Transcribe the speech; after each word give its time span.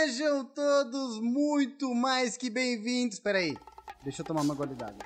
Sejam 0.00 0.46
todos 0.46 1.20
muito 1.20 1.94
mais 1.94 2.34
que 2.34 2.48
bem-vindos. 2.48 3.16
Espera 3.16 3.36
aí, 3.36 3.54
deixa 4.02 4.22
eu 4.22 4.24
tomar 4.24 4.40
uma 4.40 4.54
d'água. 4.54 4.96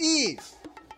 E 0.00 0.38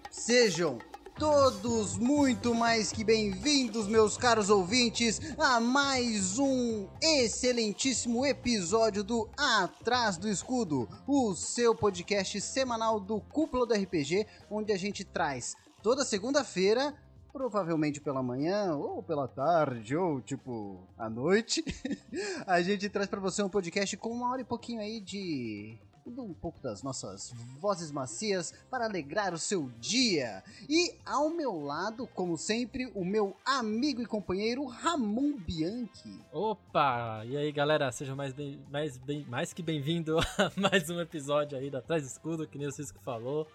sejam 0.09 0.79
todos 1.19 1.99
muito 1.99 2.55
mais 2.55 2.93
que 2.93 3.03
bem-vindos, 3.03 3.89
meus 3.89 4.17
caros 4.17 4.51
ouvintes, 4.51 5.21
a 5.37 5.59
mais 5.59 6.39
um 6.39 6.87
excelentíssimo 7.03 8.25
episódio 8.25 9.03
do 9.03 9.29
Atrás 9.37 10.17
do 10.17 10.29
Escudo, 10.29 10.89
o 11.09 11.35
seu 11.35 11.75
podcast 11.75 12.41
semanal 12.41 13.01
do 13.01 13.21
Cúpula 13.21 13.67
do 13.67 13.75
RPG, 13.75 14.29
onde 14.49 14.73
a 14.73 14.79
gente 14.79 15.03
traz 15.03 15.57
toda 15.83 16.05
segunda-feira 16.05 16.95
provavelmente 17.35 18.01
pela 18.01 18.23
manhã, 18.23 18.77
ou 18.77 19.03
pela 19.03 19.27
tarde, 19.27 19.97
ou 19.97 20.21
tipo 20.21 20.79
à 20.97 21.11
noite, 21.11 21.65
a 22.47 22.63
gente 22.63 22.89
traz 22.89 23.09
para 23.09 23.19
você 23.19 23.43
um 23.43 23.49
podcast 23.49 23.97
com 23.97 24.11
uma 24.11 24.31
hora 24.31 24.43
e 24.43 24.45
pouquinho 24.45 24.81
aí 24.81 25.01
de 25.01 25.77
um 26.07 26.33
pouco 26.33 26.61
das 26.61 26.83
nossas 26.83 27.33
vozes 27.59 27.91
macias 27.91 28.55
para 28.71 28.85
alegrar 28.85 29.35
o 29.35 29.39
seu 29.39 29.69
dia. 29.81 30.45
E 30.69 30.95
ao 31.05 31.29
meu 31.29 31.59
lado, 31.61 32.07
como 32.15 32.37
sempre, 32.37 32.93
o 32.95 33.05
meu 33.05 33.37
amigo 33.45 34.01
e 34.01 34.07
companheiro 34.07 34.65
Ramon 34.67 35.33
Bianchi. 35.33 36.21
Opa! 36.31 37.25
E 37.25 37.37
aí, 37.37 37.51
galera, 37.51 37.91
sejam 37.91 38.15
mais, 38.15 38.33
bem, 38.33 38.61
mais, 38.71 38.97
bem, 38.99 39.25
mais 39.25 39.53
que 39.53 39.63
bem-vindo 39.63 40.19
a 40.39 40.53
mais 40.57 40.89
um 40.89 41.01
episódio 41.01 41.59
aí 41.59 41.69
da 41.69 41.81
Trás 41.81 42.07
Escudo, 42.07 42.47
que 42.47 42.59
nem 42.59 42.69
o 42.69 42.73
Cisco 42.73 43.01
falou. 43.01 43.49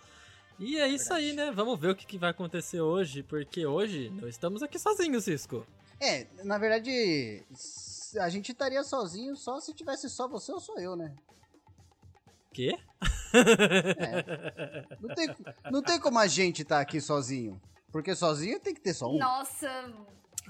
E 0.59 0.77
é 0.77 0.88
isso 0.88 1.09
Verdade. 1.09 1.26
aí, 1.26 1.34
né? 1.34 1.52
Vamos 1.52 1.80
ver 1.80 1.91
o 1.91 1.95
que, 1.95 2.05
que 2.05 2.18
vai 2.18 2.31
acontecer 2.31 2.81
hoje, 2.81 3.23
porque 3.23 3.66
hoje 3.66 4.09
não 4.09 4.27
estamos 4.27 4.62
aqui 4.62 4.77
sozinhos, 4.77 5.23
Cisco. 5.23 5.66
É, 5.99 6.27
na 6.44 6.58
verdade, 6.58 7.44
a 8.20 8.30
gente 8.30 8.52
estaria 8.52 8.84
sozinho 8.84 9.35
só 9.35 9.59
se 9.59 9.73
tivesse 9.73 10.10
só 10.10 10.27
você 10.27 10.52
ou 10.52 10.60
só 10.60 10.76
eu, 10.77 10.96
né? 10.96 11.15
Quê? 12.54 12.77
É. 13.34 14.98
Não, 14.99 15.15
tem, 15.15 15.35
não 15.71 15.82
tem 15.82 15.99
como 15.99 16.20
a 16.20 16.27
gente 16.27 16.63
estar 16.63 16.77
tá 16.77 16.82
aqui 16.82 16.99
sozinho. 16.99 17.62
Porque 17.91 18.15
sozinho 18.15 18.60
tem 18.60 18.74
que 18.74 18.82
ter 18.82 18.93
só 18.93 19.07
um. 19.07 19.18
Nossa, 19.18 19.93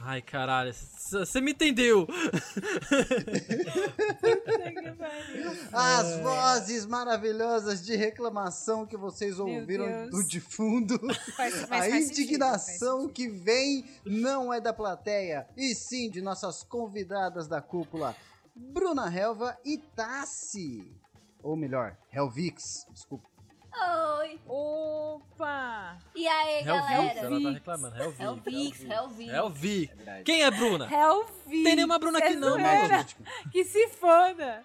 Ai, 0.01 0.21
caralho, 0.21 0.73
você 0.73 1.41
me 1.41 1.51
entendeu! 1.51 2.07
As 5.73 6.21
vozes 6.21 6.85
maravilhosas 6.85 7.85
de 7.85 7.97
reclamação 7.97 8.85
que 8.85 8.95
vocês 8.95 9.37
ouviram 9.39 10.09
do 10.09 10.23
de 10.23 10.39
fundo. 10.39 10.97
Faz, 11.35 11.69
a 11.69 11.89
indignação 11.89 13.01
sentido, 13.01 13.13
que 13.13 13.27
vem 13.27 13.83
não 14.05 14.53
é 14.53 14.61
da 14.61 14.71
plateia, 14.71 15.45
e 15.57 15.75
sim 15.75 16.09
de 16.09 16.21
nossas 16.21 16.63
convidadas 16.63 17.45
da 17.47 17.61
cúpula, 17.61 18.15
Bruna 18.55 19.13
Helva 19.13 19.57
e 19.65 19.77
Tassi. 19.77 20.95
Ou 21.43 21.57
melhor, 21.57 21.97
Helvix, 22.11 22.85
desculpa. 22.91 23.27
Oi! 23.73 24.39
Opa! 24.47 25.97
E 26.15 26.27
aí, 26.27 26.63
galera? 26.63 27.19
Ela 27.19 27.41
tá 27.41 27.49
reclamando. 27.51 27.95
Helvix. 27.95 28.83
Helvix, 28.83 29.29
Helvix. 29.31 29.93
Quem 30.25 30.43
é 30.43 30.51
Bruna? 30.51 30.87
Helvix. 30.91 31.63
Tem 31.63 31.75
nenhuma 31.75 31.99
Bruna 31.99 32.19
aqui 32.19 32.35
não, 32.35 32.57
meu 32.57 33.05
Que 33.51 33.63
se 33.63 33.87
foda. 33.89 34.63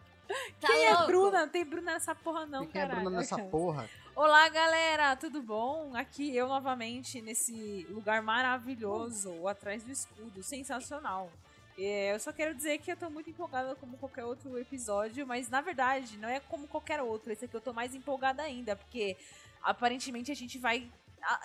Tá 0.60 0.68
Quem 0.68 0.88
louco? 0.88 1.02
é 1.02 1.06
Bruna? 1.06 1.40
Não 1.40 1.48
tem 1.48 1.64
Bruna 1.64 1.92
nessa 1.92 2.14
porra 2.14 2.46
não, 2.46 2.66
Quem 2.66 2.80
é 2.80 2.86
caralho. 2.86 3.02
Bruna 3.04 3.18
nessa 3.18 3.38
porra? 3.38 3.88
Olá, 4.16 4.48
galera, 4.48 5.16
tudo 5.16 5.42
bom? 5.42 5.90
Aqui 5.94 6.34
eu 6.34 6.48
novamente 6.48 7.20
nesse 7.20 7.86
lugar 7.90 8.22
maravilhoso, 8.22 9.46
atrás 9.46 9.82
do 9.82 9.90
escudo, 9.90 10.42
sensacional. 10.42 11.30
É, 11.76 12.14
eu 12.14 12.20
só 12.20 12.32
quero 12.32 12.54
dizer 12.54 12.78
que 12.78 12.90
eu 12.90 12.96
tô 12.96 13.10
muito 13.10 13.30
empolgada 13.30 13.74
como 13.74 13.96
qualquer 13.96 14.24
outro 14.24 14.56
episódio, 14.58 15.26
mas 15.26 15.48
na 15.48 15.60
verdade 15.60 16.16
não 16.18 16.28
é 16.28 16.38
como 16.40 16.68
qualquer 16.68 17.02
outro. 17.02 17.32
Esse 17.32 17.46
aqui 17.46 17.54
eu 17.54 17.60
tô 17.60 17.72
mais 17.72 17.94
empolgada 17.94 18.42
ainda, 18.42 18.76
porque 18.76 19.16
aparentemente 19.62 20.30
a 20.30 20.36
gente 20.36 20.58
vai 20.58 20.88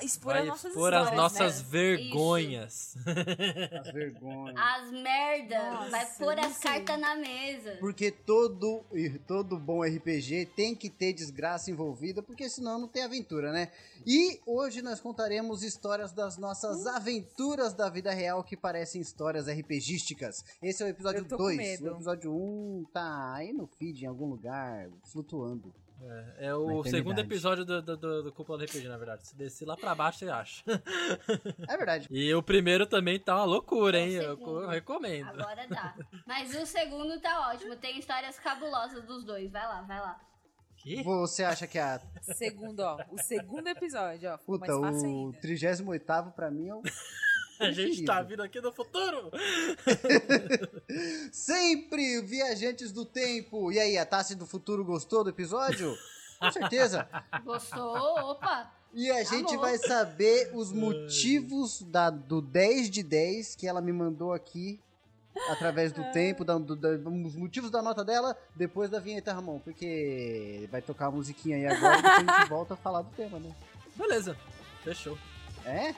expor 0.02 0.34
vai 0.34 0.42
as 0.42 0.48
nossas 0.48 0.72
expor 0.72 0.94
histórias, 0.94 1.10
as 1.10 1.16
nossas 1.16 1.64
né? 1.64 1.70
vergonhas. 1.70 2.96
As 3.80 3.92
vergonhas. 3.92 4.56
As 4.58 4.92
merda. 4.92 5.72
Nossa, 5.72 5.90
vai 5.90 6.06
pôr 6.18 6.36
não 6.36 6.44
as 6.44 6.58
cartas 6.58 7.00
na 7.00 7.16
mesa. 7.16 7.78
Porque 7.80 8.12
todo, 8.12 8.84
e 8.94 9.10
todo 9.20 9.58
bom 9.58 9.84
RPG 9.84 10.48
tem 10.56 10.76
que 10.76 10.90
ter 10.90 11.14
desgraça 11.14 11.72
envolvida, 11.72 12.22
porque 12.22 12.50
senão 12.50 12.80
não 12.80 12.88
tem 12.88 13.04
aventura, 13.04 13.52
né? 13.52 13.72
E 14.06 14.40
hoje 14.46 14.82
nós 14.82 15.00
contaremos 15.00 15.64
histórias 15.64 16.12
das 16.12 16.38
nossas 16.38 16.88
aventuras 16.88 17.74
da 17.74 17.90
vida 17.90 18.12
real 18.12 18.44
que 18.44 18.56
parecem 18.56 19.02
histórias 19.02 19.48
RPGísticas. 19.48 20.44
Esse 20.62 20.84
é 20.84 20.86
o 20.86 20.90
episódio 20.90 21.20
Eu 21.20 21.28
tô 21.28 21.38
com 21.38 21.44
2. 21.44 21.58
medo. 21.58 21.86
O 21.86 21.96
episódio 21.96 22.32
1 22.32 22.36
um 22.36 22.86
tá 22.94 23.34
aí 23.34 23.54
no 23.54 23.68
feed, 23.68 24.04
em 24.04 24.08
algum 24.08 24.28
lugar, 24.28 24.90
flutuando. 25.12 25.74
É, 26.02 26.48
é 26.48 26.56
o 26.56 26.84
segundo 26.84 27.20
episódio 27.20 27.66
do, 27.66 27.82
do, 27.82 27.98
do, 27.98 28.24
do 28.24 28.32
Cúpula 28.32 28.58
do 28.58 28.64
RPG, 28.66 28.88
na 28.88 28.98
verdade. 28.98 29.28
Se 29.28 29.36
descer 29.36 29.66
lá 29.68 29.76
pra 29.76 29.94
baixo, 29.94 30.20
você 30.20 30.30
acha. 30.30 30.64
É 31.68 31.78
verdade. 31.78 32.08
E 32.10 32.34
o 32.34 32.42
primeiro 32.42 32.86
também 32.86 33.20
tá 33.20 33.36
uma 33.36 33.44
loucura, 33.46 34.00
hein? 34.00 34.16
É 34.16 34.22
o 34.22 34.24
Eu 34.32 34.38
co- 34.38 34.68
recomendo. 34.68 35.28
Agora 35.30 35.68
dá. 35.68 35.96
Mas 36.26 36.56
o 36.56 36.66
segundo 36.66 37.20
tá 37.20 37.50
ótimo. 37.52 37.76
Tem 37.76 38.00
histórias 38.00 38.40
cabulosas 38.40 39.04
dos 39.06 39.24
dois. 39.24 39.52
Vai 39.52 39.66
lá, 39.68 39.82
vai 39.82 40.00
lá. 40.00 40.20
Que? 40.78 41.04
Você 41.04 41.44
acha 41.44 41.68
que 41.68 41.78
a. 41.78 42.00
Segundo, 42.22 42.80
ó, 42.80 42.98
o 43.12 43.18
segundo 43.18 43.68
episódio, 43.68 44.31
ó, 44.31 44.38
Puta, 44.38 44.66
mais 44.80 44.94
fácil 44.96 45.10
o 45.10 45.26
ainda. 45.26 45.38
38 45.40 46.31
pra 46.34 46.50
mim 46.50 46.70
é 46.70 46.76
o. 46.76 46.81
A 47.59 47.72
gente 47.72 48.06
tá 48.06 48.22
vindo 48.22 48.42
aqui 48.42 48.62
do 48.62 48.72
futuro. 48.72 49.30
Sempre 51.31 52.22
viajantes 52.22 52.92
do 52.92 53.06
tempo. 53.06 53.72
E 53.72 53.80
aí, 53.80 53.97
a 53.97 54.06
Tassi 54.06 54.36
do 54.36 54.46
futuro 54.46 54.84
gostou 54.86 55.24
do 55.24 55.30
episódio? 55.30 55.98
Com 56.40 56.52
certeza. 56.52 57.08
Gostou? 57.44 57.96
Opa! 58.31 58.72
E 58.94 59.12
a 59.12 59.24
gente 59.24 59.50
Amor. 59.53 59.59
vai 59.62 59.78
saber 59.78 60.52
os 60.53 60.72
motivos 60.72 61.81
da, 61.84 62.09
do 62.09 62.42
10 62.42 62.90
de 62.90 63.03
10 63.03 63.56
que 63.56 63.68
ela 63.68 63.81
me 63.81 63.92
mandou 63.94 64.34
aqui 64.34 64.80
através 65.50 65.92
do 65.92 66.03
tempo, 66.12 66.44
da, 66.44 66.58
do- 66.58 66.75
da- 66.75 66.90
os 66.92 67.36
motivos 67.36 67.69
da 67.69 67.81
nota 67.84 68.03
dela 68.03 68.36
depois 68.56 68.90
da 68.90 69.00
vinheta, 69.00 69.31
Ramon. 69.34 69.59
Porque 69.59 70.68
vai 70.72 70.81
tocar 70.81 71.08
a 71.08 71.12
musiquinha 71.12 71.58
aí 71.58 71.68
agora 71.68 72.00
e 72.00 72.02
depois 72.02 72.28
a 72.30 72.40
gente 72.40 72.50
volta 72.50 72.74
a 72.74 72.78
falar 72.78 73.02
do 73.03 73.12
tema, 73.12 73.38
né? 73.38 73.53
Beleza, 73.96 74.36
fechou. 74.84 75.18
É? 75.66 75.94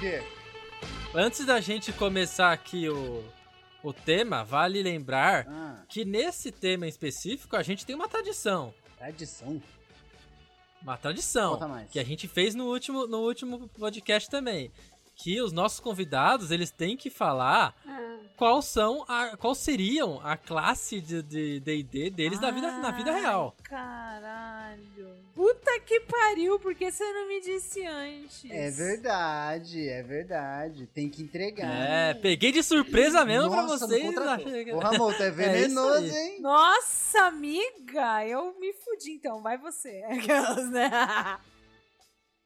Quê? 0.00 0.22
Antes 1.14 1.44
da 1.44 1.60
gente 1.60 1.92
começar 1.92 2.52
aqui 2.52 2.88
o, 2.88 3.24
o 3.82 3.92
tema, 3.92 4.44
vale 4.44 4.82
lembrar 4.82 5.46
Ah, 5.48 5.82
que 5.88 6.04
nesse 6.04 6.50
tema 6.50 6.86
em 6.86 6.88
específico 6.88 7.56
a 7.56 7.62
gente 7.62 7.84
tem 7.84 7.94
uma 7.96 8.08
tradição. 8.08 8.72
tradição. 8.98 9.60
Uma 10.82 10.96
tradição 10.96 11.52
Conta 11.54 11.68
mais. 11.68 11.90
que 11.90 11.98
a 11.98 12.04
gente 12.04 12.26
fez 12.26 12.54
no 12.54 12.64
último, 12.66 13.06
no 13.06 13.18
último 13.18 13.68
podcast 13.78 14.30
também. 14.30 14.70
Que 15.16 15.42
os 15.42 15.52
nossos 15.52 15.78
convidados 15.80 16.50
eles 16.50 16.70
têm 16.70 16.96
que 16.96 17.10
falar 17.10 17.74
qual 18.36 18.62
são 18.62 19.04
a, 19.06 19.36
qual 19.36 19.54
seriam 19.54 20.18
a 20.24 20.34
classe 20.38 20.98
de 20.98 21.20
D&D 21.22 21.60
de, 21.60 21.82
D&D 21.82 22.10
deles 22.10 22.40
na, 22.40 22.50
vida, 22.50 22.72
na 22.78 22.90
vida 22.90 23.12
real. 23.12 23.54
Caralho. 23.62 24.99
Puta 25.40 25.80
que 25.80 26.00
pariu, 26.00 26.58
por 26.60 26.74
que 26.74 26.90
você 26.92 27.02
não 27.14 27.26
me 27.26 27.40
disse 27.40 27.82
antes? 27.86 28.44
É 28.50 28.70
verdade, 28.70 29.88
é 29.88 30.02
verdade. 30.02 30.86
Tem 30.88 31.08
que 31.08 31.22
entregar. 31.22 31.66
É, 32.10 32.12
peguei 32.12 32.52
de 32.52 32.62
surpresa 32.62 33.24
mesmo 33.24 33.48
pra 33.50 33.62
Nossa, 33.62 33.86
vocês. 33.86 34.04
não 34.04 34.12
contratou. 34.12 34.46
achei 34.48 34.64
que- 34.66 34.72
Ô, 34.74 34.78
Ramon, 34.78 35.12
tá 35.14 35.30
venenoso, 35.32 36.04
isso 36.04 36.14
aí. 36.14 36.26
hein? 36.34 36.40
Nossa, 36.42 37.22
amiga, 37.22 38.26
eu 38.26 38.54
me 38.60 38.70
fudi 38.74 39.12
então, 39.12 39.40
vai 39.40 39.56
você. 39.56 40.02
Aquelas, 40.12 40.68
né? 40.70 40.90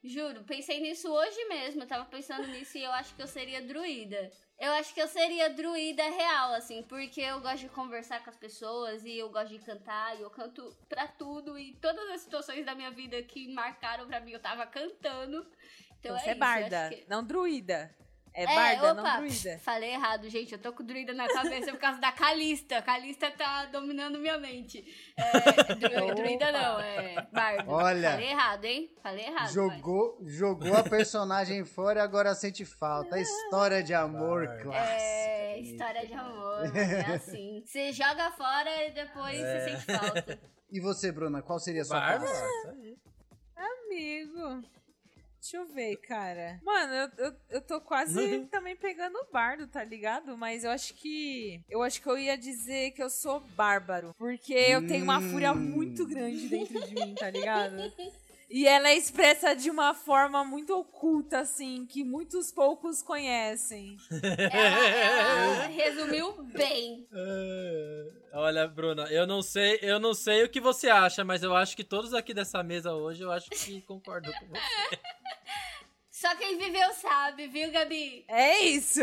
Juro, 0.04 0.44
pensei 0.44 0.80
nisso 0.80 1.10
hoje 1.10 1.44
mesmo. 1.48 1.82
Eu 1.82 1.88
tava 1.88 2.04
pensando 2.04 2.46
nisso 2.46 2.78
e 2.78 2.84
eu 2.84 2.92
acho 2.92 3.12
que 3.16 3.22
eu 3.22 3.26
seria 3.26 3.60
druida. 3.60 4.30
Eu 4.58 4.72
acho 4.72 4.94
que 4.94 5.02
eu 5.02 5.08
seria 5.08 5.50
druida 5.50 6.02
real, 6.04 6.54
assim, 6.54 6.82
porque 6.84 7.20
eu 7.20 7.40
gosto 7.40 7.58
de 7.58 7.68
conversar 7.68 8.22
com 8.22 8.30
as 8.30 8.36
pessoas 8.36 9.04
e 9.04 9.18
eu 9.18 9.28
gosto 9.28 9.48
de 9.48 9.58
cantar 9.58 10.16
e 10.16 10.22
eu 10.22 10.30
canto 10.30 10.74
pra 10.88 11.08
tudo 11.08 11.58
e 11.58 11.74
todas 11.80 12.08
as 12.10 12.20
situações 12.20 12.64
da 12.64 12.74
minha 12.74 12.90
vida 12.90 13.20
que 13.22 13.52
marcaram 13.52 14.06
pra 14.06 14.20
mim 14.20 14.30
eu 14.30 14.40
tava 14.40 14.64
cantando. 14.66 15.38
Então 15.98 16.14
Então, 16.14 16.16
é 16.16 16.20
você 16.20 16.30
é 16.30 16.32
isso, 16.34 16.42
acho 16.44 16.60
barda, 16.60 16.88
que- 16.90 17.04
não 17.08 17.24
druida. 17.24 17.94
É 18.36 18.46
barda, 18.46 18.92
opa, 18.92 19.02
não 19.02 19.18
druida. 19.20 19.58
Falei 19.60 19.90
errado, 19.92 20.28
gente. 20.28 20.52
Eu 20.52 20.58
tô 20.58 20.72
com 20.72 20.82
druida 20.82 21.12
na 21.14 21.28
cabeça 21.28 21.70
por 21.70 21.78
causa 21.78 22.00
da 22.00 22.10
Calista. 22.10 22.82
Calista 22.82 23.30
tá 23.30 23.66
dominando 23.66 24.18
minha 24.18 24.36
mente. 24.38 24.84
É, 25.16 25.74
dru- 25.76 26.14
druida 26.16 26.50
não, 26.50 26.80
é 26.80 27.26
bardo. 27.32 27.70
Olha. 27.70 28.10
Falei 28.10 28.28
errado, 28.30 28.64
hein? 28.64 28.90
Falei 29.00 29.26
errado. 29.26 29.52
Jogou, 29.52 30.18
jogou 30.26 30.76
a 30.76 30.82
personagem 30.82 31.62
fora 31.64 32.00
e 32.00 32.02
agora 32.02 32.34
sente 32.34 32.64
falta. 32.64 33.20
História 33.20 33.82
de 33.84 33.94
amor 33.94 34.46
Vai. 34.48 34.62
clássica. 34.62 34.92
É, 35.00 35.60
história 35.60 36.04
de 36.06 36.12
amor, 36.14 36.76
é 36.76 37.00
assim. 37.14 37.62
Você 37.64 37.92
joga 37.92 38.32
fora 38.32 38.84
e 38.88 38.90
depois 38.90 39.38
É. 39.38 39.60
você 39.60 39.70
sente 39.70 39.98
falta. 39.98 40.40
E 40.72 40.80
você, 40.80 41.12
Bruna, 41.12 41.40
qual 41.40 41.60
seria 41.60 41.82
a 41.82 41.84
sua 41.84 42.04
aí. 42.04 42.96
Amigo. 43.56 44.62
Deixa 45.44 45.58
eu 45.58 45.66
ver, 45.66 45.96
cara. 45.98 46.58
Mano, 46.64 46.94
eu, 46.94 47.26
eu, 47.26 47.36
eu 47.50 47.60
tô 47.60 47.78
quase 47.78 48.46
também 48.50 48.74
pegando 48.74 49.14
o 49.18 49.30
bardo, 49.30 49.66
tá 49.66 49.84
ligado? 49.84 50.38
Mas 50.38 50.64
eu 50.64 50.70
acho 50.70 50.94
que. 50.94 51.60
Eu 51.68 51.82
acho 51.82 52.00
que 52.00 52.08
eu 52.08 52.16
ia 52.16 52.34
dizer 52.34 52.92
que 52.92 53.02
eu 53.02 53.10
sou 53.10 53.40
bárbaro. 53.40 54.14
Porque 54.16 54.54
eu 54.54 54.86
tenho 54.86 55.04
uma 55.04 55.20
fúria 55.20 55.52
Hum. 55.52 55.56
muito 55.56 56.06
grande 56.06 56.48
dentro 56.48 56.80
de 56.86 56.94
mim, 56.94 57.14
tá 57.14 57.28
ligado? 57.30 57.76
E 58.56 58.68
ela 58.68 58.88
é 58.88 58.96
expressa 58.96 59.52
de 59.52 59.68
uma 59.68 59.92
forma 59.94 60.44
muito 60.44 60.78
oculta, 60.78 61.40
assim, 61.40 61.84
que 61.86 62.04
muitos 62.04 62.52
poucos 62.52 63.02
conhecem. 63.02 63.96
Ela, 64.52 64.86
ela 64.86 65.66
resumiu 65.66 66.40
bem. 66.44 67.04
É, 67.12 68.12
Olha, 68.32 68.68
Bruna, 68.68 69.06
eu 69.10 69.26
não 69.26 69.42
sei, 69.42 69.80
eu 69.82 69.98
não 69.98 70.14
sei 70.14 70.44
o 70.44 70.48
que 70.48 70.60
você 70.60 70.88
acha, 70.88 71.24
mas 71.24 71.42
eu 71.42 71.56
acho 71.56 71.74
que 71.74 71.82
todos 71.82 72.14
aqui 72.14 72.32
dessa 72.32 72.62
mesa 72.62 72.94
hoje, 72.94 73.24
eu 73.24 73.32
acho 73.32 73.50
que 73.50 73.80
concordam 73.82 74.32
com 74.32 74.46
você. 74.46 74.60
Só 76.08 76.36
quem 76.36 76.56
viveu 76.56 76.92
sabe, 76.94 77.48
viu, 77.48 77.72
Gabi? 77.72 78.24
É 78.28 78.60
isso! 78.60 79.00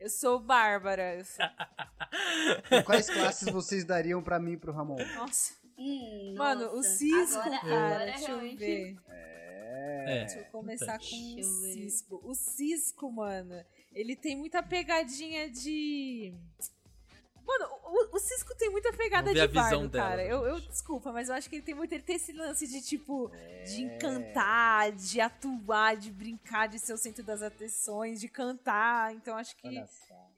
Eu 0.00 0.10
sou 0.10 0.40
bárbara. 0.40 1.14
Eu 1.14 1.24
sou... 1.24 2.82
Quais 2.84 3.08
classes 3.08 3.48
vocês 3.48 3.84
dariam 3.84 4.20
pra 4.20 4.40
mim 4.40 4.54
e 4.54 4.56
pro 4.56 4.72
Ramon? 4.72 4.98
Nossa. 5.14 5.54
Hum, 5.78 6.34
Mano, 6.36 6.70
o 6.72 6.76
nossa. 6.76 6.88
cisco, 6.88 7.38
agora, 7.38 7.60
cara, 7.60 7.86
agora 7.86 8.04
deixa 8.06 8.30
eu 8.30 8.38
realmente- 8.38 8.56
ver. 8.58 8.96
É. 9.08 10.24
Deixa 10.24 10.38
eu 10.38 10.44
começar 10.46 10.98
com 10.98 11.04
Deixa 11.04 11.50
o 11.50 11.66
eu. 11.66 11.72
Cisco. 11.72 12.20
O 12.24 12.34
Cisco, 12.34 13.12
mano, 13.12 13.64
ele 13.92 14.14
tem 14.16 14.36
muita 14.36 14.62
pegadinha 14.62 15.50
de. 15.50 16.32
Mano, 17.46 17.68
o, 17.84 18.16
o 18.16 18.18
Cisco 18.18 18.56
tem 18.56 18.70
muita 18.70 18.92
pegada 18.92 19.32
de 19.32 19.46
bardo, 19.48 19.88
dela, 19.88 20.08
cara. 20.08 20.24
Eu, 20.24 20.44
eu 20.44 20.58
gente. 20.58 20.70
desculpa, 20.70 21.12
mas 21.12 21.28
eu 21.28 21.34
acho 21.36 21.48
que 21.48 21.56
ele 21.56 21.62
tem 21.62 21.74
muito. 21.74 21.92
Ele 21.92 22.02
tem 22.02 22.16
esse 22.16 22.32
lance 22.32 22.66
de, 22.66 22.80
tipo, 22.80 23.30
de 23.64 23.82
encantar, 23.82 24.90
de 24.92 25.20
atuar, 25.20 25.96
de 25.96 26.10
brincar, 26.10 26.66
de 26.68 26.78
ser 26.78 26.92
o 26.92 26.96
centro 26.98 27.22
das 27.22 27.42
atenções, 27.42 28.20
de 28.20 28.28
cantar. 28.28 29.14
Então 29.14 29.36
acho 29.36 29.54
que 29.56 29.68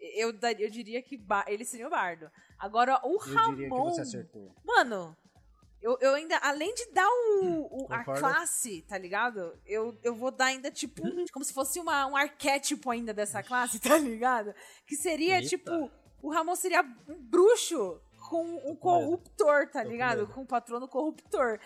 eu, 0.01 0.35
eu 0.59 0.71
diria 0.71 1.01
que 1.01 1.19
ele 1.47 1.65
seria 1.65 1.87
o 1.87 1.91
bardo. 1.91 2.31
Agora, 2.59 3.01
o 3.05 3.13
Eu 3.15 3.19
Ramon. 3.19 3.55
diria 3.55 3.71
que 3.71 3.75
você 3.77 4.01
acertou. 4.03 4.55
Mano, 4.65 5.17
eu, 5.81 5.97
eu 6.01 6.15
ainda, 6.15 6.37
além 6.39 6.75
de 6.75 6.87
dar 6.93 7.09
o, 7.09 7.85
o- 7.85 7.87
a 7.91 8.03
classe, 8.05 8.83
tá 8.89 8.99
ligado? 8.99 9.59
Eu, 9.65 9.97
eu 10.03 10.15
vou 10.15 10.31
dar 10.31 10.47
ainda, 10.47 10.71
tipo, 10.71 11.03
como 11.33 11.45
se 11.45 11.53
fosse 11.53 11.79
uma, 11.79 12.07
um 12.07 12.17
arquétipo 12.17 12.91
ainda 12.91 13.15
dessa 13.15 13.43
classe, 13.43 13.79
tá 13.81 13.97
ligado? 13.97 14.55
Que 14.87 14.97
seria, 14.97 15.37
Eita. 15.37 15.49
tipo, 15.49 15.91
o 16.23 16.31
Ramon 16.31 16.57
seria 16.57 16.83
um 17.09 17.15
bruxo 17.21 18.01
com 18.29 18.45
um 18.71 18.75
corruptor, 18.77 19.71
tá 19.71 19.83
ligado? 19.83 20.27
Com 20.27 20.43
um 20.43 20.47
patrono 20.47 20.87
corruptor. 20.89 21.59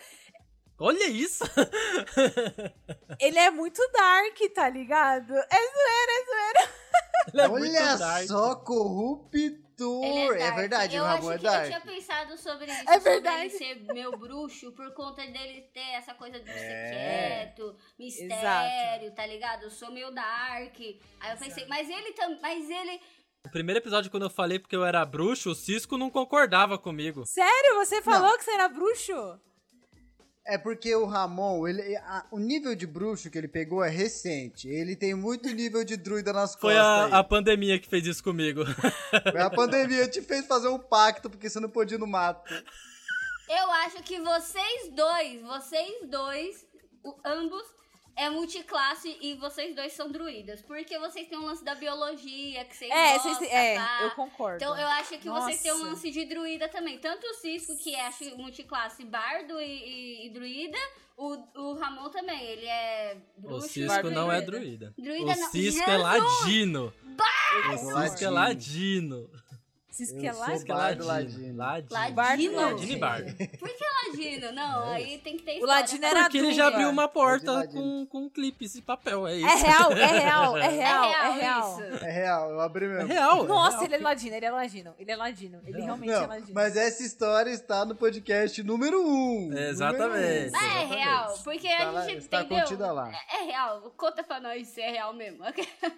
Olha 0.79 1.07
isso! 1.07 1.43
Ele 3.19 3.37
é 3.39 3.49
muito 3.51 3.81
dark, 3.91 4.37
tá 4.53 4.69
ligado? 4.69 5.33
É 5.33 5.45
zoeira, 5.45 6.11
é 6.11 6.25
zoeira. 6.25 6.73
É 7.33 7.47
Olha 7.47 8.27
só, 8.27 8.55
corruptor. 8.55 10.03
Ele 10.03 10.35
É, 10.35 10.37
dark. 10.37 10.55
verdade, 10.55 10.95
eu 10.95 11.03
o 11.03 11.05
Ramon 11.05 11.17
acho 11.17 11.31
é 11.31 11.37
que 11.37 11.43
dark. 11.43 11.63
Eu 11.63 11.67
tinha 11.69 11.81
pensado 11.81 12.37
sobre 12.37 12.65
isso. 12.71 12.81
É 12.89 12.93
sobre 12.93 13.09
verdade. 13.11 13.41
ele 13.41 13.49
ser 13.49 13.75
meu 13.93 14.11
bruxo 14.17 14.71
por 14.73 14.93
conta 14.93 15.25
dele 15.25 15.61
ter 15.73 15.93
essa 15.95 16.13
coisa 16.13 16.39
de 16.39 16.45
ser 16.45 16.59
É. 16.59 16.89
quieto, 17.45 17.75
mistério, 17.97 19.11
tá 19.15 19.25
ligado? 19.25 19.63
Eu 19.63 19.69
sou 19.71 19.91
meio 19.91 20.11
dark. 20.11 20.79
Aí 21.19 21.31
eu 21.31 21.37
pensei, 21.37 21.65
mas 21.67 21.89
ele 21.89 22.11
também. 22.13 22.39
Mas 22.41 22.69
ele. 22.69 23.01
No 23.45 23.51
primeiro 23.51 23.79
episódio, 23.79 24.09
quando 24.11 24.23
eu 24.23 24.29
falei 24.29 24.57
porque 24.59 24.75
eu 24.75 24.85
era 24.85 25.03
bruxo, 25.05 25.49
o 25.51 25.55
Cisco 25.55 25.97
não 25.97 26.09
concordava 26.09 26.77
comigo. 26.77 27.25
Sério? 27.25 27.75
Você 27.77 28.01
falou 28.01 28.37
que 28.37 28.43
você 28.45 28.51
era 28.51 28.69
bruxo? 28.69 29.39
É 30.45 30.57
porque 30.57 30.93
o 30.93 31.05
Ramon, 31.05 31.65
ele, 31.67 31.95
a- 31.95 32.25
o 32.29 32.37
nível 32.37 32.75
de 32.75 32.85
bruxo 32.85 33.29
que 33.29 33.37
ele 33.37 33.47
pegou 33.47 33.81
é 33.83 33.89
recente. 33.89 34.67
Ele 34.67 34.93
tem 34.95 35.13
muito 35.13 35.47
nível 35.49 35.85
de 35.85 35.95
druida 35.95 36.33
nas 36.33 36.53
Foi 36.55 36.73
costas. 36.73 36.85
a, 36.85 37.05
aí. 37.05 37.13
a 37.13 37.23
pandemia 37.23 37.79
que 37.79 37.87
fez 37.87 38.05
isso 38.05 38.21
comigo. 38.23 38.61
Foi 39.31 39.39
a 39.41 39.49
pandemia 39.49 40.05
te 40.07 40.21
fez 40.21 40.45
fazer 40.45 40.67
um 40.67 40.77
pacto 40.79 41.29
porque 41.29 41.49
você 41.49 41.59
não 41.61 41.69
podia 41.69 41.95
ir 41.95 41.99
no 41.99 42.07
mato. 42.07 42.53
Eu 43.49 43.71
acho 43.71 44.03
que 44.03 44.19
vocês 44.19 44.91
dois, 44.93 45.41
vocês 45.43 46.09
dois, 46.09 46.65
ambos, 47.25 47.63
é 48.15 48.29
multiclasse 48.29 49.17
e 49.21 49.33
vocês 49.35 49.75
dois 49.75 49.93
são 49.93 50.11
druidas. 50.11 50.61
Porque 50.61 50.97
vocês 50.99 51.27
têm 51.27 51.37
um 51.37 51.45
lance 51.45 51.63
da 51.63 51.75
biologia, 51.75 52.63
que 52.65 52.75
vocês 52.75 52.91
É, 52.91 53.13
gostam, 53.13 53.33
vocês, 53.35 53.51
é, 53.51 53.75
pá. 53.75 53.99
eu 54.03 54.11
concordo. 54.11 54.55
Então 54.63 54.77
eu 54.77 54.87
acho 54.87 55.17
que 55.17 55.29
vocês 55.29 55.61
têm 55.61 55.71
um 55.73 55.77
Nossa. 55.79 55.89
lance 55.91 56.11
de 56.11 56.25
druida 56.25 56.67
também. 56.69 56.97
Tanto 56.99 57.25
o 57.25 57.33
Cisco, 57.35 57.75
que 57.77 57.95
é 57.95 58.09
multiclasse 58.37 59.03
bardo 59.05 59.59
e, 59.59 59.65
e- 59.65 60.25
e 60.27 60.29
druida, 60.29 60.77
o, 61.17 61.37
o 61.55 61.73
Ramon 61.75 62.09
também, 62.09 62.41
ele 62.43 62.65
é 62.65 63.17
O 63.37 63.41
bruxo. 63.41 63.67
Cisco 63.69 63.87
Bardo 63.87 64.11
não 64.11 64.31
é 64.31 64.41
druida. 64.41 64.93
druida. 64.97 65.15
Druida 65.17 65.37
o 65.37 65.41
não. 65.43 65.51
Cisco 65.51 65.89
é 65.89 65.97
Jesus! 65.97 66.03
ladino. 66.03 66.93
Eu 67.05 67.73
O. 67.73 68.01
Cisco 68.01 68.23
é 68.23 68.29
ladino. 68.29 69.29
Cisco 69.93 70.17
Eu 70.17 70.31
é 70.31 70.33
sou 70.33 70.41
ladino. 70.41 70.63
É 70.63 70.75
bardo 70.75 71.05
ladino. 71.05 71.55
ladino. 71.55 71.93
Ladino. 71.93 72.15
Ladino? 72.15 72.61
Ladino 72.61 72.91
e 72.91 72.95
bardo. 72.95 73.35
Por 73.59 73.69
que 73.69 73.85
ladino? 74.07 74.51
Não, 74.53 74.89
aí 74.91 75.17
tem 75.19 75.37
que 75.37 75.43
ter 75.43 75.51
O 75.51 75.53
história. 75.55 75.75
ladino 75.75 76.05
era 76.05 76.21
Porque 76.23 76.37
ele 76.39 76.53
já 76.53 76.67
abriu 76.67 76.89
uma 76.89 77.07
porta 77.07 77.67
com, 77.67 78.03
com 78.07 78.27
clipes 78.27 78.73
de 78.73 78.81
papel, 78.81 79.27
é 79.27 79.35
isso. 79.35 79.47
É 79.53 79.55
real, 79.55 79.91
é 79.91 80.05
real, 80.07 80.57
é 80.57 80.65
É 80.65 80.67
real, 80.69 81.03
real, 81.09 81.13
é 81.13 81.31
real. 81.39 81.81
É 82.01 82.11
real, 82.11 82.49
eu 82.49 82.61
abri 82.61 82.85
É 82.85 82.89
mesmo. 82.89 83.07
real. 83.07 83.43
é 83.45 83.47
Nossa, 83.47 83.71
real. 83.77 83.83
ele 83.85 83.95
é 83.95 83.99
ladino, 83.99 84.35
ele 84.35 84.45
é 84.47 84.51
ladino, 84.51 84.95
ele 84.97 85.11
é 85.11 85.15
ladino. 85.15 85.61
Ele 85.65 85.81
realmente 85.81 86.09
é 86.11 86.19
Não, 86.21 86.27
ladino. 86.27 86.51
mas 86.53 86.75
essa 86.75 87.03
história 87.03 87.51
está 87.51 87.85
no 87.85 87.93
podcast 87.95 88.63
número 88.63 88.99
1. 88.99 89.03
Um, 89.49 89.53
É, 89.55 89.69
exatamente. 89.69 90.09
Mas 90.13 90.23
é 90.23 90.45
Exatamente. 90.47 90.95
real, 90.95 91.33
porque 91.43 91.67
Tá 91.69 91.83
a 91.87 91.91
lá- 91.91 92.01
gente 92.07 92.17
está 92.17 92.41
entendeu. 92.41 92.63
contida 92.63 92.91
lá. 92.91 93.11
É, 93.11 93.41
é 93.41 93.45
real, 93.45 93.93
conta 93.95 94.23
pra 94.23 94.39
nós 94.39 94.67
se 94.67 94.81
é 94.81 94.89
real 94.89 95.13
mesmo. 95.13 95.43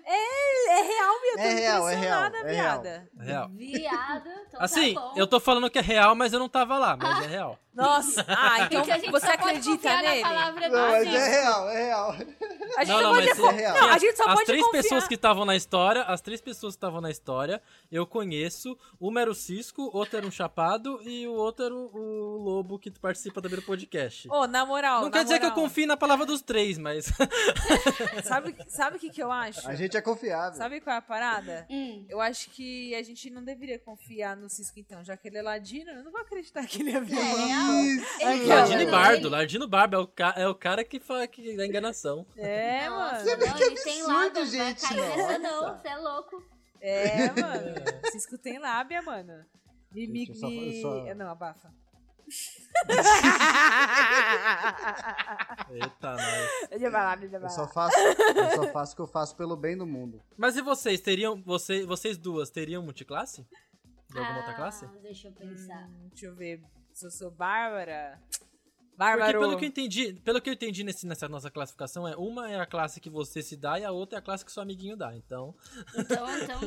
É 0.08 0.82
real, 0.82 1.16
É 1.38 1.50
real, 1.54 1.90
é 1.90 1.96
real, 1.96 2.26
é 2.28 2.32
real. 2.32 2.44
viada. 2.82 3.10
É 3.20 3.24
real. 3.24 3.50
Então 3.88 4.62
Assim, 4.62 4.94
tá 4.94 5.02
bom. 5.02 5.14
eu 5.16 5.28
tô 5.28 5.40
falando 5.40 5.70
que 5.70 5.78
é 5.80 5.82
real, 5.82 6.16
mas 6.16 6.34
eu 6.34 6.40
não 6.40 6.50
tava 6.50 6.78
lá, 6.78 6.96
mas 6.98 7.24
é 7.24 7.28
real. 7.28 7.60
Nossa, 7.76 8.24
ah, 8.30 8.62
então 8.62 8.80
Porque 8.80 8.92
a 8.92 8.98
gente 8.98 9.12
você 9.12 9.28
acredita 9.28 10.02
nele? 10.02 10.22
na 10.22 10.30
palavra 10.30 10.70
Não, 10.70 10.92
mas 10.92 11.08
é 11.14 11.28
real, 11.42 11.70
é 11.70 11.86
real. 11.88 12.10
A 12.78 12.84
gente 12.86 12.94
Não, 12.94 12.98
só 12.98 13.02
não, 13.04 13.14
pode 13.16 13.28
mas 13.28 13.40
é 13.40 13.52
real. 13.52 13.76
Não, 13.78 13.90
a 13.90 13.98
gente 13.98 14.16
só 14.16 14.24
as 14.24 14.34
pode 14.34 14.46
três 14.46 14.64
confiar. 14.64 14.82
pessoas 14.82 15.08
que 15.10 15.16
estavam 15.16 15.44
na 15.46 15.56
história, 15.58 16.04
as 16.04 16.22
três 16.22 16.40
pessoas 16.40 16.74
que 16.74 16.78
estavam 16.78 17.02
na 17.02 17.12
história, 17.12 17.62
eu 17.92 18.08
conheço. 18.08 18.78
Uma 18.98 19.20
era 19.20 19.30
o 19.30 19.36
Cisco, 19.36 19.90
outro 19.94 20.16
era 20.16 20.26
um 20.26 20.32
Chapado 20.32 21.02
e 21.04 21.28
o 21.28 21.34
outro 21.34 21.66
era 21.66 21.76
o, 21.76 21.90
o 21.94 22.38
Lobo 22.38 22.80
que 22.80 22.90
participa 22.92 23.42
também 23.42 23.60
do 23.60 23.66
podcast. 23.66 24.30
Ô, 24.32 24.48
na 24.48 24.66
moral, 24.66 25.02
não 25.02 25.10
na 25.10 25.12
quer 25.18 25.24
dizer 25.24 25.40
que 25.40 25.46
eu 25.46 25.50
moral, 25.50 25.64
confie 25.66 25.86
na 25.86 25.98
palavra 25.98 26.26
dos 26.26 26.42
três, 26.42 26.78
mas. 26.78 27.12
Sabe 28.24 28.56
sabe 28.70 28.98
o 28.98 29.00
que 29.00 29.10
que 29.10 29.22
eu 29.22 29.32
acho? 29.32 29.68
A 29.70 29.76
gente 29.76 29.98
é 29.98 30.02
confiável. 30.02 30.58
Sabe 30.58 30.80
qual 30.80 30.96
é 30.96 31.00
a 31.00 31.02
parada? 31.02 31.66
Hum. 31.70 32.06
Eu 32.08 32.22
acho 32.22 32.50
que 32.52 32.96
a 32.96 33.04
gente 33.04 33.30
não 33.30 33.44
deveria 33.44 33.75
confiar 33.80 34.36
no 34.36 34.50
Cisco, 34.50 34.80
então. 34.80 35.04
Já 35.04 35.16
que 35.18 35.28
ele 35.28 35.38
é 35.38 35.42
ladino, 35.42 35.92
eu 35.92 36.04
não 36.04 36.12
vou 36.12 36.22
acreditar 36.22 36.66
que 36.66 36.82
ele 36.82 36.92
é 36.92 36.96
É 36.98 37.02
vilão. 37.02 37.48
real. 37.48 37.72
Isso. 37.84 38.22
Ele- 38.22 38.46
Ladino 38.46 38.82
e 38.82 38.86
Bardo, 38.86 39.30
Ladino 39.30 39.68
Bardo 39.68 39.96
é 39.96 40.00
o, 40.00 40.08
ca- 40.08 40.34
é 40.38 40.48
o 40.48 40.56
cara 40.56 40.84
que 40.84 41.00
fala 41.00 41.28
que 41.28 41.56
dá 41.56 41.66
enganação. 41.66 42.26
É, 42.38 42.90
Nossa, 42.90 43.14
mano. 43.14 43.20
Você 43.24 43.36
vê 43.38 43.46
não, 43.48 43.54
que 43.56 43.64
ele 43.64 43.76
tem 43.84 44.02
absurdo, 44.02 44.14
lábia, 44.18 44.46
gente, 44.46 44.94
Não 44.94 45.78
você 45.82 45.88
é 45.88 45.98
louco. 45.98 46.44
É, 46.82 47.16
mano. 47.42 47.76
Cisco 48.12 48.38
tem 48.38 48.60
lábia, 48.60 49.02
mano. 49.02 49.46
Me, 49.92 50.08
me, 50.08 50.26
Gente, 50.26 50.30
eu 50.32 50.36
só- 50.36 50.48
eu 50.48 50.52
me- 50.62 50.82
só- 50.82 51.16
Não, 51.16 51.30
abafa. 51.30 51.74
Eita, 55.70 56.12
nós. 56.14 56.72
Eu 57.44 57.50
só 57.50 57.68
faço, 57.68 57.98
eu 57.98 58.52
só 58.56 58.68
faço 58.72 58.94
o 58.94 58.96
que 58.96 59.02
eu 59.02 59.08
faço 59.08 59.36
pelo 59.36 59.56
bem 59.56 59.78
do 59.78 59.86
mundo. 59.86 60.22
Mas 60.38 60.56
e 60.58 60.62
vocês? 60.62 61.00
Teriam. 61.02 61.42
Você, 61.44 61.86
vocês 61.86 62.18
duas 62.18 62.50
teriam 62.50 62.84
multiclasse? 62.84 63.46
De 64.10 64.18
alguma 64.20 64.38
outra 64.40 64.54
classe? 64.54 64.86
Ah, 64.86 64.90
Deixa 65.02 65.28
eu 65.28 65.34
pensar. 65.34 65.88
Hum, 65.88 66.08
deixa 66.10 66.26
eu 66.28 66.36
ver. 66.36 66.62
Se 66.94 67.06
eu 67.08 67.12
sou 67.12 67.32
Bárbara. 67.32 68.20
Porque 68.32 68.98
Bárbaro. 68.98 69.40
pelo 69.40 69.58
que 69.58 69.66
eu 69.66 69.68
entendi, 69.68 70.14
pelo 70.24 70.40
que 70.42 70.50
eu 70.50 70.54
entendi 70.54 70.82
nesse, 70.82 71.06
nessa 71.06 71.28
nossa 71.28 71.52
classificação, 71.52 72.08
é 72.08 72.16
uma 72.16 72.50
é 72.50 72.58
a 72.62 72.66
classe 72.66 73.02
que 73.02 73.10
você 73.10 73.42
se 73.42 73.58
dá 73.58 73.78
e 73.78 73.84
a 73.84 73.92
outra 73.92 74.18
é 74.18 74.20
a 74.20 74.22
classe 74.22 74.46
que 74.46 74.52
seu 74.52 74.64
amiguinho 74.64 74.96
dá. 74.96 75.14
Então, 75.14 75.54
Então, 75.94 76.26
então, 76.40 76.62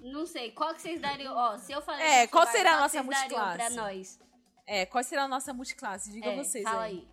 não 0.00 0.26
sei. 0.26 0.50
Qual 0.50 0.74
que 0.74 0.82
vocês 0.82 1.00
dariam? 1.00 1.36
Ó, 1.36 1.56
se 1.58 1.70
eu 1.70 1.80
falar. 1.80 2.02
É, 2.02 2.26
qual 2.26 2.44
será 2.48 2.78
a 2.78 2.80
nossa 2.80 3.00
multiclasse? 3.00 3.56
Pra 3.56 3.70
nós. 3.70 4.18
É, 4.68 4.84
qual 4.84 5.02
será 5.02 5.24
a 5.24 5.28
nossa 5.28 5.52
multiclasse? 5.54 6.12
Diga 6.12 6.28
É, 6.28 6.36
vocês 6.36 6.62
fala 6.62 6.82
aí. 6.82 6.92
aí. 6.98 7.08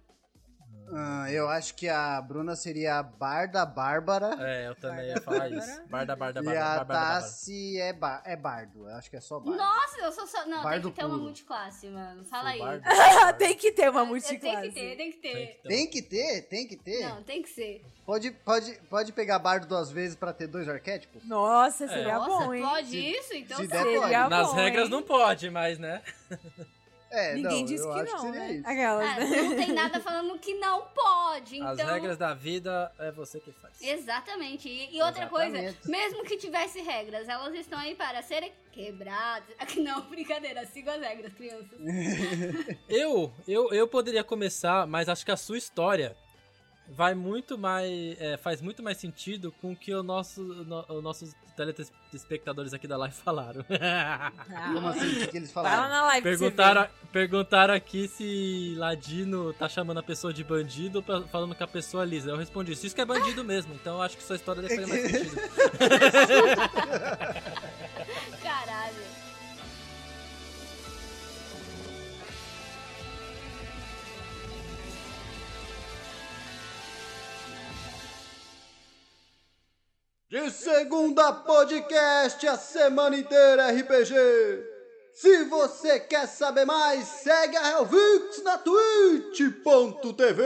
Ah, 0.93 1.31
eu 1.31 1.49
acho 1.49 1.73
que 1.73 1.89
a 1.89 2.21
Bruna 2.21 2.55
seria 2.55 2.99
a 2.99 3.01
Barda 3.03 3.65
Bárbara. 3.65 4.35
É, 4.39 4.67
eu 4.67 4.75
também 4.75 5.07
ia 5.07 5.19
falar 5.19 5.39
Bárbara. 5.49 5.57
isso. 5.65 5.87
Barda, 5.87 6.15
barda, 6.15 6.39
E 6.41 6.43
barda, 6.43 6.81
a. 6.81 6.85
Tassi 6.85 7.79
é, 7.81 7.91
ba 7.91 8.21
é 8.23 8.35
bardo. 8.35 8.87
Eu 8.87 8.95
acho 8.95 9.09
que 9.09 9.15
é 9.15 9.19
só 9.19 9.39
bardo. 9.39 9.57
Nossa, 9.57 9.99
eu 10.01 10.11
sou 10.11 10.27
só. 10.27 10.45
Não, 10.45 10.61
Bardo 10.61 10.83
tem 10.83 10.91
que 10.91 10.99
ter 10.99 11.05
uma 11.05 11.13
puro. 11.15 11.23
multiclasse, 11.23 11.87
mano. 11.89 12.23
Fala 12.25 12.49
aí. 12.49 12.59
Bardo. 12.59 12.83
tem 13.39 13.55
que 13.57 13.71
ter 13.71 13.89
uma 13.89 14.05
multiclasse. 14.05 14.71
tem 14.71 14.71
que 14.71 14.71
ter. 14.75 14.95
Tem 14.97 15.11
que 15.11 15.17
ter. 15.17 15.61
Tem 15.63 15.87
que 15.89 16.01
ter, 16.03 16.41
tem 16.43 16.67
que 16.67 16.75
ter. 16.77 17.09
Não, 17.09 17.23
tem 17.23 17.41
que 17.41 17.49
ser. 17.49 17.83
Pode, 18.05 18.29
pode, 18.29 18.73
pode 18.87 19.11
pegar 19.11 19.39
bardo 19.39 19.65
duas 19.67 19.89
vezes 19.89 20.15
pra 20.15 20.33
ter 20.33 20.45
dois 20.45 20.69
arquétipos? 20.69 21.23
Nossa, 21.25 21.87
seria 21.87 22.09
É. 22.11 22.13
Nossa, 22.13 22.45
bom, 22.45 22.53
hein? 22.53 22.61
pode 22.61 22.87
Se- 22.89 22.97
isso? 23.11 23.33
Então 23.33 23.57
se 23.57 23.63
sim. 23.63 23.69
der, 23.69 23.83
pode. 23.83 23.99
Seria 24.01 24.29
Nas 24.29 24.47
bom, 24.49 24.53
regras 24.53 24.83
hein? 24.85 24.91
não 24.91 25.01
pode, 25.01 25.49
mas 25.49 25.79
né? 25.79 26.03
É, 27.15 27.33
Ninguém 27.35 27.59
não, 27.59 27.65
disse 27.65 27.83
eu 27.85 27.93
que 27.93 27.99
acho 28.01 28.11
não, 28.11 28.19
que 28.19 28.25
seria 28.27 28.39
né? 28.47 28.53
isso. 28.53 28.67
Aquelas, 28.67 29.05
É, 29.17 29.19
né? 29.25 29.41
não 29.41 29.55
tem 29.55 29.73
nada 29.73 29.99
falando 29.99 30.39
que 30.39 30.53
não 30.55 30.81
pode. 30.87 31.55
Então... 31.57 31.69
As 31.71 31.79
regras 31.79 32.17
da 32.17 32.33
vida 32.33 32.91
é 32.99 33.11
você 33.11 33.39
que 33.39 33.51
faz. 33.53 33.81
Exatamente. 33.81 34.67
E, 34.69 34.95
e 34.97 35.01
outra 35.01 35.27
coisa, 35.27 35.57
Exatamente. 35.57 35.89
mesmo 35.89 36.23
que 36.23 36.37
tivesse 36.37 36.81
regras, 36.81 37.27
elas 37.29 37.53
estão 37.55 37.79
aí 37.79 37.95
para 37.95 38.21
serem 38.21 38.51
quebradas. 38.71 39.55
Não, 39.77 40.01
brincadeira, 40.01 40.65
sigam 40.65 40.93
as 40.95 41.01
regras, 41.01 41.33
crianças. 41.33 41.69
Eu, 42.89 43.33
eu, 43.47 43.73
eu 43.73 43.87
poderia 43.87 44.23
começar, 44.23 44.85
mas 44.87 45.07
acho 45.09 45.25
que 45.25 45.31
a 45.31 45.37
sua 45.37 45.57
história 45.57 46.15
vai 46.89 47.13
muito 47.15 47.57
mais. 47.57 48.19
é, 48.21 48.37
faz 48.37 48.61
muito 48.61 48.83
mais 48.83 48.97
sentido 48.97 49.51
com 49.61 49.71
o 49.71 49.75
que 49.75 49.93
o 49.93 50.03
nosso, 50.03 50.41
no- 50.43 50.85
os 50.89 51.03
nossos 51.03 51.33
telespectadores 51.55 52.73
aqui 52.73 52.87
da 52.87 52.97
live 52.97 53.15
falaram. 53.15 53.63
Como 54.73 54.87
assim? 54.87 55.23
O 55.23 55.27
que, 55.27 55.37
eles 55.37 55.51
falaram? 55.51 55.89
na 55.89 56.05
live 56.07 56.23
perguntaram, 56.23 56.87
perguntaram 57.11 57.73
aqui 57.73 58.07
se 58.07 58.75
Ladino 58.77 59.53
tá 59.53 59.69
chamando 59.69 59.99
a 59.99 60.03
pessoa 60.03 60.33
de 60.33 60.43
bandido 60.43 61.03
ou 61.07 61.27
falando 61.27 61.55
que 61.55 61.63
a 61.63 61.67
pessoa 61.67 62.03
é 62.03 62.05
lisa. 62.05 62.31
Eu 62.31 62.37
respondi 62.37 62.73
isso. 62.73 62.85
Isso 62.85 62.95
que 62.95 63.01
é 63.01 63.05
bandido 63.05 63.43
mesmo, 63.43 63.73
então 63.73 63.95
eu 63.95 64.01
acho 64.01 64.17
que 64.17 64.23
sua 64.23 64.35
história 64.35 64.61
deve 64.61 64.75
fazer 64.75 64.87
mais 64.87 65.11
sentido. 65.11 65.35
De 80.35 80.51
segunda 80.51 81.31
podcast, 81.31 82.45
a 82.45 82.57
semana 82.57 83.15
inteira 83.15 83.71
RPG. 83.71 84.13
Se 85.13 85.45
você 85.45 85.97
quer 85.97 86.27
saber 86.27 86.65
mais, 86.65 87.07
segue 87.07 87.55
a 87.55 87.69
Helvix 87.69 88.43
na 88.43 88.57
twitch.tv. 88.57 90.43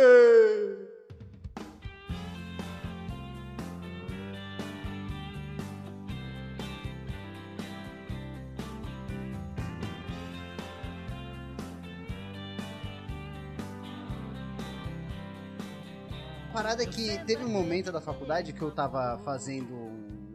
parada 16.62 16.84
é 16.84 16.86
que 16.86 17.18
teve 17.24 17.46
um 17.46 17.50
momento 17.50 17.90
da 17.90 18.02
faculdade 18.02 18.52
que 18.52 18.62
eu 18.62 18.70
tava 18.70 19.18
fazendo 19.24 19.74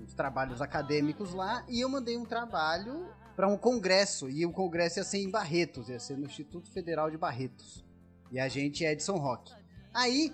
uns 0.03 0.15
trabalhos 0.15 0.63
acadêmicos 0.63 1.35
lá 1.35 1.63
e 1.69 1.83
eu 1.83 1.89
mandei 1.91 2.17
um 2.17 2.25
trabalho 2.25 3.07
para 3.37 3.47
um 3.47 3.59
congresso 3.59 4.31
e 4.31 4.47
o 4.47 4.51
congresso 4.51 5.01
ia 5.01 5.05
ser 5.05 5.19
em 5.19 5.31
Barretos, 5.31 5.91
ia 5.91 6.01
ser 6.01 6.17
no 6.17 6.25
Instituto 6.25 6.71
Federal 6.71 7.11
de 7.11 7.19
Barretos. 7.19 7.85
E 8.33 8.41
a 8.41 8.49
gente 8.49 8.87
é 8.87 8.95
de 8.95 9.03
São 9.03 9.19
Roque. 9.19 9.53
Aí 9.93 10.33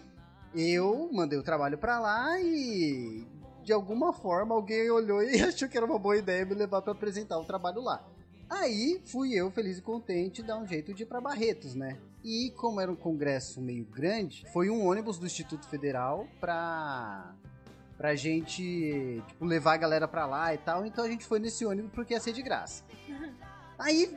eu 0.54 1.11
mandei 1.12 1.37
o 1.37 1.42
trabalho 1.42 1.76
pra 1.76 1.99
lá 1.99 2.40
e 2.40 3.26
de 3.64 3.73
alguma 3.73 4.12
forma 4.12 4.54
alguém 4.54 4.88
olhou 4.92 5.20
e 5.20 5.42
achou 5.42 5.68
que 5.68 5.76
era 5.76 5.87
uma 5.87 5.99
boa 5.99 6.16
ideia 6.16 6.47
me 6.47 6.54
levar 6.54 6.82
pra 6.82 6.92
apresentar 6.92 7.37
o 7.37 7.44
trabalho 7.44 7.82
lá. 7.82 8.00
Aí 8.50 9.00
fui 9.07 9.33
eu, 9.33 9.50
feliz 9.50 9.78
e 9.78 9.83
contente, 9.83 10.42
dar 10.42 10.59
um 10.59 10.66
jeito 10.66 10.92
de 10.92 11.04
ir 11.04 11.07
pra 11.07 11.21
Barretos, 11.21 11.75
né? 11.75 11.99
E 12.25 12.52
como 12.57 12.80
era 12.80 12.90
um 12.90 12.97
congresso 12.97 13.62
meio 13.62 13.85
grande, 13.85 14.45
foi 14.52 14.69
um 14.69 14.85
ônibus 14.87 15.19
do 15.19 15.26
Instituto 15.26 15.66
Federal 15.69 16.26
pra 16.40 17.35
pra 17.97 18.14
gente, 18.14 19.23
tipo, 19.28 19.45
levar 19.45 19.75
a 19.75 19.76
galera 19.76 20.09
pra 20.09 20.25
lá 20.25 20.54
e 20.54 20.59
tal. 20.59 20.87
Então 20.87 21.04
a 21.04 21.09
gente 21.09 21.23
foi 21.23 21.38
nesse 21.38 21.66
ônibus 21.66 21.90
porque 21.92 22.14
ia 22.14 22.21
ser 22.21 22.33
de 22.33 22.40
graça. 22.40 22.83
Aí 23.78 24.16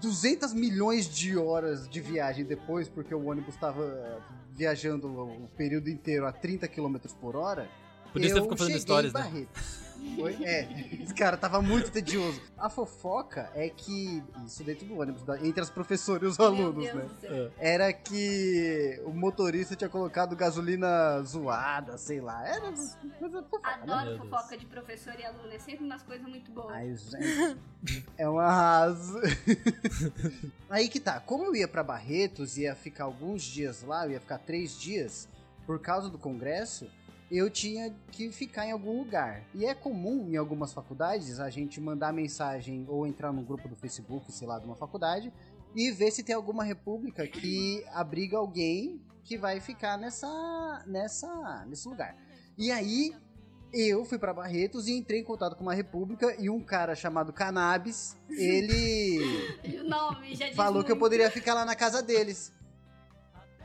200 0.00 0.54
milhões 0.54 1.06
de 1.06 1.36
horas 1.36 1.86
de 1.86 2.00
viagem 2.00 2.42
depois, 2.42 2.88
porque 2.88 3.14
o 3.14 3.26
ônibus 3.26 3.54
tava 3.56 4.18
viajando 4.50 5.08
o 5.08 5.48
período 5.58 5.90
inteiro 5.90 6.26
a 6.26 6.32
30 6.32 6.66
km 6.68 6.96
por 7.20 7.36
hora. 7.36 7.68
Por 8.12 8.20
isso 8.22 8.34
você 8.34 8.38
eu 8.38 8.42
ficou 8.44 8.56
fazendo 8.56 8.78
em 8.78 9.12
né? 9.12 9.46
Foi? 10.16 10.34
É, 10.44 10.68
esse 11.02 11.14
cara 11.14 11.36
tava 11.36 11.60
muito 11.62 11.90
tedioso. 11.90 12.40
A 12.58 12.68
fofoca 12.68 13.50
é 13.54 13.68
que, 13.68 14.22
isso 14.46 14.62
dentro 14.64 14.86
do 14.86 14.98
ônibus, 14.98 15.22
entre 15.42 15.60
as 15.60 15.70
professoras 15.70 16.22
e 16.22 16.26
os 16.26 16.40
alunos, 16.40 16.84
Meu 16.84 16.94
Deus 16.94 16.94
né? 16.94 17.02
do 17.02 17.20
céu. 17.20 17.52
É. 17.58 17.72
Era 17.74 17.92
que 17.92 19.00
o 19.04 19.12
motorista 19.12 19.74
tinha 19.74 19.88
colocado 19.88 20.36
gasolina 20.36 21.20
zoada, 21.22 21.96
sei 21.98 22.20
lá. 22.20 22.46
Era 22.46 22.68
uma 22.68 22.72
coisa 23.18 23.42
fofoca, 23.42 23.76
né? 23.86 23.92
Adoro 23.92 24.18
fofoca 24.18 24.56
de 24.56 24.66
professor 24.66 25.14
e 25.18 25.24
aluno. 25.24 25.52
É 25.52 25.58
sempre 25.58 25.84
umas 25.84 26.02
coisas 26.02 26.26
muito 26.26 26.50
boas. 26.50 26.72
Ai, 26.74 26.94
gente. 26.96 27.58
É 28.16 28.28
um 28.28 28.38
arraso. 28.38 29.18
Aí 30.70 30.88
que 30.88 31.00
tá. 31.00 31.20
Como 31.20 31.44
eu 31.44 31.56
ia 31.56 31.68
pra 31.68 31.82
Barretos, 31.82 32.56
ia 32.56 32.74
ficar 32.74 33.04
alguns 33.04 33.42
dias 33.42 33.82
lá, 33.82 34.06
eu 34.06 34.12
ia 34.12 34.20
ficar 34.20 34.38
três 34.38 34.78
dias, 34.78 35.28
por 35.66 35.78
causa 35.78 36.08
do 36.08 36.18
congresso, 36.18 36.88
eu 37.32 37.48
tinha 37.48 37.94
que 38.10 38.30
ficar 38.30 38.66
em 38.66 38.72
algum 38.72 38.98
lugar. 38.98 39.42
E 39.54 39.64
é 39.64 39.74
comum 39.74 40.28
em 40.30 40.36
algumas 40.36 40.72
faculdades 40.72 41.40
a 41.40 41.48
gente 41.48 41.80
mandar 41.80 42.12
mensagem 42.12 42.84
ou 42.86 43.06
entrar 43.06 43.32
no 43.32 43.42
grupo 43.42 43.66
do 43.68 43.74
Facebook, 43.74 44.30
sei 44.30 44.46
lá, 44.46 44.58
de 44.58 44.66
uma 44.66 44.76
faculdade, 44.76 45.32
e 45.74 45.90
ver 45.90 46.10
se 46.10 46.22
tem 46.22 46.34
alguma 46.34 46.62
república 46.62 47.26
que 47.26 47.82
abriga 47.92 48.36
alguém 48.36 49.00
que 49.24 49.38
vai 49.38 49.60
ficar 49.60 49.96
nessa, 49.96 50.84
nessa, 50.86 51.64
nesse 51.66 51.88
lugar. 51.88 52.14
E 52.58 52.70
aí 52.70 53.14
eu 53.72 54.04
fui 54.04 54.18
pra 54.18 54.34
Barretos 54.34 54.86
e 54.86 54.92
entrei 54.92 55.20
em 55.20 55.24
contato 55.24 55.56
com 55.56 55.62
uma 55.62 55.72
república 55.72 56.36
e 56.38 56.50
um 56.50 56.60
cara 56.60 56.94
chamado 56.94 57.32
Cannabis, 57.32 58.14
ele 58.28 59.48
nome 59.88 60.36
falou 60.54 60.84
que 60.84 60.92
eu 60.92 60.96
muito. 60.96 61.00
poderia 61.00 61.30
ficar 61.30 61.54
lá 61.54 61.64
na 61.64 61.74
casa 61.74 62.02
deles. 62.02 62.52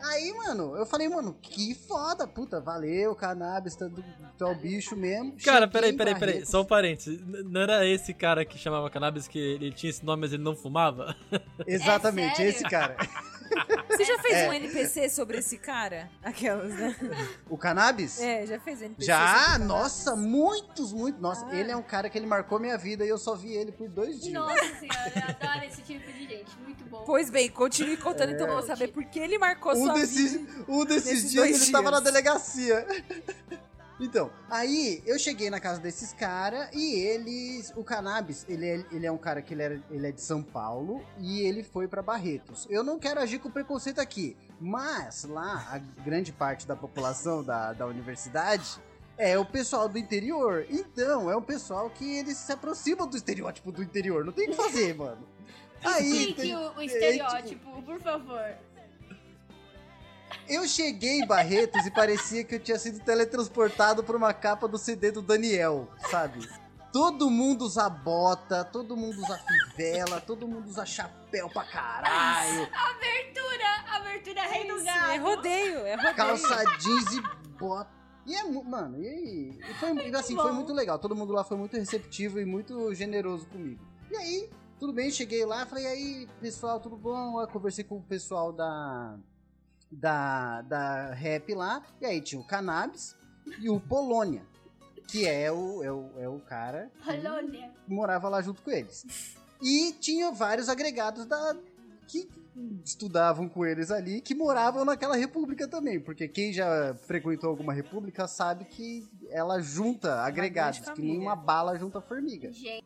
Aí, 0.01 0.34
mano, 0.34 0.75
eu 0.77 0.86
falei, 0.86 1.10
mano, 1.10 1.36
que 1.42 1.74
foda, 1.75 2.27
puta, 2.27 2.60
valeu, 2.62 3.16
Cannabis, 3.16 3.75
do, 3.75 3.89
tu 4.38 4.44
é 4.46 4.51
o 4.51 4.56
bicho 4.56 4.96
mesmo. 4.96 5.36
Cara, 5.44 5.68
peraí, 5.68 5.94
peraí, 5.94 6.13
peraí. 6.13 6.34
Barretos. 6.34 6.50
Só 6.50 6.62
um 6.62 6.66
parênteses. 6.66 7.20
Não 7.46 7.62
era 7.62 7.86
esse 7.86 8.13
cara 8.13 8.46
que 8.46 8.58
chamava 8.58 8.89
cannabis 8.89 9.27
que 9.27 9.39
ele 9.39 9.72
tinha 9.72 9.89
esse 9.89 10.06
nome, 10.06 10.22
mas 10.22 10.34
ele 10.34 10.44
não 10.44 10.56
fumava? 10.56 11.16
Exatamente, 11.66 12.42
É 12.42 12.48
esse 12.48 12.63
cara. 12.63 12.96
Você 13.89 14.04
já 14.06 14.20
fez 14.20 14.34
É. 14.36 14.50
um 14.50 14.54
NPC 14.54 15.10
sobre 15.10 15.38
esse 15.39 15.58
cara? 15.58 16.10
Aquelas, 16.24 16.72
né? 16.74 16.96
O 17.50 17.58
Cannabis? 17.58 18.20
É, 18.20 18.46
já 18.46 18.60
fez 18.60 18.82
NPC 18.82 19.06
Já, 19.06 19.51
sobre 19.54 19.66
nossa, 19.68 20.16
muitos, 20.16 20.94
muitos. 20.94 21.22
Nossa, 21.22 21.46
Ah. 21.50 21.56
ele 21.56 21.72
é 21.72 21.75
um 21.75 21.82
cara 21.84 22.10
que 22.10 22.18
ele 22.18 22.27
marcou 22.27 22.60
minha 22.60 22.77
vida 22.77 23.06
e 23.06 23.10
eu 23.10 23.18
só 23.18 23.36
vi 23.36 23.54
ele 23.54 23.72
por 23.72 23.88
dois 23.89 24.20
dias. 24.22 24.34
Nossa 24.34 24.75
senhora, 24.75 25.12
eu 25.16 25.48
adoro 25.48 25.66
esse 25.66 25.82
tipo 25.82 26.12
de 26.12 26.27
gente. 26.27 26.51
Muito 26.63 26.84
bom. 26.86 27.04
Pois 27.06 27.30
bem, 27.30 27.50
continue 27.50 27.98
contando 27.98 28.34
então 28.34 28.46
pra 28.46 28.56
eu 28.56 28.62
saber 28.63 28.89
por 28.89 29.04
que 29.06 29.20
ele 29.20 29.38
marcou 29.38 29.74
um 29.74 29.86
sua 29.86 29.94
desses, 29.94 30.34
vida. 30.34 30.66
um 30.68 30.86
desses 30.86 31.32
dias 31.32 31.48
dois 31.50 31.62
ele 31.63 31.72
tava 31.72 31.92
na 31.92 32.00
delegacia. 32.00 32.86
Então, 34.00 34.32
aí 34.50 35.01
eu 35.08 35.18
cheguei 35.18 35.50
na 35.50 35.60
casa 35.60 35.82
desses 35.82 36.13
caras 36.13 36.70
e 36.74 37.00
eles. 37.00 37.74
O 37.75 37.84
Cannabis, 37.84 38.46
ele 38.48 38.66
é, 38.68 38.86
ele 38.92 39.06
é 39.08 39.12
um 39.12 39.18
cara 39.18 39.42
que 39.42 39.54
ele, 39.54 39.63
era, 39.63 39.82
ele 39.89 40.08
é 40.08 40.12
de 40.12 40.22
São 40.22 40.44
Paulo 40.44 41.04
e 41.18 41.42
ele 41.42 41.63
foi 41.63 41.88
pra 41.88 42.01
Barretos. 42.04 42.68
Eu 42.70 42.84
não 42.84 43.00
quero 43.00 43.20
agir 43.20 43.39
com 43.39 43.50
preconceito 43.50 44.00
aqui, 44.00 44.38
mas 44.62 45.24
lá 45.24 45.68
a 45.72 45.80
grande 46.04 46.32
parte 46.32 46.68
da 46.68 46.75
população 46.75 47.44
da, 47.44 47.74
da 47.74 47.88
universidade 47.88 48.80
é 49.18 49.36
o 49.39 49.44
pessoal 49.46 49.89
do 49.89 49.98
interior. 49.98 50.66
Então, 50.70 51.30
é 51.32 51.36
um 51.36 51.42
pessoal 51.42 51.89
que 51.89 52.18
eles 52.18 52.38
se 52.38 52.51
aproximam 52.51 53.08
do 53.08 53.18
estereótipo 53.18 53.72
do 53.72 53.82
interior. 53.82 54.24
Não 54.24 54.32
tem 54.32 54.46
o 54.48 54.51
que 54.51 54.56
fazer, 54.56 54.94
mano. 54.96 55.27
Aí, 55.84 56.10
Explique 56.12 56.42
tem- 56.42 56.56
o, 56.56 56.72
o 56.75 56.82
é, 56.82 56.86
estereótipo, 56.86 57.82
por 57.82 58.00
favor. 58.00 58.56
Eu 60.48 60.67
cheguei 60.67 61.20
em 61.22 61.27
Barretos 61.27 61.86
e 61.86 61.91
parecia 61.91 62.44
que 62.44 62.56
eu 62.56 62.60
tinha 62.60 62.77
sido 62.79 63.00
teletransportado 63.00 64.03
por 64.03 64.15
uma 64.15 64.34
capa 64.34 64.67
do 64.67 64.77
CD 64.77 65.12
do 65.12 65.22
Daniel, 65.22 65.89
sabe? 66.10 66.48
Todo 66.91 67.29
mundo 67.29 67.63
usa 67.65 67.89
bota, 67.89 68.63
todo 68.63 68.96
mundo 68.96 69.17
usa 69.17 69.38
fivela, 69.38 70.22
todo 70.22 70.48
mundo 70.48 70.67
usa 70.67 70.86
chapéu 70.86 71.50
pra 71.50 71.63
caralho, 71.65 72.67
Abertura, 72.74 73.98
abertura 73.98 74.41
rei 74.44 74.67
do 74.67 74.84
gado. 74.84 75.12
É 75.12 75.17
rodeio, 75.17 75.77
é 75.86 75.96
rodeio. 75.96 76.15
calça 76.15 76.63
jeans 76.79 77.13
e 77.13 77.22
bota. 77.60 77.98
E 78.25 78.36
é, 78.36 78.44
mano, 78.44 79.01
e, 79.01 79.08
aí? 79.08 79.60
e 79.60 79.74
foi, 79.75 80.10
e 80.10 80.15
assim, 80.15 80.36
foi 80.36 80.51
muito 80.51 80.74
legal. 80.74 81.00
Todo 81.00 81.15
mundo 81.15 81.32
lá 81.32 81.44
foi 81.44 81.56
muito 81.56 81.77
receptivo 81.77 82.39
e 82.39 82.46
muito 82.46 82.94
generoso 82.94 83.46
comigo. 83.46 83.82
E 84.12 84.15
aí, 84.15 84.50
tudo 84.79 84.91
bem, 84.91 85.10
cheguei 85.10 85.46
lá, 85.46 85.65
falei, 85.65 85.86
e 85.86 85.88
aí, 85.88 86.27
pessoal, 86.41 86.79
tudo 86.79 86.98
bom? 86.98 87.39
Eu 87.39 87.48
conversei 87.48 87.84
com 87.84 87.98
o 87.98 88.01
pessoal 88.01 88.51
da 88.51 89.17
da, 89.91 90.62
da 90.63 91.13
rap 91.13 91.53
lá. 91.53 91.82
E 92.01 92.06
aí 92.06 92.22
tinha 92.22 92.39
o 92.39 92.44
Cannabis 92.46 93.15
e 93.60 93.70
o 93.70 93.79
Polônia, 93.79 94.44
que 95.08 95.27
é 95.27 95.51
o, 95.51 95.84
é 95.84 95.91
o, 95.91 96.10
é 96.17 96.29
o 96.29 96.39
cara 96.39 96.91
Polônia. 97.03 97.72
que 97.86 97.94
morava 97.94 98.29
lá 98.29 98.41
junto 98.41 98.62
com 98.62 98.72
eles. 98.72 99.36
E 99.62 99.94
tinha 99.94 100.32
vários 100.32 100.70
agregados 100.70 101.25
da 101.25 101.56
que 102.08 102.29
estudavam 102.84 103.48
com 103.48 103.65
eles 103.65 103.91
ali, 103.91 104.20
que 104.22 104.34
moravam 104.34 104.84
naquela 104.84 105.15
república 105.15 105.67
também. 105.67 106.00
Porque 106.00 106.27
quem 106.27 106.51
já 106.51 106.96
frequentou 107.06 107.50
alguma 107.50 107.74
república 107.74 108.27
sabe 108.27 108.65
que 108.65 109.08
ela 109.29 109.60
junta 109.60 110.22
agregados, 110.22 110.79
que 110.79 111.01
nem 111.01 111.20
uma 111.20 111.36
bala 111.36 111.77
junta 111.77 112.01
formiga. 112.01 112.51
Gente, 112.51 112.86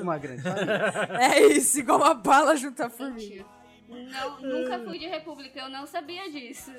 Uma 0.00 0.18
grande 0.18 0.42
família. 0.42 0.92
É 1.20 1.46
isso, 1.46 1.78
igual 1.78 1.98
uma 1.98 2.14
bala 2.14 2.56
junto 2.56 2.82
à 2.82 2.90
formiga. 2.90 3.44
Não, 3.92 4.40
nunca 4.40 4.78
fui 4.80 4.98
de 4.98 5.06
república, 5.06 5.60
eu 5.60 5.68
não 5.68 5.86
sabia 5.86 6.30
disso. 6.30 6.72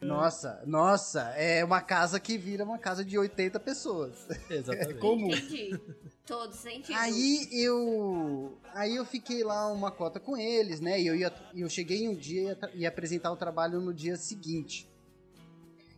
Nossa, 0.00 0.62
nossa, 0.66 1.20
é 1.36 1.64
uma 1.64 1.80
casa 1.80 2.20
que 2.20 2.36
vira 2.36 2.64
uma 2.64 2.78
casa 2.78 3.04
de 3.04 3.18
80 3.18 3.58
pessoas. 3.60 4.26
Exatamente. 4.50 4.90
É 4.90 4.94
comum. 4.94 5.30
Entendi. 5.30 5.80
Todo 6.26 6.52
sentido. 6.52 6.96
Aí 6.98 7.48
eu. 7.52 8.58
Aí 8.74 8.96
eu 8.96 9.04
fiquei 9.04 9.44
lá 9.44 9.70
uma 9.72 9.90
cota 9.90 10.18
com 10.18 10.36
eles, 10.36 10.80
né? 10.80 11.00
E 11.00 11.06
eu, 11.06 11.14
ia, 11.14 11.32
e 11.52 11.60
eu 11.60 11.68
cheguei 11.68 12.08
um 12.08 12.14
dia 12.14 12.58
e 12.74 12.80
ia 12.80 12.88
apresentar 12.88 13.30
o 13.30 13.36
trabalho 13.36 13.80
no 13.80 13.92
dia 13.92 14.16
seguinte. 14.16 14.88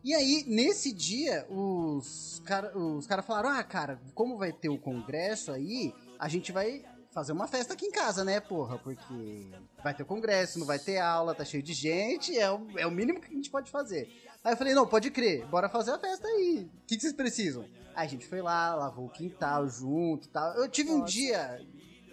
E 0.02 0.14
aí, 0.14 0.44
nesse 0.46 0.92
dia, 0.92 1.46
os 1.50 2.40
caras 2.44 2.72
os 2.76 3.06
cara 3.06 3.22
falaram: 3.22 3.48
Ah, 3.48 3.62
cara, 3.64 4.00
como 4.14 4.36
vai 4.36 4.52
ter 4.52 4.68
o 4.68 4.78
congresso 4.78 5.50
aí, 5.50 5.92
a 6.18 6.28
gente 6.28 6.52
vai 6.52 6.84
fazer 7.16 7.32
uma 7.32 7.48
festa 7.48 7.72
aqui 7.72 7.86
em 7.86 7.90
casa, 7.90 8.22
né, 8.22 8.40
porra? 8.40 8.76
Porque 8.76 9.50
vai 9.82 9.94
ter 9.94 10.04
congresso, 10.04 10.58
não 10.58 10.66
vai 10.66 10.78
ter 10.78 10.98
aula, 10.98 11.34
tá 11.34 11.46
cheio 11.46 11.62
de 11.62 11.72
gente, 11.72 12.36
é 12.38 12.50
o, 12.50 12.66
é 12.76 12.86
o 12.86 12.90
mínimo 12.90 13.22
que 13.22 13.32
a 13.32 13.34
gente 13.34 13.48
pode 13.48 13.70
fazer. 13.70 14.06
Aí 14.44 14.52
eu 14.52 14.56
falei: 14.56 14.74
Não, 14.74 14.86
pode 14.86 15.10
crer, 15.10 15.46
bora 15.46 15.66
fazer 15.66 15.92
a 15.92 15.98
festa 15.98 16.28
aí. 16.28 16.70
O 16.74 16.86
que, 16.86 16.94
que 16.94 17.00
vocês 17.00 17.14
precisam? 17.14 17.64
Aí 17.94 18.06
a 18.06 18.10
gente 18.10 18.26
foi 18.26 18.42
lá, 18.42 18.74
lavou 18.74 19.06
o 19.06 19.08
quintal 19.08 19.66
junto 19.66 20.26
e 20.26 20.28
tal. 20.28 20.52
Eu 20.56 20.68
tive 20.68 20.90
um 20.90 20.98
Nossa. 20.98 21.12
dia 21.12 21.66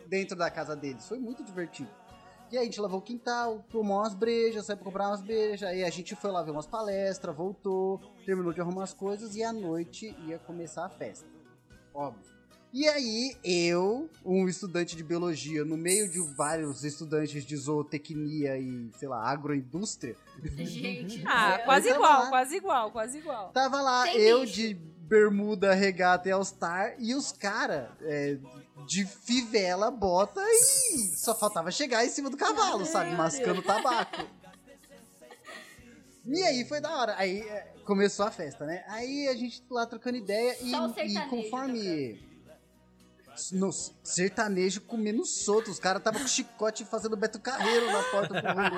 dentro 0.08 0.38
da 0.38 0.50
casa 0.50 0.74
deles, 0.74 1.06
foi 1.06 1.20
muito 1.20 1.44
divertido. 1.44 1.90
E 2.50 2.58
aí 2.58 2.62
a 2.62 2.66
gente 2.66 2.80
lavou 2.80 3.00
o 3.00 3.04
quintal, 3.04 3.60
tomou 3.70 3.98
umas 3.98 4.14
brejas, 4.14 4.66
saiu 4.66 4.78
pra 4.78 4.86
comprar 4.86 5.10
umas 5.10 5.22
brejas, 5.22 5.68
aí 5.68 5.84
a 5.84 5.90
gente 5.90 6.16
foi 6.16 6.32
lá 6.32 6.42
ver 6.42 6.52
umas 6.52 6.68
palestras, 6.68 7.36
voltou, 7.36 8.00
terminou 8.26 8.54
de 8.54 8.62
arrumar 8.62 8.84
as 8.84 8.94
coisas 8.94 9.36
e 9.36 9.44
à 9.44 9.52
noite 9.52 10.16
ia 10.26 10.40
começar 10.40 10.86
a 10.86 10.90
festa. 10.90 11.28
Óbvio. 11.94 12.33
E 12.74 12.88
aí, 12.88 13.38
eu, 13.44 14.10
um 14.26 14.48
estudante 14.48 14.96
de 14.96 15.04
biologia, 15.04 15.64
no 15.64 15.78
meio 15.78 16.10
de 16.10 16.20
vários 16.36 16.84
estudantes 16.84 17.46
de 17.46 17.56
zootecnia 17.56 18.58
e, 18.58 18.90
sei 18.98 19.08
lá, 19.08 19.24
agroindústria, 19.30 20.16
Gente. 20.44 21.24
Ah, 21.24 21.60
quase 21.66 21.90
igual, 21.90 22.24
lá. 22.24 22.30
quase 22.30 22.56
igual, 22.56 22.92
quase 22.92 23.18
igual. 23.20 23.50
Tava 23.52 23.80
lá 23.80 24.06
Sem 24.06 24.22
eu 24.22 24.42
bicho. 24.42 24.54
de 24.54 24.74
bermuda, 24.74 25.76
regata 25.76 26.28
e 26.28 26.32
all-star 26.32 26.96
e 26.98 27.14
os 27.14 27.32
caras 27.32 27.90
de 28.88 29.06
fivela, 29.06 29.92
bota 29.92 30.42
e 30.42 30.98
só 31.16 31.36
faltava 31.36 31.70
chegar 31.70 32.04
em 32.04 32.10
cima 32.10 32.28
do 32.28 32.38
cavalo, 32.38 32.88
sabe? 32.88 33.12
Mascando 33.12 33.62
tabaco. 33.62 34.28
E 36.26 36.42
aí 36.42 36.66
foi 36.66 36.82
da 36.82 36.98
hora. 36.98 37.16
Aí 37.18 37.42
é, 37.42 37.74
começou 37.86 38.26
a 38.26 38.32
festa, 38.32 38.66
né? 38.66 38.84
Aí 38.88 39.28
a 39.28 39.36
gente 39.36 39.62
lá 39.70 39.86
trocando 39.86 40.18
ideia 40.18 40.58
e, 40.60 40.72
e 40.72 41.30
conforme. 41.30 42.33
No 43.52 43.72
sertanejo 44.04 44.82
comendo 44.82 45.26
solto, 45.26 45.72
os 45.72 45.80
caras 45.80 46.02
tava 46.04 46.20
com 46.20 46.28
chicote 46.28 46.86
fazendo 46.86 47.16
Beto 47.18 47.40
Carreiro 47.40 47.92
na 47.92 48.04
porta 48.04 48.34
do 48.34 48.40
rolê. 48.48 48.70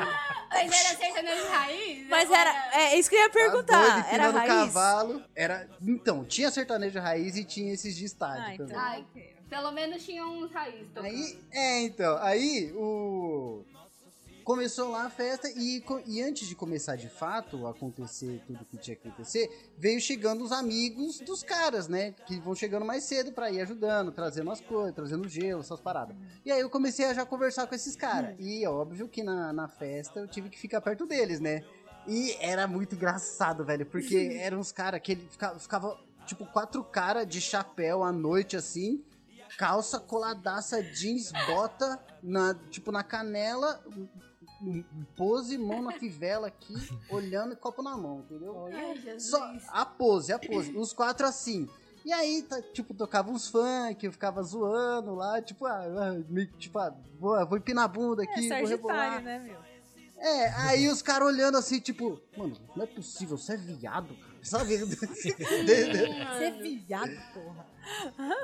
Mas 0.50 0.72
era 0.72 0.98
sertanejo 0.98 1.48
raiz? 1.50 2.08
Mas 2.08 2.32
era. 2.32 2.72
É 2.74 2.98
isso 2.98 3.10
que 3.10 3.16
eu 3.16 3.20
ia 3.22 3.30
Tá 3.30 3.34
doido, 3.34 3.52
perguntar. 3.52 4.14
Era 4.14 4.24
empinando 4.30 4.38
raiz? 4.38 4.50
cavalo. 4.74 5.24
Era, 5.36 5.70
então, 5.82 6.24
tinha 6.24 6.50
sertanejo 6.52 7.00
raiz 7.00 7.36
e 7.36 7.44
tinha 7.44 7.74
esses 7.74 7.96
de 7.96 8.06
estádio 8.06 8.44
Ah, 8.46 8.54
então. 8.54 8.66
também. 8.68 8.82
Ai. 8.82 9.06
ok. 9.12 9.36
Pelo 9.50 9.72
menos 9.72 10.04
tinha 10.04 10.26
uns 10.26 10.52
raiz 10.52 10.88
tocando. 10.94 11.06
Aí, 11.06 11.40
é, 11.52 11.82
então, 11.84 12.18
aí 12.22 12.72
o. 12.76 13.64
Começou 14.46 14.92
lá 14.92 15.06
a 15.06 15.10
festa 15.10 15.50
e, 15.50 15.84
e 16.06 16.22
antes 16.22 16.48
de 16.48 16.54
começar 16.54 16.96
de 16.96 17.10
fato, 17.10 17.66
acontecer 17.66 18.44
tudo 18.46 18.64
que 18.64 18.78
tinha 18.78 18.96
que 18.96 19.08
acontecer, 19.08 19.74
veio 19.76 20.00
chegando 20.00 20.44
os 20.44 20.52
amigos 20.52 21.20
dos 21.20 21.42
caras, 21.42 21.88
né? 21.88 22.12
Que 22.28 22.40
vão 22.40 22.54
chegando 22.54 22.86
mais 22.86 23.06
cedo 23.06 23.32
pra 23.32 23.50
ir 23.50 23.60
ajudando, 23.62 24.12
trazendo 24.12 24.52
as 24.52 24.62
coisas, 24.62 24.94
trazendo 24.94 25.28
gelo, 25.28 25.62
essas 25.62 25.82
paradas. 25.82 26.16
E 26.46 26.52
aí 26.52 26.62
eu 26.62 26.70
comecei 26.70 27.06
a 27.06 27.14
já 27.16 27.26
conversar 27.26 27.66
com 27.66 27.74
esses 27.74 27.96
caras. 27.96 28.36
E 28.38 28.68
óbvio 28.68 29.08
que 29.08 29.24
na, 29.24 29.52
na 29.52 29.68
festa 29.68 30.20
eu 30.20 30.28
tive 30.28 30.48
que 30.48 30.60
ficar 30.60 30.80
perto 30.80 31.08
deles, 31.08 31.40
né? 31.40 31.64
E 32.08 32.38
era 32.40 32.68
muito 32.68 32.94
engraçado, 32.94 33.66
velho, 33.66 33.88
porque 33.88 34.38
eram 34.40 34.60
uns 34.60 34.72
caras 34.72 35.02
que 35.02 35.14
ele 35.14 35.28
ficava, 35.28 35.58
ficava, 35.58 36.00
tipo, 36.28 36.46
quatro 36.46 36.84
caras 36.84 37.28
de 37.28 37.42
chapéu 37.42 38.04
à 38.04 38.12
noite 38.12 38.56
assim, 38.56 39.04
calça 39.58 40.00
coladaça, 40.00 40.84
jeans, 40.84 41.32
bota, 41.48 42.00
na, 42.22 42.54
tipo, 42.70 42.92
na 42.92 43.02
canela, 43.02 43.84
pose, 45.16 45.58
mão 45.58 45.82
na 45.82 45.92
fivela 45.94 46.48
aqui, 46.48 46.74
olhando 47.10 47.54
e 47.54 47.56
copo 47.56 47.82
na 47.82 47.98
mão, 47.98 48.20
entendeu? 48.20 48.66
Ai, 48.74 48.98
Jesus. 48.98 49.30
Só 49.30 49.54
a 49.70 49.86
pose, 49.86 50.32
a 50.32 50.40
pose. 50.40 50.76
Os 50.76 50.94
quatro 50.94 51.26
assim. 51.26 51.68
E 52.06 52.14
aí, 52.14 52.44
tá, 52.44 52.62
tipo, 52.62 52.94
tocava 52.94 53.32
uns 53.32 53.48
funk, 53.48 54.06
eu 54.06 54.12
ficava 54.12 54.44
zoando 54.44 55.16
lá, 55.16 55.42
tipo, 55.42 55.66
ah, 55.66 55.82
ah, 55.84 56.24
meio 56.30 56.48
tipo, 56.52 56.78
ah, 56.78 56.96
vou, 57.20 57.46
vou 57.48 57.58
empinar 57.58 57.86
a 57.86 57.88
bunda 57.88 58.24
É, 58.24 58.28
aqui, 58.28 58.48
vou 58.48 58.66
rebolar. 58.68 59.22
Né, 59.24 59.40
meu? 59.40 59.58
É, 60.18 60.50
aí 60.54 60.88
os 60.88 61.02
caras 61.02 61.28
olhando 61.28 61.58
assim, 61.58 61.80
tipo, 61.80 62.22
mano, 62.38 62.56
não 62.76 62.84
é 62.84 62.88
possível, 62.88 63.38
você 63.38 63.54
é 63.54 63.58
viado, 63.58 64.16
sabe? 64.42 64.78
Você 64.86 65.36
é 66.44 66.52
viado, 66.52 67.12
porra. 67.34 67.66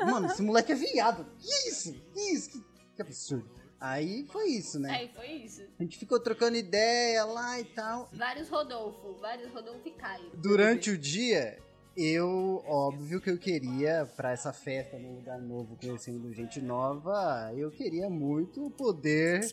mano, 0.06 0.28
esse 0.28 0.42
moleque 0.42 0.72
é 0.72 0.76
viado. 0.76 1.26
Que 1.38 1.70
isso? 1.70 1.94
Que 2.14 2.20
isso? 2.34 2.50
Que, 2.50 2.64
que 2.96 3.02
absurdo. 3.02 3.61
Aí 3.82 4.28
foi 4.32 4.46
isso, 4.50 4.80
né? 4.80 4.91
Aí 4.91 5.10
foi 5.15 5.28
isso. 5.28 5.63
A 5.80 5.82
gente 5.82 5.98
ficou 5.98 6.20
trocando 6.20 6.56
ideia 6.56 7.26
lá 7.26 7.60
e 7.60 7.65
tal. 7.65 8.08
Vários 8.13 8.48
Rodolfo, 8.48 9.17
vários 9.20 9.52
Rodolfo 9.52 9.82
e 9.88 9.91
Caio. 9.91 10.30
Durante 10.36 10.91
o 10.91 10.98
dia, 10.98 11.58
eu, 11.98 12.63
óbvio 12.67 13.20
que 13.20 13.32
eu 13.32 13.39
queria, 13.39 14.08
pra 14.15 14.32
essa 14.34 14.54
festa 14.54 15.00
num 15.00 15.15
lugar 15.15 15.39
novo, 15.39 15.76
conhecendo 15.82 16.32
gente 16.32 16.62
nova, 16.62 17.52
eu 17.58 17.72
queria 17.72 18.08
muito 18.08 18.67
o 18.67 18.70
poder 18.70 19.52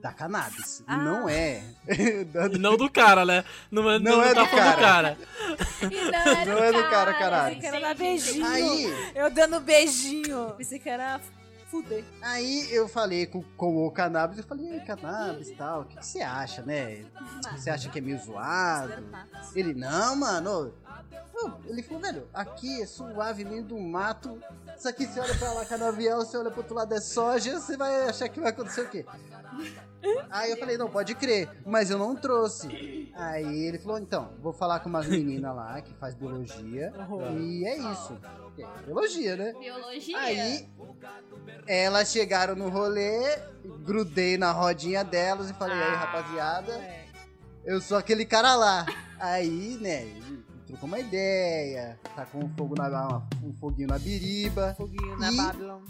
da 0.00 0.12
cannabis. 0.12 0.84
Ah. 0.86 0.96
Não 0.98 1.28
é. 1.28 1.60
E 2.54 2.56
não 2.58 2.76
do 2.76 2.88
cara, 2.88 3.24
né? 3.26 3.44
Não, 3.68 3.90
é- 3.90 3.98
Não 3.98 4.12
não 4.18 4.22
é 4.22 4.32
tá 4.32 4.44
do 4.44 4.48
cara. 4.50 5.18
E 5.82 5.84
não 5.84 6.14
era 6.38 6.54
Não 6.54 6.62
é 6.62 6.72
do 6.72 6.88
cara, 6.88 7.14
caralho. 7.14 7.54
Pensei 7.56 7.60
que 7.60 7.76
era 7.76 7.80
dar 7.88 7.94
beijinho. 7.96 8.46
Aí, 8.46 9.12
Eu 9.14 9.28
dando 9.28 9.60
beijinho. 9.60 10.54
Pensei 10.56 10.78
que 10.78 10.88
era 10.88 11.20
fuder. 11.70 12.04
aí 12.20 12.68
eu 12.72 12.88
falei 12.88 13.26
com, 13.26 13.42
com 13.56 13.86
o 13.86 13.90
cannabis, 13.90 14.38
eu 14.38 14.44
falei, 14.44 14.66
e 14.66 14.72
aí, 14.72 14.80
cannabis 14.80 15.48
e 15.48 15.54
tal, 15.54 15.82
o 15.82 15.84
que, 15.84 15.96
que 15.96 16.06
você 16.06 16.20
acha, 16.20 16.62
né? 16.62 17.04
Você 17.56 17.70
acha 17.70 17.88
que 17.88 17.98
é 17.98 18.02
meio 18.02 18.18
zoado? 18.18 18.92
Ele, 19.54 19.74
não, 19.74 20.16
mano. 20.16 20.74
Não, 21.34 21.58
Ele 21.66 21.82
falou, 21.82 22.02
velho, 22.02 22.28
aqui 22.34 22.82
é 22.82 22.86
suave, 22.86 23.44
meio 23.44 23.62
do 23.64 23.78
mato. 23.78 24.38
Isso 24.76 24.88
aqui 24.88 25.06
você 25.06 25.20
olha 25.20 25.34
pra 25.36 25.52
lá, 25.52 25.64
canavial, 25.64 26.18
você 26.24 26.36
olha 26.36 26.50
pro 26.50 26.60
outro 26.60 26.74
lado 26.74 26.92
é 26.94 27.00
soja, 27.00 27.58
você 27.58 27.76
vai 27.76 28.08
achar 28.08 28.28
que 28.28 28.40
vai 28.40 28.50
acontecer 28.50 28.82
o 28.82 28.88
quê? 28.88 29.04
Aí 30.30 30.50
eu 30.50 30.56
falei, 30.56 30.76
não, 30.78 30.88
pode 30.90 31.14
crer, 31.14 31.48
mas 31.66 31.90
eu 31.90 31.98
não 31.98 32.14
trouxe. 32.16 33.12
Aí 33.14 33.64
ele 33.64 33.78
falou, 33.78 33.98
então, 33.98 34.32
vou 34.40 34.52
falar 34.52 34.80
com 34.80 34.88
umas 34.88 35.06
meninas 35.06 35.54
lá 35.54 35.80
que 35.80 35.92
faz 35.94 36.14
biologia. 36.14 36.92
E 37.38 37.64
é 37.66 37.76
isso. 37.76 38.18
É 38.58 38.82
biologia, 38.82 39.36
né? 39.36 39.52
Biologia. 39.58 40.18
Aí 40.18 40.68
elas 41.66 42.10
chegaram 42.10 42.54
no 42.54 42.68
rolê, 42.68 43.38
grudei 43.84 44.36
na 44.38 44.52
rodinha 44.52 45.02
delas 45.04 45.50
e 45.50 45.54
falei, 45.54 45.76
aí 45.76 45.94
rapaziada, 45.94 46.72
É. 46.72 47.04
eu 47.64 47.80
sou 47.80 47.96
aquele 47.96 48.24
cara 48.24 48.54
lá. 48.54 48.86
Aí, 49.18 49.76
né, 49.80 50.06
trocou 50.70 50.86
uma 50.88 50.98
ideia, 51.00 51.98
tá 52.16 52.24
com 52.26 52.38
um, 52.44 52.48
fogo 52.56 52.74
na, 52.76 53.22
um 53.42 53.52
foguinho 53.54 53.88
na 53.88 53.98
biriba. 53.98 54.74
Foguinho 54.76 55.18
na 55.18 55.32
E- 55.32 55.36
Babylon. 55.36 55.80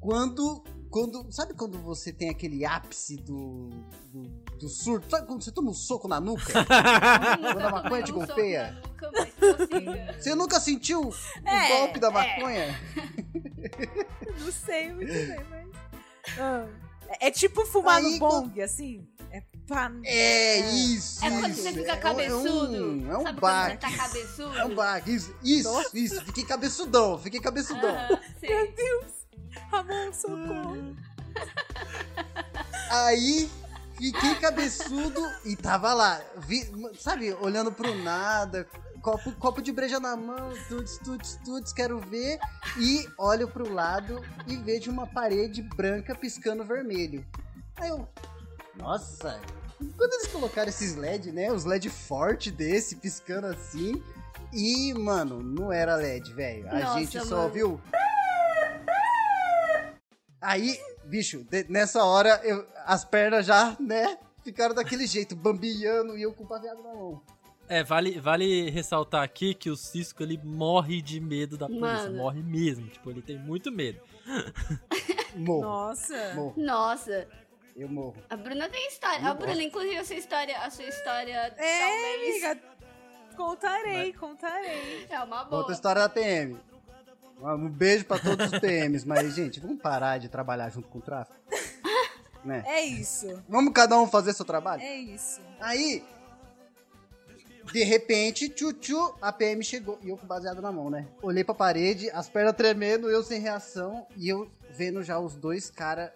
Quando, 0.00 0.62
quando, 0.90 1.32
sabe 1.32 1.54
quando 1.54 1.78
você 1.78 2.12
tem 2.12 2.28
aquele 2.28 2.64
ápice 2.66 3.16
do, 3.16 3.70
do, 4.12 4.22
do 4.58 4.68
surto? 4.68 5.08
Sabe 5.10 5.26
quando 5.26 5.42
você 5.42 5.50
toma 5.50 5.70
um 5.70 5.74
soco 5.74 6.06
na 6.06 6.20
nuca? 6.20 6.42
Nunca 6.60 7.38
Quando 7.54 7.60
a 7.66 7.70
maconha 7.70 8.02
te 8.02 8.12
um 8.12 8.20
soco 8.20 8.26
golpeia? 8.26 8.70
na 8.72 8.80
nuca, 8.82 9.10
mas 9.14 9.30
prossiga. 9.30 10.12
Você 10.20 10.34
nunca 10.34 10.60
sentiu 10.60 11.08
o 11.08 11.14
É, 11.48 11.78
golpe 11.78 11.98
da 11.98 12.08
é. 12.08 12.10
maconha? 12.10 12.80
Não 14.44 14.52
sei 14.52 14.92
muito 14.92 15.10
bem, 15.12 15.38
mas. 15.48 16.38
Ah. 16.38 16.66
É, 17.08 17.28
é 17.28 17.30
tipo 17.30 17.64
fumar 17.66 17.96
Aí, 17.96 18.12
no 18.14 18.18
bong, 18.18 18.60
assim. 18.62 19.06
É 19.30 19.42
pá. 19.66 19.90
É 20.04 20.60
isso. 20.70 21.24
É 21.24 21.30
quando 21.30 21.48
isso. 21.50 21.62
você 21.62 21.72
fica 21.72 21.92
É 21.92 21.96
cabeçudo. 21.96 22.76
É 22.76 22.80
um, 22.80 23.12
é 23.12 23.18
um 23.18 23.22
quando 23.24 23.40
baque. 23.40 23.76
tá 23.78 23.90
cabeçudo? 23.96 24.56
É 24.58 24.64
um 24.64 24.74
baque. 24.74 25.10
Isso, 25.14 25.34
isso, 25.42 25.90
isso. 25.94 26.24
Fiquei 26.24 26.44
cabeçudão, 26.44 27.18
fiquei 27.18 27.40
cabeçudão. 27.40 27.94
Aham, 27.96 28.20
sei. 28.40 28.74
Ramon, 29.70 30.12
socorro. 30.12 30.96
Aí 32.90 33.50
Fiquei 33.96 34.34
cabeçudo 34.36 35.20
e 35.44 35.54
tava 35.54 35.94
lá, 35.94 36.20
vi- 36.38 36.68
sabe, 36.98 37.32
olhando 37.34 37.70
pro 37.70 37.94
nada, 38.02 38.66
copo, 39.04 39.32
copo 39.32 39.60
de 39.60 39.70
breja 39.70 40.00
na 40.00 40.16
mão, 40.16 40.50
tuts, 40.66 40.98
tuts, 40.98 41.38
tuts, 41.44 41.72
quero 41.74 41.98
ver. 41.98 42.38
E 42.78 43.06
olho 43.18 43.46
pro 43.46 43.70
lado 43.70 44.24
e 44.46 44.56
vejo 44.56 44.90
uma 44.90 45.06
parede 45.06 45.62
branca 45.62 46.14
piscando 46.14 46.64
vermelho. 46.64 47.24
Aí 47.76 47.90
eu, 47.90 48.08
nossa, 48.76 49.38
quando 49.96 50.12
eles 50.14 50.28
colocaram 50.28 50.70
esses 50.70 50.96
LED, 50.96 51.30
né, 51.32 51.52
os 51.52 51.66
LED 51.66 51.90
forte 51.90 52.50
desse, 52.50 52.96
piscando 52.96 53.46
assim. 53.48 54.02
E, 54.52 54.94
mano, 54.94 55.42
não 55.42 55.70
era 55.70 55.96
LED, 55.96 56.32
velho. 56.32 56.68
A 56.70 56.78
Nossa, 56.78 56.98
gente 57.00 57.20
só 57.26 57.38
mano. 57.38 57.50
viu. 57.50 57.80
Aí, 60.40 60.78
bicho, 61.04 61.44
nessa 61.68 62.04
hora, 62.04 62.40
eu, 62.44 62.64
as 62.86 63.04
pernas 63.04 63.46
já, 63.46 63.76
né, 63.80 64.16
ficaram 64.44 64.74
daquele 64.74 65.06
jeito, 65.06 65.34
bambiando 65.34 66.16
e 66.16 66.22
eu 66.22 66.32
com 66.32 66.44
o 66.44 66.46
paveado 66.46 66.82
na 66.84 66.94
mão. 66.94 67.22
É, 67.68 67.82
vale, 67.82 68.20
vale 68.20 68.68
ressaltar 68.70 69.22
aqui 69.22 69.54
que 69.54 69.70
o 69.70 69.76
Cisco 69.76 70.22
ele 70.22 70.38
morre 70.42 71.00
de 71.00 71.18
medo 71.20 71.56
da 71.56 71.66
polícia. 71.66 71.88
Mano. 71.88 72.16
Morre 72.18 72.42
mesmo. 72.42 72.86
Tipo, 72.88 73.10
ele 73.10 73.22
tem 73.22 73.38
muito 73.38 73.72
medo. 73.72 74.00
Morro, 75.36 75.62
Nossa. 75.62 76.34
morro, 76.34 76.54
Nossa, 76.56 77.26
eu 77.74 77.88
morro. 77.88 78.14
a 78.30 78.36
Bruna 78.36 78.68
tem 78.68 78.86
história. 78.86 79.18
Não 79.20 79.32
A 79.32 79.34
Bruna, 79.34 79.60
inclusive, 79.64 79.96
a 79.96 80.04
sua 80.04 80.14
história, 80.14 80.56
a 80.60 80.70
sua 80.70 80.84
história 80.84 81.52
É, 81.56 81.80
talvez 81.80 82.44
amiga. 82.44 82.60
Contarei, 83.36 84.12
contarei. 84.12 85.06
é 85.10 85.18
uma 85.20 85.42
boa. 85.44 85.58
Outra 85.58 85.74
história 85.74 86.02
da 86.02 86.08
PM. 86.08 86.56
Um 87.42 87.68
beijo 87.68 88.04
pra 88.04 88.18
todos 88.20 88.52
os 88.52 88.58
PMs, 88.60 89.04
mas, 89.04 89.34
gente, 89.34 89.58
vamos 89.58 89.82
parar 89.82 90.18
de 90.18 90.28
trabalhar 90.28 90.68
junto 90.70 90.86
com 90.88 90.98
o 90.98 91.02
tráfico? 91.02 91.36
Né? 92.44 92.62
É 92.66 92.84
isso. 92.84 93.42
Vamos 93.48 93.72
cada 93.72 93.98
um 93.98 94.06
fazer 94.06 94.34
seu 94.34 94.44
trabalho? 94.44 94.82
É 94.82 94.96
isso. 94.96 95.40
Aí, 95.58 96.04
de 97.72 97.82
repente, 97.84 98.48
tchu-tchu, 98.48 99.14
a 99.20 99.32
PM 99.32 99.62
chegou. 99.64 99.98
E 100.02 100.08
eu 100.08 100.16
com 100.16 100.26
baseado 100.26 100.60
na 100.62 100.70
mão, 100.70 100.90
né? 100.90 101.06
Olhei 101.22 101.42
pra 101.44 101.54
parede, 101.54 102.10
as 102.10 102.28
pernas 102.28 102.54
tremendo, 102.54 103.10
eu 103.10 103.22
sem 103.22 103.40
reação. 103.40 104.06
E 104.16 104.28
eu 104.28 104.50
vendo 104.70 105.02
já 105.02 105.18
os 105.18 105.34
dois 105.34 105.70
caras 105.70 106.10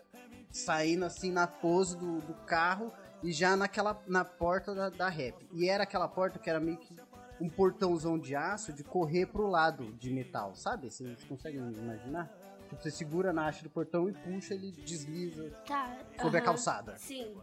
saindo 0.50 1.04
assim 1.04 1.30
na 1.30 1.46
pose 1.46 1.96
do, 1.96 2.20
do 2.20 2.34
carro 2.46 2.92
e 3.22 3.32
já 3.32 3.56
naquela 3.56 4.00
na 4.06 4.24
porta 4.24 4.74
da, 4.74 4.88
da 4.88 5.08
rap. 5.08 5.34
E 5.52 5.68
era 5.68 5.82
aquela 5.84 6.08
porta 6.08 6.38
que 6.38 6.48
era 6.48 6.60
meio 6.60 6.76
que 6.78 6.94
um 7.40 7.48
portãozão 7.48 8.18
de 8.18 8.34
aço 8.34 8.72
de 8.72 8.82
correr 8.82 9.26
pro 9.26 9.46
lado 9.48 9.92
de 9.92 10.10
metal, 10.10 10.54
sabe? 10.56 10.90
Vocês 10.90 11.22
conseguem 11.24 11.60
imaginar? 11.60 12.28
Tipo, 12.68 12.82
Você 12.82 12.90
segura 12.90 13.32
na 13.32 13.46
haste 13.48 13.62
do 13.62 13.70
portão 13.70 14.08
e 14.10 14.12
puxa, 14.12 14.54
ele 14.54 14.72
desliza 14.72 15.50
Tá. 15.66 15.96
sobre 16.20 16.36
a 16.38 16.40
aham. 16.40 16.44
calçada. 16.46 16.96
Sim. 16.98 17.36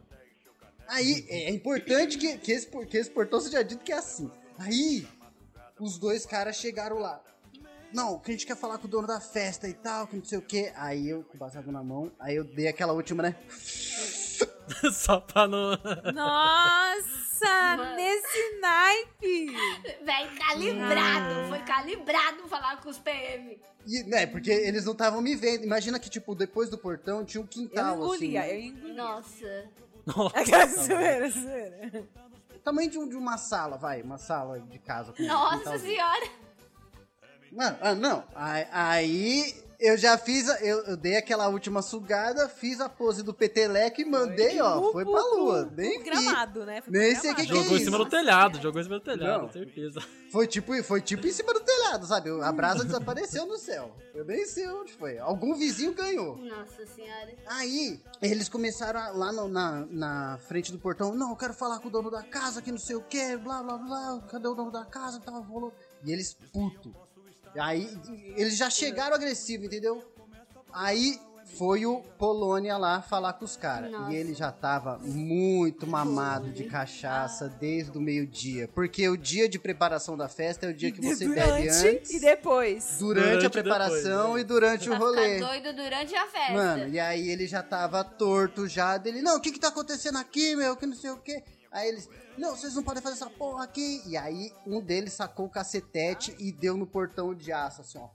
Aí, 0.87 1.25
é 1.29 1.49
importante 1.49 2.17
que, 2.17 2.37
que, 2.37 2.51
esse, 2.51 2.67
que 2.67 2.97
esse 2.97 3.09
portão 3.09 3.39
seja 3.41 3.63
dito 3.63 3.83
que 3.83 3.91
é 3.91 3.97
assim. 3.97 4.29
Aí, 4.57 5.07
os 5.79 5.97
dois 5.97 6.25
caras 6.25 6.55
chegaram 6.55 6.97
lá. 6.99 7.21
Não, 7.93 8.19
que 8.19 8.31
a 8.31 8.33
gente 8.33 8.45
quer 8.45 8.57
falar 8.57 8.77
com 8.77 8.87
o 8.87 8.89
dono 8.89 9.07
da 9.07 9.19
festa 9.21 9.67
e 9.67 9.73
tal, 9.73 10.05
que 10.07 10.17
não 10.17 10.23
sei 10.25 10.37
o 10.37 10.41
que. 10.41 10.71
Aí 10.75 11.09
eu, 11.09 11.23
com 11.23 11.35
o 11.35 11.39
baseado 11.39 11.71
na 11.71 11.81
mão, 11.83 12.11
aí 12.19 12.35
eu 12.35 12.43
dei 12.43 12.67
aquela 12.67 12.93
última, 12.93 13.23
né? 13.23 13.35
Só 14.91 15.19
pra 15.19 15.47
não. 15.47 15.71
Nossa, 16.13 17.77
Mano. 17.77 17.95
nesse 17.95 18.59
naipe. 18.59 19.47
Véi, 20.03 20.27
calibrado. 20.37 21.49
Foi 21.49 21.59
calibrado 21.59 22.47
falar 22.47 22.81
com 22.81 22.89
os 22.89 22.97
PM. 22.97 23.59
E, 23.87 24.03
né, 24.03 24.25
porque 24.25 24.49
eles 24.51 24.83
não 24.83 24.93
estavam 24.93 25.21
me 25.21 25.35
vendo. 25.35 25.63
Imagina 25.63 25.99
que, 25.99 26.09
tipo, 26.09 26.33
depois 26.33 26.69
do 26.69 26.77
portão 26.77 27.23
tinha 27.23 27.39
um 27.39 27.45
Eu 27.45 27.49
quintal, 27.49 27.95
engolia, 27.95 28.41
assim. 28.41 28.51
eu 28.51 28.59
engolia. 28.59 28.93
Nossa. 28.93 29.69
Nossa, 30.05 30.39
Aquela 30.39 30.65
mano. 30.67 30.83
zoeira, 30.83 31.29
zoeira. 31.29 32.03
Tamanho 32.63 32.89
de, 32.89 32.97
um- 32.97 33.07
de 33.07 33.15
uma 33.15 33.37
sala, 33.37 33.77
vai. 33.77 34.01
Uma 34.01 34.17
sala 34.17 34.59
de 34.59 34.79
casa. 34.79 35.13
com 35.13 35.21
um 35.23 35.27
Nossa 35.27 35.57
quintalzinho. 35.57 35.91
senhora. 35.95 36.27
Não, 37.51 37.77
ah, 37.81 37.95
não. 37.95 38.23
Aí, 38.35 38.67
aí 38.71 39.64
eu 39.79 39.97
já 39.97 40.17
fiz, 40.17 40.49
a- 40.49 40.59
eu, 40.61 40.79
eu 40.85 40.97
dei 40.97 41.17
aquela 41.17 41.47
última 41.47 41.81
sugada, 41.81 42.47
fiz 42.49 42.79
a 42.81 42.87
pose 42.89 43.23
do 43.23 43.33
peteleco 43.33 44.01
e 44.01 44.05
mandei, 44.05 44.59
ó, 44.61 44.91
foi 44.91 45.03
pra 45.05 45.21
lua. 45.21 45.71
Nem 45.75 45.99
vi. 45.99 46.05
gramado, 46.05 46.65
né? 46.65 46.81
Foi 46.81 46.91
Nem 46.91 47.15
sei 47.15 47.31
o 47.31 47.35
que 47.35 47.45
que 47.45 47.51
é 47.51 47.55
Jogou 47.55 47.77
em 47.77 47.83
cima 47.83 47.97
do 47.97 48.05
telhado, 48.05 48.61
jogou 48.61 48.79
em 48.81 48.83
cima 48.83 48.99
do 48.99 49.03
telhado, 49.03 49.43
Não. 49.43 49.51
certeza. 49.51 50.01
Foi 50.31 50.47
tipo, 50.47 50.83
foi 50.83 51.01
tipo 51.01 51.25
em 51.27 51.31
cima 51.31 51.53
do 51.53 51.61
telhado, 51.61 52.05
sabe? 52.05 52.29
A 52.41 52.51
brasa 52.51 52.83
desapareceu 52.83 53.45
no 53.45 53.57
céu. 53.57 53.95
Eu 54.13 54.25
nem 54.25 54.45
sei 54.45 54.67
onde 54.67 54.91
foi. 54.93 55.17
Algum 55.17 55.53
vizinho 55.55 55.93
ganhou. 55.93 56.35
Nossa 56.37 56.85
senhora. 56.85 57.33
Aí, 57.47 58.01
eles 58.21 58.49
começaram 58.49 58.99
a- 58.99 59.09
lá 59.11 59.31
no- 59.31 59.47
na, 59.47 59.85
na 59.89 60.37
frente 60.47 60.71
do 60.71 60.79
portão. 60.79 61.13
Não, 61.15 61.29
eu 61.29 61.35
quero 61.35 61.53
falar 61.53 61.79
com 61.79 61.87
o 61.87 61.91
dono 61.91 62.09
da 62.11 62.21
casa, 62.23 62.61
que 62.61 62.71
não 62.71 62.77
sei 62.79 62.95
o 62.95 63.01
que, 63.01 63.37
blá 63.37 63.61
blá 63.63 63.77
blá. 63.77 64.21
Cadê 64.29 64.47
o 64.47 64.53
dono 64.55 64.71
da 64.71 64.83
casa? 64.85 65.19
Tava 65.21 65.39
rolando. 65.39 65.73
E 66.03 66.11
eles, 66.11 66.33
puto. 66.51 66.93
Aí, 67.59 67.89
eles 68.35 68.57
já 68.57 68.69
chegaram 68.69 69.15
agressivos, 69.15 69.67
entendeu? 69.67 70.03
Aí 70.73 71.19
foi 71.57 71.85
o 71.85 72.01
Polônia 72.19 72.75
lá 72.77 73.01
falar 73.01 73.31
com 73.33 73.45
os 73.45 73.55
caras. 73.55 73.89
E 74.09 74.15
ele 74.15 74.33
já 74.33 74.51
tava 74.51 74.97
muito 74.99 75.87
mamado 75.87 76.49
de 76.51 76.65
cachaça 76.65 77.47
desde 77.47 77.97
o 77.97 78.01
meio-dia. 78.01 78.67
Porque 78.75 79.07
o 79.07 79.15
dia 79.15 79.47
de 79.47 79.57
preparação 79.57 80.17
da 80.17 80.27
festa 80.27 80.65
é 80.65 80.69
o 80.69 80.73
dia 80.73 80.91
que 80.91 80.99
você 80.99 81.25
bebe 81.25 81.39
Durante 81.41 81.69
antes, 81.87 82.11
e 82.11 82.19
depois. 82.19 82.97
durante, 82.99 83.25
Durante 83.27 83.45
a 83.45 83.49
preparação 83.49 84.01
depois, 84.01 84.33
né? 84.35 84.41
e 84.41 84.43
durante 84.43 84.89
o 84.89 84.91
Pra 84.91 84.97
rolê. 84.99 85.35
ficar 85.35 85.47
doido 85.47 85.73
durante 85.75 86.15
a 86.15 86.25
festa. 86.27 86.53
Mano, 86.53 86.87
e 86.89 86.99
aí 86.99 87.29
ele 87.29 87.47
já 87.47 87.63
tava 87.63 88.03
torto 88.03 88.67
já, 88.67 88.97
dele, 88.97 89.21
não, 89.21 89.37
o 89.37 89.39
que 89.39 89.51
que 89.53 89.59
tá 89.59 89.69
acontecendo 89.69 90.17
aqui, 90.17 90.55
meu, 90.57 90.75
que 90.75 90.85
não 90.85 90.95
sei 90.95 91.11
o 91.11 91.17
que. 91.17 91.41
Aí 91.71 91.87
eles, 91.87 92.09
não, 92.37 92.55
vocês 92.55 92.75
não 92.75 92.83
podem 92.83 93.01
fazer 93.01 93.15
essa 93.15 93.29
porra 93.29 93.63
aqui. 93.63 94.01
E 94.05 94.17
aí 94.17 94.51
um 94.65 94.81
deles 94.81 95.13
sacou 95.13 95.45
o 95.45 95.49
cacetete 95.49 96.35
e 96.39 96.51
deu 96.51 96.77
no 96.77 96.87
portão 96.87 97.33
de 97.33 97.51
aço, 97.51 97.81
assim, 97.81 97.97
ó. 97.97 98.09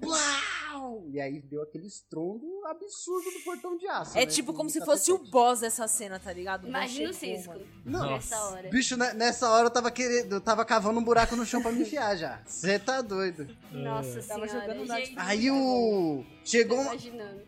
Blau! 0.00 1.04
E 1.08 1.20
aí 1.20 1.40
deu 1.40 1.62
aquele 1.62 1.86
estrondo 1.86 2.46
absurdo 2.66 3.30
do 3.30 3.40
portão 3.40 3.76
de 3.76 3.88
aço. 3.88 4.16
É 4.16 4.20
né, 4.20 4.26
tipo 4.26 4.52
com 4.52 4.58
como 4.58 4.70
se 4.70 4.84
fosse 4.84 5.10
o 5.10 5.18
boss 5.18 5.60
dessa 5.60 5.88
cena, 5.88 6.20
tá 6.20 6.32
ligado? 6.32 6.68
Imagina 6.68 7.10
o 7.10 7.14
Cisco. 7.14 7.54
Não. 7.84 8.10
Nessa 8.10 8.40
hora. 8.44 8.68
Bicho, 8.68 8.96
né, 8.96 9.12
nessa 9.12 9.50
hora 9.50 9.66
eu 9.66 9.70
tava 9.70 9.90
querendo, 9.90 10.36
eu 10.36 10.40
tava 10.40 10.64
cavando 10.64 11.00
um 11.00 11.02
buraco 11.02 11.34
no 11.34 11.44
chão 11.44 11.60
pra 11.60 11.72
me 11.72 11.82
enfiar 11.82 12.16
já. 12.16 12.40
Você 12.46 12.78
tá 12.78 13.00
doido. 13.00 13.48
Nossa 13.72 14.22
Tava 14.22 14.46
senhora. 14.46 14.72
jogando 14.74 14.86
gente. 14.86 15.14
Aí 15.16 15.50
o. 15.50 16.24
Chegou 16.44 16.78
uma, 16.78 16.92
Imaginando. 16.92 17.42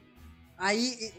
Aí 0.63 1.13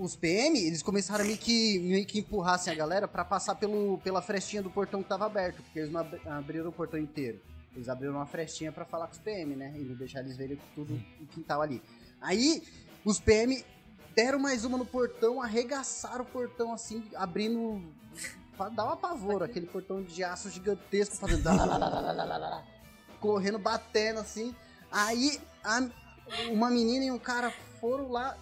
os 0.00 0.16
PM, 0.16 0.58
eles 0.58 0.82
começaram 0.82 1.22
a 1.22 1.26
meio 1.26 1.38
que, 1.38 1.78
meio 1.78 2.04
que 2.04 2.18
empurrar 2.18 2.54
assim, 2.54 2.68
a 2.70 2.74
galera 2.74 3.06
pra 3.06 3.24
passar 3.24 3.54
pelo, 3.54 3.98
pela 3.98 4.20
frestinha 4.20 4.60
do 4.60 4.68
portão 4.70 5.02
que 5.04 5.08
tava 5.08 5.24
aberto, 5.24 5.62
porque 5.62 5.78
eles 5.78 5.92
não 5.92 6.00
ab- 6.00 6.20
abriram 6.26 6.68
o 6.68 6.72
portão 6.72 6.98
inteiro. 6.98 7.40
Eles 7.76 7.88
abriram 7.88 8.14
uma 8.14 8.26
frestinha 8.26 8.72
pra 8.72 8.84
falar 8.84 9.06
com 9.06 9.12
os 9.12 9.18
PM, 9.20 9.54
né? 9.54 9.72
E 9.76 9.84
não 9.84 9.94
deixar 9.94 10.18
eles 10.20 10.36
verem 10.36 10.58
tudo 10.74 11.00
o 11.20 11.26
quintal 11.26 11.62
ali. 11.62 11.80
Aí 12.20 12.60
os 13.04 13.20
PM 13.20 13.64
deram 14.16 14.40
mais 14.40 14.64
uma 14.64 14.76
no 14.76 14.84
portão, 14.84 15.40
arregaçaram 15.40 16.24
o 16.24 16.26
portão 16.26 16.72
assim, 16.72 17.04
abrindo. 17.14 17.80
pra 18.56 18.68
dar 18.68 18.84
um 18.86 18.90
apavoro, 18.90 19.44
aquele 19.44 19.66
portão 19.66 20.02
de 20.02 20.24
aço 20.24 20.50
gigantesco, 20.50 21.14
fazendo. 21.14 21.44
correndo, 23.20 23.58
batendo 23.60 24.18
assim. 24.20 24.52
Aí 24.90 25.40
a- 25.62 25.88
uma 26.50 26.68
menina 26.68 27.04
e 27.04 27.10
um 27.12 27.18
cara 27.18 27.52
foram 27.80 28.10
lá 28.10 28.36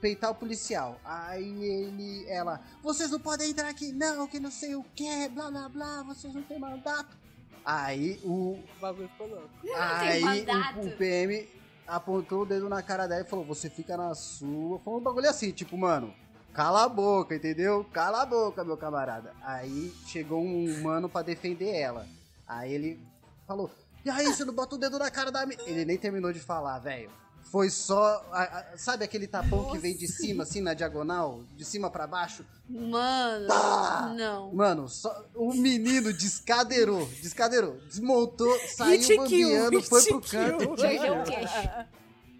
peitar 0.00 0.30
o 0.30 0.34
policial. 0.34 1.00
Aí 1.04 1.62
ele, 1.64 2.28
ela, 2.28 2.60
vocês 2.82 3.10
não 3.10 3.20
podem 3.20 3.50
entrar 3.50 3.68
aqui, 3.68 3.92
não, 3.92 4.26
que 4.26 4.40
não 4.40 4.50
sei 4.50 4.74
o 4.74 4.84
que, 4.94 5.28
blá 5.28 5.50
blá 5.50 5.68
blá, 5.68 6.02
vocês 6.04 6.32
não 6.32 6.42
têm 6.42 6.58
mandato. 6.58 7.16
Aí 7.64 8.20
o, 8.24 8.52
O 8.54 8.80
bagulho 8.80 9.08
ficou 9.08 9.28
louco. 9.28 9.50
aí 9.76 10.46
o, 10.76 10.86
o 10.86 10.96
PM 10.96 11.48
apontou 11.86 12.42
o 12.42 12.46
dedo 12.46 12.68
na 12.68 12.82
cara 12.82 13.06
dela 13.06 13.22
e 13.22 13.28
falou, 13.28 13.44
você 13.44 13.68
fica 13.68 13.96
na 13.96 14.14
sua. 14.14 14.78
Foi 14.80 14.94
um 14.94 15.00
bagulho 15.00 15.28
assim, 15.28 15.50
tipo, 15.52 15.76
mano, 15.76 16.14
cala 16.54 16.84
a 16.84 16.88
boca, 16.88 17.34
entendeu? 17.34 17.84
Cala 17.92 18.22
a 18.22 18.26
boca, 18.26 18.64
meu 18.64 18.76
camarada. 18.76 19.34
Aí 19.42 19.92
chegou 20.06 20.42
um 20.42 20.82
mano 20.82 21.08
pra 21.08 21.22
defender 21.22 21.74
ela. 21.74 22.06
Aí 22.46 22.72
ele 22.72 22.98
falou, 23.46 23.70
e 24.04 24.10
aí, 24.10 24.26
você 24.26 24.44
não 24.44 24.54
bota 24.54 24.74
o 24.74 24.78
dedo 24.78 24.98
na 24.98 25.10
cara 25.10 25.30
da? 25.30 25.42
Ele 25.66 25.84
nem 25.84 25.98
terminou 25.98 26.32
de 26.32 26.40
falar, 26.40 26.78
velho. 26.78 27.10
Foi 27.50 27.70
só. 27.70 28.26
a- 28.30 28.42
a- 28.42 28.78
sabe 28.78 29.04
aquele 29.04 29.26
tapão 29.26 29.70
que 29.70 29.78
vem 29.78 29.96
de 29.96 30.06
cima, 30.06 30.42
assim, 30.42 30.60
na 30.60 30.74
diagonal? 30.74 31.42
De 31.56 31.64
cima 31.64 31.90
pra 31.90 32.06
baixo? 32.06 32.44
Mano, 32.68 33.46
Pá! 33.48 34.12
não. 34.16 34.52
Mano, 34.54 34.88
só, 34.88 35.24
o 35.34 35.54
menino 35.54 36.12
descadeirou, 36.12 37.06
descadeirou, 37.22 37.78
desmontou, 37.86 38.54
saiu 38.76 38.98
Hit 39.00 39.06
kill, 39.08 39.16
bambiando, 39.22 39.82
foi 39.82 40.04
pro 40.04 40.20
canto. 40.20 40.58
kill. 40.58 40.74
Perdeu 40.76 41.12
o 41.20 41.22
tirou. 41.22 41.24
queixo. 41.24 41.68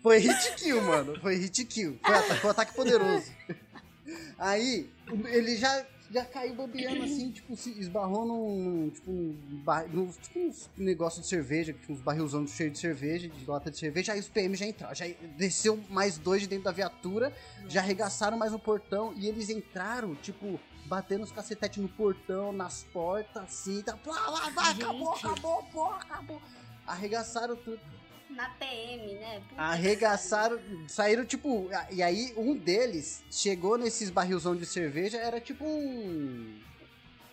Foi 0.03 0.19
hit 0.19 0.55
kill, 0.57 0.83
mano. 0.83 1.21
Foi 1.21 1.35
hit 1.37 1.65
kill. 1.65 1.99
Foi, 2.05 2.15
ata- 2.15 2.35
foi 2.37 2.51
ataque 2.51 2.75
poderoso. 2.75 3.27
Aí, 4.39 4.89
ele 5.27 5.57
já 5.57 5.85
já 6.11 6.25
caiu 6.25 6.55
bobeando 6.55 7.03
assim, 7.03 7.31
tipo, 7.31 7.57
se 7.57 7.71
esbarrou 7.79 8.27
num, 8.27 8.91
tipo, 8.91 9.11
um, 9.11 9.37
bar, 9.65 9.87
num, 9.89 10.07
tipo, 10.07 10.39
um 10.39 10.85
negócio 10.85 11.21
de 11.21 11.29
cerveja, 11.29 11.73
tipo, 11.73 11.93
uns 11.93 12.01
barrilzão 12.01 12.47
cheio 12.47 12.71
de 12.71 12.79
cerveja, 12.79 13.29
de 13.29 13.47
lata 13.47 13.71
de 13.71 13.79
cerveja, 13.79 14.13
aí 14.13 14.21
os 14.21 14.29
PM 14.29 14.55
já 14.55 14.67
entraram, 14.67 14.95
já 14.95 15.07
desceu 15.37 15.79
mais 15.91 16.19
dois 16.19 16.43
de 16.43 16.49
dentro 16.49 16.65
da 16.65 16.73
viatura, 16.73 17.31
Nossa. 17.57 17.71
já 17.71 17.81
arregaçaram 17.81 18.39
mais 18.39 18.53
no 18.53 18.59
portão, 18.59 19.13
e 19.17 19.27
eles 19.27 19.51
entraram, 19.51 20.15
tipo, 20.15 20.59
batendo 20.87 21.25
os 21.25 21.33
cacetetes 21.33 21.83
no 21.83 21.89
portão, 21.89 22.53
nas 22.53 22.85
portas, 22.85 23.43
assim, 23.43 23.83
tá, 23.83 23.99
lá, 24.07 24.51
vai, 24.51 24.73
acabou, 24.73 25.13
acabou, 25.13 25.63
porra, 25.65 25.97
acabou. 25.97 26.43
Arregaçaram 26.87 27.55
tudo 27.55 27.98
na 28.31 28.49
PM, 28.51 29.15
né? 29.15 29.43
Arregaçaram, 29.57 30.59
saíram 30.87 31.25
tipo. 31.25 31.69
E 31.91 32.03
aí 32.03 32.33
um 32.37 32.57
deles 32.57 33.23
chegou 33.31 33.77
nesses 33.79 34.11
barrilzão 34.11 34.55
de 34.57 34.67
cerveja, 34.67 35.19
era 35.19 35.41
tipo 35.41 35.65
um. 35.65 36.61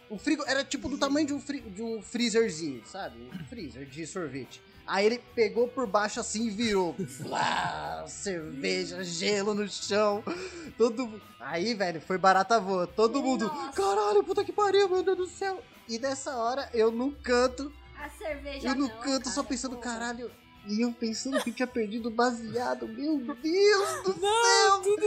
O 0.10 0.18
frigo 0.18 0.44
era 0.46 0.64
tipo 0.64 0.88
do 0.88 0.98
tamanho 0.98 1.26
de 1.26 1.34
um, 1.34 1.40
fri, 1.40 1.62
de 1.62 1.82
um 1.82 2.02
freezerzinho, 2.02 2.86
sabe? 2.86 3.18
Um 3.34 3.46
freezer 3.46 3.86
de 3.86 4.06
sorvete. 4.06 4.62
Aí 4.88 5.06
ele 5.08 5.20
pegou 5.34 5.68
por 5.68 5.88
baixo 5.88 6.20
assim 6.20 6.46
e 6.46 6.50
virou. 6.52 6.96
Cerveja, 8.08 9.04
gelo 9.04 9.56
no 9.56 9.68
chão. 9.68 10.24
Todo 10.78 11.20
Aí, 11.46 11.76
velho, 11.76 12.02
foi 12.02 12.18
barata 12.18 12.60
voa. 12.60 12.88
Todo 12.88 13.22
mundo. 13.22 13.48
Caralho, 13.76 14.24
puta 14.24 14.44
que 14.44 14.52
pariu, 14.52 14.90
meu 14.90 15.04
Deus 15.04 15.18
do 15.18 15.28
céu. 15.28 15.64
E 15.88 16.00
nessa 16.00 16.36
hora, 16.36 16.68
eu 16.74 16.90
no 16.92 17.12
canto. 17.12 17.72
A 17.96 18.10
cerveja. 18.10 18.70
Eu 18.70 18.76
no 18.76 18.88
não, 18.88 18.98
canto 18.98 19.26
cara, 19.26 19.36
só 19.36 19.44
pensando, 19.44 19.76
porra. 19.76 19.94
caralho, 19.94 20.32
e 20.68 20.82
eu 20.82 20.92
pensando 20.92 21.42
que 21.44 21.52
tinha 21.52 21.68
perdido 21.68 22.10
baseado. 22.10 22.88
Meu 22.88 23.18
Deus 23.18 24.04
do 24.04 24.20
Não, 24.20 24.44
céu! 24.44 24.82
Tudo 24.82 25.06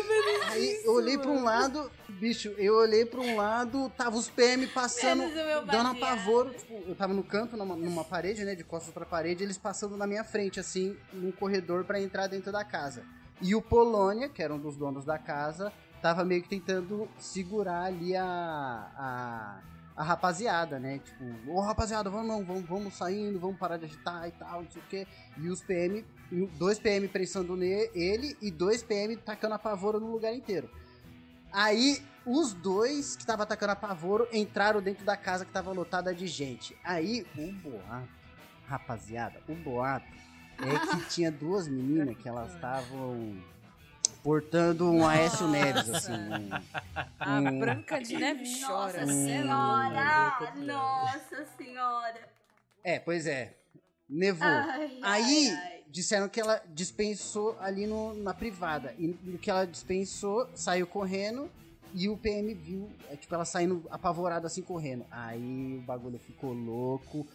Aí 0.50 0.80
eu 0.84 0.94
olhei 0.94 1.18
pra 1.18 1.30
um 1.30 1.42
lado, 1.42 1.90
bicho, 2.08 2.54
eu 2.58 2.74
olhei 2.76 3.04
pra 3.04 3.20
um 3.20 3.36
lado, 3.36 3.90
tava 3.96 4.16
os 4.16 4.28
PM 4.28 4.66
passando, 4.68 5.24
dando 5.66 5.88
apavoro. 5.88 6.50
Tipo, 6.50 6.74
eu 6.86 6.94
tava 6.94 7.12
no 7.12 7.22
canto, 7.22 7.56
numa, 7.56 7.76
numa, 7.76 8.04
parede, 8.04 8.44
né? 8.44 8.54
De 8.54 8.64
costas 8.64 8.92
pra 8.92 9.04
parede, 9.04 9.42
eles 9.42 9.58
passando 9.58 9.96
na 9.96 10.06
minha 10.06 10.24
frente, 10.24 10.60
assim, 10.60 10.96
num 11.12 11.32
corredor 11.32 11.84
para 11.84 12.00
entrar 12.00 12.26
dentro 12.26 12.52
da 12.52 12.64
casa. 12.64 13.04
E 13.40 13.54
o 13.54 13.62
Polônia, 13.62 14.28
que 14.28 14.42
era 14.42 14.52
um 14.54 14.58
dos 14.58 14.76
donos 14.76 15.04
da 15.04 15.18
casa, 15.18 15.72
tava 16.02 16.24
meio 16.24 16.42
que 16.42 16.48
tentando 16.48 17.08
segurar 17.18 17.84
ali 17.84 18.16
a. 18.16 18.90
a 18.96 19.77
a 19.98 20.04
rapaziada, 20.04 20.78
né? 20.78 21.00
Tipo, 21.00 21.50
ô 21.50 21.60
rapaziada, 21.60 22.08
vamos 22.08 22.28
não, 22.28 22.44
vamos, 22.44 22.68
vamos 22.68 22.94
saindo, 22.94 23.40
vamos 23.40 23.58
parar 23.58 23.76
de 23.78 23.86
agitar 23.86 24.28
e 24.28 24.30
tal, 24.30 24.62
não 24.62 24.70
sei 24.70 24.80
o 24.80 24.84
quê. 24.84 25.06
E 25.36 25.48
os 25.48 25.60
PM, 25.60 26.04
dois 26.56 26.78
PM 26.78 27.08
prensando 27.08 27.56
nele 27.56 28.36
e 28.40 28.48
dois 28.48 28.80
PM 28.80 29.16
tacando 29.16 29.56
a 29.56 29.58
pavoro 29.58 29.98
no 29.98 30.12
lugar 30.12 30.32
inteiro. 30.32 30.70
Aí, 31.52 32.00
os 32.24 32.52
dois 32.52 33.16
que 33.16 33.22
estavam 33.22 33.42
atacando 33.42 33.72
a 33.72 33.76
pavoro 33.76 34.28
entraram 34.32 34.80
dentro 34.80 35.04
da 35.04 35.16
casa 35.16 35.44
que 35.44 35.50
estava 35.50 35.72
lotada 35.72 36.14
de 36.14 36.28
gente. 36.28 36.76
Aí, 36.84 37.26
o 37.36 37.50
boato, 37.54 38.08
rapaziada, 38.68 39.42
o 39.48 39.54
boato 39.56 40.06
é 40.58 40.78
que 40.78 41.08
tinha 41.10 41.32
duas 41.32 41.66
meninas 41.66 42.16
que 42.16 42.28
elas 42.28 42.54
estavam 42.54 43.36
portando 44.28 44.92
um 44.92 45.06
Aécio 45.08 45.48
Neves, 45.48 45.88
assim. 45.88 46.12
Um, 46.12 46.52
a 47.18 47.50
Branca 47.50 47.98
de 47.98 48.14
Neve 48.14 48.44
chora. 48.60 49.06
Nossa 49.06 49.12
Senhora! 49.14 50.54
Nossa 50.54 51.46
Senhora! 51.56 52.28
É, 52.84 52.98
pois 52.98 53.26
é. 53.26 53.54
Nevou. 54.06 54.46
Ai, 54.46 54.98
Aí, 55.00 55.48
ai, 55.48 55.56
ai. 55.56 55.84
disseram 55.88 56.28
que 56.28 56.38
ela 56.38 56.62
dispensou 56.74 57.56
ali 57.58 57.86
no, 57.86 58.12
na 58.22 58.34
privada. 58.34 58.94
E 58.98 59.06
no 59.22 59.38
que 59.38 59.48
ela 59.48 59.64
dispensou, 59.64 60.46
saiu 60.54 60.86
correndo 60.86 61.50
e 61.94 62.06
o 62.10 62.14
PM 62.18 62.52
viu, 62.52 62.86
é, 63.10 63.16
tipo, 63.16 63.34
ela 63.34 63.46
saindo 63.46 63.82
apavorada 63.88 64.46
assim, 64.46 64.60
correndo. 64.60 65.06
Aí 65.10 65.78
o 65.78 65.86
bagulho 65.86 66.18
ficou 66.18 66.52
louco. 66.52 67.26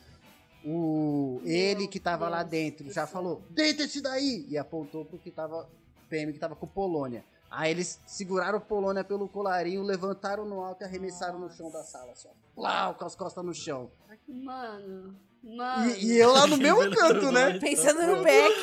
O, 0.63 1.41
ele 1.43 1.87
que 1.87 1.99
tava 1.99 2.25
Deus 2.25 2.31
lá 2.37 2.43
dentro 2.43 2.93
já 2.93 3.07
falou, 3.07 3.41
deita 3.49 3.81
esse 3.81 3.99
daí! 3.99 4.45
E 4.47 4.59
apontou 4.59 5.03
pro 5.03 5.17
que 5.17 5.31
tava 5.31 5.67
PM 6.13 6.31
que 6.31 6.37
tava 6.37 6.55
com 6.55 6.67
Polônia. 6.67 7.25
Aí 7.49 7.71
eles 7.71 7.99
seguraram 8.05 8.59
Polônia 8.59 9.03
pelo 9.03 9.27
colarinho, 9.27 9.81
levantaram 9.81 10.45
no 10.45 10.61
alto 10.61 10.83
e 10.83 10.85
arremessaram 10.85 11.39
Nossa. 11.39 11.53
no 11.53 11.57
chão 11.57 11.71
da 11.71 11.83
sala, 11.83 12.11
assim, 12.11 12.27
ó. 12.27 12.31
Plau, 12.53 12.93
com 12.93 13.05
as 13.05 13.15
costas 13.15 13.43
no 13.43 13.53
chão. 13.53 13.91
Mano, 14.27 15.15
mano. 15.43 15.91
E, 15.95 16.05
e 16.05 16.17
eu 16.19 16.31
lá 16.31 16.45
no 16.45 16.57
meu 16.57 16.77
canto, 16.91 17.31
né? 17.31 17.57
Pensando 17.57 18.05
no 18.05 18.23
Beck. 18.23 18.55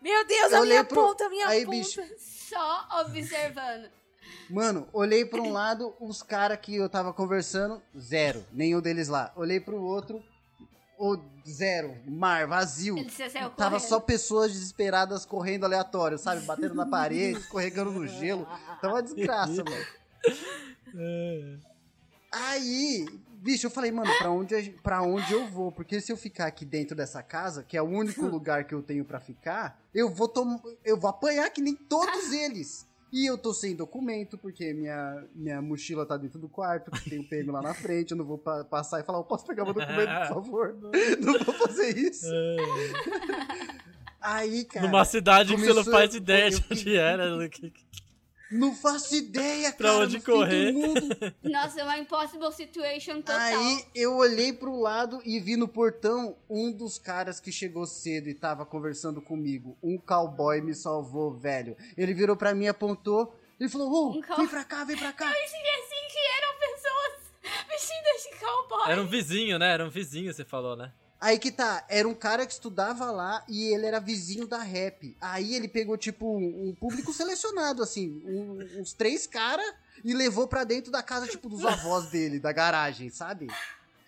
Meu 0.00 0.26
Deus, 0.26 0.52
eu 0.52 0.62
a 0.62 0.64
minha 0.64 0.84
pro... 0.84 1.02
ponta, 1.02 1.26
a 1.26 1.28
minha 1.28 1.48
Aí, 1.48 1.66
ponta. 1.66 1.76
Bicho... 1.76 2.00
Só 2.18 2.88
observando. 3.00 3.90
Mano, 4.48 4.88
olhei 4.92 5.24
para 5.24 5.42
um 5.42 5.52
lado, 5.52 5.94
os 6.00 6.22
caras 6.22 6.58
que 6.60 6.76
eu 6.76 6.88
tava 6.88 7.12
conversando, 7.12 7.82
zero. 7.98 8.44
Nenhum 8.52 8.80
deles 8.80 9.08
lá. 9.08 9.32
Olhei 9.36 9.60
pro 9.60 9.82
outro, 9.82 10.22
o 10.98 11.18
zero, 11.46 11.96
mar, 12.06 12.46
vazio. 12.46 12.96
Tava 13.56 13.78
só 13.78 14.00
pessoas 14.00 14.52
desesperadas 14.52 15.24
correndo 15.24 15.64
aleatório, 15.64 16.18
sabe? 16.18 16.42
Batendo 16.42 16.74
na 16.74 16.86
parede, 16.86 17.38
escorregando 17.40 17.92
no 17.92 18.06
gelo. 18.06 18.46
Tava 18.80 18.94
uma 18.94 19.02
desgraça, 19.02 19.62
mano. 19.62 19.86
É. 20.98 21.56
Aí, 22.32 23.06
bicho, 23.36 23.66
eu 23.66 23.70
falei, 23.70 23.92
mano, 23.92 24.10
pra 24.18 24.30
onde, 24.30 24.70
pra 24.82 25.02
onde 25.02 25.32
eu 25.32 25.46
vou? 25.48 25.70
Porque 25.70 26.00
se 26.00 26.10
eu 26.10 26.16
ficar 26.16 26.46
aqui 26.46 26.64
dentro 26.64 26.96
dessa 26.96 27.22
casa, 27.22 27.62
que 27.62 27.76
é 27.76 27.82
o 27.82 27.86
único 27.86 28.24
lugar 28.26 28.64
que 28.64 28.74
eu 28.74 28.82
tenho 28.82 29.04
para 29.04 29.20
ficar, 29.20 29.80
eu 29.94 30.08
vou, 30.08 30.28
tom 30.28 30.60
eu 30.84 30.98
vou 30.98 31.10
apanhar 31.10 31.48
que 31.50 31.60
nem 31.60 31.74
todos 31.74 32.32
eles. 32.32 32.86
E 33.12 33.24
eu 33.24 33.38
tô 33.38 33.54
sem 33.54 33.74
documento, 33.74 34.36
porque 34.36 34.74
minha, 34.74 35.24
minha 35.34 35.62
mochila 35.62 36.04
tá 36.04 36.16
dentro 36.16 36.38
do 36.38 36.48
quarto, 36.48 36.90
tem 37.08 37.20
um 37.20 37.24
PM 37.24 37.50
lá 37.50 37.62
na 37.62 37.72
frente, 37.72 38.10
eu 38.10 38.16
não 38.16 38.24
vou 38.24 38.36
pa 38.36 38.64
passar 38.64 39.00
e 39.00 39.04
falar, 39.04 39.18
eu 39.18 39.24
posso 39.24 39.46
pegar 39.46 39.64
meu 39.64 39.74
documento, 39.74 40.10
por 40.18 40.28
favor? 40.28 40.76
não 41.20 41.38
vou 41.38 41.54
fazer 41.54 41.96
isso. 41.96 42.26
É. 42.26 42.56
Aí, 44.20 44.64
cara. 44.64 44.86
Numa 44.86 45.04
cidade 45.04 45.54
que 45.54 45.60
você 45.60 45.72
não 45.72 45.84
faz 45.84 46.14
ideia 46.14 46.50
de 46.50 46.64
onde 46.68 46.96
era. 46.96 47.30
Não 48.50 48.74
faço 48.74 49.14
ideia, 49.14 49.72
cara. 49.72 49.76
Pra 49.76 49.96
onde 49.98 50.20
correr. 50.20 50.72
Nossa, 51.42 51.80
é 51.80 51.84
uma 51.84 51.98
impossible 51.98 52.52
situation 52.52 53.20
total. 53.20 53.38
Aí 53.38 53.84
eu 53.94 54.16
olhei 54.16 54.52
pro 54.52 54.78
lado 54.78 55.20
e 55.24 55.40
vi 55.40 55.56
no 55.56 55.66
portão 55.66 56.36
um 56.48 56.70
dos 56.70 56.98
caras 56.98 57.40
que 57.40 57.50
chegou 57.50 57.86
cedo 57.86 58.28
e 58.28 58.34
tava 58.34 58.64
conversando 58.64 59.20
comigo. 59.20 59.76
Um 59.82 59.98
cowboy 59.98 60.60
me 60.60 60.74
salvou, 60.74 61.32
velho. 61.32 61.76
Ele 61.96 62.14
virou 62.14 62.36
pra 62.36 62.54
mim, 62.54 62.68
apontou 62.68 63.34
e 63.58 63.68
falou: 63.68 63.90
oh, 63.90 64.18
um 64.18 64.36
vem 64.36 64.48
pra 64.48 64.64
cá, 64.64 64.84
vem 64.84 64.96
pra 64.96 65.12
cá. 65.12 65.26
Eu 65.36 65.44
esqueci 65.44 66.12
que 66.12 66.18
eram 66.38 66.58
pessoas 66.58 67.66
vestidas 67.68 68.22
de 68.22 68.38
cowboy. 68.38 68.90
Era 68.92 69.02
um 69.02 69.06
vizinho, 69.06 69.58
né? 69.58 69.72
Era 69.72 69.84
um 69.84 69.90
vizinho, 69.90 70.32
você 70.32 70.44
falou, 70.44 70.76
né? 70.76 70.92
Aí 71.20 71.38
que 71.38 71.50
tá, 71.50 71.84
era 71.88 72.06
um 72.06 72.14
cara 72.14 72.44
que 72.46 72.52
estudava 72.52 73.10
lá 73.10 73.42
e 73.48 73.72
ele 73.72 73.86
era 73.86 73.98
vizinho 73.98 74.46
da 74.46 74.58
rap. 74.58 75.16
Aí 75.20 75.54
ele 75.54 75.66
pegou, 75.66 75.96
tipo, 75.96 76.36
um, 76.36 76.74
público 76.78 77.12
selecionado, 77.12 77.82
assim, 77.82 78.22
um, 78.26 78.80
uns 78.80 78.92
três 78.92 79.26
caras 79.26 79.66
e 80.04 80.12
levou 80.12 80.46
pra 80.46 80.62
dentro 80.62 80.92
da 80.92 81.02
casa, 81.02 81.26
tipo, 81.26 81.48
dos 81.48 81.64
avós 81.64 82.10
dele, 82.10 82.38
da 82.38 82.52
garagem, 82.52 83.08
sabe? 83.08 83.46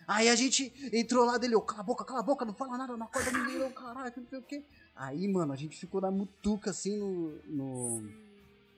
Aí 0.06 0.28
a 0.28 0.34
gente 0.34 0.72
entrou 0.92 1.24
lá 1.24 1.38
dele, 1.38 1.54
eu, 1.54 1.60
cala 1.62 1.80
a 1.80 1.82
boca, 1.82 2.04
cala 2.04 2.20
a 2.20 2.22
boca, 2.22 2.44
não 2.44 2.54
fala 2.54 2.76
nada, 2.76 2.96
não 2.96 3.06
acorda 3.06 3.30
ninguém, 3.30 3.58
não, 3.58 3.70
caralho, 3.70 4.12
não 4.16 4.26
sei 4.28 4.38
o 4.38 4.42
quê. 4.42 4.62
Aí, 4.94 5.26
mano, 5.28 5.52
a 5.52 5.56
gente 5.56 5.78
ficou 5.78 6.00
na 6.00 6.10
mutuca, 6.10 6.70
assim, 6.70 6.96
no, 6.96 7.40
no, 7.46 8.10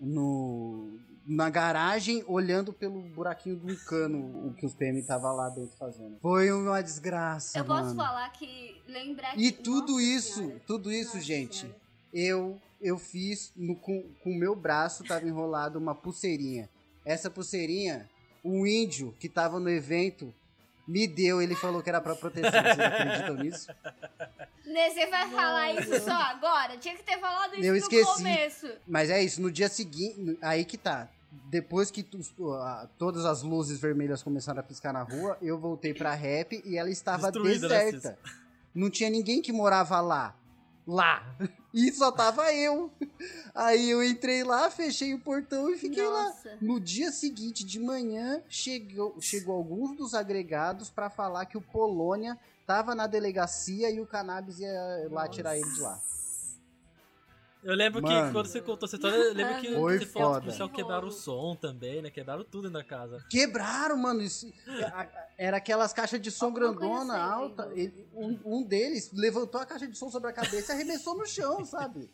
no 0.01 1.01
na 1.27 1.49
garagem, 1.51 2.25
olhando 2.27 2.73
pelo 2.73 3.01
buraquinho 3.03 3.57
do 3.57 3.77
cano 3.85 4.49
o 4.49 4.55
que 4.55 4.65
os 4.67 4.75
PM 4.75 5.03
tava 5.03 5.31
lá 5.33 5.49
dentro 5.51 5.77
fazendo. 5.77 6.19
Foi 6.21 6.51
uma 6.53 6.83
desgraça, 6.83 7.59
Eu 7.59 7.65
mano. 7.65 7.83
posso 7.85 7.97
falar 7.97 8.29
que 8.31 8.81
lembrar 8.89 9.39
E 9.39 9.53
tudo 9.53 9.93
Nossa, 9.93 10.03
isso, 10.05 10.35
senhora. 10.39 10.61
tudo 10.67 10.91
isso, 10.93 11.15
Nossa, 11.17 11.27
gente, 11.27 11.61
senhora. 11.61 11.77
eu 12.13 12.61
eu 12.81 12.97
fiz 12.99 13.53
no, 13.55 13.77
com 13.77 14.03
o 14.25 14.35
meu 14.35 14.57
braço 14.57 15.05
tava 15.05 15.27
enrolado 15.27 15.79
uma 15.79 15.95
pulseirinha. 15.95 16.69
Essa 17.05 17.29
pulseirinha, 17.31 18.09
o 18.43 18.67
índio 18.67 19.15
que 19.21 19.29
tava 19.29 19.61
no 19.61 19.69
evento 19.69 20.33
me 20.91 21.07
deu, 21.07 21.41
ele 21.41 21.55
falou 21.55 21.83
que 21.83 21.89
era 21.89 22.01
pra 22.01 22.17
proteção. 22.17 22.51
Vocês 22.51 22.81
acreditam 22.81 23.35
nisso? 23.37 23.69
Você 24.65 25.07
vai 25.07 25.31
falar 25.31 25.73
isso 25.75 26.05
só 26.05 26.13
agora? 26.13 26.77
Tinha 26.77 26.97
que 26.97 27.03
ter 27.03 27.19
falado 27.19 27.55
isso 27.55 27.65
eu 27.65 27.73
no 27.73 27.79
esqueci. 27.79 28.05
começo. 28.05 28.69
Mas 28.87 29.09
é 29.11 29.23
isso, 29.23 29.41
no 29.41 29.51
dia 29.51 29.69
seguinte, 29.69 30.39
aí 30.43 30.65
que 30.65 30.77
tá. 30.77 31.09
Depois 31.49 31.91
que 31.91 32.05
todas 32.99 33.25
as 33.25 33.43
luzes 33.43 33.79
vermelhas 33.79 34.23
começaram 34.23 34.59
a 34.61 34.63
piscar 34.65 34.93
na 34.93 35.03
rua, 35.03 35.39
eu 35.41 35.59
voltei 35.59 35.95
pra 35.95 36.13
rap 36.13 36.61
e 36.65 36.77
ela 36.77 36.91
estava 36.91 37.31
Destruída, 37.31 37.69
né, 37.69 37.85
deserta. 37.93 38.19
Não 38.75 38.91
tinha 38.91 39.09
ninguém 39.09 39.41
que 39.41 39.53
morava 39.53 40.01
lá. 40.01 40.37
Lá. 40.87 41.25
E 41.73 41.93
só 41.93 42.11
tava 42.11 42.53
eu. 42.53 42.91
Aí 43.55 43.91
eu 43.91 44.03
entrei 44.03 44.43
lá, 44.43 44.71
fechei 44.71 45.15
o 45.15 45.21
portão 45.21 45.71
e 45.71 45.79
fiquei 45.79 46.03
Nossa. 46.03 46.51
lá. 46.51 46.57
No 46.61 46.81
dia 46.81 47.13
seguinte, 47.13 47.65
de 47.65 47.79
manhã, 47.79 48.43
chegou, 48.49 49.17
chegou 49.21 49.55
alguns 49.55 49.97
dos 49.97 50.15
agregados 50.15 50.91
para 50.91 51.09
falar 51.09 51.47
que 51.47 51.57
o 51.57 51.61
Polônia 51.61 52.39
tava 52.67 52.95
na 52.95 53.07
delegacia 53.07 53.91
e 53.91 54.01
o 54.01 54.07
Cannabis 54.07 54.61
ia 54.61 54.73
lá 55.11 55.23
Nossa. 55.23 55.29
tirar 55.29 55.57
ele 55.57 55.71
de 55.73 55.81
lá. 55.81 56.01
Eu 57.63 57.75
lembro 57.75 58.01
Mano. 58.01 58.27
que 58.29 58.33
quando 58.33 58.47
você 58.47 58.61
contou 58.61 58.87
essa 58.87 58.97
história, 58.97 59.17
eu 59.17 59.35
lembro 59.35 59.61
que 59.61 59.69
Foi 59.75 59.99
você 59.99 60.07
falou 60.07 60.33
que 60.33 60.39
o 60.39 60.43
policial 60.43 60.69
quebraram 60.71 61.09
o 61.09 61.13
som 61.13 61.55
também, 61.55 62.01
né? 62.01 62.11
Quebraram 62.11 62.43
tudo 62.43 62.71
na 62.71 62.83
casa. 62.83 63.23
Quebraram, 63.29 63.97
mano. 63.99 64.23
Isso, 64.23 64.51
era 65.37 65.59
aquelas 65.59 65.93
caixas 65.93 66.21
de 66.21 66.31
som 66.31 66.53
grandona, 66.53 67.15
assim, 67.15 67.33
alta. 67.33 67.67
né? 67.67 67.73
Ele- 67.79 68.09
um, 68.15 68.39
um 68.45 68.63
deles 68.63 69.11
levantou 69.13 69.61
a 69.61 69.67
caixa 69.67 69.87
de 69.87 69.97
som 69.97 70.11
sobre 70.11 70.31
a 70.31 70.33
cabeça 70.33 70.73
e 70.73 70.75
arremessou 70.77 71.17
no 71.17 71.27
chão, 71.27 71.65
sabe? 71.65 72.11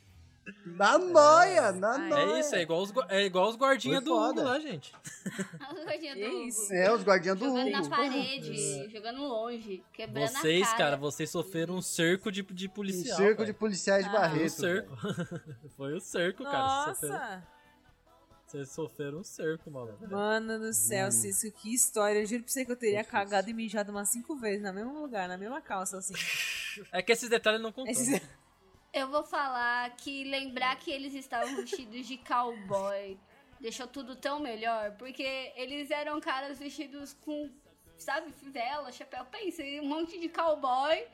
Na 0.64 0.96
noia, 0.98 1.72
na 1.72 1.92
Ai, 1.94 2.08
noia. 2.08 2.36
É 2.36 2.40
isso, 2.40 2.54
é 2.54 2.62
igual 2.62 2.82
os, 2.82 2.92
é 3.08 3.24
igual 3.24 3.48
os 3.48 3.56
guardinhas 3.56 4.02
Foi 4.02 4.04
do 4.04 4.14
Hugo 4.16 4.42
lá, 4.42 4.60
gente. 4.60 4.94
As 5.60 5.84
gordinhas 5.84 6.18
do 6.18 6.26
Hugo. 6.26 6.72
É, 6.74 6.92
os 6.92 7.02
guardiãs 7.02 7.38
do 7.38 7.44
Jogando 7.46 7.68
Hugo. 7.68 7.70
na 7.70 7.88
parede, 7.96 8.88
jogando 8.90 9.22
longe, 9.22 9.84
quebrando 9.92 10.28
Vocês, 10.28 10.62
a 10.62 10.70
cara. 10.70 10.78
cara, 10.78 10.96
vocês 10.96 11.30
sofreram 11.30 11.74
um 11.74 11.82
cerco 11.82 12.30
de, 12.30 12.42
de 12.42 12.66
Um 12.66 12.70
policial. 12.70 13.16
cerco 13.16 13.44
de 13.44 13.52
policiais 13.52 14.04
de 14.04 14.10
Ah. 14.10 14.12
Foi 14.12 14.20
o 14.20 14.30
Barreto. 14.30 14.50
cerco. 14.50 14.96
Foi 15.76 15.92
o 15.94 16.00
cerco, 16.00 16.42
cara. 16.44 16.84
Vocês 16.84 16.98
sofreram, 17.00 17.18
Nossa! 17.18 17.48
vocês 18.46 18.68
sofreram 18.70 19.18
um 19.18 19.24
cerco, 19.24 19.70
maluco. 19.70 20.08
Mano 20.08 20.58
do 20.60 20.72
céu, 20.72 21.10
Cisco, 21.10 21.50
que 21.58 21.74
história. 21.74 22.20
Eu 22.20 22.26
juro 22.26 22.44
pra 22.44 22.52
você 22.52 22.64
que 22.64 22.70
eu 22.72 22.76
teria 22.76 23.02
cagado 23.02 23.50
e 23.50 23.52
mijado 23.52 23.90
umas 23.90 24.08
cinco 24.10 24.36
vezes 24.36 24.62
no 24.62 24.72
mesmo 24.72 25.00
lugar, 25.00 25.26
na 25.28 25.36
mesma 25.36 25.60
calça, 25.60 25.98
assim. 25.98 26.14
É 26.92 27.02
que 27.02 27.10
esses 27.12 27.28
detalhes 27.28 27.60
não 27.60 27.72
contam. 27.72 27.90
Esses- 27.90 28.20
Eu 28.96 29.10
vou 29.10 29.22
falar 29.22 29.94
que 29.94 30.24
lembrar 30.24 30.74
que 30.76 30.90
eles 30.90 31.12
estavam 31.12 31.54
vestidos 31.54 32.06
de 32.06 32.16
cowboy 32.16 33.18
deixou 33.60 33.86
tudo 33.86 34.16
tão 34.16 34.40
melhor, 34.40 34.92
porque 34.92 35.52
eles 35.54 35.90
eram 35.90 36.18
caras 36.18 36.58
vestidos 36.58 37.12
com, 37.12 37.50
sabe, 37.98 38.32
fivela, 38.32 38.90
chapéu. 38.90 39.22
Pensa, 39.26 39.62
um 39.82 39.86
monte 39.86 40.18
de 40.18 40.30
cowboy. 40.30 41.06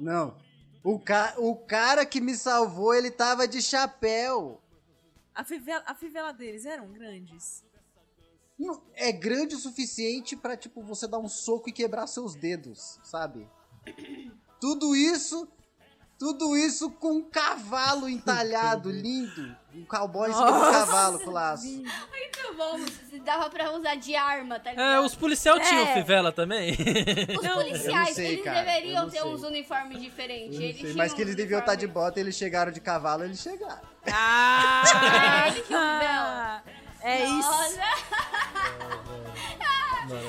Não. 0.00 0.38
O, 0.82 0.98
ca... 0.98 1.34
o 1.36 1.54
cara 1.54 2.06
que 2.06 2.18
me 2.18 2.34
salvou, 2.34 2.94
ele 2.94 3.10
tava 3.10 3.46
de 3.46 3.60
chapéu. 3.60 4.58
A 5.34 5.44
fivela, 5.44 5.84
a 5.86 5.94
fivela 5.94 6.32
deles 6.32 6.64
eram 6.64 6.90
grandes. 6.90 7.62
Não, 8.58 8.82
é 8.94 9.12
grande 9.12 9.54
o 9.54 9.58
suficiente 9.58 10.34
pra, 10.34 10.56
tipo, 10.56 10.82
você 10.82 11.06
dar 11.06 11.18
um 11.18 11.28
soco 11.28 11.68
e 11.68 11.72
quebrar 11.72 12.06
seus 12.06 12.34
dedos, 12.34 12.98
sabe? 13.04 13.46
Tudo 14.58 14.96
isso, 14.96 15.46
tudo 16.22 16.56
isso 16.56 16.88
com 16.88 17.14
um 17.14 17.22
cavalo 17.22 18.08
entalhado, 18.08 18.92
lindo. 18.92 19.56
Um 19.74 19.84
cowboy 19.84 20.30
em 20.30 20.32
cima 20.32 20.52
do 20.52 20.58
Nossa, 20.58 20.72
cavalo 20.72 21.18
com 21.18 21.30
laço. 21.32 21.64
Muito 21.66 22.54
bom, 22.56 22.78
dava 23.24 23.50
pra 23.50 23.72
usar 23.72 23.96
de 23.96 24.14
arma, 24.14 24.60
tá 24.60 24.70
É, 24.70 24.74
ligado? 24.74 25.04
os 25.04 25.16
policial 25.16 25.58
tinham 25.58 25.82
É. 25.84 25.94
fivela 25.94 26.30
também? 26.30 26.72
Os 27.36 27.42
Não, 27.42 27.54
policiais, 27.54 28.14
sei, 28.14 28.34
eles 28.34 28.44
cara, 28.44 28.60
deveriam 28.62 29.10
ter 29.10 29.20
sei. 29.22 29.28
uns 29.30 29.42
uniformes 29.42 30.00
diferentes. 30.00 30.60
Eles 30.60 30.76
sei, 30.76 30.84
tinham 30.84 30.96
Mas 30.96 31.12
que 31.12 31.22
eles 31.22 31.34
deviam 31.34 31.58
estar 31.58 31.74
de 31.74 31.86
uniforme- 31.86 32.06
bota, 32.10 32.20
eles 32.20 32.36
chegaram 32.36 32.70
de 32.70 32.78
cavalo, 32.80 33.24
eles 33.24 33.40
chegaram. 33.40 33.80
Ah! 34.12 35.44
ele 35.48 35.56
que 35.56 35.62
fivela. 35.62 36.62
é 37.02 37.24
isso. 37.24 37.50
Nossa, 37.50 37.80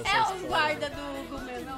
essa 0.03 0.17
é 0.17 0.21
os 0.21 0.25
história. 0.41 0.47
guarda 0.47 0.89
do 0.89 1.39
mesmo, 1.43 1.71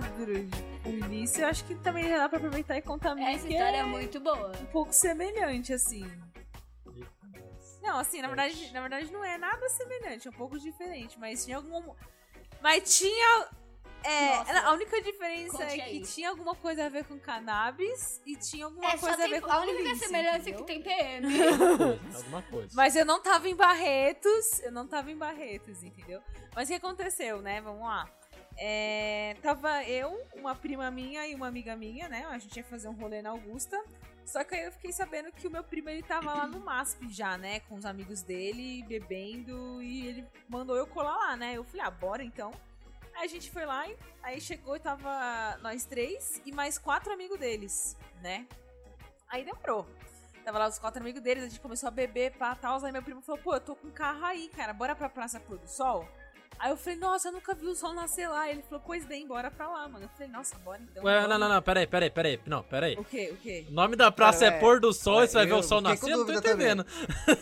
de 0.00 0.08
quadro, 0.10 0.44
de 0.46 0.62
polícia, 0.82 1.42
eu 1.42 1.48
acho 1.48 1.64
que 1.64 1.74
também 1.76 2.08
já 2.08 2.18
dá 2.18 2.28
pra 2.28 2.38
aproveitar 2.38 2.76
e 2.76 2.82
contar 2.82 3.12
a 3.12 3.14
minha, 3.14 3.30
Essa 3.30 3.46
história 3.48 3.76
é 3.76 3.80
é 3.80 3.84
muito 3.84 4.20
boa. 4.20 4.52
um 4.60 4.66
pouco 4.66 4.92
semelhante, 4.92 5.72
assim. 5.72 6.04
Não, 7.82 7.98
assim, 7.98 8.20
na 8.20 8.26
verdade, 8.28 8.72
na 8.72 8.80
verdade 8.80 9.12
não 9.12 9.24
é 9.24 9.38
nada 9.38 9.68
semelhante, 9.68 10.26
é 10.26 10.30
um 10.30 10.34
pouco 10.34 10.58
diferente, 10.58 11.18
mas 11.18 11.44
tinha 11.44 11.56
algum. 11.56 11.94
Mas 12.60 12.98
tinha. 12.98 13.48
É, 14.02 14.36
Nossa. 14.36 14.60
a 14.60 14.72
única 14.72 15.00
diferença 15.02 15.62
é 15.64 15.80
aí. 15.82 16.00
que 16.00 16.06
tinha 16.06 16.30
alguma 16.30 16.54
coisa 16.54 16.86
a 16.86 16.88
ver 16.88 17.04
com 17.04 17.18
cannabis 17.18 18.20
e 18.24 18.36
tinha 18.36 18.64
alguma 18.66 18.86
É, 18.92 18.98
coisa 18.98 19.14
a 19.14 19.18
tem, 19.18 19.30
ver 19.30 19.40
com 19.40 19.50
a 19.50 19.60
única 19.60 19.78
polícia, 19.78 20.06
semelhança 20.06 20.36
é 20.36 20.40
entendeu? 20.52 20.64
que 20.64 20.66
tem 20.66 20.82
PM. 20.82 21.26
Coisa, 21.76 22.18
alguma 22.18 22.42
coisa. 22.42 22.68
Mas 22.74 22.94
eu 22.94 23.04
não 23.04 23.20
tava 23.20 23.48
em 23.48 23.54
Barretos, 23.56 24.60
eu 24.62 24.70
não 24.70 24.86
tava 24.86 25.10
em 25.10 25.16
Barretos, 25.16 25.82
entendeu? 25.82 26.20
Mas 26.54 26.68
o 26.68 26.72
que 26.72 26.76
aconteceu, 26.76 27.40
né? 27.42 27.60
Vamos 27.60 27.82
lá. 27.82 28.08
É, 28.58 29.36
tava 29.42 29.84
eu, 29.84 30.18
uma 30.34 30.54
prima 30.54 30.90
minha 30.90 31.26
e 31.26 31.34
uma 31.34 31.46
amiga 31.46 31.76
minha, 31.76 32.08
né? 32.08 32.26
A 32.30 32.38
gente 32.38 32.56
ia 32.56 32.64
fazer 32.64 32.88
um 32.88 32.94
rolê 32.94 33.20
na 33.20 33.30
Augusta. 33.30 33.82
Só 34.24 34.42
que 34.42 34.54
aí 34.54 34.64
eu 34.64 34.72
fiquei 34.72 34.92
sabendo 34.92 35.30
que 35.30 35.46
o 35.46 35.50
meu 35.50 35.62
primo 35.62 35.88
ele 35.88 36.02
tava 36.02 36.34
lá 36.34 36.46
no 36.46 36.58
MASP 36.58 37.08
já, 37.08 37.38
né? 37.38 37.60
Com 37.60 37.76
os 37.76 37.84
amigos 37.84 38.22
dele, 38.22 38.82
bebendo, 38.88 39.80
e 39.82 40.08
ele 40.08 40.26
mandou 40.48 40.76
eu 40.76 40.86
colar 40.86 41.16
lá, 41.16 41.36
né? 41.36 41.56
Eu 41.56 41.64
falei, 41.64 41.86
ah, 41.86 41.90
bora 41.90 42.24
então. 42.24 42.52
Aí 43.14 43.24
a 43.24 43.28
gente 43.28 43.50
foi 43.50 43.64
lá, 43.64 43.86
aí 44.22 44.40
chegou 44.40 44.76
e 44.76 44.80
tava 44.80 45.56
nós 45.62 45.84
três 45.84 46.42
e 46.44 46.52
mais 46.52 46.76
quatro 46.76 47.12
amigos 47.12 47.38
deles, 47.38 47.96
né? 48.20 48.46
Aí 49.28 49.44
demorou. 49.44 49.86
Tava 50.44 50.58
lá 50.58 50.68
os 50.68 50.78
quatro 50.78 51.00
amigos 51.00 51.22
deles, 51.22 51.44
a 51.44 51.48
gente 51.48 51.60
começou 51.60 51.88
a 51.88 51.90
beber, 51.90 52.36
pá, 52.36 52.54
tal. 52.54 52.84
Aí 52.84 52.92
meu 52.92 53.02
primo 53.02 53.22
falou, 53.22 53.40
pô, 53.40 53.54
eu 53.54 53.60
tô 53.60 53.74
com 53.74 53.90
carro 53.90 54.24
aí, 54.24 54.48
cara, 54.48 54.72
bora 54.72 54.94
pra 54.94 55.08
Praça 55.08 55.40
Pôr 55.40 55.58
do 55.58 55.68
Sol? 55.68 56.06
Aí 56.58 56.70
eu 56.70 56.76
falei, 56.76 56.98
nossa, 56.98 57.28
eu 57.28 57.32
nunca 57.32 57.54
vi 57.54 57.66
o 57.66 57.74
sol 57.74 57.92
nascer 57.92 58.28
lá. 58.28 58.48
Ele 58.50 58.62
falou, 58.62 58.82
pois 58.84 59.04
bem, 59.04 59.26
bora 59.26 59.50
pra 59.50 59.68
lá, 59.68 59.88
mano. 59.88 60.04
Eu 60.06 60.08
falei, 60.10 60.28
nossa, 60.28 60.56
bora 60.58 60.80
então. 60.82 61.04
Ué, 61.04 61.14
vamos. 61.14 61.28
não, 61.30 61.38
não, 61.38 61.48
não, 61.54 61.62
peraí, 61.62 61.86
peraí, 61.86 62.10
peraí. 62.10 62.40
Não, 62.46 62.62
peraí. 62.62 62.94
O 62.98 63.04
quê, 63.04 63.30
o 63.32 63.36
quê? 63.36 63.66
O 63.68 63.72
nome 63.72 63.94
da 63.96 64.10
praça 64.10 64.40
Cara, 64.46 64.54
é 64.54 64.56
é- 64.56 64.60
Pôr 64.60 64.80
do 64.80 64.92
Sol 64.92 65.22
e 65.22 65.28
você 65.28 65.34
vai 65.34 65.46
ver 65.46 65.52
o 65.52 65.62
sol 65.62 65.80
nascer? 65.80 66.10
Eu 66.10 66.18
não 66.18 66.26
tô 66.26 66.32
dúvida 66.32 66.42
também. 66.42 66.66
entendendo. 66.68 66.86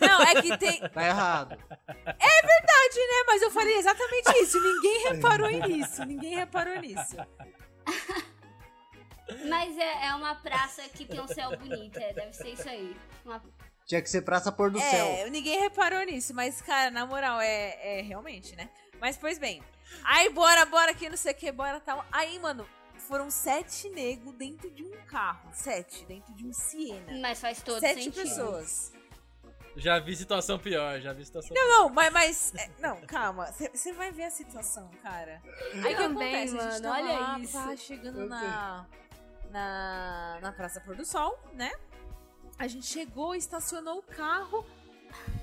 Não, 0.00 0.22
é 0.22 0.42
que 0.42 0.57
tem. 0.59 0.81
Tá 0.90 1.07
errado. 1.07 1.50
Verdade, 1.87 2.98
né? 2.98 3.24
Mas 3.27 3.42
eu 3.42 3.50
falei 3.50 3.77
exatamente 3.79 4.31
isso. 4.42 4.61
Ninguém 4.61 5.09
reparou 5.09 5.48
nisso. 5.50 6.05
Ninguém 6.05 6.35
reparou 6.37 6.77
nisso. 6.81 7.16
Mas 9.48 9.77
é, 9.79 10.07
é 10.09 10.14
uma 10.14 10.35
praça 10.35 10.83
que 10.90 11.05
tem 11.07 11.20
um 11.20 11.27
céu 11.27 11.57
bonito, 11.57 11.96
é, 11.98 12.12
deve 12.12 12.33
ser 12.35 12.50
isso 12.50 12.68
aí. 12.68 12.94
Uma- 13.24 13.42
Tinha 13.87 14.03
que 14.03 14.09
ser 14.11 14.22
praça 14.22 14.53
pôr 14.53 14.70
do 14.70 14.79
céu. 14.79 15.07
É, 15.07 15.31
ninguém 15.31 15.59
reparou 15.61 16.03
nisso. 16.05 16.35
Mas, 16.35 16.61
cara, 16.61 16.90
na 16.90 17.07
moral, 17.07 17.40
é, 17.40 17.98
é 18.00 18.03
realmente, 18.03 18.55
né? 18.55 18.68
Mas, 19.01 19.17
pois 19.17 19.39
bem. 19.39 19.63
Aí, 20.05 20.31
bora, 20.31 20.65
bora, 20.67 20.95
que 20.95 21.09
não 21.09 21.17
sei 21.17 21.33
o 21.33 21.35
que, 21.35 21.53
bora 21.53 21.81
tal. 21.81 22.05
Aí, 22.11 22.39
mano, 22.39 22.67
foram 22.97 23.31
sete 23.31 23.89
negros 23.91 24.35
dentro 24.35 24.71
de 24.71 24.83
um 24.85 24.93
carro. 25.07 25.51
Sete, 25.53 26.05
dentro 26.07 26.35
de 26.35 26.47
um 26.47 26.53
Siena. 26.53 27.19
Mas 27.21 27.41
faz 27.41 27.63
todo 27.63 27.81
Sete 27.81 28.05
sentido. 28.05 28.23
pessoas. 28.23 28.93
Já 29.77 29.99
vi 29.99 30.15
situação 30.15 30.57
pior, 30.59 31.01
já 31.01 31.13
vi 31.13 31.25
situação 31.25 31.53
pior. 31.53 31.67
Não, 31.69 31.89
mas, 31.89 32.13
mas 32.13 32.55
é, 32.55 32.71
não, 32.79 33.01
calma. 33.03 33.53
Você 33.53 33.93
vai 33.93 34.13
ver 34.13 34.25
a 34.25 34.31
situação, 34.31 34.89
cara. 35.03 35.43
Aí 35.73 35.81
o 35.81 35.83
que 35.83 35.95
Também, 35.97 36.45
acontece? 36.45 36.57
a 36.57 36.61
gente 36.61 36.83
mano, 36.83 36.83
tava 36.83 36.95
olha 36.95 37.21
lá, 37.21 37.39
isso. 37.41 37.53
pá, 37.53 37.77
chegando 37.77 38.27
na, 38.27 38.87
na, 39.51 40.39
na 40.41 40.53
Praça 40.53 40.81
Pôr 40.81 40.95
do 40.95 41.05
Sol, 41.05 41.39
né? 41.55 41.73
A 42.57 42.69
gente 42.69 42.87
chegou, 42.87 43.35
estacionou 43.35 43.99
o 43.99 44.03
carro. 44.03 44.65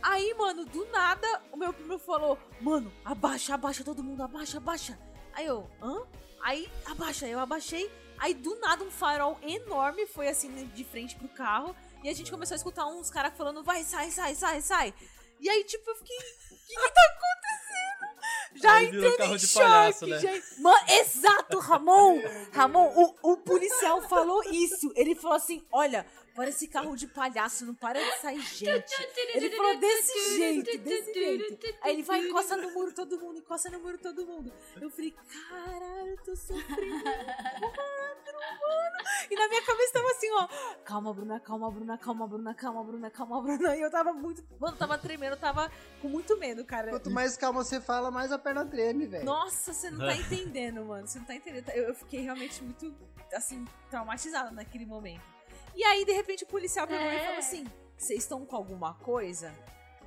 Aí, 0.01 0.34
mano, 0.34 0.65
do 0.65 0.86
nada, 0.88 1.27
o 1.51 1.57
meu 1.57 1.71
primo 1.73 1.99
falou: 1.99 2.38
Mano, 2.60 2.91
abaixa, 3.05 3.53
abaixa 3.53 3.84
todo 3.84 4.03
mundo, 4.03 4.23
abaixa, 4.23 4.57
abaixa. 4.57 4.99
Aí 5.34 5.45
eu, 5.45 5.69
hã? 5.81 6.03
Aí, 6.41 6.71
abaixa, 6.86 7.27
eu 7.27 7.39
abaixei. 7.39 7.91
Aí, 8.17 8.34
do 8.34 8.55
nada, 8.60 8.84
um 8.84 8.91
farol 8.91 9.38
enorme 9.41 10.05
foi 10.07 10.27
assim 10.27 10.51
de 10.67 10.84
frente 10.84 11.15
pro 11.15 11.27
carro. 11.29 11.75
E 12.03 12.10
a 12.10 12.13
gente 12.13 12.31
começou 12.31 12.55
a 12.55 12.57
escutar 12.57 12.86
uns 12.88 13.10
caras 13.10 13.34
falando: 13.36 13.63
Vai, 13.63 13.84
sai, 13.84 14.12
sai, 14.12 14.36
sai, 14.36 14.62
sai. 14.62 14.93
E 15.39 15.49
aí, 15.49 15.63
tipo, 15.63 15.89
eu 15.89 15.95
fiquei. 15.95 16.17
O 16.17 16.55
que, 16.67 16.75
que 16.75 16.91
tá 16.91 17.01
acontecendo? 17.01 18.62
Já 18.62 18.73
Aí 18.75 18.91
virou 18.91 19.05
entrando 19.05 19.17
carro 19.17 19.34
em 19.34 19.38
de 19.38 19.47
choque, 19.47 19.65
palhaço, 19.65 20.07
né? 20.07 20.19
já... 20.19 20.62
Mano, 20.62 20.86
exato, 20.89 21.60
Ramon! 21.60 22.21
Ramon, 22.51 22.93
o, 22.95 23.31
o 23.31 23.38
policial 23.38 24.01
falou 24.03 24.43
isso. 24.51 24.91
Ele 24.95 25.15
falou 25.15 25.38
assim: 25.38 25.65
olha, 25.71 26.05
parece 26.36 26.67
carro 26.67 26.96
de 26.96 27.08
palhaço, 27.08 27.65
não 27.65 27.74
para 27.74 28.00
de 28.00 28.20
sair 28.20 28.41
gente. 28.41 28.94
Ele 29.34 29.50
falou 29.52 29.78
desse 29.78 30.38
jeito, 30.38 30.78
desse 30.80 31.13
jeito. 31.13 31.78
Aí 31.82 31.94
ele 31.94 32.04
vai 32.04 32.22
e 32.22 32.30
encosta 32.30 32.58
no 32.58 32.72
muro 32.72 32.94
todo 32.94 33.20
mundo, 33.20 33.39
encosta 33.39 33.70
no 33.70 33.80
muro 33.80 33.98
todo 33.98 34.26
mundo. 34.26 34.52
Eu 34.80 34.89
falei, 34.89 35.12
caralho, 35.12 36.12
eu 36.12 36.17
tô 36.24 36.36
sofrendo. 36.36 37.04
quadro, 37.04 38.39
mano. 38.39 39.12
E 39.30 39.36
na 39.36 39.48
minha 39.48 39.62
cabeça 39.63 39.94
tava 39.94 40.12
assim, 40.12 40.32
ó. 40.32 40.48
Calma, 40.84 41.13
Bruna, 41.13 41.39
calma, 41.39 41.72
Bruna, 41.72 41.98
calma, 41.98 42.28
Bruna, 42.28 42.54
calma, 42.54 42.84
Bruna, 42.84 43.10
calma, 43.10 43.41
Bruna. 43.41 43.76
E 43.76 43.82
eu 43.82 43.91
tava 43.91 44.13
muito. 44.13 44.44
Mano, 44.60 44.76
eu 44.76 44.80
tava 44.80 44.98
tremendo, 44.98 45.34
eu 45.34 45.39
tava 45.39 45.72
com 46.02 46.10
muito 46.10 46.38
medo, 46.38 46.65
cara. 46.65 46.89
Quanto 46.91 47.10
mais 47.10 47.38
calma 47.38 47.63
você 47.63 47.80
fala, 47.80 48.12
mais 48.12 48.32
a 48.32 48.39
perna 48.39 48.65
treme, 48.65 49.06
velho. 49.06 49.26
Nossa, 49.26 49.74
você 49.74 49.89
não 49.89 50.00
tá 50.00 50.15
entendendo, 50.15 50.86
mano. 50.86 51.08
Você 51.08 51.20
não 51.20 51.26
tá 51.26 51.36
entendendo. 51.36 51.70
Eu, 51.70 51.89
eu 51.89 51.96
fiquei 51.96 52.22
realmente 52.22 52.63
muito, 52.63 52.94
assim, 53.34 53.65
traumatizada 53.89 54.52
naquele 54.52 54.86
momento. 54.86 55.40
E 55.75 55.84
aí, 55.84 56.05
de 56.05 56.12
repente, 56.12 56.43
o 56.43 56.47
policial 56.47 56.86
pegou 56.88 57.05
e 57.05 57.15
É. 57.15 57.19
falou 57.25 57.39
assim: 57.39 57.65
Vocês 57.97 58.19
estão 58.23 58.45
com 58.45 58.55
alguma 58.55 58.93
coisa? 58.95 59.53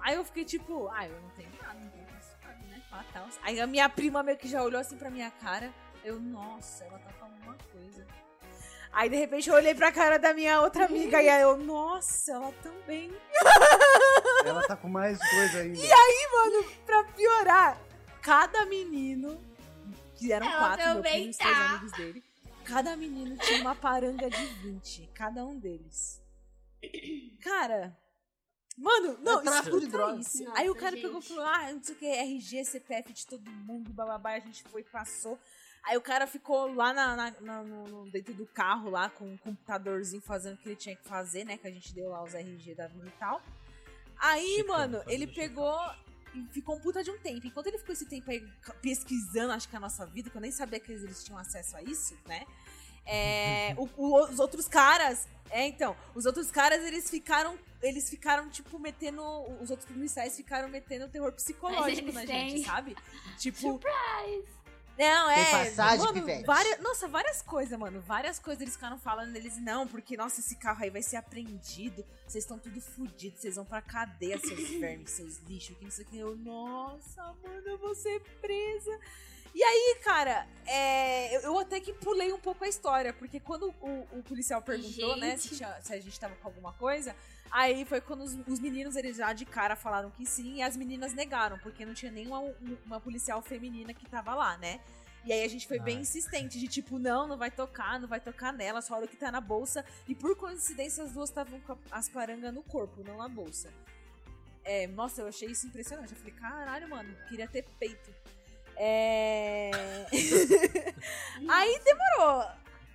Aí 0.01 0.15
eu 0.17 0.25
fiquei 0.25 0.45
tipo, 0.45 0.89
ah, 0.89 1.07
eu 1.09 1.19
não 1.21 1.31
tenho 1.31 1.49
nada, 1.63 1.75
não 1.81 1.89
tenho 1.91 2.05
nada, 2.43 2.59
né? 2.69 2.83
Aí 3.43 3.61
a 3.61 3.67
minha 3.67 3.89
prima 3.89 4.23
meio 4.23 4.37
que 4.37 4.49
já 4.49 4.63
olhou 4.63 4.81
assim 4.81 4.97
pra 4.99 5.11
minha 5.11 5.31
cara. 5.31 5.73
Eu, 6.05 6.21
nossa, 6.21 6.85
ela 6.85 6.99
tá 6.99 7.11
falando 7.19 7.41
uma 7.43 7.57
coisa. 7.73 8.07
Aí 8.93 9.09
de 9.09 9.17
repente 9.17 9.49
eu 9.49 9.55
olhei 9.57 9.75
pra 9.75 9.91
cara 9.91 10.19
da 10.19 10.35
minha 10.35 10.61
outra 10.61 10.85
amiga 10.85 11.21
e 11.23 11.29
aí 11.29 11.41
eu, 11.43 11.57
nossa, 11.57 12.33
ela 12.33 12.53
também. 12.63 13.11
Ela 14.45 14.67
tá 14.69 14.77
com 14.77 14.89
mais 14.89 15.19
coisa 15.19 15.61
ainda. 15.61 15.79
E 15.79 15.91
aí, 15.91 16.29
mano, 16.33 16.65
pra 16.85 17.03
piorar, 17.05 17.79
cada 18.21 18.67
menino, 18.67 19.41
que 20.17 20.31
eram 20.31 20.47
Ela 20.47 20.59
quatro, 20.59 20.85
meu 20.95 21.03
primo 21.03 21.17
e 21.27 21.31
os 21.31 21.37
três 21.39 21.57
tá. 21.57 21.67
amigos 21.71 21.93
dele, 21.93 22.25
cada 22.65 22.97
menino 22.97 23.37
tinha 23.39 23.61
uma 23.61 23.75
paranga 23.75 24.29
de 24.29 24.45
20, 24.63 25.11
cada 25.15 25.45
um 25.45 25.59
deles. 25.59 26.21
Cara. 27.43 27.97
Mano, 28.77 29.17
não, 29.23 29.41
tráfico 29.43 29.79
de 29.79 29.87
escuta 29.87 29.99
drogas. 30.05 30.35
isso. 30.35 30.45
Nossa, 30.45 30.61
aí 30.61 30.69
o 30.69 30.75
cara 30.75 30.97
pegou 30.97 31.19
e 31.19 31.23
gente. 31.23 31.29
falou: 31.29 31.45
ah, 31.45 31.73
não 31.73 31.83
sei 31.83 31.95
o 31.95 31.99
que, 31.99 32.07
RG, 32.07 32.65
CPF 32.65 33.13
de 33.13 33.27
todo 33.27 33.49
mundo, 33.51 33.93
bababá, 33.93 34.33
e 34.33 34.37
a 34.37 34.41
gente 34.41 34.65
foi 34.65 34.81
e 34.81 34.85
passou. 34.85 35.39
Aí 35.85 35.97
o 35.97 36.01
cara 36.01 36.27
ficou 36.27 36.75
lá 36.75 36.93
na, 36.93 37.15
na- 37.15 37.41
na- 37.41 37.63
no, 37.63 38.11
dentro 38.11 38.35
do 38.35 38.47
carro, 38.47 38.91
lá 38.91 39.09
com 39.11 39.27
um 39.33 39.37
computadorzinho 39.37 40.21
fazendo 40.23 40.55
o 40.55 40.57
que 40.57 40.71
ele 40.71 40.77
tinha 40.77 40.97
que 40.97 41.05
fazer, 41.07 41.45
né? 41.45 41.57
Que 41.57 41.69
a 41.69 41.71
gente 41.71 41.95
deu 41.95 42.09
lá 42.09 42.25
os 42.25 42.35
RG 42.35 42.75
da 42.75 42.89
vida 42.89 43.07
e 43.07 43.13
tal. 43.13 43.41
Aí, 44.17 44.57
Checando, 44.57 44.73
mano, 44.73 45.03
ele 45.07 45.27
pegou 45.27 45.79
e 46.35 46.45
ficou 46.53 46.77
um 46.77 46.81
puta 46.81 47.03
de 47.03 47.11
um 47.11 47.19
tempo. 47.19 47.47
Enquanto 47.47 47.67
ele 47.69 47.79
ficou 47.79 47.93
esse 47.93 48.07
tempo 48.07 48.31
aí 48.31 48.45
pesquisando, 48.83 49.53
acho 49.53 49.69
que 49.69 49.77
a 49.77 49.81
nossa 49.81 50.05
vida, 50.07 50.29
que 50.31 50.37
eu 50.37 50.41
nem 50.41 50.51
sabia 50.53 50.81
que 50.81 50.93
eles 50.93 51.23
tinham 51.25 51.39
acesso 51.39 51.77
a 51.77 51.83
isso, 51.83 52.17
né? 52.27 52.45
É, 53.07 53.75
o- 53.79 53.89
o- 53.97 54.25
os 54.31 54.39
outros 54.39 54.67
caras. 54.69 55.29
É, 55.51 55.67
então, 55.67 55.95
os 56.15 56.25
outros 56.27 56.51
caras, 56.51 56.83
eles 56.85 57.09
ficaram. 57.11 57.59
Eles 57.83 58.09
ficaram, 58.09 58.49
tipo, 58.49 58.79
metendo. 58.79 59.23
Os 59.61 59.71
outros 59.71 59.87
policiais 59.89 60.35
ficaram 60.37 60.69
metendo 60.69 61.07
terror 61.09 61.31
psicológico 61.33 62.11
na 62.13 62.25
têm. 62.25 62.51
gente, 62.51 62.65
sabe? 62.67 62.97
Tipo. 63.39 63.59
Surprise! 63.59 64.54
Não, 64.99 65.31
é. 65.31 65.45
Tem 65.45 65.53
passagem, 65.53 65.99
mano, 65.99 66.13
pivete. 66.13 66.45
várias, 66.45 66.81
Nossa, 66.81 67.09
várias 67.09 67.43
coisas, 67.43 67.79
mano. 67.79 68.01
Várias 68.01 68.39
coisas 68.39 68.61
eles 68.63 68.75
ficaram 68.75 68.99
falando 68.99 69.33
deles. 69.33 69.57
Não, 69.59 69.87
porque, 69.87 70.17
nossa, 70.17 70.41
esse 70.41 70.57
carro 70.57 70.83
aí 70.83 70.91
vai 70.91 71.03
ser 71.03 71.17
apreendido. 71.17 72.05
Vocês 72.27 72.45
estão 72.45 72.59
tudo 72.59 72.81
fodidos. 72.81 73.41
Vocês 73.41 73.57
vão 73.57 73.65
pra 73.65 73.83
cadeia, 73.83 74.39
seus 74.39 74.69
vermes, 74.79 75.11
seus 75.11 75.39
lixos. 75.39 75.77
Que 75.77 75.85
não 75.85 75.91
sei 75.91 76.05
o 76.05 76.09
que. 76.09 76.19
Eu, 76.19 76.37
nossa, 76.37 77.23
mano, 77.43 77.67
eu 77.67 77.79
vou 77.79 77.95
ser 77.95 78.21
presa. 78.41 78.99
E 79.55 79.63
aí, 79.63 79.99
cara, 80.03 80.49
é, 80.67 81.37
eu, 81.37 81.41
eu 81.43 81.59
até 81.61 81.79
que 81.79 81.93
pulei 81.93 82.33
um 82.33 82.41
pouco 82.41 82.65
a 82.65 82.69
história, 82.69 83.13
porque 83.13 83.39
quando 83.39 83.73
o, 83.81 84.19
o 84.19 84.23
policial 84.25 84.61
perguntou, 84.61 85.17
né, 85.17 85.37
se, 85.37 85.49
Gente. 85.51 85.57
tinha- 85.59 85.81
se 85.81 85.93
a 85.93 86.01
gente 86.01 86.19
tava 86.19 86.35
com 86.35 86.49
alguma 86.49 86.73
coisa, 86.73 87.15
aí 87.53 87.85
foi 87.85 88.01
quando 88.01 88.25
os, 88.25 88.35
os 88.49 88.59
meninos, 88.59 88.97
eles 88.97 89.17
já 89.17 89.33
de 89.33 89.45
cara 89.47 89.77
falaram 89.77 90.11
que 90.11 90.27
sim, 90.27 90.57
e 90.57 90.63
as 90.63 90.77
meninas 90.77 91.15
negaram, 91.15 91.57
porque 91.61 91.87
não 91.87 91.95
tinha 91.95 92.11
nenhuma 92.11 92.41
um- 92.41 92.77
uma 92.85 93.01
policial 93.01 93.41
feminina 93.43 93.95
que 93.95 94.09
tava 94.09 94.35
lá, 94.35 94.59
né? 94.59 94.81
E 95.25 95.33
aí 95.33 95.43
a 95.45 95.49
gente 95.49 95.67
foi 95.69 95.79
bem 95.79 96.01
insistente, 96.01 96.59
de 96.59 96.67
tipo, 96.69 96.99
não, 96.99 97.27
não 97.27 97.39
vai 97.39 97.51
tocar, 97.51 97.99
não 98.01 98.09
vai 98.09 98.21
tocar 98.21 98.53
nela, 98.53 98.83
só 98.83 98.97
olha 98.97 99.07
o 99.07 99.09
que 99.09 99.17
tá 99.17 99.31
na 99.31 99.41
bolsa. 99.41 99.83
E 100.07 100.15
por 100.15 100.37
coincidência, 100.37 101.03
as 101.05 101.13
duas 101.13 101.31
estavam 101.31 101.61
com 101.61 101.79
as 101.91 102.09
parangas 102.11 102.53
no 102.53 102.63
corpo, 102.63 103.03
não 103.03 103.17
na 103.19 103.29
bolsa. 103.29 103.73
É, 104.65 104.87
nossa, 104.89 105.23
eu 105.23 105.29
achei 105.29 105.49
isso 105.49 105.67
impressionante. 105.67 106.11
Eu 106.13 106.19
falei, 106.19 106.35
caralho, 106.35 106.89
mano, 106.91 107.17
queria 107.29 107.49
ter 107.49 107.63
peito. 107.79 108.11
É. 108.77 109.71
Aí 111.49 111.81
demorou. 111.85 112.45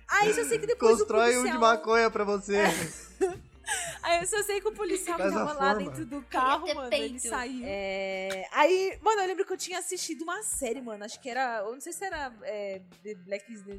Aí 0.08 0.34
só 0.34 0.44
sei 0.44 0.58
que 0.58 0.66
depois 0.66 0.98
Constrói 0.98 1.36
o 1.36 1.40
um 1.40 1.42
policial... 1.42 1.54
de 1.54 1.58
maconha 1.60 2.10
pra 2.10 2.24
você. 2.24 2.56
Aí 4.02 4.20
eu 4.20 4.26
só 4.26 4.42
sei 4.42 4.60
que 4.60 4.68
o 4.68 4.72
policial 4.72 5.16
que 5.16 5.22
Faz 5.22 5.34
tava 5.34 5.52
lá 5.52 5.74
dentro 5.74 6.04
do 6.04 6.22
carro, 6.22 6.66
mano, 6.74 6.92
ele 6.92 7.10
peito. 7.10 7.28
saiu. 7.28 7.62
É... 7.64 8.44
Aí, 8.50 8.98
mano, 9.00 9.20
eu 9.20 9.26
lembro 9.28 9.44
que 9.44 9.52
eu 9.52 9.56
tinha 9.56 9.78
assistido 9.78 10.22
uma 10.22 10.42
série, 10.42 10.80
mano. 10.80 11.04
Acho 11.04 11.20
que 11.20 11.30
era. 11.30 11.58
Eu 11.58 11.72
não 11.72 11.80
sei 11.80 11.92
se 11.92 12.04
era 12.04 12.32
é, 12.42 12.80
The 13.04 13.14
Black 13.14 13.52
is 13.52 13.62
the, 13.62 13.78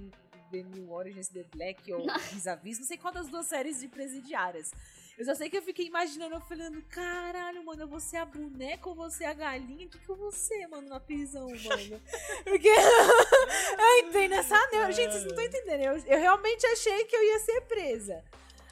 the 0.52 0.64
New 0.64 0.92
Origins, 0.92 1.28
The 1.28 1.44
Black 1.54 1.92
ou 1.92 2.06
Vis-a-Vis. 2.32 2.80
Não 2.80 2.86
sei 2.86 2.98
qual 2.98 3.14
das 3.14 3.28
duas 3.28 3.48
séries 3.48 3.82
de 3.82 3.90
presidiárias. 3.90 4.72
Eu 5.18 5.26
só 5.26 5.36
sei 5.36 5.50
que 5.50 5.58
eu 5.58 5.62
fiquei 5.62 5.86
imaginando, 5.86 6.36
eu 6.36 6.42
falando, 6.42 6.82
caralho, 6.84 7.64
mano, 7.64 7.84
eu 7.84 7.88
vou 7.88 8.00
ser 8.00 8.18
a 8.18 8.26
boneca 8.26 8.90
ou 8.90 9.10
ser 9.10 9.26
a 9.26 9.34
galinha? 9.34 9.86
O 9.86 9.90
que, 9.90 10.00
que 10.00 10.10
eu 10.10 10.16
vou 10.16 10.32
ser, 10.32 10.68
mano, 10.68 10.90
na 10.90 11.00
prisão, 11.00 11.48
mano? 11.48 12.02
Porque 12.44 12.70
eu 12.70 14.08
entrei 14.08 14.28
nessa 14.28 14.58
neura. 14.72 14.92
Gente, 14.92 15.12
vocês 15.12 15.24
não 15.24 15.30
estão 15.32 15.46
entendendo. 15.46 15.82
Eu, 15.82 15.98
eu 16.06 16.20
realmente 16.20 16.66
achei 16.68 17.06
que 17.06 17.16
eu 17.16 17.24
ia 17.24 17.40
ser 17.40 17.62
presa. 17.62 18.24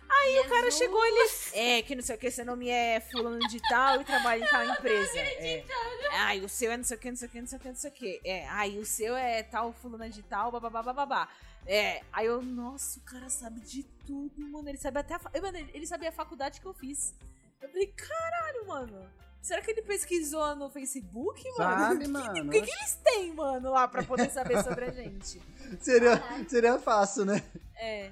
Aí 0.10 0.40
O 0.40 0.50
cara 0.50 0.72
chegou 0.72 1.06
ele. 1.06 1.30
É, 1.54 1.82
que 1.84 1.94
não 1.94 2.02
sei 2.02 2.16
o 2.16 2.18
que, 2.18 2.32
seu 2.32 2.44
nome 2.44 2.68
é 2.68 3.00
fulano 3.00 3.40
de 3.48 3.62
tal 3.70 4.02
e 4.02 4.04
trabalha 4.04 4.44
em 4.44 4.48
tal 4.48 4.66
empresa. 4.66 5.20
É. 5.20 5.64
Ai, 6.12 6.40
o 6.42 6.50
seu 6.50 6.72
é 6.72 6.78
não 6.78 6.84
sei 6.84 6.98
o 6.98 7.00
que, 7.00 7.10
não 7.12 7.18
sei 7.18 7.28
o 7.28 7.32
que, 7.32 7.40
não 7.40 7.48
sei 7.48 7.58
o 7.58 7.62
que, 7.62 7.68
não 7.68 7.76
sei 7.76 7.90
o 7.90 7.94
que. 7.94 8.22
É, 8.26 8.48
ai, 8.48 8.78
o 8.80 8.86
seu 8.86 9.16
é 9.16 9.44
tal 9.44 9.72
fulano 9.72 10.10
de 10.10 10.24
tal, 10.24 10.52
bababá, 10.52 10.82
bababá. 10.82 11.30
É, 11.72 12.01
aí 12.11 12.26
eu, 12.26 12.41
nossa, 12.41 12.99
o 12.99 13.03
cara 13.03 13.30
sabe 13.30 13.59
de 13.59 13.84
tudo, 13.84 14.41
mano. 14.49 14.67
Ele 14.67 14.78
sabe 14.80 14.97
até 14.97 15.13
a. 15.13 15.20
Fa... 15.20 15.30
Mano, 15.39 15.55
ele 15.72 15.86
sabia 15.86 16.09
a 16.09 16.11
faculdade 16.11 16.59
que 16.59 16.65
eu 16.65 16.74
fiz. 16.74 17.13
Eu 17.61 17.70
falei, 17.70 17.93
caralho, 17.95 18.67
mano. 18.67 19.07
Será 19.39 19.61
que 19.61 19.70
ele 19.70 19.84
pesquisou 19.84 20.55
no 20.55 20.67
Facebook, 20.72 21.43
mano? 21.59 21.80
Sabe, 21.80 22.07
mano. 22.09 22.47
O 22.47 22.51
que, 22.51 22.61
que 22.63 22.72
eles 22.72 22.99
têm, 23.03 23.34
mano, 23.36 23.70
lá 23.70 23.88
pra 23.88 24.01
poder 24.01 24.32
saber 24.32 24.63
sobre 24.63 24.86
a 24.86 24.91
gente? 24.91 25.39
Seria, 25.80 26.20
seria 26.47 26.80
fácil, 26.80 27.26
né? 27.26 27.43
É. 27.76 28.11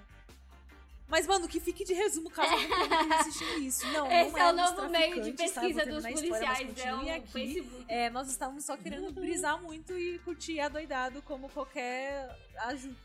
Mas, 1.08 1.26
mano, 1.26 1.48
que 1.48 1.60
fique 1.60 1.86
de 1.86 1.94
resumo 1.94 2.30
caso 2.30 2.52
alguém 2.52 3.14
assistindo 3.14 3.60
isso. 3.60 3.88
Não, 3.88 4.12
Esse 4.12 4.32
não 4.32 4.40
é 4.40 4.52
o 4.52 4.56
dos 4.56 4.72
novo 4.72 4.90
meio 4.90 5.22
de 5.22 5.32
tá? 5.34 5.44
Pesquisa 5.44 5.86
dos 5.86 6.06
a 6.06 6.12
história, 6.12 6.48
policiais, 6.48 6.78
é 6.80 6.94
o 6.94 7.16
aqui. 7.16 7.32
Facebook. 7.32 7.86
É, 7.88 8.10
nós 8.10 8.28
estávamos 8.30 8.66
só 8.66 8.76
querendo 8.76 9.12
brisar 9.14 9.62
muito 9.62 9.98
e 9.98 10.20
curtir 10.20 10.60
adoidado 10.60 11.22
como 11.22 11.48
qualquer 11.50 12.30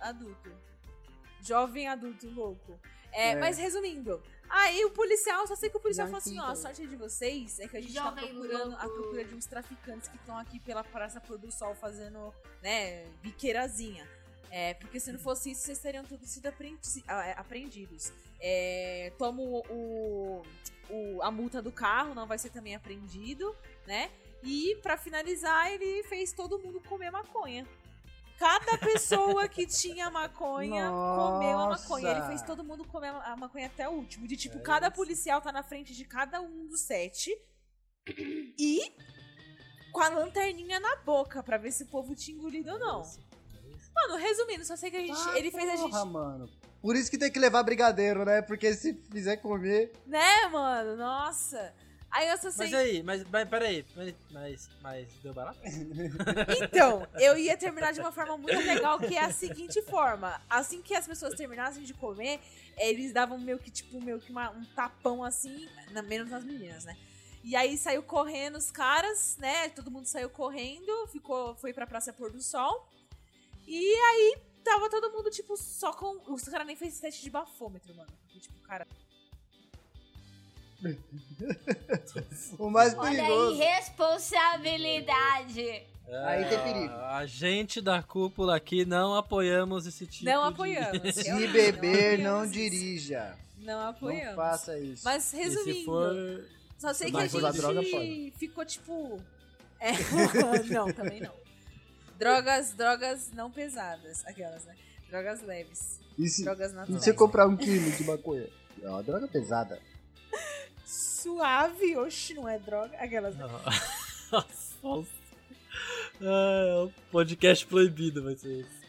adulto. 0.01 0.51
Jovem 1.41 1.87
adulto 1.89 2.29
louco. 2.29 2.79
É, 3.13 3.31
É. 3.31 3.37
Mas 3.37 3.57
resumindo, 3.59 4.21
aí 4.49 4.85
o 4.85 4.91
policial, 4.91 5.47
só 5.47 5.55
sei 5.55 5.71
que 5.71 5.77
o 5.77 5.81
policial 5.81 6.07
falou 6.09 6.19
assim: 6.19 6.39
ó, 6.41 6.47
a 6.47 6.57
sorte 6.57 6.87
de 6.87 6.97
vocês 6.97 7.61
é 7.61 7.69
que 7.69 7.77
a 7.77 7.81
gente 7.81 7.95
tá 7.95 8.05
Jovem 8.05 8.29
procurando 8.35 8.75
a 8.77 8.85
louco. 8.85 8.95
procura 9.03 9.25
de 9.25 9.35
uns 9.35 9.47
traficantes 9.47 10.09
que 10.09 10.17
estão 10.17 10.37
aqui 10.39 10.59
pela 10.59 10.83
Praça 10.83 11.21
Pôr 11.21 11.39
do 11.39 11.53
Sol 11.53 11.75
fazendo, 11.75 12.35
né, 12.63 13.05
biqueirazinha. 13.23 14.09
É, 14.55 14.75
porque 14.75 15.01
se 15.01 15.11
não 15.11 15.19
fosse 15.19 15.51
isso, 15.53 15.63
vocês 15.63 15.79
teriam 15.79 16.05
todos 16.05 16.29
sido 16.29 16.47
aprendi- 16.47 17.03
ah, 17.09 17.27
é, 17.27 17.33
apreendidos. 17.39 18.13
É, 18.39 19.11
toma 19.19 19.41
o, 19.43 20.43
o- 20.91 21.23
a 21.23 21.31
multa 21.31 21.63
do 21.63 21.73
carro, 21.73 22.15
não 22.15 22.27
vai 22.27 22.37
ser 22.39 22.51
também 22.51 22.75
apreendido, 22.75 23.57
né? 23.87 24.11
E 24.43 24.77
pra 24.83 24.99
finalizar, 24.99 25.73
ele 25.73 26.03
fez 26.05 26.33
todo 26.35 26.59
mundo 26.59 26.81
comer 26.83 27.11
maconha. 27.11 27.67
Cada 28.39 28.77
pessoa 28.77 29.49
que 29.49 29.67
tinha 29.67 30.11
maconha 30.11 30.91
comeu 31.17 31.59
a 31.59 31.69
maconha. 31.71 32.09
Ele 32.11 32.19
Nossa. 32.19 32.29
fez 32.29 32.43
todo 32.43 32.63
mundo 32.63 32.85
comer 32.85 33.09
a 33.09 33.35
maconha 33.37 33.67
até 33.69 33.89
o 33.89 33.93
último. 33.93 34.27
De 34.29 34.37
tipo, 34.37 34.59
É 34.59 34.61
cada 34.61 34.89
isso. 34.89 34.97
policial 34.97 35.41
tá 35.41 35.51
na 35.51 35.63
frente 35.63 35.95
de 35.95 36.05
cada 36.05 36.43
um 36.43 36.67
dos 36.67 36.81
sete. 36.83 37.31
E 38.59 38.93
com 39.93 40.01
a 40.01 40.09
lanterninha 40.09 40.81
na 40.81 40.97
boca 40.97 41.43
pra 41.43 41.57
ver 41.57 41.71
se 41.73 41.85
o 41.85 41.87
povo 41.87 42.15
tinha 42.17 42.37
engolido 42.37 42.73
ou 42.73 42.79
não. 42.79 43.03
Mano, 43.95 44.17
resumindo, 44.17 44.65
só 44.65 44.77
sei 44.77 44.91
que 44.91 44.97
a 44.97 45.01
gente. 45.01 45.13
Ah, 45.17 45.39
ele 45.39 45.51
fez 45.51 45.69
a 45.69 45.77
gente. 45.77 45.91
porra, 45.91 46.05
mano. 46.05 46.49
Por 46.81 46.97
isso 46.97 47.11
que 47.11 47.19
tem 47.19 47.31
que 47.31 47.39
levar 47.39 47.63
brigadeiro, 47.63 48.25
né? 48.25 48.43
Porque 48.43 48.73
se 48.75 48.95
fizer 49.11 49.37
comer. 49.37 49.93
Né, 50.07 50.47
mano? 50.49 50.97
Nossa. 50.97 51.73
Aí 52.11 52.29
eu 52.29 52.37
só 52.37 52.51
sei. 52.51 52.67
Mas 52.71 52.75
aí, 52.75 53.03
mas, 53.03 53.25
mas 53.31 53.49
peraí, 53.49 53.87
mas, 53.97 54.15
mas, 54.31 54.71
mas 54.83 55.09
deu 55.23 55.33
barato? 55.33 55.59
Então, 56.63 57.07
eu 57.19 57.39
ia 57.39 57.57
terminar 57.57 57.93
de 57.93 58.01
uma 58.01 58.13
forma 58.13 58.37
muito 58.37 58.59
legal, 58.59 58.99
que 58.99 59.17
é 59.17 59.25
a 59.25 59.33
seguinte 59.33 59.81
forma. 59.83 60.41
Assim 60.51 60.83
que 60.83 60.95
as 60.95 61.07
pessoas 61.07 61.35
terminassem 61.35 61.85
de 61.85 61.95
comer, 61.95 62.41
eles 62.77 63.13
davam 63.15 63.39
meio 63.39 63.59
que, 63.59 63.71
tipo, 63.71 64.01
meio 64.01 64.21
que 64.21 64.31
uma- 64.31 64.51
um 64.51 64.65
tapão 64.75 65.23
assim, 65.25 65.69
na- 65.93 66.03
menos 66.03 66.29
nas 66.31 66.45
meninas, 66.45 66.85
né? 66.85 66.97
E 67.45 67.57
aí 67.57 67.77
saiu 67.79 68.03
correndo 68.03 68.57
os 68.57 68.71
caras, 68.71 69.37
né? 69.39 69.69
Todo 69.71 69.91
mundo 69.91 70.07
saiu 70.07 70.29
correndo, 70.29 71.07
ficou, 71.09 71.55
foi 71.57 71.73
pra 71.73 71.87
Praça 71.87 72.13
Pôr 72.13 72.31
do 72.31 72.43
Sol. 72.43 72.89
E 73.75 73.95
aí 73.97 74.37
tava 74.63 74.89
todo 74.91 75.11
mundo, 75.13 75.31
tipo, 75.31 75.57
só 75.57 75.93
com. 75.93 76.31
Os 76.33 76.43
caras 76.45 76.67
nem 76.67 76.77
fez 76.77 77.01
teste 77.01 77.23
de 77.23 77.31
bafômetro, 77.31 77.95
mano. 77.95 78.11
E, 78.35 78.39
tipo, 78.39 78.59
cara. 78.61 78.87
O 82.59 82.69
mais 82.69 82.93
Olha 82.95 83.23
a 83.23 83.27
perigoso. 83.27 83.55
irresponsabilidade. 83.55 85.83
Aí 86.27 86.45
tem 86.49 86.59
perigo. 86.63 86.93
É, 86.93 87.05
A 87.15 87.25
gente 87.27 87.81
da 87.81 88.03
cúpula 88.03 88.57
aqui 88.57 88.85
não 88.85 89.15
apoiamos 89.15 89.87
esse 89.87 90.05
tipo 90.07 90.25
Não 90.27 90.43
de- 90.43 90.49
apoiamos. 90.55 91.15
Se 91.15 91.23
Realmente, 91.23 91.53
beber, 91.53 92.19
não 92.19 92.41
não 92.41 92.47
dirija. 92.51 93.39
Não 93.59 93.81
Não 93.81 93.89
apoiamos. 93.91 94.35
faça 94.35 94.77
isso. 94.79 95.05
Mas 95.05 95.31
resumindo. 95.33 95.79
se 95.79 95.85
for... 95.85 96.45
Só 96.79 96.93
sei 96.93 97.11
que 97.13 97.17
a 97.17 97.27
gente 97.29 98.33
ficou 98.37 98.65
tipo. 98.67 99.23
É. 99.79 99.93
não, 100.69 100.93
também 100.93 101.21
não. 101.21 101.33
Drogas, 102.23 102.73
drogas 102.75 103.31
não 103.33 103.51
pesadas. 103.51 104.25
Aquelas, 104.27 104.65
né? 104.65 104.77
Drogas 105.09 105.43
leves. 105.43 106.01
E 106.19 106.29
se, 106.29 106.45
Drogas 106.45 106.73
e 106.73 106.75
naturais. 106.75 107.03
você 107.03 107.13
comprar 107.13 107.47
um 107.47 107.57
quilo 107.57 107.91
de 107.91 108.05
maconha? 108.05 108.49
É 108.83 108.89
uma 108.89 109.03
droga 109.03 109.27
pesada. 109.29 109.81
Suave, 110.85 111.97
oxe, 111.97 112.35
não 112.35 112.49
é 112.49 112.59
droga. 112.59 112.97
Aquelas. 112.99 113.35
né? 113.37 113.45
Nossa. 114.31 115.11
Ah, 116.21 116.65
é 116.69 116.85
um 116.85 116.93
podcast 117.11 117.67
proibido 117.67 118.23
vai 118.23 118.37
ser 118.37 118.61
isso. 118.61 118.83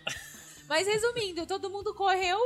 Mas 0.67 0.87
resumindo, 0.87 1.45
todo 1.45 1.69
mundo 1.69 1.93
correu 1.93 2.39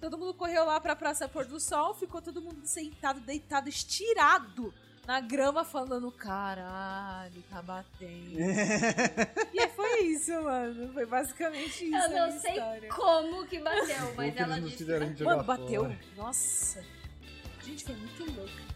Todo 0.00 0.16
mundo 0.16 0.32
correu 0.32 0.64
lá 0.64 0.80
pra 0.80 0.96
Praça 0.96 1.28
Pôr 1.28 1.44
do 1.44 1.60
Sol, 1.60 1.92
ficou 1.92 2.22
todo 2.22 2.40
mundo 2.40 2.64
sentado, 2.64 3.20
deitado, 3.20 3.68
estirado 3.68 4.72
na 5.06 5.20
grama, 5.20 5.64
falando: 5.64 6.10
caralho, 6.12 7.42
tá 7.50 7.62
batendo. 7.62 8.38
e 9.52 9.68
foi 9.68 10.00
isso, 10.04 10.32
mano. 10.42 10.92
Foi 10.92 11.06
basicamente 11.06 11.84
isso. 11.86 11.94
Eu 11.96 12.02
a 12.02 12.08
não 12.08 12.26
minha 12.28 12.38
sei 12.40 12.50
história. 12.52 12.88
como 12.90 13.46
que 13.46 13.58
bateu, 13.58 14.14
mas 14.16 14.36
ela 14.36 14.58
eles 14.58 14.62
não 14.62 14.68
disse 14.68 15.16
que 15.16 15.24
Mano, 15.24 15.44
bateu. 15.44 15.82
fora. 15.82 15.98
Nossa. 16.16 16.84
Gente, 17.64 17.84
foi 17.84 17.94
muito 17.94 18.24
louco. 18.36 18.70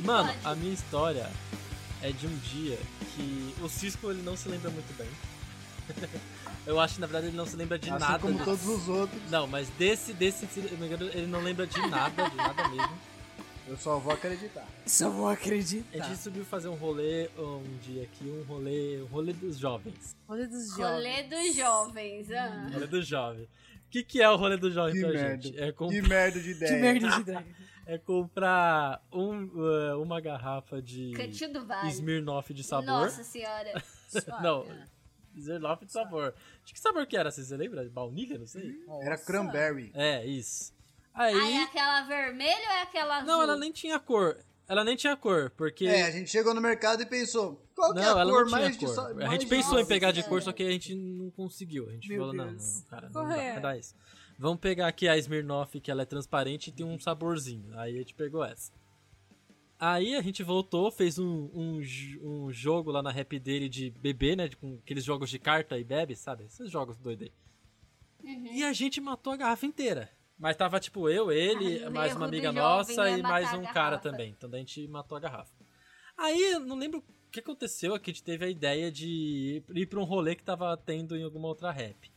Mano, 0.00 0.28
Pode. 0.32 0.46
a 0.46 0.54
minha 0.54 0.72
história 0.72 1.30
é 2.02 2.10
de 2.12 2.26
um 2.26 2.36
dia 2.38 2.78
que 3.14 3.54
o 3.62 3.68
Cisco 3.68 4.10
ele 4.10 4.22
não 4.22 4.36
se 4.36 4.48
lembra 4.48 4.70
muito 4.70 4.96
bem. 4.96 5.08
Eu 6.66 6.78
acho 6.78 6.96
que 6.96 7.00
na 7.00 7.06
verdade 7.06 7.28
ele 7.28 7.36
não 7.36 7.46
se 7.46 7.56
lembra 7.56 7.78
de 7.78 7.88
assim 7.90 7.98
nada. 7.98 8.18
como 8.18 8.44
todos 8.44 8.66
os 8.66 8.88
outros, 8.88 9.20
Não, 9.30 9.46
mas 9.46 9.68
desse, 9.78 10.12
desse, 10.12 10.46
se 10.46 10.60
eu 10.60 10.70
não 10.72 10.78
me 10.78 10.86
engano, 10.86 11.06
ele 11.14 11.26
não 11.26 11.40
lembra 11.42 11.66
de 11.66 11.78
nada, 11.88 12.28
de 12.28 12.36
nada 12.36 12.68
mesmo. 12.68 12.98
eu 13.66 13.76
só 13.78 13.98
vou 13.98 14.12
acreditar. 14.12 14.66
Só 14.84 15.08
vou 15.08 15.28
A 15.28 15.32
acreditar. 15.32 16.04
gente 16.06 16.18
subiu 16.18 16.44
fazer 16.44 16.68
um 16.68 16.74
rolê 16.74 17.30
um 17.38 17.62
dia 17.82 18.02
aqui, 18.02 18.24
um 18.28 18.42
rolê, 18.42 19.00
um 19.02 19.06
rolê 19.06 19.32
dos 19.32 19.56
jovens. 19.58 20.14
Rolê 20.28 20.46
dos 20.46 20.70
Rolê 20.76 21.22
jovens. 21.22 21.28
dos 21.30 21.56
jovens. 21.56 22.30
Ah. 22.32 22.70
Rolê 22.74 22.86
dos 22.86 23.06
jovens. 23.06 23.44
O 23.44 23.90
que, 23.90 24.02
que 24.02 24.20
é 24.20 24.28
o 24.28 24.36
rolê 24.36 24.58
dos 24.58 24.74
jovens 24.74 24.92
Que 24.92 25.00
pra 25.00 25.10
merda. 25.10 25.42
gente? 25.42 25.58
É, 25.58 25.72
com- 25.72 25.88
Que 25.88 26.02
merda 26.02 26.38
de 26.38 26.50
ideia. 26.50 26.72
Que 26.74 26.78
merda 26.80 27.08
de 27.08 27.20
ideia. 27.20 27.46
É 27.88 27.96
comprar 27.96 29.02
um, 29.10 29.44
uh, 29.46 30.02
uma 30.02 30.20
garrafa 30.20 30.80
de 30.82 31.12
Cantinho 31.12 31.54
do 31.54 31.66
Vale. 31.66 31.88
Smirnoff 31.88 32.52
de 32.52 32.62
sabor. 32.62 32.84
Nossa 32.84 33.24
senhora. 33.24 33.82
Não, 34.42 34.66
Smirnoff 35.34 35.86
de 35.86 35.92
sabor. 35.92 36.34
De 36.66 36.74
que 36.74 36.78
sabor 36.78 37.06
que 37.06 37.16
era? 37.16 37.30
Você 37.30 37.56
lembra? 37.56 37.88
Baunilha? 37.88 38.38
Não 38.38 38.46
sei. 38.46 38.74
Era 39.00 39.16
cranberry. 39.16 39.90
É, 39.94 40.24
isso. 40.26 40.74
Aí... 41.14 41.34
Aí 41.34 41.54
é 41.54 41.62
aquela 41.62 42.02
vermelha 42.02 42.68
ou 42.68 42.74
é 42.74 42.82
aquela 42.82 43.16
azul? 43.16 43.26
Não, 43.26 43.42
ela 43.42 43.56
nem 43.56 43.72
tinha 43.72 43.98
cor. 43.98 44.36
Ela 44.68 44.84
nem 44.84 44.94
tinha 44.94 45.16
cor, 45.16 45.50
porque... 45.56 45.86
É, 45.86 46.02
a 46.02 46.10
gente 46.10 46.28
chegou 46.28 46.52
no 46.52 46.60
mercado 46.60 47.02
e 47.02 47.06
pensou, 47.06 47.66
qual 47.74 47.94
que 47.94 48.00
é 48.00 48.02
Não, 48.02 48.18
a 48.18 48.20
ela 48.20 48.30
cor 48.30 48.42
não 48.42 48.48
tinha 48.48 48.60
mais 48.60 48.76
cor. 48.76 49.22
A 49.22 49.28
gente 49.28 49.46
pensou 49.46 49.80
em 49.80 49.86
pegar 49.86 50.12
de 50.12 50.18
Nossa, 50.18 50.28
cor, 50.28 50.38
é. 50.40 50.42
só 50.42 50.52
que 50.52 50.62
a 50.62 50.70
gente 50.70 50.94
não 50.94 51.30
conseguiu. 51.30 51.88
A 51.88 51.92
gente 51.92 52.06
Meu 52.06 52.18
falou, 52.18 52.34
não, 52.34 52.48
Deus. 52.48 52.82
não, 52.82 52.82
cara, 52.82 53.08
não 53.08 53.28
dá, 53.62 53.74
é? 53.74 53.78
isso. 53.78 53.94
Vamos 54.38 54.60
pegar 54.60 54.86
aqui 54.86 55.08
a 55.08 55.16
Smirnoff, 55.18 55.80
que 55.80 55.90
ela 55.90 56.02
é 56.02 56.06
transparente 56.06 56.68
e 56.68 56.72
tem 56.72 56.86
um 56.86 56.98
saborzinho. 56.98 57.76
Aí 57.78 57.96
a 57.96 57.98
gente 57.98 58.14
pegou 58.14 58.44
essa. 58.44 58.72
Aí 59.80 60.14
a 60.14 60.22
gente 60.22 60.42
voltou, 60.42 60.90
fez 60.90 61.18
um, 61.18 61.50
um, 61.52 61.80
um 62.22 62.52
jogo 62.52 62.90
lá 62.90 63.02
na 63.02 63.10
rap 63.10 63.38
dele 63.38 63.68
de 63.68 63.90
bebê, 63.90 64.36
né? 64.36 64.48
Com 64.48 64.78
aqueles 64.82 65.04
jogos 65.04 65.28
de 65.28 65.38
carta 65.38 65.76
e 65.76 65.84
bebe, 65.84 66.14
sabe? 66.14 66.44
Esses 66.44 66.70
jogos 66.70 66.96
doidos 66.96 67.28
aí. 67.28 67.32
Uhum. 68.24 68.52
E 68.52 68.64
a 68.64 68.72
gente 68.72 69.00
matou 69.00 69.32
a 69.32 69.36
garrafa 69.36 69.66
inteira. 69.66 70.10
Mas 70.38 70.56
tava 70.56 70.78
tipo 70.78 71.08
eu, 71.08 71.32
ele, 71.32 71.84
o 71.84 71.90
mais 71.90 72.14
uma 72.14 72.26
amiga 72.26 72.52
nossa 72.52 73.10
e 73.10 73.20
mais 73.20 73.52
um 73.52 73.64
cara 73.64 73.98
também. 73.98 74.30
Então 74.30 74.48
daí 74.48 74.60
a 74.60 74.64
gente 74.64 74.86
matou 74.86 75.16
a 75.16 75.20
garrafa. 75.20 75.52
Aí, 76.16 76.52
eu 76.52 76.60
não 76.60 76.76
lembro 76.76 76.98
o 76.98 77.30
que 77.30 77.38
aconteceu, 77.38 77.94
é 77.94 77.98
que 77.98 78.10
a 78.10 78.12
gente 78.12 78.24
teve 78.24 78.44
a 78.44 78.48
ideia 78.48 78.90
de 78.90 79.62
ir 79.72 79.86
pra 79.86 80.00
um 80.00 80.04
rolê 80.04 80.34
que 80.34 80.42
tava 80.42 80.76
tendo 80.76 81.16
em 81.16 81.22
alguma 81.22 81.46
outra 81.46 81.70
rap. 81.70 82.10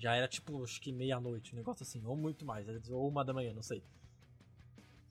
Já 0.00 0.14
era 0.16 0.26
tipo, 0.26 0.64
acho 0.64 0.80
que 0.80 0.90
meia-noite, 0.90 1.52
um 1.52 1.58
negócio 1.58 1.82
assim, 1.82 2.02
ou 2.06 2.16
muito 2.16 2.44
mais, 2.44 2.66
ou 2.88 3.06
uma 3.06 3.22
da 3.24 3.32
manhã, 3.34 3.52
não 3.52 3.62
sei. 3.62 3.82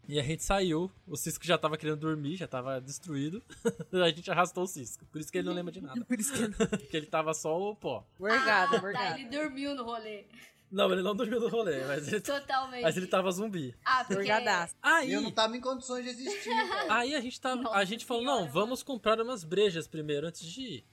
E 0.08 0.20
a 0.20 0.24
gente 0.24 0.44
saiu, 0.44 0.92
o 1.06 1.16
Cisco 1.16 1.46
já 1.46 1.56
tava 1.56 1.78
querendo 1.78 2.00
dormir, 2.00 2.36
já 2.36 2.48
tava 2.48 2.82
destruído. 2.82 3.44
a 3.94 4.10
gente 4.10 4.32
arrastou 4.32 4.64
o 4.64 4.68
Cisco. 4.68 5.06
Por 5.06 5.22
isso 5.22 5.32
que 5.32 5.38
ele 5.38 5.48
não 5.48 5.54
lembra 5.54 5.72
de 5.72 5.80
nada. 5.82 6.04
Por 6.06 6.20
isso 6.20 6.34
que 6.34 6.42
eu... 6.42 6.50
Porque 6.68 6.98
ele 6.98 7.06
tava 7.06 7.32
só 7.36 7.56
o 7.56 7.76
pó. 7.76 8.04
Morgada, 8.20 8.78
Ah, 8.78 8.82
morgada. 8.82 9.10
tá, 9.14 9.20
ele 9.20 9.30
dormiu 9.30 9.76
no 9.76 9.84
rolê. 9.84 10.26
Não, 10.72 10.92
ele 10.92 11.04
não 11.04 11.16
dormiu 11.16 11.40
no 11.40 11.48
rolê, 11.48 11.86
mas 11.86 12.08
ele, 12.08 12.22
Totalmente. 12.22 12.82
mas 12.82 12.98
ele 12.98 13.06
tava 13.06 13.32
zumbi. 13.32 13.76
Ah, 13.86 14.00
porque... 14.04 14.16
Morgadaço. 14.16 14.76
Aí, 14.82 15.12
Eu 15.14 15.22
não 15.22 15.32
tava 15.32 15.56
em 15.56 15.62
condições 15.62 16.04
de 16.04 16.10
existir, 16.10 16.50
velho. 16.50 16.92
aí 16.92 17.14
a 17.14 17.22
gente 17.22 17.40
tava, 17.40 17.60
a 17.62 17.64
Nossa 17.64 17.86
gente 17.86 18.04
falou, 18.06 18.24
senhora, 18.24 18.42
não, 18.46 18.52
vamos 18.52 18.82
comprar 18.82 19.20
umas 19.22 19.44
brejas 19.44 19.88
primeiro 19.88 20.26
antes 20.28 20.42
de 20.44 20.62
ir. 20.62 20.86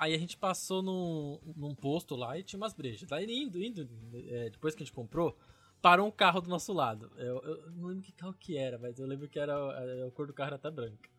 Aí 0.00 0.14
a 0.14 0.18
gente 0.18 0.34
passou 0.34 0.82
num, 0.82 1.38
num 1.54 1.74
posto 1.74 2.16
lá 2.16 2.38
e 2.38 2.42
tinha 2.42 2.56
umas 2.56 2.72
brejas. 2.72 3.12
Aí 3.12 3.26
indo, 3.30 3.62
indo, 3.62 3.86
é, 4.30 4.48
depois 4.48 4.74
que 4.74 4.82
a 4.82 4.86
gente 4.86 4.94
comprou, 4.94 5.36
parou 5.82 6.06
um 6.08 6.10
carro 6.10 6.40
do 6.40 6.48
nosso 6.48 6.72
lado. 6.72 7.12
Eu, 7.18 7.38
eu 7.42 7.70
não 7.72 7.88
lembro 7.88 8.02
que 8.02 8.12
carro 8.12 8.32
que 8.32 8.56
era, 8.56 8.78
mas 8.78 8.98
eu 8.98 9.06
lembro 9.06 9.28
que 9.28 9.38
era 9.38 9.54
a, 9.54 10.06
a 10.06 10.10
cor 10.12 10.26
do 10.26 10.32
carro 10.32 10.48
era 10.48 10.56
até 10.56 10.70
branca. 10.70 11.10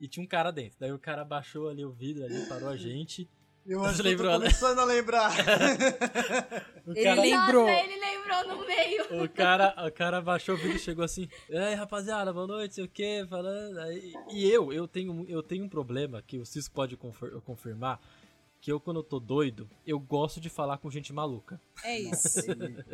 E 0.00 0.06
tinha 0.06 0.22
um 0.22 0.28
cara 0.28 0.52
dentro. 0.52 0.78
Daí 0.78 0.92
o 0.92 0.98
cara 0.98 1.24
baixou 1.24 1.68
ali 1.68 1.84
o 1.84 1.90
vidro 1.90 2.24
ali, 2.24 2.46
parou 2.46 2.68
a 2.68 2.76
gente. 2.76 3.28
Eu 3.66 3.84
acho 3.84 3.96
que 3.96 4.00
eu 4.00 4.04
tô 4.04 4.10
lembrou, 4.10 4.30
né? 4.38 4.46
começando 4.46 4.78
a 4.78 4.84
lembrar. 4.84 5.30
O 6.86 6.92
Ele 6.92 7.02
cara, 7.04 7.20
lembrou. 7.20 7.66
Nossa, 7.66 7.84
ele 7.84 8.00
lembrou 8.00 8.48
no 8.48 8.66
meio. 8.66 9.22
O 9.22 9.28
cara, 9.28 9.86
o 9.86 9.92
cara 9.92 10.20
baixou 10.20 10.54
o 10.54 10.58
vídeo 10.58 10.76
e 10.76 10.78
chegou 10.78 11.04
assim, 11.04 11.28
e 11.48 11.56
aí 11.56 11.74
rapaziada, 11.74 12.32
boa 12.32 12.46
noite, 12.46 12.74
sei 12.76 12.84
o 12.84 12.88
que, 12.88 13.24
falando. 13.28 13.78
Aí, 13.78 14.12
e 14.30 14.50
eu, 14.50 14.72
eu 14.72 14.88
tenho, 14.88 15.24
eu 15.28 15.42
tenho 15.42 15.64
um 15.64 15.68
problema 15.68 16.22
que 16.22 16.38
o 16.38 16.44
Cisco 16.46 16.74
pode 16.74 16.96
confir- 16.96 17.38
confirmar, 17.42 18.00
que 18.60 18.70
eu 18.70 18.78
quando 18.78 18.98
eu 18.98 19.02
tô 19.02 19.18
doido, 19.18 19.70
eu 19.86 19.98
gosto 19.98 20.38
de 20.40 20.50
falar 20.50 20.76
com 20.78 20.90
gente 20.90 21.12
maluca. 21.12 21.60
É 21.82 21.98
isso. 21.98 22.40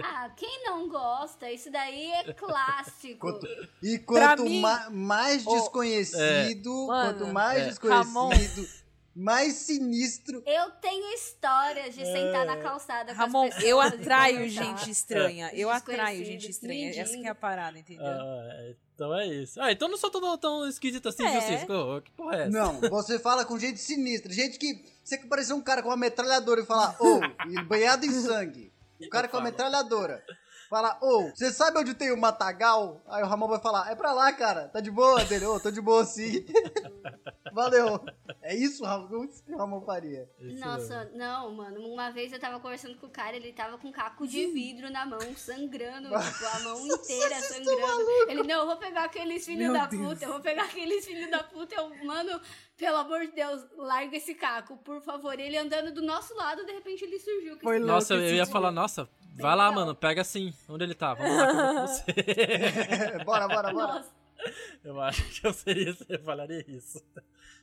Ah, 0.03 0.31
quem 0.37 0.63
não 0.65 0.89
gosta? 0.89 1.51
Isso 1.51 1.71
daí 1.71 2.11
é 2.13 2.33
clássico. 2.33 3.19
Quanto- 3.19 3.49
E 3.83 3.99
quanto 3.99 4.45
mim- 4.45 4.61
ma- 4.61 4.89
mais 4.91 5.45
Ô, 5.47 5.51
desconhecido, 5.57 6.87
Mano, 6.87 7.19
quanto 7.19 7.33
mais 7.33 7.63
é. 7.63 7.69
desconhecido, 7.69 8.69
mais 9.15 9.55
sinistro. 9.55 10.43
Eu 10.47 10.71
tenho 10.73 11.13
histórias 11.15 11.95
de 11.95 12.05
sentar 12.05 12.45
na 12.47 12.59
calçada 12.59 13.13
com 13.13 13.19
Ramon, 13.19 13.45
as 13.45 13.55
pessoas 13.55 13.65
eu 13.65 13.81
atraio 13.81 14.49
gente 14.49 14.91
estranha. 14.91 15.51
Eu 15.55 15.71
atraio 15.71 16.25
gente 16.25 16.49
estranha. 16.51 16.91
Essa 16.91 17.01
mendigo. 17.01 17.23
que 17.23 17.27
é 17.27 17.31
a 17.31 17.35
parada, 17.35 17.79
entendeu? 17.79 18.05
Ah, 18.07 18.49
é, 18.53 18.77
então 18.95 19.19
é 19.19 19.27
isso. 19.27 19.61
Ah, 19.61 19.73
então 19.73 19.89
não 19.89 19.97
sou 19.97 20.11
tão, 20.11 20.39
tão 20.39 20.69
esquisito 20.69 21.09
assim, 21.09 21.25
É. 21.25 21.31
viu, 21.33 21.41
Cisco? 21.59 21.73
Ô, 21.73 22.01
Que 22.03 22.11
porra 22.13 22.37
é 22.37 22.41
essa? 22.43 22.51
Não, 22.51 22.79
você 22.91 23.19
fala 23.19 23.45
com 23.45 23.59
gente 23.59 23.81
sinistra, 23.81 24.33
gente 24.33 24.59
que 24.59 24.95
você 25.07 25.17
que 25.17 25.29
parecer 25.29 25.53
um 25.53 25.61
cara 25.61 25.83
com 25.83 25.89
uma 25.89 25.97
metralhadora 25.97 26.61
e 26.61 26.67
falar, 26.67 26.97
ô, 26.99 27.21
e 27.49 27.63
banhado 27.63 28.05
em 28.05 28.11
sangue. 28.11 28.73
O 29.01 29.09
cara 29.09 29.29
com 29.29 29.37
a 29.37 29.41
metralhadora. 29.41 30.21
Fala, 30.69 30.99
ô, 31.01 31.31
você 31.33 31.53
sabe 31.53 31.79
onde 31.79 31.95
tem 31.95 32.11
o 32.11 32.17
matagal? 32.17 33.01
Aí 33.07 33.23
o 33.23 33.27
Ramon 33.27 33.47
vai 33.47 33.61
falar, 33.61 33.89
é 33.89 33.95
pra 33.95 34.13
lá, 34.13 34.33
cara. 34.33 34.67
Tá 34.67 34.81
de 34.81 34.91
boa 34.91 35.25
dele? 35.25 35.47
Ô, 35.47 35.61
tô 35.61 35.71
de 35.71 35.81
boa 35.81 36.05
sim. 36.05 36.45
Valeu. 37.57 38.05
É 38.43 38.55
isso, 38.55 38.85
Ramon? 38.85 39.27
Que 39.29 39.55
o 39.55 39.57
Ramon 39.57 39.81
faria? 39.81 40.29
Isso 40.39 40.63
Nossa, 40.63 41.11
não, 41.15 41.51
mano. 41.53 41.81
Uma 41.89 42.11
vez 42.11 42.31
eu 42.31 42.39
tava 42.39 42.61
conversando 42.61 42.99
com 42.99 43.07
o 43.07 43.11
cara, 43.11 43.35
ele 43.35 43.51
tava 43.51 43.79
com 43.79 43.89
um 43.89 43.93
caco 43.93 44.29
de 44.29 44.47
vidro 44.49 44.91
na 44.91 45.07
mão, 45.07 45.19
sangrando, 45.35 46.11
tipo, 46.21 46.47
a 46.55 46.61
mão 46.61 46.87
inteira 46.87 47.41
sangrando. 47.41 48.11
Ele, 48.29 48.43
não, 48.43 48.61
eu 48.61 48.67
vou 48.67 48.77
pegar 48.77 49.05
aqueles 49.05 49.47
filhos 49.47 49.73
da 49.73 49.87
Deus. 49.87 50.03
puta, 50.03 50.25
eu 50.27 50.33
vou 50.33 50.41
pegar 50.41 50.65
aqueles 50.65 51.07
filhos 51.07 51.31
da 51.31 51.43
puta. 51.43 51.75
Eu, 51.75 52.05
mano, 52.05 52.39
pelo 52.77 52.99
amor 52.99 53.21
de 53.21 53.33
Deus, 53.33 53.65
larga 53.75 54.15
esse 54.15 54.35
caco, 54.35 54.77
por 54.77 55.01
favor. 55.01 55.41
Ele 55.41 55.57
andando 55.57 55.91
do 55.95 56.03
nosso 56.03 56.37
lado, 56.37 56.63
de 56.67 56.73
repente 56.73 57.05
ele 57.05 57.19
surgiu. 57.19 57.59
Foi 57.59 57.79
louco 57.79 57.95
Nossa, 57.95 58.13
eu 58.13 58.35
ia 58.35 58.45
falar, 58.45 58.71
nossa, 58.71 59.09
vai 59.35 59.57
lá, 59.57 59.71
legal. 59.71 59.73
mano, 59.73 59.95
pega 59.95 60.21
assim. 60.21 60.53
Onde 60.69 60.85
ele 60.85 60.95
tá? 60.95 61.15
Vamos 61.15 61.37
lá 61.39 61.47
que 61.47 61.53
eu 61.53 61.57
vou 61.57 61.75
com 61.75 61.87
você. 61.87 62.05
bora, 63.25 63.49
bora, 63.49 63.73
bora. 63.73 63.95
Nossa, 63.95 64.26
eu 64.85 65.01
acho 65.01 65.23
que 65.41 65.47
eu 65.47 65.53
seria, 65.53 65.97
eu 66.09 66.19
falaria 66.21 66.65
isso. 66.69 67.03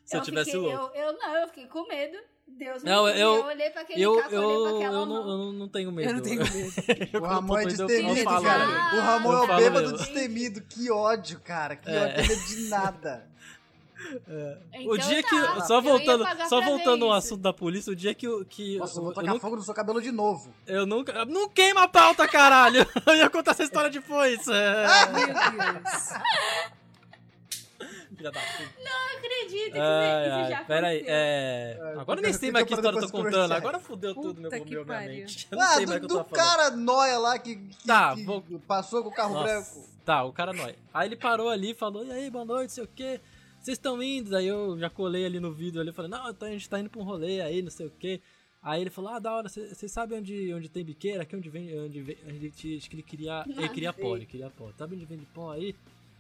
Se 0.06 0.18
eu, 0.18 0.22
tivesse 0.22 0.52
fiquei, 0.52 0.70
louco. 0.76 0.96
Eu, 0.96 1.04
eu 1.06 1.14
não, 1.18 1.36
eu 1.38 1.48
fiquei 1.48 1.68
com 1.68 1.88
medo. 1.88 2.18
Deus 2.46 2.84
me 2.84 2.90
Não, 2.90 3.06
livre, 3.08 3.22
eu- 3.22 3.36
eu 3.36 3.46
olhei 3.46 3.70
pra 3.70 3.82
aquele 3.84 4.02
Eu, 4.02 4.18
caco, 4.18 4.36
eu, 4.36 4.42
olhei 4.44 4.62
pra 4.64 4.70
eu, 4.72 4.78
aquela 4.78 4.92
não, 4.94 5.06
mão. 5.06 5.18
eu 5.32 5.38
não- 5.38 5.54
não 5.54 5.70
tenho 5.70 5.92
medo. 5.94 6.10
Eu 6.10 6.14
não 6.16 6.22
tenho 6.22 6.42
medo. 6.44 6.74
O 7.24 7.26
Ramon 7.26 7.58
é 7.58 7.64
Eu 7.64 7.68
destemido, 7.68 8.20
eu 8.20 8.26
cara. 8.42 8.96
O 8.98 9.00
Ramon 9.00 9.32
Eu 9.32 9.38
é 9.38 9.42
o 9.44 9.56
bêbado 9.58 9.82
mesmo. 9.92 9.98
destemido. 9.98 10.62
Que 10.62 10.92
ódio, 10.92 11.40
cara. 11.40 11.78
Que 11.78 11.90
É. 11.90 12.04
ódio, 12.04 12.18
não 12.22 12.28
medo 12.28 12.46
de 12.48 12.68
nada. 12.68 13.32
O 14.88 14.96
Então 14.96 14.98
dia 15.08 15.24
tá, 15.24 15.30
que. 15.30 15.62
Só 15.68 15.78
eu 15.78 15.82
voltando, 15.82 16.26
só 16.50 16.62
voltando 16.62 17.06
ao 17.06 17.18
isso. 17.18 17.28
assunto 17.28 17.42
da 17.42 17.54
polícia, 17.54 17.92
o 17.92 17.96
dia 17.96 18.14
que. 18.14 18.26
eu- 18.28 18.46
que 18.46 18.78
Nossa, 18.78 18.98
eu 18.98 19.02
vou 19.04 19.12
eu, 19.12 19.16
tacar 19.16 19.30
nunca, 19.34 19.42
fogo 19.42 19.56
no 19.56 19.62
seu 19.64 19.74
cabelo 19.74 20.02
de 20.02 20.12
novo. 20.12 20.54
eu 20.68 20.86
nunca. 20.86 21.26
Não 21.26 21.48
queima 21.50 21.84
a 21.84 21.88
pauta, 21.88 22.28
caralho! 22.28 22.86
Eu 23.06 23.16
ia 23.16 23.30
contar 23.30 23.52
essa 23.52 23.64
história 23.64 23.90
depois. 23.90 24.48
É. 24.48 24.86
Meu 25.14 25.28
Deus. 25.28 26.14
Filha 28.16 28.32
da 28.32 28.40
puta. 28.40 28.70
Não 28.84 29.18
acredito 29.18 29.72
que 29.74 29.80
Ai, 29.80 30.28
isso 30.28 30.36
ai, 30.36 30.50
já 30.52 30.64
pera 30.66 30.88
aí, 30.88 30.98
aconteceu. 30.98 31.16
é... 31.16 31.78
É, 31.96 32.00
Agora 32.00 32.20
eu 32.20 32.24
nem 32.24 32.34
sei 32.34 32.52
mais 32.52 32.66
que 32.66 32.74
história 32.74 32.98
eu 32.98 33.02
tô 33.02 33.10
contando, 33.12 33.52
agora 33.52 33.80
fudeu 33.80 34.14
tudo 34.14 34.40
meu, 34.40 34.52
meu 34.52 34.86
minha 34.86 35.00
mente. 35.02 35.48
Eu 35.52 35.58
não 35.58 35.66
Ah, 35.66 35.74
sei 35.74 35.86
mais 35.86 35.98
o 36.04 36.08
do, 36.08 36.08
que 36.08 36.14
eu 36.14 36.24
tava 36.24 36.30
falando. 36.36 36.48
cara 36.58 36.72
nóia 36.78 37.18
lá 37.18 37.40
que, 37.40 37.56
que- 37.56 37.88
Tá, 37.88 38.14
que 38.16 38.24
vou- 38.24 38.44
passou 38.68 39.02
com 39.04 39.10
o 39.10 39.14
carro 39.14 39.34
Nossa. 39.34 39.44
branco. 39.46 39.90
Tá, 40.06 40.24
o 40.24 40.32
cara 40.32 40.54
nóia. 40.54 40.76
Aí 40.94 41.08
ele 41.10 41.16
parou 41.16 41.50
ali 41.50 41.72
e 41.72 41.76
falou, 41.76 42.06
e 42.06 42.12
aí, 42.12 42.30
boa 42.30 42.46
noite, 42.46 42.74
sei 42.74 42.84
o 42.84 42.90
quê. 42.96 43.20
Vocês 43.64 43.78
estão 43.78 44.04
indo? 44.04 44.36
Aí 44.36 44.46
eu 44.46 44.78
já 44.78 44.90
colei 44.90 45.26
ali 45.26 45.40
no 45.40 45.54
vídeo 45.54 45.80
ali, 45.80 45.94
falei, 45.94 46.12
não, 46.12 46.28
a 46.28 46.50
gente 46.50 46.70
tá 46.70 46.78
indo 46.82 46.90
pra 46.90 47.00
um 47.00 47.06
rolê 47.06 47.40
aí, 47.40 47.62
não 47.62 47.72
sei 47.72 47.86
o 47.86 47.92
quê. 47.98 48.20
Aí 48.62 48.82
ele 48.82 48.90
falou, 48.90 49.12
ah, 49.12 49.20
da 49.20 49.34
hora, 49.34 49.48
vocês 49.48 49.90
sabem 49.90 50.20
onde, 50.20 50.54
onde 50.54 50.68
tem 50.68 50.84
biqueira? 50.84 51.24
Aqui 51.24 51.34
onde 51.34 51.50
vem, 51.50 51.80
onde 51.80 52.02
vem, 52.02 52.18
onde 52.28 52.36
ele, 52.36 52.78
acho 52.78 52.90
que 52.90 52.96
ele 52.96 53.04
queria, 53.04 53.46
ele 53.48 53.70
queria 53.70 53.94
pó, 53.94 54.18
ele 54.18 54.26
queria 54.26 54.50
pó. 54.50 54.70
Sabe 54.78 54.96
onde 54.96 55.06
vende 55.06 55.26
pó 55.34 55.52
aí? 55.52 55.74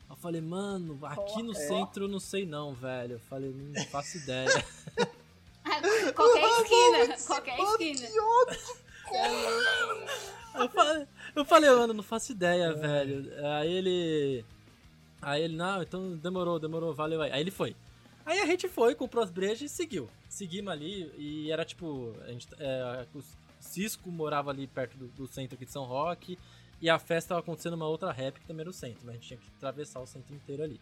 Eu 0.09 0.15
falei, 0.15 0.39
mano, 0.39 0.97
aqui 1.03 1.43
no 1.43 1.51
É. 1.51 1.55
centro 1.55 2.05
eu 2.05 2.07
não 2.07 2.19
sei 2.19 2.45
não, 2.45 2.73
velho. 2.73 3.13
Eu 3.15 3.19
falei, 3.19 3.51
não 3.51 3.83
faço 3.85 4.17
ideia. 4.17 4.47
qualquer 6.15 6.45
esquina, 6.61 7.17
qualquer 7.27 7.57
esquina. 7.59 8.07
Eu 10.55 10.69
falei, 10.69 11.07
eu 11.35 11.45
falei, 11.45 11.69
mano, 11.71 11.93
não 11.93 12.03
faço 12.03 12.31
ideia, 12.31 12.73
velho. 12.73 13.29
Aí 13.47 13.71
ele. 13.71 14.45
Aí 15.23 15.43
ele, 15.43 15.55
não, 15.55 15.81
então 15.81 16.15
demorou, 16.17 16.59
demorou, 16.59 16.93
valeu 16.93 17.21
aí. 17.21 17.31
Aí 17.31 17.41
ele 17.41 17.51
foi. 17.51 17.75
Aí 18.25 18.39
a 18.39 18.45
gente 18.45 18.67
foi, 18.67 18.95
comprou 18.95 19.23
as 19.23 19.31
brejas 19.31 19.61
e 19.61 19.69
seguiu. 19.69 20.09
Seguimos 20.29 20.71
ali 20.71 21.11
e 21.17 21.51
era 21.51 21.65
tipo. 21.65 22.15
A 22.25 22.31
gente, 22.31 22.47
é, 22.59 23.05
o 23.13 23.21
Cisco 23.59 24.11
morava 24.11 24.51
ali 24.51 24.67
perto 24.67 24.97
do, 24.97 25.07
do 25.07 25.27
centro 25.27 25.55
aqui 25.55 25.65
de 25.65 25.71
São 25.71 25.83
Roque. 25.83 26.37
E 26.81 26.89
a 26.89 26.99
festa 26.99 27.29
tava 27.29 27.39
acontecendo 27.39 27.73
numa 27.73 27.87
outra 27.87 28.11
rap 28.11 28.39
que 28.39 28.45
também 28.45 28.61
era 28.61 28.69
o 28.69 28.73
centro, 28.73 28.99
mas 29.05 29.11
a 29.11 29.13
gente 29.13 29.27
tinha 29.27 29.39
que 29.39 29.47
atravessar 29.57 30.01
o 30.01 30.07
centro 30.07 30.35
inteiro 30.35 30.63
ali. 30.63 30.81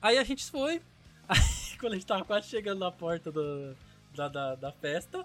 Aí 0.00 0.16
a 0.16 0.22
gente 0.22 0.48
foi. 0.48 0.80
Aí 1.28 1.78
quando 1.80 1.94
a 1.94 1.96
gente 1.96 2.06
tava 2.06 2.24
quase 2.24 2.48
chegando 2.48 2.78
na 2.78 2.90
porta 2.92 3.30
do, 3.32 3.76
da, 4.14 4.28
da, 4.28 4.54
da 4.54 4.72
festa, 4.72 5.24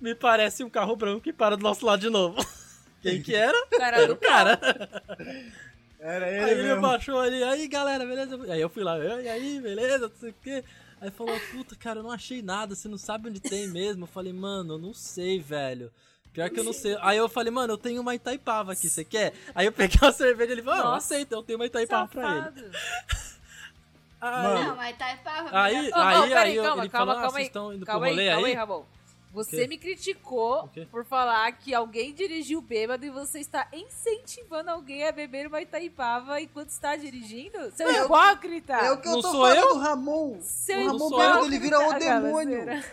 me 0.00 0.14
parece 0.14 0.64
um 0.64 0.70
carro 0.70 0.96
branco 0.96 1.20
que 1.20 1.32
para 1.32 1.56
do 1.56 1.62
nosso 1.62 1.84
lado 1.84 2.00
de 2.00 2.10
novo. 2.10 2.36
Quem 3.02 3.20
que 3.22 3.34
era? 3.34 3.66
Cara 3.66 4.02
Era 4.02 4.12
o 4.12 4.16
cara. 4.16 4.60
Era 6.04 6.26
Aí 6.26 6.34
ele 6.34 6.50
ele 6.50 6.62
mesmo. 6.64 6.80
baixou 6.82 7.18
ali, 7.20 7.42
aí 7.44 7.68
galera, 7.68 8.04
beleza? 8.04 8.36
Aí 8.52 8.60
eu 8.60 8.68
fui 8.68 8.82
lá, 8.82 8.98
e 8.98 9.28
aí, 9.28 9.60
beleza, 9.60 10.08
não 10.08 10.16
sei 10.18 10.30
o 10.30 10.34
quê. 10.42 10.64
Aí 11.00 11.10
falou, 11.12 11.38
puta, 11.52 11.76
cara, 11.76 12.00
eu 12.00 12.02
não 12.02 12.10
achei 12.10 12.42
nada, 12.42 12.74
você 12.74 12.88
não 12.88 12.98
sabe 12.98 13.28
onde 13.28 13.38
tem 13.40 13.68
mesmo. 13.68 14.02
Eu 14.04 14.08
falei, 14.08 14.32
mano, 14.32 14.74
eu 14.74 14.78
não 14.78 14.92
sei, 14.92 15.38
velho. 15.40 15.92
Pior 16.32 16.48
que 16.50 16.58
eu 16.58 16.64
não 16.64 16.72
sei. 16.72 16.96
Aí 17.02 17.18
eu 17.18 17.28
falei, 17.28 17.52
mano, 17.52 17.74
eu 17.74 17.78
tenho 17.78 18.00
uma 18.00 18.14
Itaipava 18.14 18.72
aqui, 18.72 18.88
você 18.88 19.04
quer? 19.04 19.32
Aí 19.54 19.66
eu 19.66 19.72
peguei 19.72 19.96
uma 20.02 20.10
cerveja 20.12 20.50
e 20.50 20.54
ele 20.54 20.62
falou, 20.62 20.92
ah, 20.92 20.96
aceito, 20.96 21.32
eu 21.32 21.42
tenho 21.42 21.58
uma 21.58 21.66
Itaipava 21.66 22.08
pra 22.08 22.30
ele. 22.30 22.40
Safado. 22.40 22.70
Aí, 24.20 24.42
Mano. 24.44 24.64
Não, 24.68 24.76
mas 24.76 24.96
tá 24.96 25.16
pá, 25.24 25.48
Aí- 25.64 25.90
ô, 25.90 25.96
aí 25.96 26.28
peraí, 26.28 26.54
eu- 26.56 26.62
calma, 26.62 26.82
ele 26.84 26.88
calma, 26.90 27.06
falou, 27.06 27.12
ah, 27.12 27.14
calma 27.16 27.30
vocês 27.30 27.36
aí. 27.42 27.46
estão 27.46 27.72
indo 27.72 27.78
pro 27.84 27.86
Calma 27.86 28.06
aí, 28.06 28.12
rolê 28.12 28.26
calma 28.30 28.46
aí? 28.46 28.52
aí, 28.52 28.56
Ramon. 28.56 28.84
Você 29.32 29.66
me 29.66 29.78
criticou 29.78 30.68
por 30.90 31.04
falar 31.06 31.50
que 31.52 31.72
alguém 31.72 32.12
dirigiu 32.12 32.60
bêbado 32.60 33.06
e 33.06 33.10
você 33.10 33.40
está 33.40 33.66
incentivando 33.72 34.70
alguém 34.70 35.08
a 35.08 35.12
beber 35.12 35.46
uma 35.46 35.62
Itaipava 35.62 36.38
enquanto 36.40 36.68
está 36.68 36.96
dirigindo? 36.96 37.70
Seu 37.72 37.88
Eu- 37.88 38.04
hipócrita! 38.04 38.74
É 38.74 38.92
o 38.92 39.00
que 39.00 39.08
eu 39.08 39.12
Não 39.12 39.22
tô 39.22 39.30
sou 39.30 39.40
falando, 39.40 39.56
eu? 39.68 39.78
Ramon. 39.78 40.38
Seu 40.42 40.80
o 40.80 40.86
Ramon 40.86 41.10
bêbado, 41.10 41.46
ele 41.46 41.58
vira 41.58 41.78
o 41.78 41.82
hipócrita, 41.82 42.20
demônio. 42.20 42.84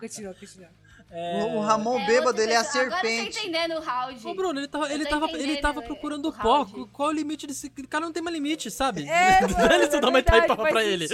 Continua, 0.00 0.34
continua. 0.34 0.68
É... 1.14 1.44
O, 1.44 1.56
o 1.58 1.60
Ramon 1.60 2.00
É 2.00 2.06
bêbado, 2.06 2.40
ele 2.40 2.52
é 2.52 2.56
a 2.56 2.64
pessoa. 2.64 2.84
Agora 2.84 3.00
eu 3.04 3.10
serpente. 3.10 3.38
tô 3.38 3.40
entendendo 3.40 3.74
o 3.74 3.80
round. 3.80 4.26
Ô, 4.26 4.34
Bruno, 4.34 4.58
ele 4.58 4.66
tava, 4.66 4.86
Eu 4.86 4.94
ele 4.94 5.04
tava, 5.04 5.30
ele 5.32 5.56
tava 5.58 5.80
é, 5.80 5.84
procurando 5.84 6.28
o 6.28 6.32
pó. 6.32 6.64
Qual 6.90 7.10
é 7.10 7.12
o 7.12 7.14
limite 7.14 7.46
desse. 7.46 7.66
O 7.66 7.86
cara 7.88 8.06
não 8.06 8.12
tem 8.12 8.22
mais 8.22 8.34
limite, 8.34 8.70
sabe? 8.70 9.06
É, 9.06 9.42
mano, 9.46 9.74
eu 9.74 9.82
é 9.82 10.00
dar 10.00 10.08
uma 10.08 10.20
Itaipava 10.20 10.62
pra 10.62 10.82
ele. 10.82 11.06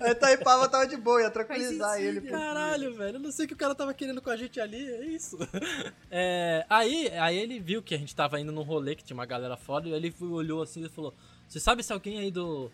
A 0.00 0.10
Itaipava 0.12 0.66
tava 0.66 0.86
de 0.86 0.96
boa, 0.96 1.20
ia 1.20 1.30
tranquilizar 1.30 2.00
ele. 2.00 2.22
Caralho, 2.22 2.94
velho, 2.94 3.16
eu 3.16 3.20
não 3.20 3.30
sei 3.30 3.44
o 3.44 3.48
que 3.48 3.54
o 3.54 3.58
cara 3.58 3.74
tava 3.74 3.92
querendo 3.92 4.22
com 4.22 4.30
a 4.30 4.36
gente 4.36 4.58
ali, 4.58 4.82
é 4.82 5.04
isso. 5.04 5.36
É, 6.14 6.66
aí, 6.68 7.08
aí 7.18 7.38
ele 7.38 7.58
viu 7.58 7.82
que 7.82 7.94
a 7.94 7.98
gente 7.98 8.14
tava 8.14 8.38
indo 8.38 8.52
num 8.52 8.62
rolê 8.62 8.94
que 8.94 9.02
tinha 9.02 9.14
uma 9.14 9.24
galera 9.24 9.56
foda, 9.56 9.88
e 9.88 9.92
aí 9.92 9.98
ele 9.98 10.14
olhou 10.20 10.62
assim 10.62 10.84
e 10.84 10.88
falou: 10.88 11.14
Você 11.48 11.58
sabe 11.58 11.82
se 11.82 11.92
alguém 11.92 12.18
aí 12.18 12.30
do. 12.30 12.70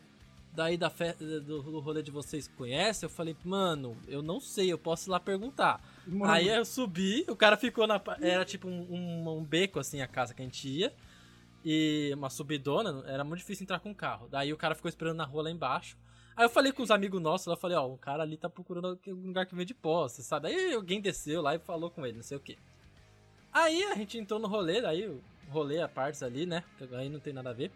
Daí 0.58 0.76
da 0.76 0.90
fe, 0.90 1.12
do, 1.12 1.40
do 1.62 1.78
rolê 1.78 2.02
de 2.02 2.10
vocês 2.10 2.48
conhece? 2.48 3.06
Eu 3.06 3.08
falei, 3.08 3.36
mano, 3.44 3.96
eu 4.08 4.20
não 4.20 4.40
sei, 4.40 4.72
eu 4.72 4.76
posso 4.76 5.08
ir 5.08 5.12
lá 5.12 5.20
perguntar. 5.20 5.80
Mano. 6.04 6.32
Aí 6.32 6.48
eu 6.48 6.64
subi, 6.64 7.24
o 7.28 7.36
cara 7.36 7.56
ficou 7.56 7.86
na. 7.86 8.02
Era 8.20 8.44
tipo 8.44 8.66
um, 8.66 8.80
um- 8.92 9.38
um 9.38 9.44
beco 9.44 9.78
assim 9.78 10.00
a 10.00 10.08
casa 10.08 10.34
que 10.34 10.42
a 10.42 10.44
gente 10.44 10.68
ia. 10.68 10.92
E 11.64 12.10
uma 12.12 12.28
subidona, 12.28 13.04
era 13.06 13.22
muito 13.22 13.38
difícil 13.38 13.62
entrar 13.62 13.78
com 13.78 13.92
o 13.92 13.94
carro. 13.94 14.26
Daí 14.28 14.52
o 14.52 14.56
cara 14.56 14.74
ficou 14.74 14.88
esperando 14.88 15.16
na 15.18 15.24
rua 15.24 15.44
lá 15.44 15.50
embaixo. 15.52 15.96
Aí 16.36 16.44
eu 16.44 16.50
falei 16.50 16.72
com 16.72 16.82
os 16.82 16.90
amigos 16.90 17.22
nossos, 17.22 17.46
eu 17.46 17.56
falei, 17.56 17.76
ó, 17.76 17.86
o 17.86 17.96
cara 17.96 18.24
ali 18.24 18.36
tá 18.36 18.48
procurando 18.50 18.98
um 19.06 19.26
lugar 19.28 19.46
que 19.46 19.54
vende 19.54 19.72
pó, 19.74 20.08
você 20.08 20.24
sabe? 20.24 20.48
Aí 20.48 20.74
alguém 20.74 21.00
desceu 21.00 21.40
lá 21.40 21.54
e 21.54 21.60
falou 21.60 21.88
com 21.88 22.04
ele, 22.04 22.16
não 22.16 22.22
sei 22.24 22.36
o 22.36 22.40
que. 22.40 22.58
Aí 23.52 23.84
a 23.84 23.94
gente 23.94 24.18
entrou 24.18 24.40
no 24.40 24.48
rolê, 24.48 24.84
aí 24.84 25.06
o 25.08 25.22
rolê 25.50 25.80
a 25.80 25.86
partes 25.88 26.20
ali, 26.20 26.46
né? 26.46 26.64
Aí 26.92 27.08
não 27.08 27.20
tem 27.20 27.32
nada 27.32 27.50
a 27.50 27.52
ver. 27.52 27.70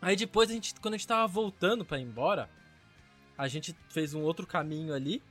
Aí 0.00 0.14
depois 0.16 0.48
a 0.50 0.52
gente, 0.52 0.74
quando 0.80 0.94
a 0.94 0.96
gente 0.96 1.06
tava 1.08 1.26
voltando 1.26 1.84
pra 1.84 1.98
ir 1.98 2.02
embora, 2.02 2.48
a 3.36 3.48
gente 3.48 3.74
fez 3.90 4.14
um 4.14 4.22
outro 4.22 4.46
caminho 4.46 4.94
ali. 4.94 5.22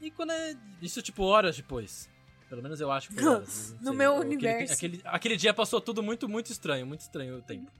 E 0.00 0.10
quando 0.10 0.32
é. 0.32 0.56
Isso 0.82 1.00
tipo 1.02 1.22
horas 1.24 1.56
depois. 1.56 2.08
Pelo 2.48 2.62
menos 2.62 2.80
eu 2.80 2.90
acho 2.90 3.08
que 3.08 3.14
foi 3.14 3.24
horas. 3.26 3.70
não 3.74 3.78
No 3.80 3.88
sei. 3.90 3.98
meu 3.98 4.12
Aquele- 4.16 4.26
universo. 4.34 4.72
Aquele, 4.74 5.00
aquele 5.04 5.36
dia 5.36 5.54
passou 5.54 5.80
tudo 5.80 6.02
muito, 6.02 6.28
muito 6.28 6.50
estranho, 6.50 6.86
muito 6.86 7.00
estranho 7.00 7.38
o 7.38 7.42
tempo. 7.42 7.70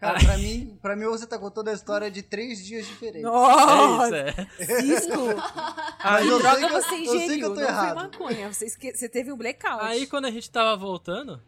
Cara, 0.00 0.18
pra 0.18 0.38
mim, 0.38 0.78
pra 0.80 0.96
mim 0.96 1.04
você 1.04 1.26
tá 1.26 1.38
contando 1.38 1.68
a 1.68 1.74
história 1.74 2.10
de 2.10 2.22
três 2.22 2.64
dias 2.64 2.86
diferentes. 2.86 3.20
É 3.20 3.30
Nossa! 3.30 4.16
isso, 4.82 5.12
é. 5.12 5.36
Mas 6.02 6.22
Que 6.24 6.28
eu 6.30 6.40
sei 6.40 6.42
droga 6.42 6.56
que 6.56 6.64
eu- 6.64 6.68
você 6.70 6.76
eu 6.76 6.88
sei 6.88 7.04
que 7.04 7.04
ingeriu? 7.24 7.46
eu 7.48 7.54
tô 7.54 7.60
não 7.60 7.68
errado. 7.68 7.94
foi 8.00 8.02
maconha. 8.28 8.52
Você, 8.52 8.64
esque... 8.64 8.94
você 8.96 9.08
teve 9.10 9.30
um 9.30 9.36
blackout. 9.36 9.84
Aí 9.84 10.06
quando 10.06 10.24
a 10.24 10.30
gente 10.30 10.50
tava 10.50 10.74
voltando, 10.74 11.40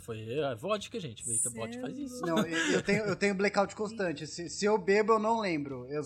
foi 0.00 0.42
a 0.42 0.54
vodka, 0.54 0.98
gente. 0.98 1.24
Porque 1.24 1.48
a 1.48 1.50
vodka 1.50 1.80
faz 1.80 1.98
isso. 1.98 2.20
Não, 2.22 2.38
eu 2.38 2.72
eu 2.72 2.82
tenho, 2.82 3.04
eu 3.04 3.16
tenho 3.16 3.34
blackout 3.34 3.74
constante. 3.74 4.26
Se, 4.26 4.48
se 4.48 4.64
eu 4.64 4.78
bebo, 4.78 5.14
eu 5.14 5.18
não 5.18 5.40
lembro. 5.40 5.86
Eu, 5.90 6.02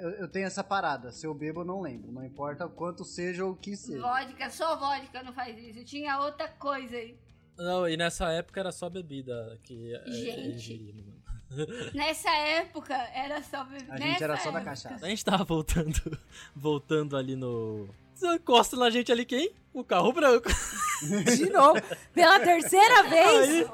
eu, 0.00 0.10
eu 0.10 0.28
tenho 0.28 0.46
essa 0.46 0.64
parada. 0.64 1.12
Se 1.12 1.26
eu 1.26 1.34
bebo, 1.34 1.60
eu 1.60 1.64
não 1.64 1.80
lembro. 1.80 2.10
Não 2.10 2.24
importa 2.24 2.66
o 2.66 2.70
quanto 2.70 3.04
seja 3.04 3.44
ou 3.44 3.52
o 3.52 3.56
que 3.56 3.76
seja. 3.76 4.00
Vodka, 4.00 4.50
só 4.50 4.76
vodka 4.76 5.22
não 5.22 5.32
faz 5.32 5.58
isso. 5.58 5.84
Tinha 5.84 6.18
outra 6.20 6.48
coisa 6.48 6.96
aí. 6.96 7.18
Não, 7.56 7.88
e 7.88 7.96
nessa 7.96 8.30
época 8.30 8.60
era 8.60 8.70
só 8.70 8.88
bebida 8.88 9.58
que 9.64 9.92
é, 9.92 10.10
Gente. 10.10 10.48
ingerimos, 10.54 11.04
mano. 11.06 11.18
Nessa 11.94 12.30
época 12.30 12.94
era 12.94 13.42
só 13.42 13.64
bebida. 13.64 13.94
A 13.94 13.96
gente 13.98 14.22
era 14.22 14.36
só 14.36 14.50
da 14.50 14.60
cachaça. 14.60 15.04
A 15.04 15.08
gente 15.08 15.24
tava 15.24 15.44
voltando, 15.44 16.18
voltando 16.54 17.16
ali 17.16 17.34
no. 17.34 17.88
Encosta 18.22 18.76
na 18.76 18.90
gente 18.90 19.10
ali 19.10 19.24
quem? 19.24 19.52
O 19.72 19.82
carro 19.82 20.12
branco. 20.12 20.48
De 21.36 21.50
novo. 21.50 21.80
Pela 22.14 22.40
terceira 22.40 23.02
vez. 23.04 23.48
Aí, 23.48 23.66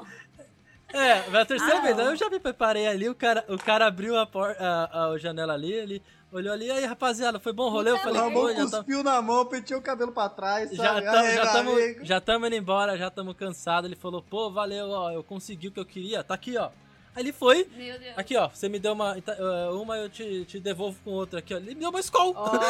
é, 0.93 1.37
a 1.37 1.45
terceira 1.45 1.77
Ah, 1.77 1.81
vez. 1.81 1.99
Aí 1.99 2.05
eu 2.05 2.15
já 2.15 2.29
me 2.29 2.39
preparei 2.39 2.87
ali, 2.87 3.09
o 3.09 3.15
cara, 3.15 3.43
o 3.49 3.57
cara 3.57 3.87
abriu 3.87 4.17
a, 4.17 4.25
por, 4.25 4.49
a, 4.59 5.09
a 5.11 5.17
janela 5.17 5.53
ali, 5.53 5.73
ele 5.73 6.01
olhou 6.31 6.53
ali, 6.53 6.69
aí 6.69 6.85
rapaziada, 6.85 7.39
foi 7.39 7.53
bom 7.53 7.69
rolê? 7.69 7.91
Eu 7.91 7.97
falei, 7.97 8.21
Ramon 8.21 8.41
pô, 8.41 8.53
já 8.53 8.65
tá, 8.69 8.77
cuspiu 8.77 9.03
na 9.03 9.21
mão, 9.21 9.45
penteou 9.45 9.79
o 9.79 9.83
cabelo 9.83 10.11
pra 10.11 10.29
trás, 10.29 10.69
já 10.71 10.83
sabe? 10.83 11.07
Aí, 11.07 11.35
já 11.35 11.51
tamo, 11.51 11.71
já 12.03 12.21
tamo 12.21 12.47
indo 12.47 12.55
embora, 12.55 12.97
já 12.97 13.09
tamo 13.09 13.33
cansado. 13.33 13.87
Ele 13.87 13.95
falou, 13.95 14.21
pô, 14.21 14.51
valeu, 14.51 14.89
ó, 14.89 15.11
eu 15.11 15.23
consegui 15.23 15.69
o 15.69 15.71
que 15.71 15.79
eu 15.79 15.85
queria, 15.85 16.23
tá 16.23 16.33
aqui, 16.33 16.57
ó. 16.57 16.69
Aí 17.15 17.23
ele 17.23 17.31
foi, 17.31 17.65
Meu 17.75 17.97
Deus. 17.97 18.13
aqui, 18.17 18.35
ó, 18.35 18.49
você 18.49 18.67
me 18.67 18.77
deu 18.77 18.91
uma, 18.91 19.17
eh, 19.17 19.69
uma 19.71 19.95
eu 19.97 20.09
te, 20.09 20.43
te 20.45 20.59
devolvo 20.59 20.97
com 21.03 21.11
outra 21.11 21.39
aqui, 21.39 21.53
ó. 21.53 21.57
Ele 21.57 21.73
me 21.73 21.79
deu 21.79 21.89
uma 21.89 21.99
Skol 22.01 22.33
Olha! 22.35 22.69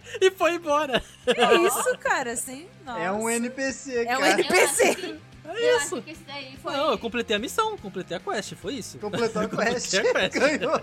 e 0.20 0.30
foi 0.30 0.54
embora. 0.54 1.02
Que 1.24 1.66
isso, 1.66 1.98
cara? 1.98 2.34
Nossa. 2.84 2.98
É 3.00 3.12
um 3.12 3.28
NPC, 3.28 4.06
É 4.06 4.16
um 4.16 4.20
cara. 4.20 4.30
Eu 4.30 4.38
NPC. 4.38 4.82
acho 4.88 4.96
que, 4.96 5.06
É 5.06 5.50
eu 5.50 5.76
isso. 5.76 5.94
acho 5.96 6.02
que 6.02 6.12
isso 6.12 6.22
daí 6.26 6.56
foi. 6.62 6.72
Não, 6.72 6.90
eu 6.92 6.98
completei 6.98 7.36
a 7.36 7.38
missão, 7.38 7.76
completei 7.76 8.16
a 8.16 8.20
quest, 8.20 8.54
foi 8.54 8.74
isso. 8.74 8.98
Completou 8.98 9.42
a 9.42 9.48
quest. 9.48 9.94
Completei 9.94 10.24
a 10.24 10.30
quest. 10.30 10.38
ganhou, 10.58 10.80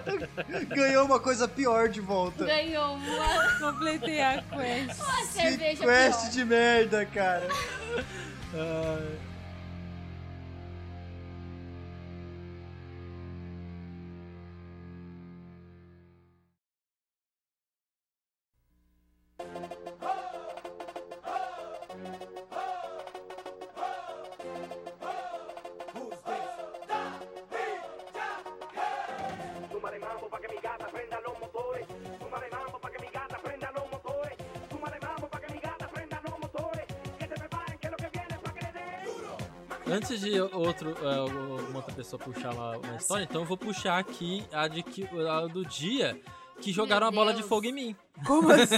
ganhou 0.70 1.06
uma 1.06 1.20
coisa 1.20 1.48
pior 1.48 1.90
de 1.90 2.02
volta. 2.02 2.46
Ganhou 2.46 2.94
uma, 2.96 3.58
Completei 3.60 4.22
a 4.22 4.44
quest. 4.44 5.00
uma 5.02 5.18
Que 5.18 5.26
cerveja 5.28 5.84
quest 5.86 6.20
pior. 6.20 6.32
de 6.32 6.46
merda, 6.46 7.06
cara. 7.08 7.48
Ai. 8.54 9.31
Antes 39.92 40.22
de 40.22 40.40
outro, 40.40 40.96
é, 41.06 41.20
uma 41.70 41.78
outra 41.78 41.94
pessoa 41.94 42.20
puxar 42.20 42.54
uma, 42.54 42.78
uma 42.78 42.96
história, 42.96 43.24
então 43.24 43.42
eu 43.42 43.46
vou 43.46 43.58
puxar 43.58 43.98
aqui 44.00 44.44
a, 44.52 44.68
de 44.68 44.82
que, 44.84 45.08
a 45.28 45.48
do 45.48 45.66
dia 45.66 46.20
que 46.62 46.72
jogaram 46.72 47.08
a 47.08 47.12
bola 47.12 47.34
de 47.34 47.44
fogo 47.44 47.66
em 47.66 47.72
mim. 47.74 47.96
Como 48.26 48.52
assim? 48.54 48.78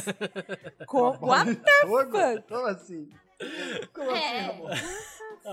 Co- 0.88 1.18
What 1.22 1.56
the 1.56 1.72
Fogo? 1.82 2.12
fuck? 2.18 2.42
Como 2.48 2.66
assim? 2.66 3.10
Como 3.94 4.12
assim, 4.12 4.24
É. 4.24 5.03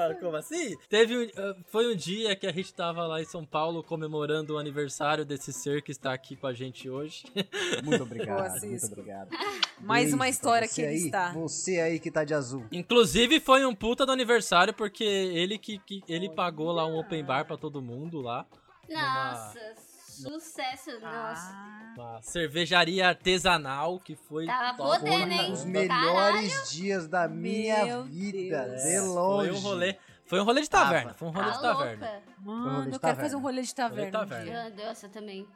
Ah, 0.01 0.15
como 0.21 0.37
assim? 0.37 0.77
Teve 0.89 1.17
um, 1.19 1.29
ah, 1.37 1.57
foi 1.67 1.93
um 1.93 1.97
dia 1.97 2.35
que 2.37 2.47
a 2.47 2.53
gente 2.53 2.73
tava 2.73 3.07
lá 3.07 3.21
em 3.21 3.25
São 3.25 3.45
Paulo 3.45 3.83
comemorando 3.83 4.55
o 4.55 4.59
aniversário 4.59 5.25
desse 5.25 5.53
ser 5.53 5.83
que 5.83 5.91
está 5.91 6.13
aqui 6.13 6.37
com 6.37 6.47
a 6.47 6.53
gente 6.53 6.89
hoje. 6.89 7.25
Muito 7.85 8.03
obrigado, 8.03 8.51
Boa, 8.51 8.61
muito 8.61 8.87
obrigado. 8.87 9.31
Mais 9.81 10.03
Beijo 10.05 10.17
uma 10.17 10.29
história 10.29 10.69
que 10.69 10.81
ele 10.83 10.91
aí, 10.91 11.05
está. 11.07 11.33
Você 11.33 11.81
aí 11.81 11.99
que 11.99 12.11
tá 12.11 12.25
de 12.25 12.35
azul. 12.35 12.65
Inclusive 12.71 13.41
foi 13.41 13.65
um 13.65 13.75
puta 13.75 14.05
do 14.05 14.13
aniversário 14.13 14.75
porque 14.75 15.05
ele 15.05 15.57
que, 15.59 15.79
que- 15.79 16.03
ele 16.09 16.29
pagou 16.31 16.71
lá 16.73 16.87
um 16.87 16.99
open 16.99 17.25
bar 17.25 17.45
pra 17.47 17.57
todo 17.57 17.81
mundo 17.81 18.21
lá. 18.21 18.47
Nossa, 18.89 19.75
sucesso, 20.21 20.91
nossa. 21.01 21.51
Ah, 21.55 21.95
Uma 21.97 22.23
cervejaria 22.23 23.09
artesanal 23.09 23.99
que 23.99 24.15
foi 24.17 24.47
Tava 24.47 24.77
top 24.77 24.99
podendo, 25.01 25.27
pra 25.27 25.35
hein? 25.35 25.53
Os 25.53 25.59
caramba. 25.61 25.79
melhores 25.81 26.71
dias 26.71 27.09
da 27.09 27.27
minha 27.29 27.85
Meu 27.85 28.05
vida, 28.05 28.65
Deus. 28.69 28.83
de 28.83 28.89
É, 28.95 29.01
longe. 29.01 29.49
Foi 29.51 29.59
um 29.59 29.63
rolê, 29.63 29.97
foi 30.27 30.41
um 30.41 30.45
rolê 30.45 30.61
de 30.63 30.71
taverna, 30.71 31.15
foi 31.15 31.29
um 31.29 31.31
rolê 31.33 31.47
Tá 31.51 31.57
de 31.57 31.63
taverna. 31.63 32.07
louca. 32.07 32.23
mano, 32.41 32.63
rolê 32.63 32.75
de 32.75 32.79
eu 32.79 32.85
quero 32.91 33.01
taverna. 33.01 33.23
fazer 33.23 33.37
um 33.37 33.41
rolê 33.41 33.63
de 33.63 33.75
taverna. 33.75 34.01
Rolê 34.01 34.11
de 34.11 34.17
um 34.17 34.21
taverna. 34.21 34.63
Meu 34.63 34.71
Deus, 34.73 35.03
eu 35.03 35.09
também. 35.11 35.49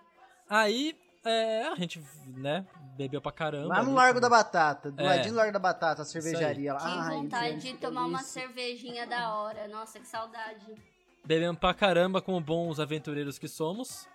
Aí 0.51 0.99
é, 1.25 1.69
a 1.69 1.75
gente, 1.77 2.05
né, 2.37 2.67
bebeu 2.97 3.21
pra 3.23 3.33
caramba. 3.33 3.69
Lá 3.69 3.77
no 3.83 3.89
ali. 3.91 3.95
Largo 3.95 4.21
da 4.21 4.29
Batata, 4.29 4.91
do 4.91 5.01
É. 5.01 5.07
ladinho 5.07 5.33
do 5.33 5.37
Largo 5.37 5.53
da 5.53 5.59
Batata, 5.59 6.03
a 6.03 6.05
cervejaria 6.05 6.75
lá. 6.75 6.81
Que 6.81 6.87
Ai, 6.87 7.17
vontade 7.17 7.61
gente, 7.61 7.73
de 7.75 7.79
tomar 7.79 8.03
uma 8.05 8.19
delícia. 8.19 8.43
cervejinha 8.43 9.07
da 9.07 9.35
hora. 9.35 9.67
Nossa, 9.69 9.99
que 9.99 10.07
saudade. 10.07 10.67
Bebemos 11.25 11.59
pra 11.59 11.73
caramba 11.73 12.21
como 12.21 12.39
bons 12.39 12.79
aventureiros 12.79 13.39
que 13.39 13.49
somos. 13.49 14.07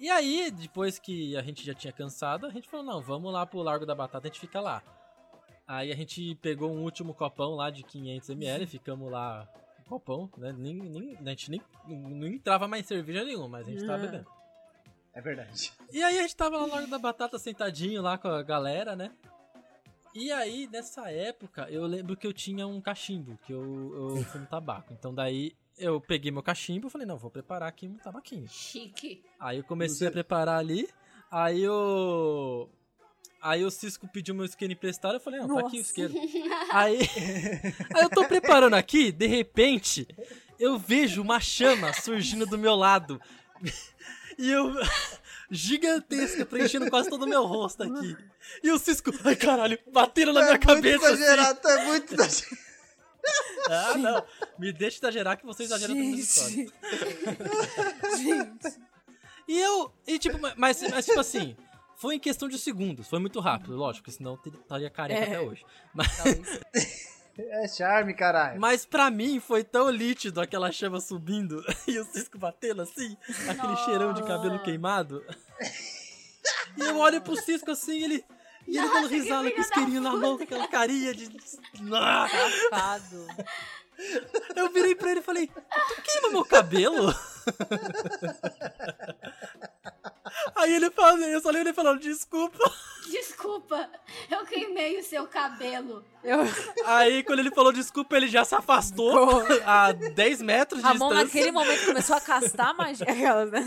E 0.00 0.08
aí, 0.08 0.50
depois 0.50 0.98
que 0.98 1.36
a 1.36 1.42
gente 1.42 1.64
já 1.64 1.74
tinha 1.74 1.92
cansado, 1.92 2.46
a 2.46 2.50
gente 2.50 2.68
falou, 2.68 2.86
não, 2.86 3.00
vamos 3.02 3.32
lá 3.32 3.44
pro 3.44 3.58
Largo 3.62 3.84
da 3.84 3.94
Batata, 3.94 4.28
a 4.28 4.30
gente 4.30 4.40
fica 4.40 4.60
lá. 4.60 4.82
Aí 5.66 5.92
a 5.92 5.96
gente 5.96 6.34
pegou 6.36 6.70
um 6.72 6.82
último 6.82 7.12
copão 7.12 7.54
lá 7.54 7.68
de 7.70 7.82
500ml, 7.84 8.66
ficamos 8.66 9.10
lá, 9.10 9.46
um 9.80 9.88
copão, 9.88 10.30
né, 10.38 10.54
nem, 10.56 10.74
nem, 10.74 11.16
a 11.24 11.30
gente 11.30 11.50
nem, 11.50 11.60
não 11.86 12.26
entrava 12.26 12.66
mais 12.68 12.86
cerveja 12.86 13.24
nenhuma, 13.24 13.48
mas 13.48 13.66
a 13.66 13.70
gente 13.70 13.84
tava 13.84 14.02
Ah. 14.04 14.06
bebendo. 14.06 14.26
É 15.12 15.20
verdade. 15.20 15.72
E 15.92 16.00
aí 16.02 16.18
a 16.18 16.22
gente 16.22 16.36
tava 16.36 16.56
lá 16.58 16.66
no 16.66 16.72
Largo 16.72 16.88
da 16.90 16.98
Batata 16.98 17.38
sentadinho 17.38 18.00
lá 18.00 18.16
com 18.16 18.28
a 18.28 18.42
galera, 18.42 18.94
né? 18.94 19.10
E 20.14 20.30
aí, 20.32 20.68
nessa 20.68 21.10
época, 21.10 21.68
eu 21.70 21.84
lembro 21.86 22.16
que 22.16 22.26
eu 22.26 22.32
tinha 22.32 22.66
um 22.66 22.80
cachimbo, 22.80 23.36
que 23.44 23.52
eu, 23.52 24.16
eu 24.16 24.24
fumo 24.24 24.46
tabaco. 24.46 24.92
Então 24.92 25.12
daí 25.14 25.54
eu 25.78 26.00
peguei 26.00 26.30
meu 26.30 26.42
cachimbo 26.42 26.88
e 26.88 26.90
falei, 26.90 27.06
não, 27.06 27.16
vou 27.16 27.30
preparar 27.30 27.68
aqui 27.68 27.86
um 27.88 27.96
tabaquinho. 27.96 28.46
Chique. 28.48 29.22
Aí 29.38 29.58
eu 29.58 29.64
comecei 29.64 29.98
Você- 29.98 30.06
a 30.06 30.10
preparar 30.10 30.58
ali, 30.58 30.88
aí 31.30 31.68
o... 31.68 32.68
Aí 33.40 33.64
o 33.64 33.70
Cisco 33.70 34.08
pediu 34.12 34.34
meu 34.34 34.44
isqueiro 34.44 34.72
emprestado, 34.72 35.14
eu 35.14 35.20
falei, 35.20 35.38
não, 35.40 35.46
tá 35.46 35.60
aqui 35.60 35.76
o 35.76 35.78
Nossa. 35.78 35.78
isqueiro. 35.78 36.12
aí, 36.72 36.98
aí 37.94 38.02
eu 38.02 38.10
tô 38.10 38.24
preparando 38.26 38.74
aqui, 38.74 39.12
de 39.12 39.26
repente, 39.28 40.08
eu 40.58 40.76
vejo 40.76 41.22
uma 41.22 41.38
chama 41.38 41.92
surgindo 41.92 42.44
do 42.46 42.58
meu 42.58 42.74
lado. 42.74 43.20
E 44.36 44.50
eu... 44.50 44.72
Gigantesca, 45.50 46.44
preenchendo 46.44 46.90
quase 46.90 47.08
todo 47.08 47.22
o 47.22 47.26
meu 47.28 47.42
rosto 47.46 47.82
aqui. 47.82 48.14
E 48.62 48.70
o 48.70 48.78
Cisco, 48.78 49.10
ai 49.24 49.34
caralho, 49.34 49.78
bateram 49.90 50.32
na 50.34 50.40
Tu 50.40 50.44
minha 50.44 50.54
é 50.54 50.58
muito 50.58 50.66
cabeça 50.66 51.06
assim. 51.10 51.22
exagerado, 51.22 51.68
é 51.68 51.84
muito 51.86 52.14
exagerado. 52.14 52.58
Ah, 53.70 53.98
não. 53.98 54.24
Me 54.58 54.72
deixa 54.72 54.96
exagerar 54.98 55.36
que 55.36 55.44
você 55.44 55.64
exagera 55.64 55.92
minhas 55.92 56.20
histórias. 56.20 56.70
Gente. 58.16 58.16
Gente. 58.16 58.80
E 59.46 59.58
eu. 59.58 59.92
E 60.06 60.18
tipo, 60.18 60.38
mas, 60.56 60.80
mas 60.90 61.04
tipo 61.04 61.20
assim. 61.20 61.56
Foi 61.96 62.14
em 62.14 62.20
questão 62.20 62.48
de 62.48 62.56
segundos, 62.58 63.08
foi 63.08 63.18
muito 63.18 63.40
rápido, 63.40 63.74
lógico, 63.76 64.04
porque 64.04 64.16
senão 64.16 64.38
eu 64.46 64.52
estaria 64.52 64.88
careca 64.88 65.20
É. 65.20 65.24
até 65.24 65.40
hoje. 65.40 65.64
Mas. 65.92 66.08
É 67.40 67.68
charme, 67.68 68.14
caralho. 68.14 68.60
mas 68.60 68.84
pra 68.84 69.08
mim 69.12 69.38
foi 69.38 69.62
tão 69.62 69.88
lítido 69.90 70.40
aquela 70.40 70.72
chama 70.72 71.00
subindo 71.00 71.64
e 71.86 71.96
o 71.96 72.04
cisco 72.04 72.36
batendo 72.36 72.82
assim, 72.82 73.16
aquele 73.48 73.76
cheirão 73.84 74.12
de 74.12 74.24
cabelo 74.24 74.54
Nossa. 74.54 74.64
queimado. 74.64 75.24
E 76.76 76.80
eu 76.80 76.96
olho 76.98 77.20
pro 77.22 77.36
cisco 77.36 77.70
assim, 77.70 78.02
ele. 78.02 78.24
E 78.68 78.76
ele 78.76 78.88
dando 78.88 79.08
risada 79.08 79.50
com 79.50 79.56
o 79.56 79.60
isqueirinho 79.60 80.02
na 80.02 80.14
mão, 80.14 80.36
com 80.36 80.44
aquela 80.44 80.68
carinha 80.68 81.14
de. 81.14 81.24
Safado. 81.80 83.26
Eu 84.54 84.70
virei 84.70 84.94
pra 84.94 85.10
ele 85.10 85.18
e 85.18 85.22
falei, 85.24 85.48
tu 85.48 86.02
queima 86.02 86.30
meu 86.30 86.44
cabelo? 86.44 87.12
Aí 90.54 90.72
ele 90.74 90.90
falou, 90.90 91.18
eu 91.18 91.40
só 91.40 91.48
lembro 91.50 91.68
ele 91.68 91.74
falando, 91.74 92.00
desculpa. 92.00 92.58
Desculpa, 93.10 93.90
eu 94.30 94.44
queimei 94.44 94.98
o 94.98 95.02
seu 95.02 95.26
cabelo. 95.26 96.04
Eu, 96.22 96.40
Aí 96.84 97.22
quando 97.24 97.38
ele 97.40 97.50
falou 97.50 97.72
desculpa, 97.72 98.16
ele 98.16 98.28
já 98.28 98.44
se 98.44 98.54
afastou 98.54 99.42
a 99.66 99.90
10 99.92 100.42
metros 100.42 100.80
de 100.80 100.86
Ramon 100.86 101.08
distância. 101.08 101.24
naquele 101.24 101.50
momento 101.52 101.86
começou 101.86 102.16
a 102.16 102.20
castar 102.20 102.68
a 102.68 102.74
magia. 102.74 103.06
Né? 103.46 103.64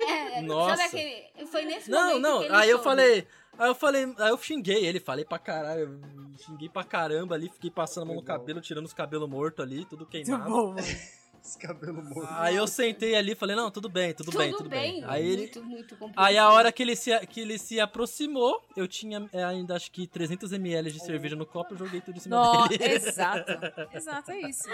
É, 0.00 0.42
Nossa. 0.42 0.76
sabe 0.78 0.88
aquele. 0.88 1.46
Foi 1.46 1.64
nesse 1.64 1.90
Não, 1.90 2.00
momento 2.08 2.22
não, 2.22 2.38
que 2.40 2.44
ele 2.46 2.54
aí 2.56 2.70
eu 2.70 2.78
soube. 2.78 2.84
falei, 2.84 3.28
aí 3.58 3.68
eu 3.68 3.74
falei, 3.74 4.04
aí 4.18 4.30
eu 4.30 4.38
xinguei 4.38 4.84
ele, 4.84 5.00
falei 5.00 5.24
pra 5.24 5.38
caralho, 5.38 6.00
xinguei 6.38 6.68
pra 6.68 6.84
caramba 6.84 7.34
ali, 7.34 7.48
fiquei 7.48 7.70
passando 7.70 8.04
a 8.04 8.06
mão 8.06 8.16
no 8.16 8.22
cabelo, 8.22 8.60
tirando 8.60 8.86
os 8.86 8.92
cabelos 8.92 9.28
mortos 9.28 9.64
ali, 9.64 9.84
tudo 9.84 10.00
Muito 10.00 10.10
queimado. 10.10 10.50
bom. 10.50 10.74
Esse 11.44 11.58
cabelo 11.58 12.02
morto. 12.04 12.28
Aí 12.34 12.54
eu 12.54 12.68
sentei 12.68 13.16
ali 13.16 13.32
e 13.32 13.34
falei, 13.34 13.56
não, 13.56 13.68
tudo 13.68 13.88
bem, 13.88 14.14
tudo, 14.14 14.26
Tudo 14.26 14.38
bem, 14.38 14.52
tudo 14.52 14.68
bem. 14.68 15.02
Aí 15.06 15.26
ele, 15.26 15.42
muito, 15.42 15.64
muito 15.64 15.96
compreensível. 15.96 16.22
Aí 16.24 16.38
a 16.38 16.48
hora 16.50 16.70
que 16.70 16.82
ele 16.82 16.94
se, 16.94 17.18
que 17.26 17.40
ele 17.40 17.58
se 17.58 17.80
aproximou, 17.80 18.62
eu 18.76 18.86
tinha 18.86 19.28
é, 19.32 19.42
ainda 19.42 19.74
acho 19.74 19.90
que 19.90 20.06
300ml 20.06 20.90
de 20.90 21.00
cerveja 21.00 21.34
no 21.34 21.44
copo, 21.44 21.74
eu 21.74 21.78
joguei 21.78 22.00
tudo 22.00 22.16
em 22.16 22.20
cima 22.20 22.36
No, 22.36 22.68
dele. 22.68 22.84
exato. 22.94 23.52
Exato, 23.92 24.30
é 24.30 24.40
isso. 24.48 24.68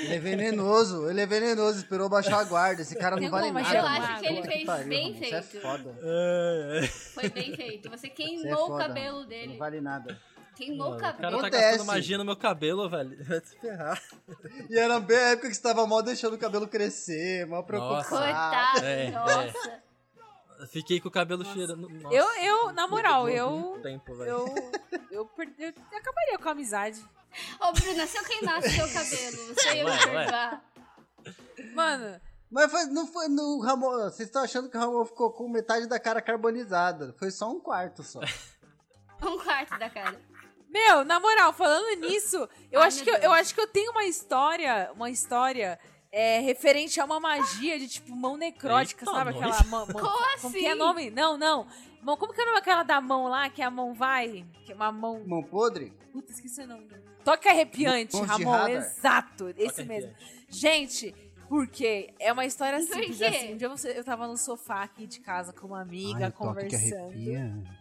Ele 0.00 0.14
é 0.14 0.18
venenoso, 0.18 1.10
ele 1.10 1.20
é 1.20 1.26
venenoso, 1.26 1.78
esperou 1.78 2.08
baixar 2.08 2.40
a 2.40 2.44
guarda. 2.44 2.80
Esse 2.80 2.96
cara 2.96 3.16
não 3.16 3.28
vale 3.30 3.50
nada. 3.50 3.76
Eu 3.76 3.86
acho 3.86 4.20
que 4.20 4.26
ele 4.26 4.42
fez 4.42 4.64
pariu, 4.64 4.88
bem 4.88 5.14
é 5.14 5.42
feito. 5.42 5.60
foda. 5.60 5.94
É, 6.02 6.80
é. 6.84 6.86
Foi 6.86 7.28
bem 7.28 7.54
feito. 7.54 7.90
Você 7.90 8.06
Você 8.06 8.06
é 8.06 8.10
queimou 8.10 8.74
o 8.74 8.78
cabelo 8.78 9.24
dele. 9.26 9.52
Não 9.52 9.58
vale 9.58 9.80
nada. 9.80 10.18
Queimou 10.56 10.90
Mano, 10.90 10.92
o 10.92 10.96
o 10.96 11.00
cara 11.00 11.12
cabelo. 11.14 11.32
tá 11.32 11.46
Acontece. 11.48 11.62
gastando 11.70 11.86
magia 11.86 12.18
no 12.18 12.24
meu 12.24 12.36
cabelo, 12.36 12.88
velho. 12.88 13.16
Vai 13.24 13.40
se 13.40 13.58
ferrar. 13.58 14.02
E 14.70 14.78
era 14.78 14.98
bem 14.98 15.16
a 15.18 15.28
época 15.32 15.48
que 15.48 15.54
você 15.54 15.62
tava 15.62 15.86
mal 15.86 16.02
deixando 16.02 16.34
o 16.34 16.38
cabelo 16.38 16.66
crescer, 16.66 17.46
mal 17.46 17.62
preocupado. 17.62 18.08
Coitado, 18.08 18.84
É, 18.84 19.04
é. 19.06 19.10
nossa. 19.10 19.82
Fiquei 20.72 20.98
com 20.98 21.08
o 21.08 21.10
cabelo 21.12 21.44
cheirando. 21.44 21.86
Nossa, 21.88 22.14
Eu, 22.16 22.24
eu, 22.42 22.72
na 22.72 22.88
moral, 22.88 23.28
eu. 23.28 23.78
Tempo. 23.82 24.14
Eu, 24.24 24.46
eu, 25.10 25.26
perdi, 25.26 25.62
eu 25.64 25.98
acabaria 25.98 26.38
com 26.38 26.48
a 26.48 26.52
amizade. 26.52 27.04
Ô, 27.60 27.70
Bruna, 27.72 28.06
se 28.06 28.16
eu 28.16 28.24
queimasse 28.24 28.70
seu 28.70 28.88
cabelo, 28.88 29.54
você 29.54 29.74
ia 29.74 29.84
me 29.84 29.98
perdoar? 29.98 30.64
Mano, 31.74 32.18
Mas 32.50 32.70
foi, 32.70 32.84
não 32.86 33.06
foi 33.06 33.28
no 33.28 33.60
Ramon. 33.60 33.90
Vocês 34.04 34.28
estão 34.28 34.42
achando 34.42 34.70
que 34.70 34.76
o 34.78 34.80
Ramon 34.80 35.04
ficou 35.04 35.30
com 35.30 35.46
metade 35.46 35.86
da 35.86 36.00
cara 36.00 36.22
carbonizada. 36.22 37.14
Foi 37.18 37.30
só 37.30 37.50
um 37.50 37.60
quarto 37.60 38.02
só. 38.02 38.20
Um 39.22 39.38
quarto 39.38 39.78
da 39.78 39.88
cara. 39.88 40.20
Meu, 40.76 41.04
na 41.04 41.18
moral, 41.18 41.52
falando 41.52 42.00
nisso, 42.00 42.48
eu 42.70 42.80
Ai, 42.80 42.88
acho 42.88 43.02
que 43.02 43.10
eu, 43.10 43.32
acho 43.32 43.54
que 43.54 43.60
eu 43.60 43.66
tenho 43.66 43.90
uma 43.92 44.04
história, 44.04 44.90
uma 44.94 45.10
história 45.10 45.78
é, 46.12 46.38
referente 46.40 47.00
a 47.00 47.04
uma 47.04 47.18
magia 47.18 47.78
de 47.78 47.88
tipo 47.88 48.14
mão 48.14 48.36
necrótica, 48.36 49.04
Eita, 49.04 49.12
sabe? 49.12 49.30
Aquela 49.30 49.62
mão. 49.64 49.86
mão 49.86 49.88
Como 49.94 50.40
como 50.42 50.54
que 50.54 50.66
é 50.66 50.70
assim? 50.70 50.78
nome? 50.78 51.10
Não, 51.10 51.38
não. 51.38 51.66
Mão, 52.02 52.16
como 52.16 52.32
que 52.32 52.40
é 52.40 52.44
o 52.44 52.46
nome 52.46 52.58
aquela 52.58 52.82
da 52.82 53.00
mão 53.00 53.26
lá, 53.26 53.48
que 53.48 53.62
a 53.62 53.70
mão 53.70 53.94
vai? 53.94 54.44
Que 54.64 54.72
é 54.72 54.74
uma 54.74 54.92
mão. 54.92 55.24
Mão 55.26 55.42
podre? 55.42 55.92
Puta, 56.12 56.30
esqueci 56.30 56.60
o 56.60 56.66
nome. 56.66 56.88
Toque 57.24 57.48
arrepiante, 57.48 58.14
Mãos 58.14 58.36
de 58.36 58.44
Ramon. 58.44 58.50
radar. 58.52 58.70
Exato, 58.70 59.48
esse 59.56 59.76
Toque 59.76 59.88
mesmo. 59.88 60.10
arrepiante. 60.10 60.46
Gente, 60.48 61.14
porque 61.48 62.14
é 62.20 62.32
uma 62.32 62.44
história 62.44 62.78
Por 62.78 62.86
simples 62.86 63.18
quê? 63.18 63.24
assim. 63.24 63.54
Um 63.54 63.56
dia 63.56 63.68
você, 63.68 63.98
eu 63.98 64.04
tava 64.04 64.28
no 64.28 64.36
sofá 64.36 64.82
aqui 64.82 65.06
de 65.06 65.18
casa 65.20 65.52
com 65.52 65.66
uma 65.68 65.80
amiga, 65.80 66.30
conversando. 66.30 67.12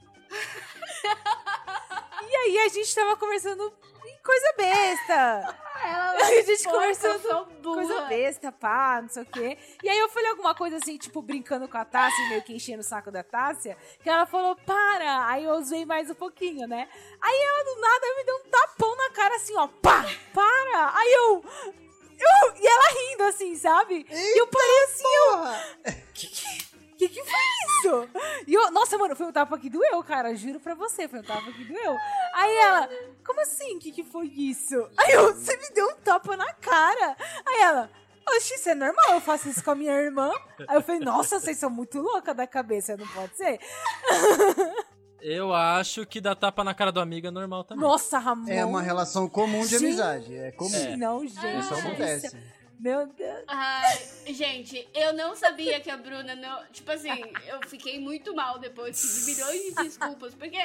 E 2.28 2.36
aí 2.36 2.58
a 2.60 2.68
gente 2.70 2.94
tava 2.94 3.16
conversando 3.18 3.74
em 4.06 4.18
coisa 4.24 4.54
besta. 4.58 5.58
Ela 5.84 6.12
A 6.26 6.42
gente 6.42 6.64
Pô, 6.64 6.72
conversando 6.72 7.48
coisa 7.62 8.02
besta, 8.04 8.52
pá, 8.52 9.00
não 9.02 9.10
sei 9.10 9.24
o 9.24 9.26
quê. 9.26 9.58
E 9.84 9.90
aí 9.90 9.98
eu 9.98 10.10
falei 10.10 10.30
alguma 10.30 10.56
coisa 10.56 10.78
assim, 10.78 10.98
tipo, 10.98 11.22
brincando 11.22 11.68
com 11.68 11.78
a 11.78 11.86
Tássia, 11.86 12.30
meio 12.30 12.42
que 12.42 12.54
enchendo 12.54 12.82
o 12.82 12.84
saco 12.84 13.12
da 13.12 13.24
Tássia, 13.24 13.78
que 14.02 14.10
ela 14.10 14.26
falou, 14.26 14.56
para! 14.56 15.28
Aí 15.28 15.44
eu 15.44 15.54
usei 15.54 15.86
mais 15.86 16.10
um 16.10 16.16
pouquinho, 16.16 16.68
né? 16.68 16.88
Aí 17.22 17.42
ela 17.42 17.64
do 17.64 17.82
nada 17.82 18.16
me 18.16 18.24
deu 18.24 18.36
um 18.36 18.50
tapão 18.50 18.96
na 18.96 19.10
cara 19.12 19.36
assim, 19.36 19.56
ó, 19.58 19.68
pá! 19.68 20.06
Para! 20.34 20.98
Aí 20.98 21.14
eu. 21.14 21.44
eu 21.66 22.56
e 22.56 22.68
ela 22.68 22.88
rindo 22.90 23.24
assim, 23.24 23.56
sabe? 23.56 24.06
e 24.10 24.40
eu 24.40 24.48
parei 24.48 24.84
assim, 24.84 25.16
eu. 25.16 25.96
Que 26.16 26.28
que 26.28 26.65
foi 26.98 27.10
isso? 27.20 28.10
E 28.48 28.54
eu, 28.54 28.72
nossa, 28.72 28.98
mano, 28.98 29.16
foi 29.16 29.26
um 29.26 29.32
tapa 29.32 29.58
que 29.58 29.70
doeu, 29.70 30.04
cara. 30.04 30.36
Juro 30.36 30.60
pra 30.60 30.74
você, 30.76 31.08
foi 31.08 31.20
um 31.20 31.24
tapa 31.24 31.52
que 31.52 31.64
doeu. 31.66 31.98
Aí 32.34 32.56
ela, 32.58 32.90
como 33.26 33.42
assim? 33.42 33.80
Que 33.80 33.92
que 33.92 34.04
foi 34.04 34.28
isso? 34.28 34.76
Aí 34.98 35.12
eu, 35.14 35.34
você 35.34 35.56
me 35.58 35.70
deu 35.70 35.88
um 35.88 35.96
tapa 35.96 36.36
na 36.38 36.52
cara. 36.54 37.16
Aí 37.46 37.62
ela, 37.62 37.90
oxi, 38.30 38.56
isso 38.56 38.70
é 38.70 38.76
normal, 38.76 39.14
eu 39.14 39.22
faço 39.22 39.50
isso 39.50 39.64
com 39.64 39.72
a 39.72 39.76
minha 39.76 39.94
irmã. 39.94 40.32
Aí 40.68 40.78
eu 40.78 40.82
falei, 40.82 41.02
nossa, 41.02 41.40
vocês 41.40 41.58
são 41.58 41.70
muito 41.70 42.00
louca 42.00 42.34
da 42.34 42.48
cabeça, 42.48 42.98
não 42.98 43.08
pode 43.08 43.36
ser? 43.36 43.60
Eu 45.28 45.52
acho 45.56 46.06
que 46.06 46.22
dar 46.22 46.36
tapa 46.36 46.64
na 46.64 46.72
cara 46.76 46.92
do 46.92 47.00
amigo 47.00 47.26
é 47.26 47.32
normal 47.32 47.64
também. 47.64 47.82
Nossa, 47.82 48.20
Ramon. 48.20 48.48
É 48.48 48.64
uma 48.64 48.80
relação 48.80 49.28
comum 49.28 49.62
de 49.62 49.70
Gente. 49.70 49.86
amizade. 49.86 50.36
É 50.36 50.52
comum. 50.52 50.76
É. 50.76 50.96
Não, 50.96 51.26
gente. 51.26 51.60
Isso 51.62 51.74
acontece. 51.74 52.38
Meu 52.80 53.08
Deus. 53.08 53.44
Ai, 53.48 53.98
gente, 54.28 54.88
eu 54.94 55.14
não 55.14 55.36
sabia 55.36 55.80
que 55.80 55.90
a 55.90 55.98
Bruna 55.98 56.36
não. 56.36 56.66
Tipo 56.72 56.92
assim, 56.92 57.10
eu 57.48 57.68
fiquei 57.68 58.00
muito 58.00 58.36
mal 58.36 58.60
depois, 58.60 59.00
pedi 59.00 59.26
milhões 59.26 59.62
de 59.62 59.84
desculpas, 59.84 60.36
porque 60.36 60.58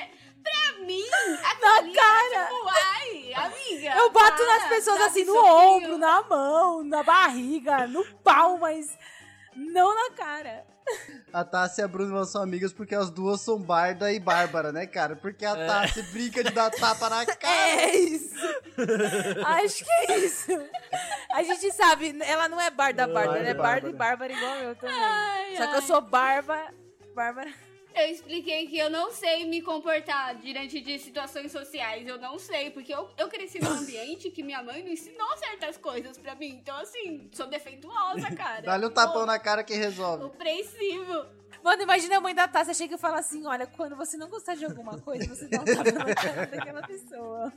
pra 0.43 0.85
mim, 0.85 1.05
aquilo 1.45 1.95
cara. 1.95 2.47
tipo, 2.47 2.69
ai, 2.69 3.35
amiga. 3.35 3.95
Eu 3.97 4.11
bato 4.11 4.37
para, 4.37 4.47
nas 4.47 4.69
pessoas 4.69 5.01
assim 5.03 5.25
no 5.25 5.35
soquinho. 5.35 5.55
ombro, 5.55 5.99
na 5.99 6.23
mão, 6.23 6.83
na 6.85 7.03
barriga, 7.03 7.87
no 7.87 8.05
pau, 8.17 8.59
mas 8.59 8.97
não 9.55 9.95
na 9.95 10.17
cara. 10.17 10.67
A 11.33 11.45
Tássia 11.45 11.83
e 11.83 11.85
a 11.85 11.89
Bruna 11.89 12.25
são 12.25 12.43
amigas 12.43 12.73
porque 12.73 12.95
as 12.95 13.09
duas 13.09 13.41
são 13.41 13.59
Barda 13.61 14.13
e 14.13 14.19
Bárbara, 14.19 14.73
né, 14.73 14.87
cara? 14.87 15.15
Porque 15.15 15.45
a 15.45 15.55
Tássia 15.55 16.03
brinca 16.11 16.43
de 16.43 16.51
dar 16.51 16.71
tapa 16.71 17.09
na 17.09 17.25
cara. 17.37 17.55
É 17.55 17.95
isso. 17.95 18.35
Acho 19.47 19.85
que 19.85 20.13
é 20.13 20.19
isso. 20.19 20.51
A 21.33 21.43
gente 21.45 21.71
sabe, 21.73 22.17
ela 22.23 22.49
não 22.49 22.61
é 22.61 22.71
Barda 22.71 23.07
Bárbara, 23.07 23.39
ela 23.39 23.49
é 23.49 23.55
Barda 23.55 23.89
e 23.89 23.93
Bárbara 23.93 24.33
igual 24.33 24.57
eu 24.57 24.75
também. 24.75 24.97
Ai, 24.97 25.57
Só 25.57 25.67
que 25.67 25.73
eu 25.75 25.81
ai. 25.81 25.83
sou 25.83 26.01
Barba. 26.01 26.59
Bárbara. 27.15 27.51
Eu 27.95 28.07
expliquei 28.09 28.67
que 28.67 28.79
eu 28.79 28.89
não 28.89 29.11
sei 29.11 29.45
me 29.45 29.61
comportar 29.63 30.35
diante 30.37 30.81
de 30.81 30.99
situações 30.99 31.51
sociais. 31.51 32.07
Eu 32.07 32.19
não 32.19 32.39
sei, 32.39 32.71
porque 32.71 32.95
eu, 32.95 33.09
eu 33.19 33.29
cresci 33.29 33.61
num 33.61 33.71
ambiente 33.81 34.31
que 34.31 34.43
minha 34.43 34.63
mãe 34.63 34.83
não 34.83 34.91
ensinou 34.91 35.37
certas 35.37 35.77
coisas 35.77 36.17
pra 36.17 36.35
mim. 36.35 36.59
Então, 36.61 36.77
assim, 36.77 37.29
sou 37.33 37.47
defeituosa, 37.47 38.31
cara. 38.37 38.63
Dá-lhe 38.63 38.87
um 38.87 38.91
tapão 38.91 39.27
na 39.27 39.39
cara 39.39 39.65
que 39.65 39.75
resolve. 39.75 40.25
Opressivo. 40.25 41.40
Mano, 41.63 41.83
imagina 41.83 42.17
a 42.17 42.21
mãe 42.21 42.35
da 42.35 42.49
Tássia 42.49 42.73
chega 42.75 42.95
e 42.95 42.99
fala 42.99 43.19
assim: 43.19 43.47
olha, 43.47 43.67
quando 43.67 43.95
você 43.97 44.17
não 44.17 44.29
gostar 44.29 44.55
de 44.55 44.65
alguma 44.65 44.99
coisa, 44.99 45.27
você 45.35 45.47
dá 45.47 45.61
um 45.61 45.65
tapa 45.65 45.93
na 45.93 46.15
cara 46.15 46.47
daquela 46.47 46.83
pessoa. 46.87 47.53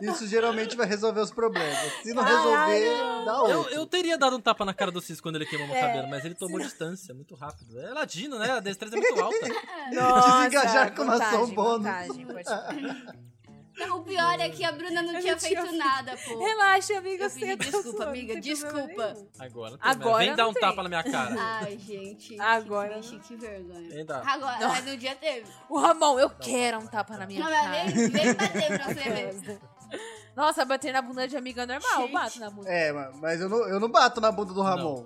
Isso 0.00 0.26
geralmente 0.26 0.76
vai 0.76 0.86
resolver 0.86 1.20
os 1.20 1.30
problemas. 1.30 1.92
Se 2.02 2.12
não 2.14 2.22
Caralho. 2.24 2.72
resolver, 2.74 3.24
dá 3.24 3.32
Eu, 3.32 3.58
outro. 3.58 3.74
eu 3.74 3.86
teria 3.86 4.16
dado 4.18 4.36
um 4.36 4.40
tapa 4.40 4.64
na 4.64 4.72
cara 4.74 4.90
do 4.90 5.00
Cis 5.00 5.20
quando 5.20 5.36
ele 5.36 5.46
queimou 5.46 5.66
meu 5.66 5.76
É, 5.76 5.80
cabelo, 5.80 6.08
mas 6.08 6.24
ele 6.24 6.34
tomou 6.34 6.58
distância 6.60 7.14
muito 7.14 7.34
rápido. 7.34 7.78
É 7.80 7.90
ladino, 7.92 8.38
né? 8.38 8.50
A 8.52 8.60
destreza 8.60 8.96
é 8.96 9.00
muito 9.00 9.18
alta. 9.22 9.38
Desengajar 9.40 10.94
com 10.94 11.04
vantagem, 11.06 11.54
bônus. 11.54 11.84
vantagem, 11.84 12.26
pode- 12.26 13.18
Não, 13.78 13.98
o 13.98 14.04
pior 14.04 14.40
é 14.40 14.48
que 14.48 14.64
a 14.64 14.72
Bruna 14.72 15.02
não 15.02 15.14
Eu 15.14 15.20
tinha 15.20 15.32
não 15.32 15.38
tinha 15.38 15.38
feito 15.38 15.62
feito. 15.62 15.76
nada, 15.76 16.16
pô. 16.16 16.38
Relaxa, 16.38 16.98
amiga. 16.98 17.24
Eu 17.24 17.30
você 17.30 17.40
pedi 17.40 17.56
tá 17.70 17.78
desculpa, 17.78 18.04
amiga, 18.04 18.34
não 18.34 18.40
problema 18.40 18.84
desculpa. 18.84 19.26
Agora 19.38 19.70
não 19.70 19.78
tem 19.78 19.90
Agora. 19.90 20.18
Vem 20.18 20.28
não 20.30 20.36
dar 20.36 20.48
um 20.48 20.52
tem. 20.52 20.60
tapa 20.62 20.82
na 20.82 20.88
minha 20.88 21.02
cara. 21.04 21.34
Ai, 21.38 21.78
gente. 21.78 22.40
Agora 22.40 23.00
Que 23.00 23.18
que 23.20 23.36
vergonha. 23.36 23.88
Vem 23.88 24.04
dar. 24.04 24.26
Agora, 24.26 24.58
Não. 24.58 24.68
mas 24.68 24.84
no 24.84 24.96
dia 24.96 25.14
teve. 25.14 25.46
O 25.68 25.78
Ramon, 25.78 26.18
eu 26.18 26.30
quero 26.30 26.78
um 26.78 26.86
tapa 26.86 27.16
na 27.16 27.26
minha 27.26 27.40
Não, 27.40 27.50
cara. 27.50 27.68
mas 27.68 27.92
vem, 27.94 28.08
vem 28.10 28.34
bater 28.34 28.78
pra 28.78 28.84
você 28.86 29.10
ver. 29.10 29.60
Nossa, 30.38 30.64
bater 30.64 30.92
na 30.92 31.02
bunda 31.02 31.26
de 31.26 31.36
amiga 31.36 31.62
é 31.62 31.66
normal, 31.66 31.92
eu 31.94 32.02
Gente. 32.02 32.12
bato 32.12 32.38
na 32.38 32.48
bunda. 32.50 32.70
É, 32.72 32.92
ma- 32.92 33.10
mas 33.16 33.40
eu 33.40 33.48
não, 33.48 33.58
eu 33.68 33.80
não 33.80 33.88
bato 33.90 34.20
na 34.20 34.30
bunda 34.30 34.54
do 34.54 34.62
Ramon. 34.62 35.04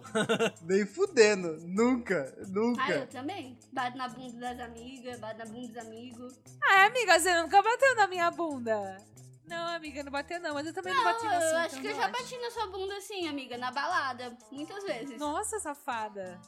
Nem 0.61 0.85
fudendo. 0.85 1.57
Nunca, 1.63 2.35
Ah, 2.37 2.41
eu 2.43 2.49
nunca. 2.49 3.07
também. 3.07 3.59
Bato 3.73 3.97
na 3.97 4.09
bunda 4.11 4.39
das 4.55 4.61
amigas, 4.61 5.19
bato 5.19 5.39
na 5.39 5.47
bunda 5.47 5.69
dos 5.69 5.77
amigos. 5.79 6.39
Ah, 6.63 6.85
amiga, 6.85 7.19
você 7.19 7.41
nunca 7.41 7.63
bateu 7.63 7.97
na 7.97 8.07
minha 8.07 8.31
bunda. 8.31 8.99
Não, 9.47 9.75
amiga, 9.75 10.03
não 10.03 10.13
bateu 10.13 10.39
não, 10.39 10.53
mas 10.53 10.67
eu 10.67 10.75
também 10.75 10.93
não, 10.95 11.03
bati 11.03 11.25
na 11.25 11.35
eu 11.35 11.41
sua. 11.41 11.61
acho 11.63 11.69
então 11.79 11.81
que 11.81 11.89
eu 11.89 11.97
já 11.97 12.09
bati 12.09 12.37
na 12.39 12.51
sua 12.51 12.67
bunda 12.67 12.95
assim, 12.99 13.27
amiga, 13.27 13.57
na 13.57 13.71
balada. 13.73 14.37
Muitas 14.51 14.85
vezes. 14.85 15.19
Nossa, 15.19 15.59
safada. 15.59 16.39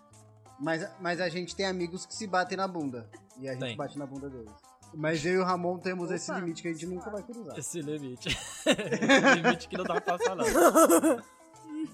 Mas, 0.60 0.86
mas 1.00 1.22
a 1.22 1.28
gente 1.30 1.56
tem 1.56 1.64
amigos 1.66 2.04
que 2.04 2.14
se 2.14 2.26
batem 2.26 2.58
na 2.58 2.68
bunda. 2.68 3.08
E 3.38 3.48
a 3.48 3.52
gente 3.52 3.60
Tem. 3.62 3.76
bate 3.76 3.98
na 3.98 4.04
bunda 4.06 4.28
deles. 4.28 4.52
Mas 4.96 5.24
eu 5.24 5.32
e 5.34 5.38
o 5.38 5.44
Ramon 5.44 5.78
temos 5.78 6.10
esse 6.10 6.30
Opa. 6.30 6.40
limite 6.40 6.62
que 6.62 6.68
a 6.68 6.72
gente 6.72 6.86
nunca 6.86 7.10
vai 7.10 7.22
cruzar. 7.22 7.58
Esse 7.58 7.80
limite. 7.80 8.28
Esse 8.66 9.34
limite 9.40 9.68
que 9.68 9.76
não 9.76 9.84
dá 9.84 10.00
pra 10.00 10.18
passar, 10.18 10.34
não. 10.36 10.44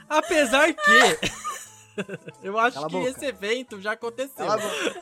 Apesar 0.09 0.73
que. 0.73 0.81
Eu 2.43 2.59
acho 2.59 2.81
Cala 2.81 2.89
que 2.89 2.97
esse 3.09 3.27
evento 3.27 3.79
já 3.81 3.93
aconteceu. 3.93 4.47
Cala 4.47 4.55
a 4.55 4.59
boca. 4.59 4.95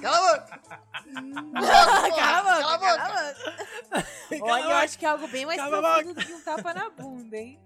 Cala 0.00 0.30
a 0.30 0.40
boca. 0.40 2.16
Cala 2.16 2.38
a 2.38 2.42
boca, 2.42 2.78
Cala 2.78 3.30
a 3.30 3.98
boca. 3.98 4.06
Olha, 4.42 4.62
eu 4.62 4.70
acho 4.76 4.98
que 4.98 5.06
é 5.06 5.08
algo 5.08 5.26
bem 5.26 5.46
mais 5.46 5.60
profundo 5.60 6.14
do 6.14 6.24
que 6.24 6.32
um 6.32 6.40
tapa 6.42 6.74
na 6.74 6.90
bunda, 6.90 7.36
hein? 7.36 7.58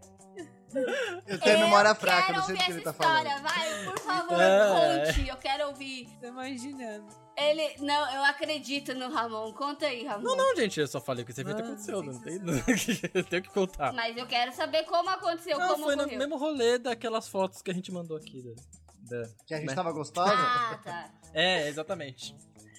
Eu 1.27 1.39
tenho 1.41 1.59
memória 1.61 1.95
fraca, 1.95 2.27
quero 2.27 2.39
não 2.39 2.47
sei 2.47 2.55
do 2.57 2.61
ouvir 2.61 2.65
que 2.65 2.71
ele 2.73 2.81
essa 2.81 2.93
tá 2.93 3.05
história, 3.05 3.31
falando. 3.31 3.43
vai, 3.43 3.85
por 3.85 3.99
favor, 4.01 4.41
É. 4.41 5.07
conte. 5.07 5.29
Eu 5.29 5.37
quero 5.37 5.67
ouvir. 5.69 6.09
Tô 6.21 6.27
imaginando. 6.29 7.07
Ele. 7.37 7.75
Não, 7.81 8.15
eu 8.15 8.25
acredito 8.25 8.95
no 8.95 9.11
Ramon. 9.11 9.53
Conta 9.55 9.87
aí, 9.87 10.05
Ramon. 10.05 10.23
Não, 10.23 10.37
não, 10.37 10.57
gente, 10.57 10.79
eu 10.81 10.87
só 10.87 11.01
falei 11.01 11.25
que 11.25 11.31
esse 11.33 11.41
evento 11.41 11.63
Ah, 11.63 11.65
aconteceu. 11.65 12.03
Não 12.03 12.21
tem. 12.21 12.35
Eu 13.15 13.25
tenho 13.25 13.43
que 13.43 13.49
contar. 13.51 13.93
Mas 13.93 14.17
eu 14.17 14.27
quero 14.27 14.53
saber 14.53 14.85
como 14.85 15.09
aconteceu, 15.09 15.59
Não, 15.59 15.69
como 15.69 15.85
foi 15.85 15.97
no 15.97 16.03
ocorreu. 16.03 16.19
mesmo 16.19 16.37
rolê 16.37 16.79
daquelas 16.79 17.29
fotos 17.29 17.63
que 17.63 17.71
a 17.71 17.75
gente 17.75 17.91
mandou 17.91 18.17
aqui. 18.17 18.43
Da, 18.43 19.17
da- 19.23 19.29
Que 19.47 19.55
a 19.55 19.59
gente 19.59 19.69
né? 19.69 19.75
tava 19.75 19.93
gostosa? 19.93 20.33
Ah, 20.35 20.79
tá. 20.85 21.11
É, 21.33 21.69
exatamente. 21.69 22.37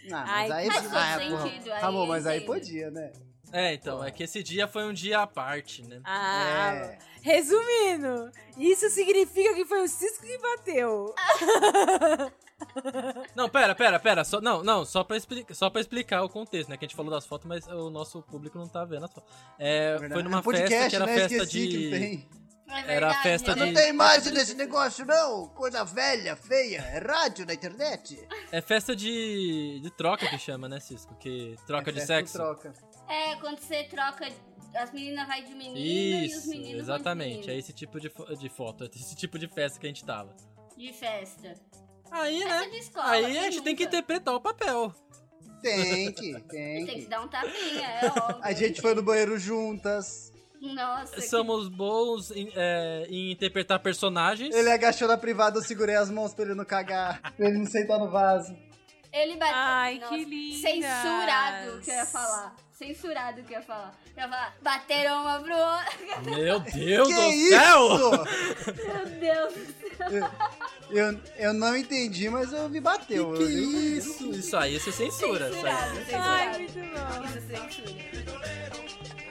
Não, 0.07 0.17
Ai, 0.19 0.47
mas 0.47 0.51
aí... 0.51 0.67
faz 0.71 0.83
todo 0.83 0.95
ah, 0.97 1.17
sentido, 1.17 1.63
porra. 1.63 1.75
aí 1.75 1.81
Ramon, 1.81 2.05
mas 2.05 2.27
aí 2.27 2.41
podia, 2.41 2.91
né? 2.91 3.11
É, 3.51 3.73
então, 3.73 4.03
é 4.03 4.11
que 4.11 4.23
esse 4.23 4.41
dia 4.43 4.67
foi 4.67 4.83
um 4.83 4.93
dia 4.93 5.19
à 5.21 5.27
parte, 5.27 5.81
né? 5.83 5.99
Ah, 6.03 6.73
É. 6.75 6.97
resumindo, 7.23 8.29
isso 8.57 8.89
significa 8.89 9.55
que 9.55 9.65
foi 9.65 9.81
o 9.83 9.87
Cisco 9.87 10.23
que 10.25 10.37
bateu. 10.37 11.15
Não, 13.35 13.49
pera, 13.49 13.75
pera, 13.75 13.99
pera. 13.99 14.23
Só, 14.23 14.39
não, 14.39 14.63
não, 14.63 14.85
só 14.85 15.03
pra, 15.03 15.17
explicar, 15.17 15.53
só 15.53 15.69
pra 15.69 15.81
explicar 15.81 16.21
o 16.23 16.29
contexto, 16.29 16.69
né? 16.69 16.77
Que 16.77 16.85
a 16.85 16.87
gente 16.87 16.95
falou 16.95 17.11
das 17.11 17.25
fotos, 17.25 17.45
mas 17.45 17.67
o 17.67 17.89
nosso 17.89 18.21
público 18.21 18.57
não 18.57 18.67
tá 18.69 18.85
vendo 18.85 19.05
as 19.05 19.11
fotos. 19.11 19.29
É, 19.59 19.91
Verdade. 19.97 20.13
foi 20.13 20.23
numa 20.23 20.39
É 20.39 20.41
podcast, 20.41 20.73
festa 20.73 20.89
que 20.89 20.95
era 20.95 21.05
né? 21.05 21.13
festa 21.15 21.35
Esqueci 21.43 21.67
de. 21.67 21.89
tem. 21.89 22.29
É 22.69 22.95
Era 22.95 23.11
a 23.11 23.21
festa 23.21 23.53
né? 23.55 23.65
de- 23.65 23.71
Não 23.73 23.81
tem 23.81 23.89
imagem 23.89 24.33
desse 24.33 24.53
negócio, 24.55 25.05
não! 25.05 25.47
Coisa 25.49 25.83
velha, 25.83 26.35
feia. 26.37 26.79
É 26.79 26.99
rádio 26.99 27.45
na 27.45 27.53
internet. 27.53 28.25
É 28.51 28.61
festa 28.61 28.95
de, 28.95 29.79
de 29.83 29.91
troca 29.91 30.27
que 30.27 30.37
chama, 30.39 30.69
né, 30.69 30.79
Cisco? 30.79 31.13
Que 31.15 31.55
troca 31.67 31.89
É 31.89 31.93
de 31.93 32.01
sexo. 32.05 32.33
Troca. 32.33 32.73
É, 33.09 33.35
quando 33.35 33.59
você 33.59 33.83
troca. 33.83 34.27
As 34.75 34.91
meninas 34.91 35.27
vai 35.27 35.43
de 35.43 35.53
menina 35.53 35.77
e 35.79 36.25
os 36.27 36.31
Isso, 36.37 36.49
meninos 36.49 36.67
vão 36.69 36.95
de 36.95 37.01
exatamente. 37.01 37.49
É 37.49 37.57
esse 37.57 37.71
tipo 37.73 37.99
de, 37.99 38.09
fo- 38.09 38.25
de 38.35 38.49
foto, 38.49 38.83
é 38.85 38.87
esse 38.87 39.15
tipo 39.15 39.37
de 39.37 39.47
festa 39.47 39.79
que 39.79 39.85
a 39.85 39.89
gente 39.89 40.03
tava. 40.03 40.35
De 40.77 40.91
festa. 40.93 41.53
Aí, 42.11 42.39
Festa 42.41 42.59
né? 42.65 42.69
de 42.69 42.77
escola. 42.77 43.11
Aí 43.11 43.25
quem 43.25 43.39
a 43.39 43.43
gente 43.51 43.61
tem 43.63 43.75
que 43.75 43.83
nunca? 43.85 43.97
interpretar 43.97 44.33
o 44.35 44.41
papel. 44.41 44.93
Tem 45.61 46.11
que, 46.11 46.33
tem 46.49 46.85
Tem 46.85 46.85
que 46.85 47.01
que. 47.03 47.05
dar 47.07 47.21
um 47.21 47.27
tapinha, 47.27 47.87
é 47.87 48.07
óbvio. 48.07 48.39
A 48.41 48.51
gente 48.53 48.81
foi 48.81 48.93
no 48.95 49.01
banheiro 49.03 49.37
juntas. 49.39 50.31
Nossa, 50.61 51.15
que- 51.15 51.21
Somos 51.21 51.67
bons 51.69 52.31
em, 52.31 52.49
é, 52.55 53.05
em 53.09 53.31
interpretar 53.31 53.79
personagens. 53.79 54.53
Ele 54.55 54.69
agachou 54.71 55.07
na 55.07 55.17
privada, 55.17 55.59
eu 55.59 55.63
segurei 55.63 55.95
as 55.95 56.09
mãos 56.09 56.33
pra 56.33 56.45
ele 56.45 56.55
não 56.55 56.65
cagar. 56.65 57.21
Pra 57.35 57.47
ele 57.49 57.57
não 57.59 57.65
sentar 57.65 57.99
no 57.99 58.09
vaso. 58.09 58.55
Ele 59.13 59.37
bateu. 59.37 59.55
Ai, 59.55 59.99
Nossa, 59.99 60.15
que 60.15 60.25
lindas. 60.25 60.61
Censurado 60.61 61.79
que 61.81 61.89
eu 61.91 61.95
ia 61.95 62.05
falar. 62.05 62.55
Censurado 62.73 63.43
que 63.43 63.53
eu 63.53 63.57
ia 63.59 63.63
falar. 63.63 63.93
Eu 64.17 64.23
ia 64.23 64.29
falar, 64.29 64.55
bateram 64.61 65.21
uma 65.21 65.39
pro 65.39 65.55
outro. 65.55 66.25
Meu 66.35 66.59
Deus 66.59 67.07
que 67.07 67.13
do 67.13 67.21
isso? 67.29 67.49
céu! 67.49 67.87
Meu 68.75 69.05
Deus. 69.19 69.53
Eu, 70.89 71.19
eu 71.37 71.53
não 71.53 71.75
entendi, 71.75 72.29
mas 72.29 72.51
eu 72.53 72.69
me 72.69 72.79
bateu. 72.79 73.33
Que 73.33 73.41
Eu 73.43 73.47
vi- 73.47 73.97
isso? 73.97 74.29
Isso 74.31 74.55
aí, 74.55 74.75
isso 74.75 74.89
é 74.89 74.91
censura. 74.91 75.49
Isso 75.49 75.65
aí. 75.65 75.73
Censurado, 75.73 75.95
censurado. 75.95 76.27
Ai, 76.29 76.57
muito 76.59 76.73
bom. 76.73 77.25
Isso 77.25 77.37
é 77.37 77.41
censura. 77.57 79.22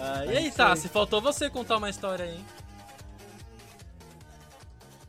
Ah, 0.00 0.24
e 0.26 0.36
aí, 0.36 0.50
tá, 0.52 0.74
se 0.76 0.88
faltou 0.88 1.20
você 1.20 1.48
contar 1.48 1.76
uma 1.78 1.88
história 1.90 2.24
aí, 2.26 2.36
hein? 2.36 2.44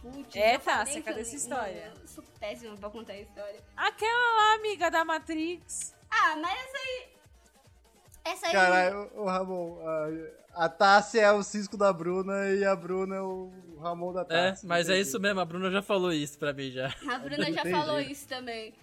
Putz, 0.01 0.35
É, 0.35 0.57
Tássia, 0.57 0.95
que 0.95 1.01
cadê 1.01 1.21
essa 1.21 1.35
história? 1.35 1.91
Eu 2.01 2.07
sou 2.07 2.23
péssima 2.39 2.75
pra 2.77 2.89
contar 2.89 3.13
a 3.13 3.19
história. 3.19 3.59
Aquela 3.75 4.35
lá, 4.35 4.55
amiga 4.55 4.89
da 4.89 5.03
Matrix. 5.03 5.93
Ah, 6.09 6.35
mas 6.37 6.57
essa 6.59 6.77
aí. 6.77 7.07
Essa 8.25 8.47
aí. 8.47 8.53
Caralho, 8.53 9.11
o 9.15 9.25
Ramon. 9.25 9.77
A, 10.53 10.65
a 10.65 10.69
Tássia 10.69 11.21
é 11.21 11.31
o 11.31 11.43
Cisco 11.43 11.75
da 11.77 11.91
Bruna 11.91 12.49
e 12.49 12.63
a 12.63 12.75
Bruna 12.75 13.15
é 13.17 13.21
o 13.21 13.51
Ramon 13.81 14.13
da 14.13 14.25
É, 14.29 14.55
mas 14.63 14.89
é 14.89 14.97
isso 14.97 15.19
mesmo, 15.19 15.39
a 15.41 15.45
Bruna 15.45 15.69
já 15.69 15.81
falou 15.81 16.11
isso 16.13 16.37
pra 16.39 16.53
mim 16.53 16.71
já. 16.71 16.87
A 17.09 17.19
Bruna 17.19 17.43
já 17.51 17.61
Entendi. 17.61 17.71
falou 17.71 17.99
isso 17.99 18.27
também. 18.27 18.73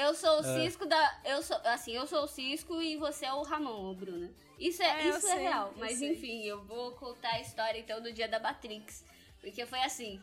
Eu 0.00 0.14
sou 0.14 0.40
o 0.40 0.44
É. 0.46 0.54
Cisco 0.54 0.86
da. 0.86 1.20
Eu 1.24 1.42
sou, 1.42 1.58
assim, 1.64 1.92
eu 1.92 2.06
sou 2.06 2.24
o 2.24 2.26
Cisco 2.26 2.80
e 2.80 2.96
você 2.96 3.26
é 3.26 3.32
o 3.34 3.42
Ramon, 3.42 3.94
Bruna. 3.94 4.30
Isso 4.58 4.82
é, 4.82 4.86
É, 4.86 5.08
isso 5.08 5.26
é 5.28 5.32
sei, 5.32 5.38
real. 5.40 5.74
Mas 5.76 5.98
sei. 5.98 6.12
enfim, 6.12 6.42
eu 6.44 6.62
vou 6.64 6.92
contar 6.92 7.32
a 7.32 7.40
história 7.40 7.78
então 7.78 8.00
do 8.00 8.10
dia 8.12 8.26
da 8.28 8.40
Matrix. 8.40 9.04
Porque 9.40 9.64
foi 9.66 9.80
assim. 9.82 10.20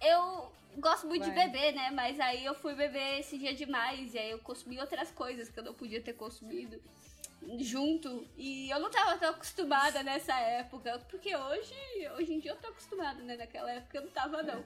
eu 0.00 0.52
gosto 0.76 1.06
muito 1.06 1.24
de 1.24 1.30
Vai. 1.32 1.46
beber, 1.48 1.72
né? 1.74 1.90
Mas 1.90 2.20
aí 2.20 2.44
eu 2.44 2.54
fui 2.54 2.74
beber 2.74 3.20
esse 3.20 3.38
dia 3.38 3.54
demais. 3.54 4.14
E 4.14 4.18
aí 4.18 4.30
eu 4.30 4.38
consumi 4.40 4.78
outras 4.78 5.10
coisas 5.10 5.48
que 5.48 5.58
eu 5.58 5.64
não 5.64 5.74
podia 5.74 6.02
ter 6.02 6.12
consumido 6.12 6.78
junto. 7.60 8.26
E 8.36 8.68
eu 8.70 8.78
não 8.78 8.90
tava 8.90 9.16
tão 9.18 9.30
acostumada 9.30 10.02
nessa 10.02 10.34
época. 10.38 10.98
Porque 11.10 11.34
hoje, 11.34 11.74
hoje 12.16 12.34
em 12.34 12.40
dia 12.40 12.52
eu 12.52 12.56
tô 12.56 12.68
acostumada, 12.68 13.22
né? 13.22 13.36
Naquela 13.36 13.70
época 13.72 13.98
eu 13.98 14.02
não 14.02 14.10
tava, 14.10 14.42
não. 14.42 14.62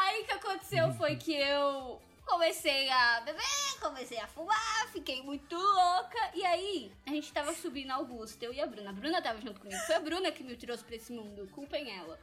Aí 0.00 0.22
o 0.22 0.24
que 0.26 0.32
aconteceu 0.32 0.92
foi 0.94 1.16
que 1.16 1.32
eu 1.34 2.00
comecei 2.26 2.88
a 2.90 3.20
beber, 3.20 3.42
comecei 3.80 4.18
a 4.18 4.26
fumar, 4.26 4.88
fiquei 4.92 5.22
muito 5.22 5.56
louca. 5.56 6.18
E 6.34 6.44
aí, 6.44 6.92
a 7.06 7.10
gente 7.10 7.32
tava 7.32 7.52
subindo 7.54 7.90
a 7.90 7.94
Augusta, 7.96 8.44
eu 8.44 8.52
e 8.52 8.60
a 8.60 8.66
Bruna. 8.66 8.90
A 8.90 8.92
Bruna 8.92 9.22
tava 9.22 9.40
junto 9.40 9.60
comigo. 9.60 9.80
Foi 9.86 9.94
a 9.94 10.00
Bruna 10.00 10.32
que 10.32 10.42
me 10.42 10.56
trouxe 10.56 10.84
pra 10.84 10.96
esse 10.96 11.12
mundo. 11.12 11.48
Culpem 11.52 11.90
ela. 11.98 12.18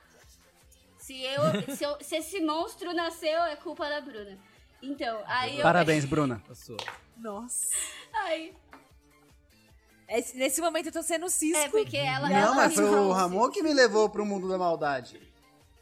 Se, 0.97 1.19
eu, 1.21 1.75
se, 1.75 1.83
eu- 1.83 1.97
se 2.01 2.15
esse 2.17 2.39
monstro 2.41 2.93
nasceu, 2.93 3.41
é 3.43 3.55
culpa 3.55 3.89
da 3.89 4.01
Bruna. 4.01 4.37
Então, 4.81 5.21
aí 5.25 5.57
eu. 5.57 5.63
Parabéns, 5.63 6.05
Bruna. 6.05 6.41
Passou. 6.47 6.77
Nossa. 7.17 7.73
Aí, 8.13 8.53
Esse- 10.07 10.35
nesse 10.37 10.59
momento 10.61 10.87
eu 10.87 10.91
tô 10.91 11.01
sendo 11.03 11.29
cisco. 11.29 11.57
é 11.57 11.69
porque 11.69 11.97
ela. 11.97 12.27
Não, 12.29 12.35
ela 12.35 12.55
mas 12.55 12.69
me 12.71 12.75
foi 12.75 12.85
o 12.85 12.89
trouxe. 12.91 13.19
Ramon 13.19 13.49
que 13.49 13.63
me 13.63 13.73
levou 13.73 14.09
pro 14.09 14.25
mundo 14.25 14.49
da 14.49 14.57
maldade. 14.57 15.30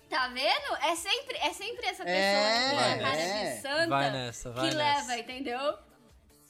Tá 0.09 0.27
vendo? 0.29 0.75
É 0.81 0.95
sempre, 0.95 1.37
é 1.37 1.53
sempre 1.53 1.85
essa 1.85 2.03
pessoa 2.03 2.09
É, 2.17 2.63
que 2.63 2.75
tem 2.75 2.93
a 2.93 2.99
cara 2.99 3.19
é. 3.21 3.55
de 3.55 3.61
santa 3.61 3.87
Vai 3.87 4.11
nessa, 4.11 4.51
vai 4.51 4.69
que 4.69 4.75
nessa. 4.75 4.99
leva, 5.07 5.17
entendeu? 5.19 5.77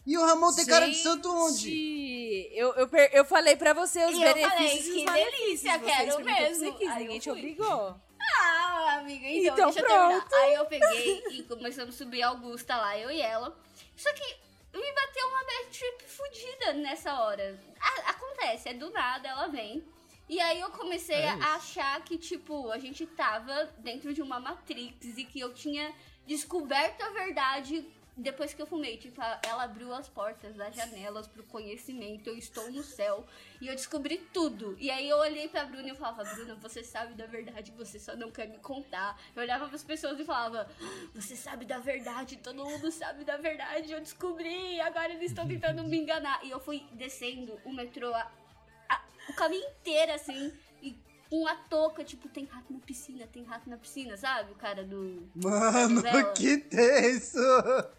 E 0.07 0.17
o 0.17 0.25
Ramon 0.25 0.55
tem 0.55 0.65
cara 0.65 0.87
de 0.89 0.95
santo 0.95 1.29
onde? 1.29 1.57
Gente, 1.69 2.49
Eu, 2.57 2.73
eu, 2.75 2.87
per- 2.87 3.09
eu 3.13 3.25
falei 3.25 3.55
pra 3.57 3.73
você 3.73 4.03
os 4.05 4.15
E 4.17 4.21
eu 4.23 4.33
benefícios 4.33 5.03
falei, 5.03 5.23
e 5.23 5.27
os 5.27 5.31
que 5.33 5.37
delícia, 5.37 5.79
quero 5.79 6.17
que 6.17 6.23
mesmo. 6.23 6.65
Aí 6.89 6.99
ninguém 6.99 7.15
eu 7.17 7.21
te 7.21 7.29
obrigou. 7.29 7.95
Ah, 8.41 8.95
amiga, 8.99 9.27
então, 9.27 9.53
Então 9.53 9.65
deixa 9.71 9.79
eu 9.81 9.85
terminar. 9.87 10.19
pronto. 10.21 10.35
Aí 10.35 10.53
eu 10.53 10.65
peguei 10.65 11.23
e 11.31 11.43
começamos 11.43 11.95
a 11.95 11.97
subir 11.97 12.23
a 12.23 12.29
Augusta 12.29 12.75
lá, 12.77 12.97
eu 12.97 13.11
e 13.11 13.21
ela. 13.21 13.55
Só 13.95 14.11
que 14.13 14.23
me 14.73 14.91
bateu 14.93 15.27
uma 15.27 15.43
bad 15.43 15.77
trip 15.77 16.03
fudida 16.05 16.73
nessa 16.73 17.13
hora. 17.21 17.59
A- 17.79 18.09
acontece, 18.11 18.69
é 18.69 18.73
do 18.73 18.89
nada, 18.91 19.27
ela 19.27 19.47
vem. 19.47 19.83
E 20.29 20.39
aí 20.39 20.59
eu 20.59 20.69
comecei 20.69 21.15
É 21.15 21.29
a 21.29 21.55
achar 21.55 22.01
que, 22.03 22.15
tipo, 22.17 22.69
a 22.71 22.77
gente 22.77 23.05
tava 23.07 23.65
dentro 23.79 24.13
de 24.13 24.21
uma 24.21 24.39
Matrix 24.39 25.17
e 25.17 25.25
que 25.25 25.39
eu 25.39 25.51
tinha 25.53 25.91
descoberto 26.27 27.01
a 27.01 27.09
verdade 27.09 27.83
depois 28.15 28.53
que 28.53 28.61
eu 28.61 28.67
fumei. 28.67 28.97
Tipo, 28.97 29.19
ela 29.43 29.63
abriu 29.63 29.91
as 29.93 30.07
portas 30.07 30.53
das 30.55 30.75
janelas 30.75 31.25
pro 31.27 31.41
conhecimento, 31.43 32.27
eu 32.27 32.37
estou 32.37 32.69
no 32.69 32.83
céu. 32.83 33.25
E 33.61 33.67
eu 33.67 33.73
descobri 33.73 34.17
tudo. 34.33 34.75
E 34.79 34.91
aí 34.91 35.07
eu 35.09 35.17
olhei 35.17 35.47
pra 35.47 35.65
Bruna 35.65 35.89
e 35.89 35.95
falava, 35.95 36.23
Bruna, 36.25 36.53
você 36.55 36.83
sabe 36.83 37.13
da 37.15 37.25
verdade, 37.25 37.71
você 37.71 37.97
só 37.97 38.15
não 38.15 38.29
quer 38.29 38.47
me 38.47 38.57
contar. 38.59 39.19
Eu 39.35 39.41
olhava 39.41 39.67
pras 39.67 39.83
pessoas 39.83 40.19
e 40.19 40.25
falava, 40.25 40.69
você 41.15 41.35
sabe 41.35 41.65
da 41.65 41.79
verdade, 41.79 42.37
todo 42.37 42.63
mundo 42.63 42.91
sabe 42.91 43.23
da 43.23 43.37
verdade, 43.37 43.91
eu 43.91 43.99
descobri, 43.99 44.79
agora 44.81 45.11
eles 45.13 45.31
estão 45.31 45.47
tentando 45.47 45.83
me 45.85 45.97
enganar. 45.97 46.43
E 46.45 46.51
eu 46.51 46.59
fui 46.59 46.85
descendo 46.91 47.59
o 47.65 47.73
metrô 47.73 48.13
a- 48.13 48.29
o 49.29 49.33
caminho 49.33 49.67
inteiro, 49.69 50.11
assim, 50.13 50.51
e 50.81 50.97
com 51.29 51.45
a 51.45 51.55
touca, 51.55 52.03
tipo, 52.03 52.27
tem 52.27 52.45
rato 52.45 52.73
na 52.73 52.79
piscina, 52.79 53.27
tem 53.27 53.43
rato 53.43 53.69
na 53.69 53.77
piscina, 53.77 54.17
sabe? 54.17 54.51
O 54.51 54.55
cara 54.55 54.83
do. 54.83 55.29
Mano, 55.35 56.01
que 56.33 56.57
tenso! 56.57 57.39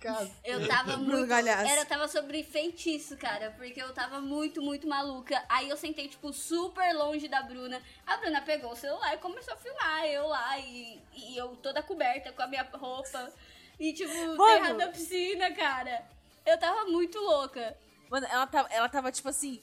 Cara, 0.01 0.29
Eu 0.45 0.67
tava 0.67 0.97
muito. 0.97 1.33
Era, 1.33 1.83
eu 1.83 1.87
tava 1.87 2.09
sobre 2.09 2.43
feitiço, 2.43 3.17
cara. 3.17 3.53
Porque 3.57 3.81
eu 3.81 3.93
tava 3.95 4.21
muito, 4.21 4.61
muito 4.61 4.89
maluca. 4.89 5.41
Aí 5.49 5.69
eu 5.69 5.77
sentei, 5.77 6.09
tipo, 6.09 6.33
super 6.33 6.93
longe 6.93 7.29
da 7.29 7.43
Bruna. 7.43 7.81
A 8.05 8.17
Bruna 8.17 8.43
pegou 8.43 8.73
o 8.73 8.77
celular 8.77 9.15
e 9.15 9.19
começou 9.19 9.55
a 9.55 9.57
filmar. 9.57 10.05
Eu 10.07 10.27
lá 10.27 10.59
e, 10.59 11.01
e 11.15 11.37
eu 11.37 11.55
toda 11.57 11.83
coberta 11.85 12.33
com 12.33 12.43
a 12.43 12.49
minha 12.49 12.69
roupa. 12.73 13.33
E, 13.79 13.93
tipo, 13.93 14.13
Mano. 14.13 14.45
terra 14.45 14.75
na 14.75 14.89
piscina, 14.89 15.53
cara. 15.53 16.05
Eu 16.45 16.59
tava 16.59 16.87
muito 16.87 17.17
louca. 17.19 17.77
Mano, 18.11 18.27
ela 18.29 18.47
tava, 18.47 18.69
ela 18.71 18.89
tava 18.89 19.13
tipo 19.13 19.29
assim, 19.29 19.63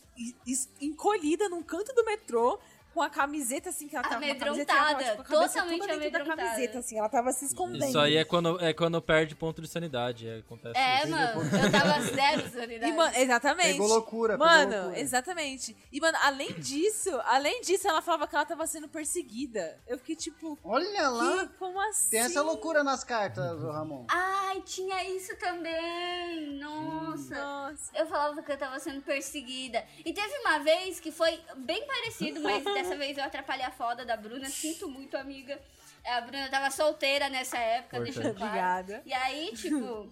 encolhida 0.80 1.50
num 1.50 1.62
canto 1.62 1.94
do 1.94 2.06
metrô, 2.06 2.58
com 2.98 3.04
a 3.04 3.10
camiseta 3.12 3.70
assim, 3.70 3.88
que 3.88 3.96
ela 3.96 4.08
tava 4.08 4.26
com 4.26 4.32
a 4.32 4.36
camiseta, 4.36 4.74
ela 4.74 4.86
tava, 4.88 5.04
tipo, 5.04 5.16
com 5.18 5.22
a 5.22 5.26
cabeça 5.26 5.54
Totalmente 5.54 5.82
toda 5.82 5.94
dentro 6.00 6.12
da 6.12 6.18
amedrontada. 6.18 6.50
camiseta, 6.50 6.80
assim, 6.80 6.98
ela 6.98 7.10
tava 7.10 7.32
se 7.32 7.46
escondendo. 7.46 7.86
Isso 7.86 8.00
aí 8.00 8.18
é 8.18 8.26
quando, 8.26 8.60
é 8.60 8.74
quando 8.74 9.00
perde 9.00 9.36
ponto 9.36 9.62
de 9.62 9.68
sanidade. 9.68 10.28
é, 10.28 10.40
Acontece 10.40 10.80
É, 10.80 10.98
isso. 11.04 11.10
mano. 11.12 11.42
Eu 11.44 11.72
tava 11.72 12.02
zero 12.16 12.50
sanidade. 12.50 12.92
E, 12.92 12.96
mano, 12.96 13.16
exatamente. 13.16 13.72
Pegou 13.74 13.88
loucura, 13.88 14.34
pegou 14.34 14.48
Mano, 14.48 14.76
loucura. 14.76 15.00
exatamente. 15.00 15.78
E, 15.92 16.02
mano, 16.02 16.18
além 16.24 16.54
disso, 16.54 17.12
além 17.26 17.62
disso, 17.62 17.88
ela 17.88 18.02
falava 18.02 18.28
que 18.28 18.36
ela 18.36 18.46
tava 18.46 18.66
sendo 18.66 18.88
perseguida. 18.88 19.80
Eu 19.86 20.00
fiquei 20.00 20.16
tipo, 20.16 20.58
Olha 20.64 21.08
lá. 21.10 21.46
que, 21.46 21.54
como 21.60 21.80
assim? 21.90 22.10
Tem 22.10 22.22
essa 22.22 22.42
loucura 22.42 22.84
nas 22.84 23.04
cartas, 23.04 23.62
Ramon. 23.62 24.08
Ai, 24.10 24.60
tinha 24.62 25.04
isso 25.16 25.36
também. 25.38 26.58
Nossa. 26.60 27.36
Nossa. 27.36 27.92
Eu 27.96 28.08
falava 28.08 28.42
que 28.42 28.52
eu 28.52 28.58
tava 28.58 28.80
sendo 28.80 29.02
perseguida. 29.02 29.86
E 30.04 30.12
teve 30.14 30.34
uma 30.40 30.58
vez 30.60 31.00
que 31.00 31.12
foi 31.12 31.40
bem 31.58 31.86
parecido, 31.86 32.40
mas 32.42 32.64
dessa 32.64 32.87
vez 32.96 33.18
eu 33.18 33.24
atrapalhei 33.24 33.66
a 33.66 33.72
foda 33.72 34.06
da 34.06 34.16
Bruna. 34.16 34.48
Sinto 34.50 34.88
muito, 34.90 35.18
amiga. 35.18 35.60
A 36.06 36.22
Bruna 36.22 36.50
tava 36.50 36.72
solteira 36.72 37.28
nessa 37.30 37.58
época, 37.58 38.00
deixa 38.00 38.22
eu 38.24 38.34
claro. 38.34 38.52
Obrigada. 38.52 39.02
E 39.06 39.14
aí, 39.14 39.52
tipo. 39.58 40.10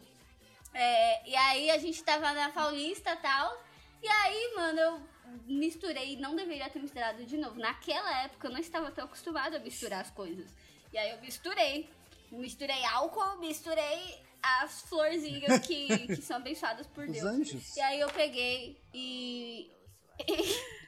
é, 0.73 1.29
e 1.29 1.35
aí 1.35 1.71
a 1.71 1.77
gente 1.77 2.03
tava 2.03 2.33
na 2.33 2.49
Paulista 2.49 3.13
e 3.13 3.17
tal. 3.17 3.63
E 4.03 4.07
aí, 4.07 4.53
mano, 4.55 4.79
eu 4.79 5.01
misturei, 5.47 6.17
não 6.17 6.35
deveria 6.35 6.69
ter 6.69 6.79
misturado 6.79 7.23
de 7.25 7.37
novo. 7.37 7.59
Naquela 7.59 8.23
época 8.23 8.47
eu 8.47 8.51
não 8.51 8.59
estava 8.59 8.91
tão 8.91 9.05
acostumada 9.05 9.57
a 9.57 9.59
misturar 9.59 10.01
as 10.01 10.11
coisas. 10.11 10.51
E 10.91 10.97
aí 10.97 11.11
eu 11.11 11.21
misturei. 11.21 11.89
Misturei 12.31 12.83
álcool, 12.85 13.37
misturei 13.37 14.19
as 14.41 14.81
florzinhas 14.81 15.59
que, 15.65 16.07
que 16.07 16.21
são 16.21 16.37
abençoadas 16.37 16.87
por 16.87 17.05
Os 17.05 17.11
Deus. 17.11 17.25
anjos. 17.25 17.75
E 17.75 17.81
aí 17.81 17.99
eu 17.99 18.09
peguei 18.09 18.79
e. 18.93 19.71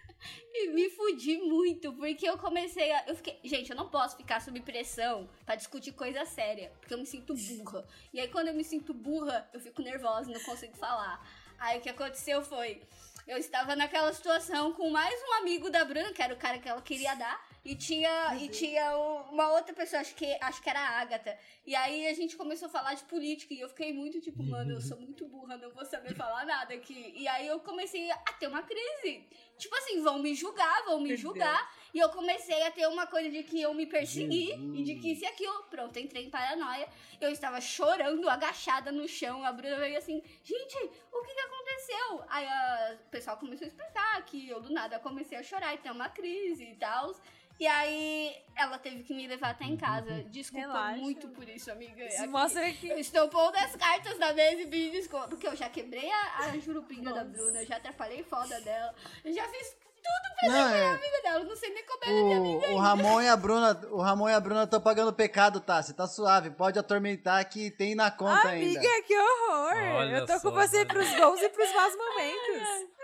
e 0.53 0.69
me 0.69 0.89
fudi 0.89 1.37
muito, 1.37 1.93
porque 1.93 2.27
eu 2.27 2.37
comecei 2.37 2.91
a. 2.91 3.05
Eu 3.07 3.15
fiquei. 3.15 3.39
Gente, 3.43 3.69
eu 3.69 3.75
não 3.75 3.89
posso 3.89 4.17
ficar 4.17 4.41
sob 4.41 4.59
pressão 4.61 5.29
pra 5.45 5.55
discutir 5.55 5.91
coisa 5.91 6.25
séria, 6.25 6.71
porque 6.79 6.93
eu 6.93 6.97
me 6.97 7.05
sinto 7.05 7.35
burra. 7.35 7.87
E 8.11 8.19
aí, 8.19 8.27
quando 8.27 8.47
eu 8.47 8.53
me 8.53 8.63
sinto 8.63 8.93
burra, 8.93 9.49
eu 9.53 9.59
fico 9.59 9.81
nervosa 9.81 10.31
não 10.31 10.41
consigo 10.41 10.75
falar. 10.75 11.25
Aí 11.59 11.79
o 11.79 11.81
que 11.81 11.89
aconteceu 11.89 12.41
foi. 12.43 12.81
Eu 13.27 13.37
estava 13.37 13.75
naquela 13.75 14.13
situação 14.13 14.73
com 14.73 14.89
mais 14.89 15.19
um 15.21 15.33
amigo 15.33 15.69
da 15.69 15.83
Bruna, 15.83 16.13
que 16.13 16.21
era 16.21 16.33
o 16.33 16.37
cara 16.37 16.59
que 16.59 16.69
ela 16.69 16.81
queria 16.81 17.13
dar. 17.15 17.46
E 17.67 17.75
tinha, 17.75 18.33
e 18.37 18.47
tinha 18.47 18.97
uma 19.29 19.51
outra 19.51 19.73
pessoa, 19.73 19.99
acho 19.99 20.15
que, 20.15 20.37
acho 20.39 20.61
que 20.63 20.69
era 20.69 20.79
a 20.79 21.01
Agatha. 21.01 21.37
E 21.65 21.75
aí 21.75 22.07
a 22.07 22.13
gente 22.13 22.37
começou 22.37 22.67
a 22.67 22.71
falar 22.71 22.93
de 22.93 23.03
política. 23.03 23.53
E 23.53 23.59
eu 23.59 23.67
fiquei 23.67 23.91
muito 23.91 24.21
tipo, 24.21 24.41
mano, 24.41 24.71
eu 24.71 24.79
sou 24.79 24.97
muito 24.97 25.27
burra, 25.27 25.57
não 25.57 25.69
vou 25.71 25.83
saber 25.83 26.15
falar 26.15 26.45
nada 26.45 26.73
aqui. 26.73 27.13
E 27.13 27.27
aí 27.27 27.45
eu 27.45 27.59
comecei 27.59 28.09
a 28.09 28.15
ter 28.39 28.47
uma 28.47 28.63
crise. 28.63 29.27
Tipo 29.57 29.75
assim, 29.75 30.01
vão 30.01 30.17
me 30.19 30.33
julgar, 30.33 30.85
vão 30.85 31.01
me 31.01 31.09
Meu 31.09 31.17
julgar. 31.17 31.75
E 31.93 31.99
eu 31.99 32.07
comecei 32.07 32.63
a 32.63 32.71
ter 32.71 32.87
uma 32.87 33.05
coisa 33.05 33.29
de 33.29 33.43
que 33.43 33.61
eu 33.61 33.73
me 33.73 33.85
persegui. 33.85 34.53
E 34.73 34.83
de 34.83 34.95
que 34.95 35.11
isso 35.11 35.25
e 35.25 35.27
aquilo. 35.27 35.63
Pronto, 35.63 35.99
entrei 35.99 36.23
em 36.23 36.29
paranoia. 36.29 36.87
Eu 37.19 37.31
estava 37.31 37.59
chorando, 37.59 38.29
agachada 38.29 38.93
no 38.93 39.09
chão. 39.09 39.43
A 39.43 39.51
Bruna 39.51 39.75
veio 39.75 39.97
assim, 39.97 40.23
gente, 40.41 40.77
o 41.11 41.21
que 41.21 41.33
que 41.33 41.41
aconteceu? 41.41 42.23
Aí 42.29 42.47
o 42.93 43.09
pessoal 43.09 43.35
começou 43.35 43.65
a 43.65 43.67
explicar 43.67 44.25
que 44.25 44.47
eu 44.47 44.61
do 44.61 44.69
nada 44.69 44.99
comecei 44.99 45.37
a 45.37 45.43
chorar 45.43 45.73
e 45.73 45.79
ter 45.79 45.91
uma 45.91 46.07
crise 46.07 46.63
e 46.63 46.75
tal. 46.75 47.13
E 47.59 47.65
aí 47.65 48.35
ela 48.55 48.77
teve 48.77 49.01
que 49.03 49.13
me 49.15 49.27
levar 49.27 49.49
até 49.49 49.65
em 49.65 49.75
casa. 49.75 50.23
Desculpa 50.29 50.67
Relaxa. 50.67 50.97
muito 50.97 51.27
por 51.29 51.47
isso, 51.49 51.71
amiga. 51.71 52.05
Isso 52.05 52.17
Aqui- 52.21 52.27
mostra 52.27 52.71
que. 52.71 52.87
eu 52.89 52.99
estou 52.99 53.27
pondo 53.29 53.55
as 53.57 53.75
cartas 53.75 54.17
na 54.19 54.31
mesa 54.33 54.61
e 54.61 54.67
pedindo 54.67 54.91
desculpa. 54.91 55.27
Porque 55.27 55.47
eu 55.47 55.55
já 55.55 55.67
quebrei 55.69 56.09
a, 56.11 56.37
a 56.51 56.57
jurupinga 56.59 57.11
da. 57.13 57.23
Bruna, 57.23 57.61
eu 57.61 57.65
já 57.65 57.77
atrapalhei 57.77 58.23
foda 58.23 58.59
dela. 58.61 58.93
Eu 59.25 59.33
já 59.33 59.43
fiz 59.49 59.69
tudo 59.71 60.35
pra 60.39 60.49
Não, 60.49 60.69
ser 60.69 60.75
é. 60.77 60.87
amiga 60.89 61.21
dela. 61.23 61.43
Não 61.45 61.55
sei 61.55 61.73
nem 61.73 61.83
como 61.85 61.99
ela 62.05 62.13
é 62.19 62.23
minha 62.23 62.37
amiga 62.37 62.71
O. 62.73 62.77
Ramon 62.77 63.21
e 63.21 63.27
a 63.27 63.35
Bruna, 63.37 63.81
o 63.89 64.01
Ramon 64.01 64.29
e 64.29 64.33
a 64.33 64.39
Bruna 64.39 64.63
estão 64.65 64.79
pagando 64.79 65.11
pecado, 65.11 65.59
tá? 65.59 65.81
Você 65.81 65.93
tá 65.93 66.05
suave, 66.05 66.51
pode 66.51 66.77
atormentar 66.77 67.43
que 67.49 67.71
tem 67.71 67.95
na 67.95 68.11
conta 68.11 68.49
ainda. 68.49 68.79
Amiga, 68.79 69.01
que 69.03 69.17
horror! 69.17 69.95
Olha 69.95 70.17
eu 70.17 70.25
tô 70.27 70.33
só, 70.39 70.51
com 70.51 70.51
você 70.55 70.85
pros 70.85 71.09
bons 71.15 71.41
e 71.41 71.49
pros 71.49 71.73
maus 71.73 71.95
momentos. 71.95 72.96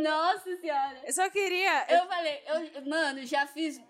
Nossa 0.00 0.56
senhora. 0.56 1.00
Eu 1.04 1.12
só 1.12 1.28
queria. 1.28 1.84
Eu 1.88 2.06
falei, 2.06 2.42
eu, 2.46 2.86
mano, 2.88 3.26
já 3.26 3.46
fiz 3.46 3.80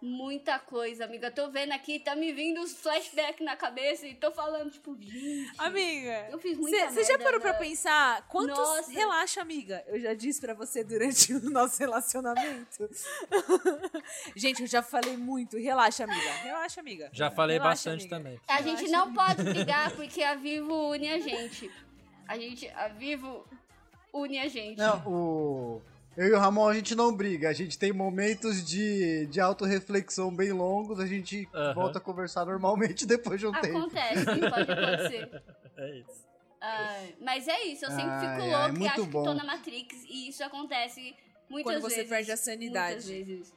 muita 0.00 0.58
coisa, 0.58 1.04
amiga. 1.04 1.30
Tô 1.30 1.48
vendo 1.50 1.70
aqui, 1.72 2.00
tá 2.00 2.16
me 2.16 2.32
vindo 2.32 2.60
os 2.60 2.72
flashbacks 2.74 3.44
na 3.46 3.54
cabeça 3.56 4.04
e 4.04 4.14
tô 4.14 4.32
falando, 4.32 4.68
tipo, 4.70 4.96
gente. 5.00 5.52
Amiga, 5.58 6.28
Eu 6.30 6.40
fiz 6.40 6.58
muita 6.58 6.90
você 6.90 7.04
já 7.04 7.16
parou 7.18 7.40
pra 7.40 7.52
né? 7.52 7.58
pensar 7.58 8.26
quantos. 8.26 8.58
Nossa. 8.58 8.90
Relaxa, 8.90 9.40
amiga. 9.40 9.84
Eu 9.86 10.00
já 10.00 10.12
disse 10.12 10.40
pra 10.40 10.54
você 10.54 10.82
durante 10.82 11.32
o 11.32 11.50
nosso 11.50 11.78
relacionamento. 11.78 12.90
Gente, 14.34 14.62
eu 14.62 14.66
já 14.68 14.82
falei 14.82 15.16
muito. 15.16 15.56
Relaxa, 15.56 16.02
amiga. 16.04 16.32
Relaxa, 16.42 16.80
amiga. 16.80 17.08
Já 17.12 17.30
falei 17.30 17.58
Relaxa, 17.58 17.90
bastante 17.90 18.12
amiga. 18.12 18.16
também. 18.16 18.40
A 18.48 18.60
Eu 18.60 18.64
gente 18.64 18.90
não 18.90 19.14
pode 19.14 19.42
brigar 19.44 19.92
porque 19.94 20.22
a 20.22 20.34
Vivo 20.34 20.90
une 20.90 21.12
a 21.12 21.20
gente. 21.20 21.70
A 22.26 22.36
gente, 22.38 22.68
a 22.70 22.88
Vivo 22.88 23.46
une 24.12 24.38
a 24.38 24.48
gente. 24.48 24.78
Não, 24.78 25.02
o. 25.06 25.82
Eu 26.16 26.26
e 26.28 26.32
o 26.32 26.38
Ramon, 26.38 26.68
a 26.68 26.74
gente 26.74 26.94
não 26.94 27.14
briga. 27.14 27.48
A 27.48 27.52
gente 27.54 27.78
tem 27.78 27.90
momentos 27.92 28.62
de, 28.62 29.26
de 29.26 29.40
autorreflexão 29.40 30.34
bem 30.34 30.52
longos. 30.52 31.00
A 31.00 31.06
gente 31.06 31.48
volta 31.74 31.98
a 31.98 32.00
conversar 32.02 32.44
normalmente 32.44 33.06
depois 33.06 33.40
de 33.40 33.46
um 33.46 33.52
tempo. 33.52 33.78
Acontece, 33.78 34.24
pode 34.24 34.72
acontecer. 34.72 35.42
É 35.74 35.98
isso. 35.98 36.22
Ai, 36.60 37.14
mas 37.18 37.48
é 37.48 37.64
isso, 37.64 37.86
eu 37.86 37.90
sempre 37.90 38.04
Ai, 38.10 38.20
fico 38.20 38.42
ai, 38.54 38.68
louca 38.68 38.84
e 38.84 38.88
acho 38.88 39.06
bom. 39.06 39.22
que 39.22 39.28
tô 39.28 39.34
na 39.34 39.42
Matrix. 39.44 40.04
E 40.04 40.28
isso 40.28 40.44
acontece 40.44 41.16
muitas 41.48 41.72
Quando 41.72 41.82
você 41.82 41.96
vezes. 41.96 42.10
perde 42.10 42.30
a 42.30 42.36
sanidade. 42.36 43.06
Muitas 43.06 43.26
vezes. 43.26 43.54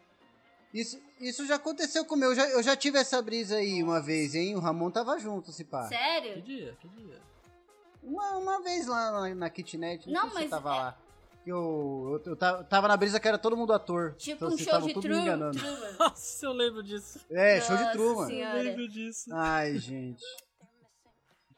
Isso, 0.74 1.00
isso 1.20 1.46
já 1.46 1.56
aconteceu 1.56 2.04
comigo. 2.06 2.32
Eu 2.32 2.36
já, 2.36 2.50
eu 2.50 2.64
já 2.64 2.76
tive 2.76 2.98
essa 2.98 3.22
brisa 3.22 3.58
aí 3.58 3.84
uma 3.84 4.02
vez, 4.02 4.34
hein? 4.34 4.56
O 4.56 4.60
Ramon 4.60 4.90
tava 4.90 5.20
junto, 5.20 5.52
se 5.52 5.66
pá. 5.66 5.84
Que 5.84 5.90
Sério? 5.96 6.42
dia? 6.42 6.76
Que 6.80 6.88
dia? 6.88 7.18
Uma, 8.06 8.38
uma 8.38 8.62
vez 8.64 8.88
lá 8.88 9.12
na, 9.12 9.36
na 9.36 9.50
kitnet. 9.50 10.08
Não, 10.10 10.14
Não, 10.14 10.22
sei 10.22 10.30
se 10.30 10.36
mas 10.36 10.44
você 10.44 10.50
tava 10.50 10.70
é- 10.76 10.80
lá. 10.80 10.98
Eu, 11.46 12.22
eu, 12.26 12.32
eu 12.32 12.36
ta- 12.36 12.64
tava 12.64 12.88
na 12.88 12.98
brisa 12.98 13.20
que 13.20 13.28
era 13.28 13.38
todo 13.38 13.56
mundo 13.56 13.72
ator. 13.72 14.16
Tipo 14.16 14.36
então 14.46 14.48
um 14.48 14.52
vocês 14.58 14.68
show 14.68 14.82
de 14.82 14.94
tudo 14.96 15.08
me 15.08 15.14
Tru- 15.14 15.22
enganando. 15.22 15.58
Truman. 15.60 15.92
Nossa, 16.00 16.46
eu 16.46 16.54
lembro 16.54 16.82
disso. 16.84 17.20
É, 17.30 17.62
show 17.62 17.76
de 17.78 17.84
Nossa 17.84 17.94
Truman. 17.98 18.28
Senhora. 18.28 18.58
Eu 18.58 18.64
lembro 18.64 18.88
disso. 18.88 19.30
Ai, 19.32 19.78
gente. 19.78 20.24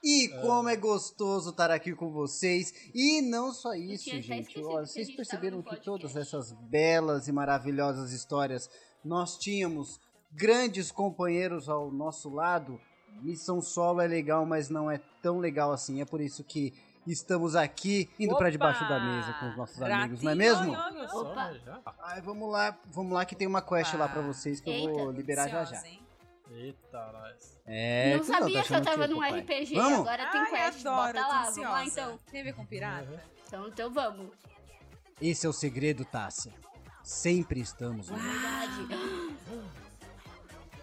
E 0.04 0.30
como 0.41 0.70
é 0.70 0.76
gostoso 0.76 1.50
estar 1.52 1.72
aqui 1.72 1.93
com 1.95 2.12
vocês. 2.12 2.74
E 2.93 3.22
não 3.22 3.52
só 3.54 3.74
isso, 3.74 4.10
gente. 4.22 4.60
Olha, 4.62 4.86
vocês 4.86 5.08
gente 5.08 5.16
perceberam 5.18 5.62
que 5.62 5.76
todas 5.82 6.16
essas 6.16 6.52
belas 6.70 7.28
e 7.28 7.32
maravilhosas 7.32 8.12
histórias 8.12 8.70
nós 9.04 9.38
tínhamos 9.38 10.00
grandes 10.32 10.91
companheiros 10.91 11.68
ao 11.70 11.91
nosso 11.91 12.30
lado. 12.30 12.80
Missão 13.22 13.61
solo 13.61 14.01
é 14.01 14.07
legal, 14.07 14.45
mas 14.45 14.70
não 14.70 14.89
é 14.89 14.99
tão 15.22 15.39
legal 15.39 15.72
assim. 15.72 16.01
É 16.01 16.05
por 16.05 16.22
isso 16.22 16.43
que 16.43 16.74
estamos 17.05 17.55
aqui 17.55 18.09
indo 18.20 18.30
pra 18.36 18.45
Opa! 18.47 18.51
debaixo 18.51 18.88
da 18.88 18.99
mesa 18.99 19.34
com 19.34 19.49
os 19.49 19.57
nossos 19.57 19.82
amigos, 19.82 20.22
não 20.22 20.32
é 20.32 20.36
Ratinho, 20.36 20.72
mesmo? 20.72 21.20
Opa. 21.20 21.53
Ai, 22.03 22.22
vamos 22.22 22.51
lá, 22.51 22.78
vamos 22.86 23.13
lá 23.13 23.26
que 23.26 23.36
tem 23.36 23.47
uma 23.47 23.61
quest 23.61 23.93
lá 23.95 24.07
pra 24.07 24.22
vocês 24.22 24.59
que 24.59 24.70
eu 24.70 24.89
vou 24.91 24.99
Eita, 25.07 25.11
liberar 25.18 25.47
já 25.47 25.63
já. 25.63 25.78
Ansiosa, 25.78 25.88
hein? 25.88 26.01
Eita, 26.51 27.11
nós. 27.11 27.59
É, 27.65 28.15
não 28.18 28.26
tá 28.26 28.39
sabia 28.39 28.63
que 28.63 28.74
eu 28.74 28.82
tava 28.82 29.07
num 29.07 29.20
papai? 29.20 29.39
RPG, 29.41 29.76
Vamos? 29.76 29.99
agora 29.99 30.26
tem 30.32 30.41
Ai, 30.41 30.49
quest. 30.49 30.86
adoro, 30.86 31.13
Bota 31.13 31.28
lá, 31.28 31.43
vamos 31.43 31.57
lá 31.57 31.82
ansiosa. 31.82 32.01
então. 32.01 32.20
Tem 32.32 32.41
a 32.41 32.43
ver 32.45 32.53
com 32.53 32.65
pirata? 32.65 33.24
Então, 33.45 33.68
então 33.68 33.91
vamos. 33.91 34.28
Esse 35.22 35.45
é 35.45 35.49
o 35.49 35.53
segredo, 35.53 36.05
Tássia. 36.05 36.53
Sempre 37.03 37.59
estamos. 37.61 38.09
Verdade. 38.09 38.88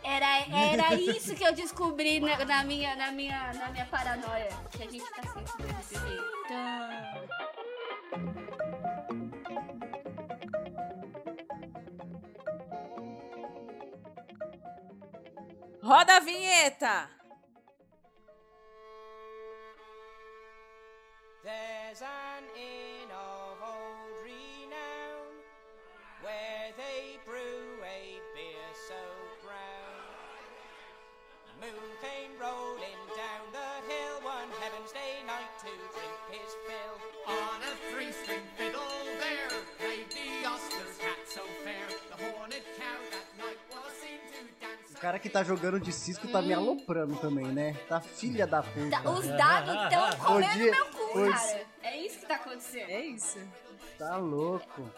Era, 0.05 0.27
era 0.51 0.95
isso 0.95 1.35
que 1.35 1.43
eu 1.43 1.53
descobri 1.53 2.21
na, 2.21 2.45
na 2.45 2.63
minha, 2.63 2.95
na, 2.95 3.11
minha, 3.11 3.53
na 3.55 3.71
minha 3.71 3.87
paranoia. 3.87 4.51
Que 4.71 4.83
a 4.83 4.91
gente 4.91 5.11
tá 5.11 5.23
sempre. 5.23 6.15
Então... 6.45 7.35
Roda 15.83 16.17
a 16.17 16.21
vinheta! 16.21 17.11
There's 21.43 22.01
an 22.01 22.45
cara 45.05 45.19
que 45.19 45.29
tá 45.29 45.45
jogando 45.45 45.79
de 45.79 45.93
Cisco 45.93 46.27
tá 46.29 46.41
me 46.41 46.55
aloprando 46.55 47.15
também, 47.17 47.45
né? 47.47 47.75
Tá 47.87 48.01
filha 48.01 48.47
da 48.47 48.63
puta. 48.63 48.89
Tá- 49.03 49.11
os 49.11 49.27
dados 49.27 49.75
estão 49.85 50.17
comendo 50.25 50.53
dia- 50.55 50.71
meu 50.71 50.87
cu, 50.87 51.19
hoje- 51.19 51.33
cara. 51.33 51.67
É 51.83 51.97
isso 52.07 52.19
que 52.21 52.27
tá 52.27 52.35
acontecendo. 52.37 52.89
É 52.91 53.01
isso. 53.05 53.39
Tá 53.99 54.17
louco. 54.17 54.91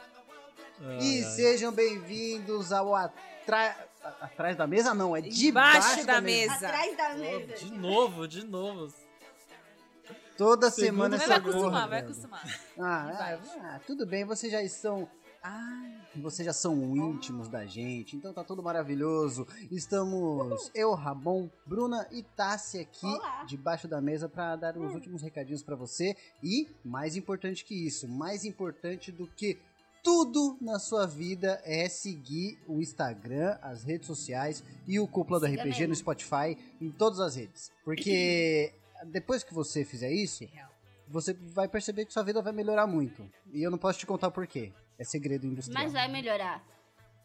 Ai, 0.81 0.99
E 1.01 1.25
ai. 1.25 1.31
sejam 1.33 1.73
bem-vindos 1.73 2.73
ao 2.73 2.95
atra... 2.95 3.77
Atrás 4.21 4.57
da 4.57 4.65
mesa? 4.69 4.95
Não, 4.95 5.17
é 5.17 5.21
debaixo 5.21 5.41
Debaixo 5.97 6.07
da, 6.07 6.13
da 6.15 6.21
mesa. 6.21 6.53
mesa. 6.53 6.67
Atrás 6.69 6.97
da 6.97 7.11
Oh, 7.11 7.19
mesa. 7.19 7.55
de 7.57 7.73
novo, 7.73 8.29
de 8.29 8.45
novo. 8.47 8.95
Toda 10.39 10.71
Segundo 10.71 10.87
semana 10.87 11.17
essa 11.17 11.27
vai 11.27 11.37
acostumar, 11.39 11.71
porra, 11.73 11.87
vai 11.89 12.01
acostumar. 12.01 12.45
Ah, 12.79 13.11
ah, 13.11 13.39
ah, 13.75 13.81
tudo 13.85 14.07
bem, 14.07 14.25
vocês 14.25 14.53
já 14.53 14.67
são. 14.69 15.09
Ah, 15.49 16.01
vocês 16.17 16.45
já 16.45 16.53
são 16.53 16.97
íntimos 16.97 17.47
da 17.49 17.65
gente, 17.65 18.17
então 18.17 18.33
tá 18.33 18.43
tudo 18.43 18.65
maravilhoso. 18.65 19.47
Estamos 19.71 20.73
eu, 20.75 20.93
Ramon, 20.93 21.49
Bruna 21.65 22.05
e 22.11 22.25
Tássia 22.25 22.81
aqui 22.81 23.07
Olá. 23.07 23.45
debaixo 23.45 23.87
da 23.87 24.01
mesa 24.01 24.29
pra 24.29 24.57
dar 24.57 24.77
os 24.77 24.93
últimos 24.93 25.23
recadinhos 25.23 25.63
pra 25.63 25.77
você. 25.77 26.17
E, 26.43 26.69
mais 26.85 27.15
importante 27.15 27.65
que 27.65 27.87
isso, 27.87 28.09
mais 28.09 28.45
importante 28.45 29.13
do 29.13 29.29
que 29.29 29.57
tudo 30.03 30.59
na 30.61 30.81
sua 30.81 31.07
vida 31.07 31.61
é 31.65 31.89
seguir 31.89 32.59
o 32.67 32.81
Instagram, 32.81 33.57
as 33.63 33.85
redes 33.85 34.09
sociais 34.09 34.65
e 34.85 34.99
o 34.99 35.07
Cúpula 35.07 35.39
do 35.39 35.47
RPG 35.47 35.65
mesmo. 35.65 35.89
no 35.89 35.95
Spotify, 35.95 36.59
em 36.81 36.91
todas 36.91 37.21
as 37.21 37.37
redes. 37.37 37.71
Porque 37.85 38.75
depois 39.13 39.45
que 39.45 39.55
você 39.55 39.85
fizer 39.85 40.11
isso, 40.11 40.45
você 41.07 41.33
vai 41.33 41.69
perceber 41.69 42.05
que 42.05 42.13
sua 42.13 42.25
vida 42.25 42.43
vai 42.43 42.53
melhorar 42.53 42.89
muito. 42.89 43.31
E 43.53 43.63
eu 43.63 43.71
não 43.71 43.79
posso 43.79 44.01
te 44.01 44.07
contar 44.07 44.27
o 44.27 44.33
porquê. 44.33 44.73
É 44.99 45.05
segredo 45.05 45.47
industrial. 45.47 45.83
Mas 45.83 45.93
vai 45.93 46.09
melhorar. 46.09 46.65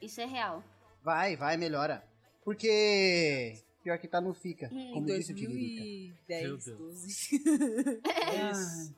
Isso 0.01 0.19
é 0.19 0.25
real. 0.25 0.63
Vai, 1.03 1.35
vai, 1.35 1.57
melhora. 1.57 2.03
Porque 2.43 3.57
pior 3.83 3.97
que 3.97 4.07
tá 4.07 4.19
não 4.19 4.33
fica. 4.33 4.69
Hum, 4.71 4.91
como 4.93 5.09
Em 5.09 5.17
disse 5.17 5.31
o 5.31 5.35
Tiririca. 5.35 5.81
2010, 6.27 6.43
Meu 6.43 6.77
12. 6.77 7.43
É 8.05 8.51
isso. 8.51 8.95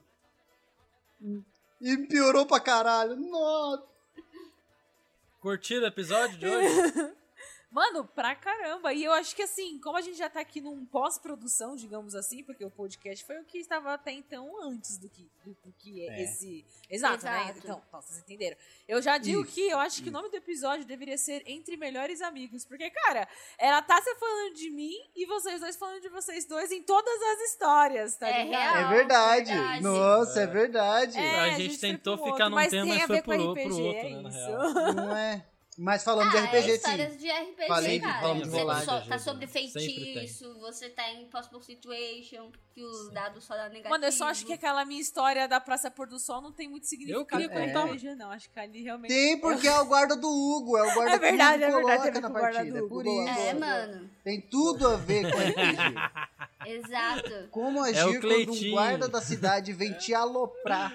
E 1.82 1.97
piorou 2.07 2.45
pra 2.45 2.59
caralho. 2.59 3.15
Nossa. 3.15 3.84
Curtiram 5.39 5.84
o 5.84 5.88
episódio 5.88 6.38
de 6.38 6.47
hoje? 6.47 7.13
Mano, 7.74 8.05
pra 8.05 8.36
caramba. 8.36 8.93
E 8.93 9.03
eu 9.03 9.11
acho 9.13 9.36
que 9.36 9.41
assim, 9.41 9.80
como 9.80 9.97
a 9.97 10.01
gente 10.01 10.15
já 10.17 10.30
tá 10.30 10.39
aqui 10.39 10.61
num 10.61 10.86
pós-produção, 10.86 11.76
digamos 11.76 12.13
assim, 12.13 12.43
porque 12.43 12.63
o 12.63 12.69
podcast 12.69 13.26
foi 13.26 13.39
o 13.39 13.43
que 13.45 13.57
estava 13.57 13.93
até 13.93 14.11
então 14.11 14.61
antes 14.63 14.97
do 14.99 15.09
que, 15.09 15.28
do, 15.43 15.51
do 15.65 15.74
que 15.80 16.07
é 16.07 16.19
É. 16.19 16.24
esse. 16.24 16.63
Exato, 16.89 17.26
né? 17.26 17.41
Exato. 17.45 17.57
Então, 17.59 17.82
então, 17.88 18.01
vocês 18.01 18.19
entenderam. 18.19 18.55
Eu 18.88 19.01
já 19.01 19.17
digo 19.17 19.41
Isso, 19.43 19.51
que 19.53 19.61
eu 19.69 19.80
acho 19.80 20.03
que 20.03 20.09
o 20.09 20.11
nome 20.11 20.30
do 20.30 20.38
episódio 20.38 20.86
deveria 20.86 21.17
ser 21.17 21.41
Entre 21.47 21.76
Melhores 21.76 22.21
Amigos. 22.21 22.63
Porque, 22.63 22.89
cara, 22.91 23.28
era 23.57 23.80
a 23.80 23.82
Tássia 23.82 24.15
falando 24.17 24.53
de 24.53 24.69
mim 24.69 24.93
e 25.15 25.26
vocês 25.26 25.59
dois 25.59 25.76
falando 25.76 26.01
de 26.01 26.09
vocês 26.09 26.45
dois 26.45 26.71
em 26.71 26.84
todas 26.84 27.21
as 27.21 27.39
histórias, 27.51 28.15
tá 28.17 28.28
É 28.30 28.43
ligado? 28.43 28.74
real. 28.74 28.76
É 28.91 28.95
verdade. 28.95 29.51
verdade. 29.51 29.82
Nossa, 29.84 30.41
é 30.41 30.47
verdade. 30.47 31.17
É, 31.17 31.39
a 31.39 31.43
a 31.43 31.49
gente 31.51 31.61
gente 31.71 31.80
foi 31.80 31.89
tentou 31.89 32.17
ficar 32.17 32.30
outro, 32.30 32.49
num 32.49 32.55
mas 32.55 32.69
tema, 32.69 32.84
tem 32.86 32.93
mas 32.93 33.03
a 33.03 33.07
foi 33.07 33.21
pro, 33.24 33.34
pro 33.36 33.51
RPG, 33.53 33.82
outro, 33.82 33.97
é 33.97 34.03
né, 34.03 34.21
na 34.21 34.30
isso. 34.30 34.38
real. 34.38 34.93
Não 34.93 35.17
é. 35.17 35.47
Mas 35.78 36.03
falando 36.03 36.30
de 36.30 36.38
Ah, 36.38 36.43
RPG, 36.45 36.57
é 36.57 36.61
sim. 36.61 36.71
histórias 36.74 37.17
de 37.17 37.32
RPG, 37.32 37.67
Falei 37.67 37.99
cara. 37.99 38.21
falando 38.21 38.43
de 38.43 38.49
Você 38.49 38.57
rolagem, 38.59 38.86
só- 38.86 39.01
tá 39.01 39.17
sobre 39.19 39.47
feitiço, 39.47 40.59
você 40.59 40.89
tá 40.89 41.09
em 41.11 41.26
possible 41.30 41.63
situation, 41.63 42.51
que 42.74 42.84
os 42.84 43.09
dados 43.11 43.43
só 43.43 43.55
dá 43.55 43.63
negativo. 43.69 43.89
Mano, 43.89 44.05
eu 44.05 44.11
só 44.11 44.26
acho 44.28 44.45
que 44.45 44.53
aquela 44.53 44.86
minha 44.86 45.01
história 45.01 45.47
da 45.47 45.59
Praça 45.59 45.89
Pôr 45.89 46.07
do 46.07 46.19
Sol 46.19 46.41
não 46.41 46.51
tem 46.51 46.67
muito 46.69 46.86
significado 46.86 47.26
queria 47.26 47.49
com 47.49 47.55
contar- 47.59 47.86
RPG, 47.88 48.15
não. 48.15 48.30
Acho 48.32 48.49
que 48.51 48.59
ali 48.59 48.84
realmente. 48.84 49.09
Tem 49.09 49.39
porque 49.39 49.67
é 49.67 49.80
o 49.80 49.86
guarda 49.86 50.15
do 50.15 50.28
Hugo. 50.30 50.78
É 50.78 50.91
o 50.91 50.93
guarda 50.93 51.15
É 51.15 51.19
verdade, 51.19 51.59
que 51.59 51.65
o 51.65 51.65
é 51.65 51.69
Hugo 51.78 51.88
verdade, 51.88 52.01
coloca 52.11 52.21
na 52.21 52.28
com 52.30 52.34
o 52.36 52.39
guarda 52.39 52.55
partida. 52.57 52.71
do 52.71 52.78
É 52.78 52.82
Hugo, 52.86 52.95
por 52.95 53.05
isso. 53.07 53.39
É, 53.39 53.53
mano. 53.55 54.09
Tem 54.24 54.41
tudo 54.41 54.88
a 54.88 54.95
ver 54.97 55.32
com 55.32 55.38
RPG. 55.39 55.95
Exato. 56.65 57.47
Como 57.51 57.84
É 57.86 57.89
agir 57.89 58.17
o 58.17 58.21
quando 58.21 58.51
um 58.53 58.71
guarda 58.71 59.07
da 59.07 59.21
cidade 59.21 59.74
vem 59.74 59.93
te 59.93 60.13
aloprar. 60.13 60.93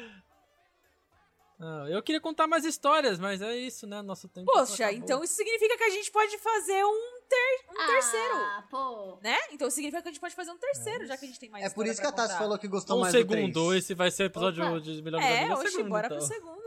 Ah, 1.60 1.86
eu 1.88 2.00
queria 2.02 2.20
contar 2.20 2.46
mais 2.46 2.64
histórias, 2.64 3.18
mas 3.18 3.42
é 3.42 3.56
isso, 3.56 3.86
né? 3.86 4.00
Nosso 4.00 4.28
tempo. 4.28 4.46
Poxa, 4.52 4.84
acabou. 4.86 5.02
então 5.04 5.24
isso 5.24 5.34
significa 5.34 5.76
que 5.76 5.82
a 5.84 5.90
gente 5.90 6.10
pode 6.10 6.38
fazer 6.38 6.84
um, 6.84 7.20
ter... 7.28 7.64
um 7.70 7.86
terceiro, 7.86 8.34
Ah, 8.36 8.64
pô. 8.70 9.18
né? 9.22 9.36
Então 9.52 9.68
significa 9.68 10.00
que 10.02 10.08
a 10.08 10.12
gente 10.12 10.20
pode 10.20 10.36
fazer 10.36 10.52
um 10.52 10.56
terceiro, 10.58 11.04
já 11.06 11.16
que 11.16 11.24
a 11.24 11.28
gente 11.28 11.40
tem 11.40 11.50
mais 11.50 11.64
É 11.64 11.70
por 11.70 11.84
isso 11.86 12.00
que 12.00 12.06
a 12.06 12.12
Tassi 12.12 12.28
contar. 12.28 12.38
falou 12.38 12.58
que 12.58 12.68
gostou 12.68 12.96
Um 12.98 13.00
mais 13.00 13.12
segundo, 13.12 13.52
do 13.52 13.68
3. 13.70 13.82
esse 13.84 13.94
vai 13.94 14.10
ser 14.10 14.22
o 14.24 14.26
episódio 14.26 14.64
Opa. 14.64 14.80
de 14.80 15.02
Melhores 15.02 15.26
É, 15.26 15.52
oxe, 15.52 15.70
segundo, 15.72 15.88
bora 15.90 16.06
então. 16.06 16.18
pro 16.18 16.26
segundo. 16.26 16.58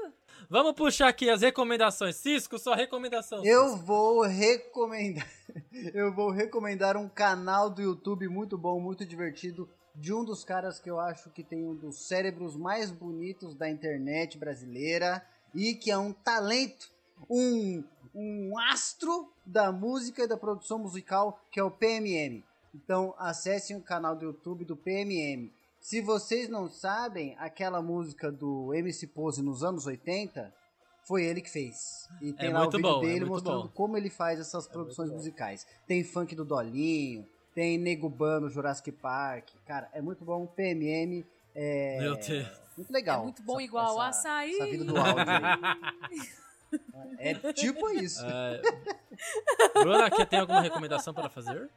Vamos 0.49 0.73
puxar 0.73 1.07
aqui 1.07 1.29
as 1.29 1.41
recomendações. 1.41 2.17
Cisco, 2.17 2.59
sua 2.59 2.75
recomendação. 2.75 3.45
Eu 3.45 3.69
Cisco. 3.69 3.85
vou 3.85 4.21
recomendar. 4.23 5.25
Eu 5.93 6.13
vou 6.13 6.29
recomendar 6.31 6.97
um 6.97 7.07
canal 7.07 7.69
do 7.69 7.81
YouTube 7.81 8.27
muito 8.27 8.57
bom, 8.57 8.79
muito 8.79 9.05
divertido, 9.05 9.69
de 9.95 10.13
um 10.13 10.23
dos 10.23 10.43
caras 10.43 10.79
que 10.79 10.89
eu 10.89 10.99
acho 10.99 11.29
que 11.29 11.43
tem 11.43 11.65
um 11.65 11.75
dos 11.75 12.07
cérebros 12.07 12.55
mais 12.55 12.91
bonitos 12.91 13.55
da 13.55 13.69
internet 13.69 14.37
brasileira 14.37 15.25
e 15.53 15.73
que 15.73 15.91
é 15.91 15.97
um 15.97 16.13
talento, 16.13 16.89
um, 17.29 17.83
um 18.15 18.57
astro 18.57 19.31
da 19.45 19.71
música 19.71 20.23
e 20.23 20.27
da 20.27 20.37
produção 20.37 20.79
musical, 20.79 21.39
que 21.51 21.59
é 21.59 21.63
o 21.63 21.71
PMM. 21.71 22.43
Então 22.73 23.13
acessem 23.17 23.75
o 23.75 23.81
canal 23.81 24.15
do 24.15 24.25
YouTube 24.25 24.65
do 24.65 24.75
PMM. 24.75 25.51
Se 25.79 25.99
vocês 25.99 26.47
não 26.47 26.69
sabem, 26.69 27.35
aquela 27.37 27.81
música 27.81 28.31
do 28.31 28.73
MC 28.73 29.07
Pose 29.07 29.41
nos 29.41 29.63
anos 29.63 29.85
80, 29.87 30.53
foi 31.03 31.25
ele 31.25 31.41
que 31.41 31.49
fez. 31.49 32.07
E 32.21 32.31
tem 32.31 32.49
É 32.49 32.53
lá 32.53 32.67
o 32.67 32.69
vídeo 32.69 32.81
bom, 32.83 32.97
é 32.99 33.01
dele 33.01 33.19
muito 33.21 33.31
mostrando 33.31 33.63
bom. 33.63 33.67
É 33.67 33.75
como 33.75 33.97
ele 33.97 34.09
faz 34.09 34.39
essas 34.39 34.67
produções 34.67 35.09
musicais. 35.09 35.65
Tem 35.87 36.03
funk 36.03 36.35
do 36.35 36.45
Dolinho, 36.45 37.27
tem 37.53 37.77
Nego 37.77 38.09
Ban 38.09 38.39
no 38.41 38.49
Jurassic 38.49 38.91
Park. 38.91 39.49
Cara, 39.65 39.89
é 39.93 40.01
muito 40.01 40.23
bom. 40.23 40.45
PMM 40.47 41.25
é 41.55 41.97
Meu 41.99 42.15
Deus. 42.15 42.47
muito 42.77 42.91
legal. 42.93 43.19
É 43.21 43.23
muito 43.23 43.41
bom 43.43 43.53
essa- 43.53 43.63
igual 43.63 44.03
essa, 44.03 44.19
açaí. 44.19 44.55
Essa 44.55 44.65
vida 44.65 44.83
do 44.85 44.97
áudio 44.97 45.15
aí. 45.17 46.19
É 47.19 47.33
tipo 47.51 47.89
isso. 47.89 48.25
É... 48.25 48.61
Bruna, 49.73 50.05
aqui 50.05 50.25
tem 50.25 50.39
alguma 50.39 50.61
recomendação 50.61 51.13
para 51.13 51.29
fazer? 51.29 51.69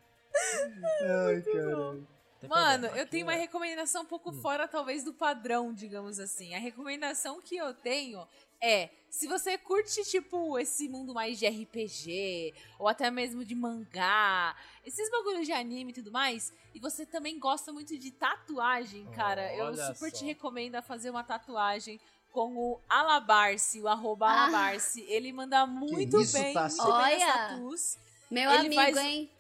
Ai, 1.02 1.42
caralho. 1.42 2.06
Mano, 2.48 2.86
eu 2.88 3.04
tenho 3.06 3.26
uma 3.26 3.34
é- 3.34 3.38
recomendação 3.38 4.02
um 4.02 4.04
Hum. 4.04 4.08
pouco 4.08 4.32
fora, 4.34 4.68
talvez, 4.68 5.02
do 5.02 5.12
padrão, 5.12 5.72
digamos 5.74 6.20
assim. 6.20 6.54
A 6.54 6.58
recomendação 6.58 7.40
que 7.40 7.56
eu 7.56 7.74
tenho 7.74 8.24
é: 8.64 8.90
se 9.10 9.26
você 9.28 9.56
curte, 9.58 10.02
tipo, 10.04 10.58
esse 10.58 10.88
mundo 10.88 11.12
mais 11.14 11.38
de 11.38 11.46
RPG, 11.46 12.52
ou 12.78 12.88
até 12.88 13.10
mesmo 13.10 13.44
de 13.44 13.54
mangá, 13.54 14.56
esses 14.84 15.10
bagulhos 15.10 15.46
de 15.46 15.52
anime 15.52 15.90
e 15.90 15.94
tudo 15.94 16.10
mais, 16.10 16.52
e 16.74 16.80
você 16.80 17.06
também 17.06 17.38
gosta 17.38 17.72
muito 17.72 17.96
de 17.96 18.10
tatuagem, 18.10 19.06
cara, 19.14 19.54
eu 19.54 19.74
super 19.94 20.10
te 20.10 20.18
só. 20.20 20.24
recomendo 20.24 20.74
a 20.76 20.82
fazer 20.82 21.10
uma 21.10 21.22
tatuagem. 21.24 22.00
Com 22.32 22.56
o 22.56 22.80
Alabarce, 22.88 23.80
o 23.80 23.86
arroba 23.86 24.26
Ah. 24.26 24.42
Alabarce. 24.48 25.02
Ele 25.02 25.32
manda 25.32 25.64
muito 25.68 26.20
isso, 26.20 26.32
bem, 26.32 26.52
Tassi? 26.52 26.78
muito 26.82 26.96
bem 26.96 27.14
as 27.14 27.22
Olha. 27.22 27.32
tatus. 27.32 27.98
Meu 28.28 28.50
Ele 28.50 28.58
amigo, 28.66 28.74
faz- 28.74 28.96
hein? 28.96 29.30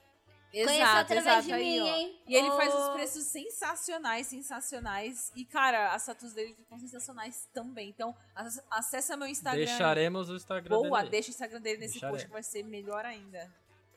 Conheço 0.62 0.70
Exato, 0.82 1.00
através 1.00 1.26
exato 1.26 1.46
de 1.46 1.52
aí, 1.52 1.64
mim, 1.64 1.80
ó. 1.80 1.86
hein? 1.96 2.20
E 2.28 2.34
ele 2.36 2.50
faz 2.52 2.72
Ô. 2.74 2.78
os 2.78 2.88
preços 2.94 3.24
sensacionais, 3.24 4.26
sensacionais. 4.26 5.32
E, 5.34 5.44
cara, 5.44 5.92
as 5.92 6.06
tatuas 6.06 6.32
dele 6.32 6.54
ficam 6.54 6.78
sensacionais 6.78 7.48
também. 7.52 7.88
Então, 7.88 8.14
ac- 8.34 8.60
acessa 8.70 9.16
meu 9.16 9.26
Instagram. 9.26 9.64
Deixaremos 9.64 10.30
o 10.30 10.36
Instagram 10.36 10.76
Boa, 10.82 10.98
dele. 11.00 11.10
deixa 11.10 11.28
o 11.28 11.32
Instagram 11.32 11.60
dele 11.60 11.78
nesse 11.78 11.94
Deixaremos. 11.94 12.18
post 12.20 12.26
que 12.28 12.32
vai 12.32 12.42
ser 12.42 12.62
melhor 12.64 13.04
ainda. 13.04 13.52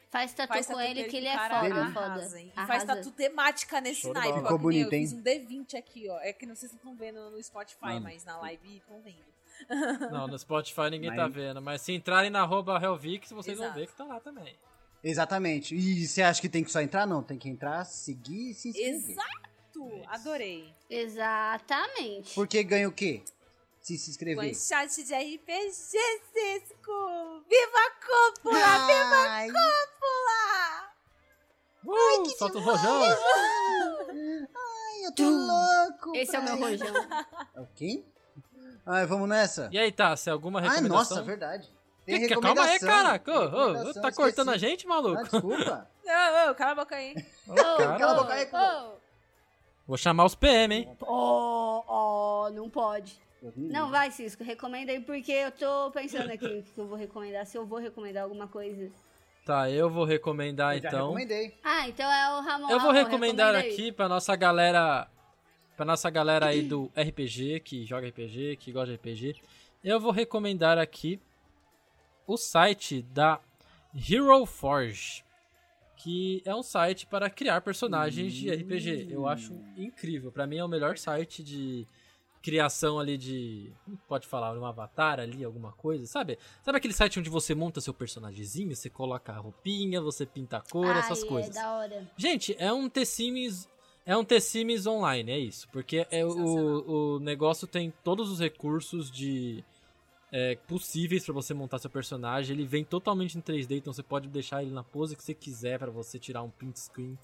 Faz 0.09 0.34
tatu 0.34 0.47
Faz 0.53 0.65
com 0.65 0.73
tatu 0.73 0.85
ele 0.85 0.93
dele 0.95 1.09
que 1.09 1.17
ele 1.17 1.27
é 1.27 1.34
foda, 1.38 1.53
arrasa, 1.55 1.91
foda. 1.93 2.39
hein? 2.39 2.47
E 2.51 2.55
faz 2.55 2.69
Arrasa. 2.69 2.85
tatu 2.88 3.11
temática 3.11 3.81
nesse 3.81 4.01
Show 4.01 4.13
naipe. 4.13 4.39
Ficou 4.39 4.57
que 4.57 4.65
nem 4.67 4.77
eu, 4.81 4.88
bonito, 4.88 4.89
fiz 4.89 5.11
hein? 5.11 5.19
um 5.19 5.21
D20 5.21 5.75
aqui, 5.77 6.09
ó. 6.09 6.17
É 6.21 6.31
que 6.34 6.45
não 6.45 6.55
sei 6.55 6.69
se 6.69 6.75
estão 6.75 6.95
vendo 6.95 7.29
no 7.29 7.43
Spotify, 7.43 7.81
Mano. 7.85 8.01
mas 8.01 8.23
na 8.23 8.38
live 8.39 8.77
estão 8.77 9.01
vendo. 9.01 9.27
Não, 10.11 10.27
no 10.27 10.38
Spotify 10.39 10.89
ninguém 10.89 11.09
Mas- 11.09 11.17
tá 11.17 11.27
vendo. 11.27 11.61
Mas 11.61 11.81
se 11.81 11.91
entrarem 11.91 12.29
na 12.29 12.41
arroba 12.41 12.79
Hellvix, 12.81 13.31
vocês 13.31 13.57
vão 13.57 13.67
Exato. 13.67 13.79
ver 13.79 13.88
que 13.88 13.93
tá 13.95 14.05
lá 14.05 14.19
também. 14.19 14.55
Exatamente. 15.03 15.76
E 15.76 16.07
você 16.07 16.22
acha 16.22 16.41
que 16.41 16.49
tem 16.49 16.64
que 16.64 16.72
só 16.72 16.82
entrar? 16.82 17.06
Não, 17.06 17.22
tem 17.24 17.38
que 17.38 17.49
entrar, 17.49 17.86
seguir 17.86 18.52
e 18.52 18.53
se 18.53 18.69
inscrever. 18.69 19.11
Exato! 19.11 20.02
Adorei. 20.07 20.74
Exatamente. 20.90 22.34
Porque 22.34 22.64
ganha 22.64 22.88
o 22.88 22.91
quê? 22.91 23.24
Se 23.82 23.98
se 23.98 24.10
One 24.10 24.52
inscrever. 24.52 24.56
shot 24.56 25.03
de 25.03 25.14
RPG, 25.14 25.72
Cisco! 25.72 27.44
Viva 27.48 27.80
a 27.86 27.91
cúpula! 28.06 28.60
Viva 28.60 29.15
Ai, 29.30 29.49
a 29.49 29.53
cúpula! 29.53 30.98
Uh, 31.86 32.38
solta 32.38 32.57
o 32.57 32.61
rojão! 32.61 33.02
ai, 34.14 35.06
eu 35.06 35.15
tô 35.15 35.24
louco. 35.30 36.15
Esse 36.18 36.36
é 36.36 36.40
o 36.40 36.44
meu 36.44 36.57
rojão. 36.57 36.94
É 37.56 37.61
o 37.61 37.68
quê? 37.68 38.03
Ai, 38.86 39.06
vamos 39.06 39.30
nessa? 39.30 39.69
E 39.72 39.78
aí, 39.78 39.91
Tassi, 39.91 40.30
alguma 40.30 40.60
Ai, 40.60 40.68
recomendação? 40.68 41.18
nossa, 41.18 41.24
verdade. 41.24 41.76
Tem 42.07 42.21
Que- 42.21 42.27
que- 42.29 42.39
Calma 42.41 42.63
aí, 42.63 42.79
caraca! 42.79 43.31
Ô, 43.31 43.89
ô, 43.89 43.93
tá 43.93 44.11
cortando 44.13 44.49
a 44.49 44.55
esqueci. 44.55 44.71
gente, 44.71 44.85
Ah, 44.85 44.89
maluco? 44.89 45.21
desculpa. 45.23 45.88
Ô, 46.07 46.51
ô, 46.51 46.55
cala 46.55 46.71
a 46.71 46.75
boca 46.75 46.95
aí. 46.95 47.13
Ô. 47.47 47.53
Cala 47.53 48.11
a 48.11 48.15
boca 48.15 48.34
aí. 48.34 48.47
Ô, 48.53 48.97
Vou 49.85 49.97
chamar 49.97 50.25
os 50.25 50.34
PM, 50.35 50.73
hein? 50.75 50.97
Ó, 51.01 51.84
ó, 51.88 52.49
não 52.49 52.69
pode. 52.69 53.13
Não, 53.55 53.89
vai, 53.89 54.09
Cisco, 54.11 54.43
recomenda 54.43 54.91
aí, 54.91 54.99
porque 55.01 55.31
eu 55.31 55.51
tô 55.51 55.91
pensando 55.91 56.31
aqui 56.31 56.45
o 56.45 56.63
que 56.73 56.77
eu 56.77 56.88
vou 56.88 56.97
recomendar, 56.97 57.45
se 57.45 57.57
eu 57.57 57.65
vou 57.65 57.77
recomendar 57.79 58.23
alguma 58.23 58.47
coisa. 58.47 58.89
Tá, 59.45 59.69
eu 59.69 59.89
vou 59.89 60.03
recomendar 60.05 60.75
Eu 60.75 60.81
já 60.81 60.88
então. 60.89 61.05
recomendei. 61.07 61.57
Ah, 61.63 61.88
então 61.88 62.11
é 62.11 62.38
o 62.38 62.41
Ramon. 62.41 62.69
Eu 62.69 62.79
vou 62.79 62.91
Ramon, 62.91 63.03
recomendar 63.05 63.55
aqui 63.55 63.91
pra 63.91 64.09
nossa 64.09 64.35
galera. 64.35 65.07
Pra 65.77 65.85
nossa 65.85 66.09
galera 66.09 66.47
aí 66.47 66.63
do 66.63 66.91
RPG, 66.95 67.59
que 67.59 67.85
joga 67.85 68.07
RPG, 68.07 68.57
que 68.57 68.71
gosta 68.71 68.88
de 68.91 68.95
RPG. 68.95 69.35
Eu 69.84 69.99
vou 69.99 70.11
recomendar 70.11 70.77
aqui 70.79 71.21
o 72.27 72.37
site 72.37 73.01
da 73.01 73.39
Hero 73.95 74.45
Forge. 74.45 75.23
Que 75.95 76.43
é 76.45 76.53
um 76.53 76.61
site 76.61 77.07
para 77.07 77.27
criar 77.27 77.61
personagens 77.61 78.31
de 78.31 78.51
RPG. 78.53 79.07
Eu 79.09 79.27
acho 79.27 79.53
incrível. 79.75 80.31
Pra 80.31 80.45
mim 80.45 80.57
é 80.57 80.63
o 80.63 80.67
melhor 80.67 80.95
site 80.97 81.43
de 81.43 81.87
criação 82.47 82.99
ali 82.99 83.17
de. 83.17 83.71
Pode 84.07 84.27
falar? 84.27 84.57
Um 84.57 84.65
avatar 84.65 85.19
ali, 85.19 85.43
alguma 85.43 85.71
coisa, 85.73 86.05
sabe? 86.05 86.37
Sabe 86.63 86.77
aquele 86.77 86.93
site 86.93 87.19
onde 87.19 87.29
você 87.29 87.53
monta 87.55 87.81
seu 87.81 87.93
personagemzinho? 87.93 88.75
Você 88.75 88.89
coloca 88.89 89.33
a 89.33 89.37
roupinha, 89.37 89.99
você 89.99 90.25
pinta 90.25 90.57
a 90.57 90.61
cor, 90.61 90.87
Ai, 90.87 90.99
essas 90.99 91.23
coisas. 91.23 91.55
É 91.55 91.59
da 91.59 91.71
hora. 91.73 92.11
Gente, 92.15 92.55
é 92.59 92.71
um 92.71 92.87
T-Sims. 92.87 93.67
É 94.05 94.15
um 94.15 94.23
T-Sims 94.23 94.87
online, 94.87 95.31
é 95.31 95.39
isso. 95.39 95.67
Porque 95.73 96.07
é 96.09 96.25
o, 96.25 97.15
o 97.15 97.19
negócio 97.19 97.67
tem 97.67 97.91
todos 98.03 98.31
os 98.31 98.39
recursos 98.39 99.11
de. 99.11 99.63
É, 100.31 100.55
possíveis 100.67 101.23
pra 101.25 101.33
você 101.33 101.53
montar 101.53 101.79
seu 101.79 101.89
personagem. 101.89 102.55
Ele 102.55 102.65
vem 102.65 102.83
totalmente 102.83 103.37
em 103.37 103.41
3D, 103.41 103.77
então 103.77 103.93
você 103.93 104.03
pode 104.03 104.27
deixar 104.27 104.61
ele 104.61 104.71
na 104.71 104.83
pose 104.83 105.15
que 105.15 105.23
você 105.23 105.33
quiser 105.33 105.79
pra 105.79 105.91
você 105.91 106.19
tirar 106.19 106.43
um 106.43 106.49
print 106.49 106.79
screen. 106.79 107.17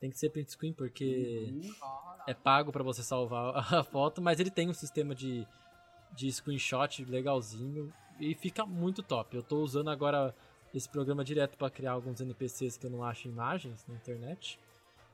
Tem 0.00 0.10
que 0.10 0.18
ser 0.18 0.30
print 0.30 0.50
screen 0.50 0.72
porque 0.72 1.54
é 2.26 2.34
pago 2.34 2.72
pra 2.72 2.82
você 2.82 3.02
salvar 3.02 3.56
a 3.74 3.82
foto, 3.82 4.20
mas 4.20 4.40
ele 4.40 4.50
tem 4.50 4.68
um 4.68 4.74
sistema 4.74 5.14
de, 5.14 5.46
de 6.12 6.30
screenshot 6.30 7.04
legalzinho 7.04 7.92
e 8.20 8.34
fica 8.34 8.64
muito 8.64 9.02
top. 9.02 9.36
Eu 9.36 9.42
tô 9.42 9.60
usando 9.60 9.90
agora 9.90 10.34
esse 10.74 10.88
programa 10.88 11.24
direto 11.24 11.56
pra 11.56 11.70
criar 11.70 11.92
alguns 11.92 12.20
NPCs 12.20 12.76
que 12.76 12.86
eu 12.86 12.90
não 12.90 13.02
acho 13.02 13.28
imagens 13.28 13.84
na 13.88 13.94
internet. 13.94 14.58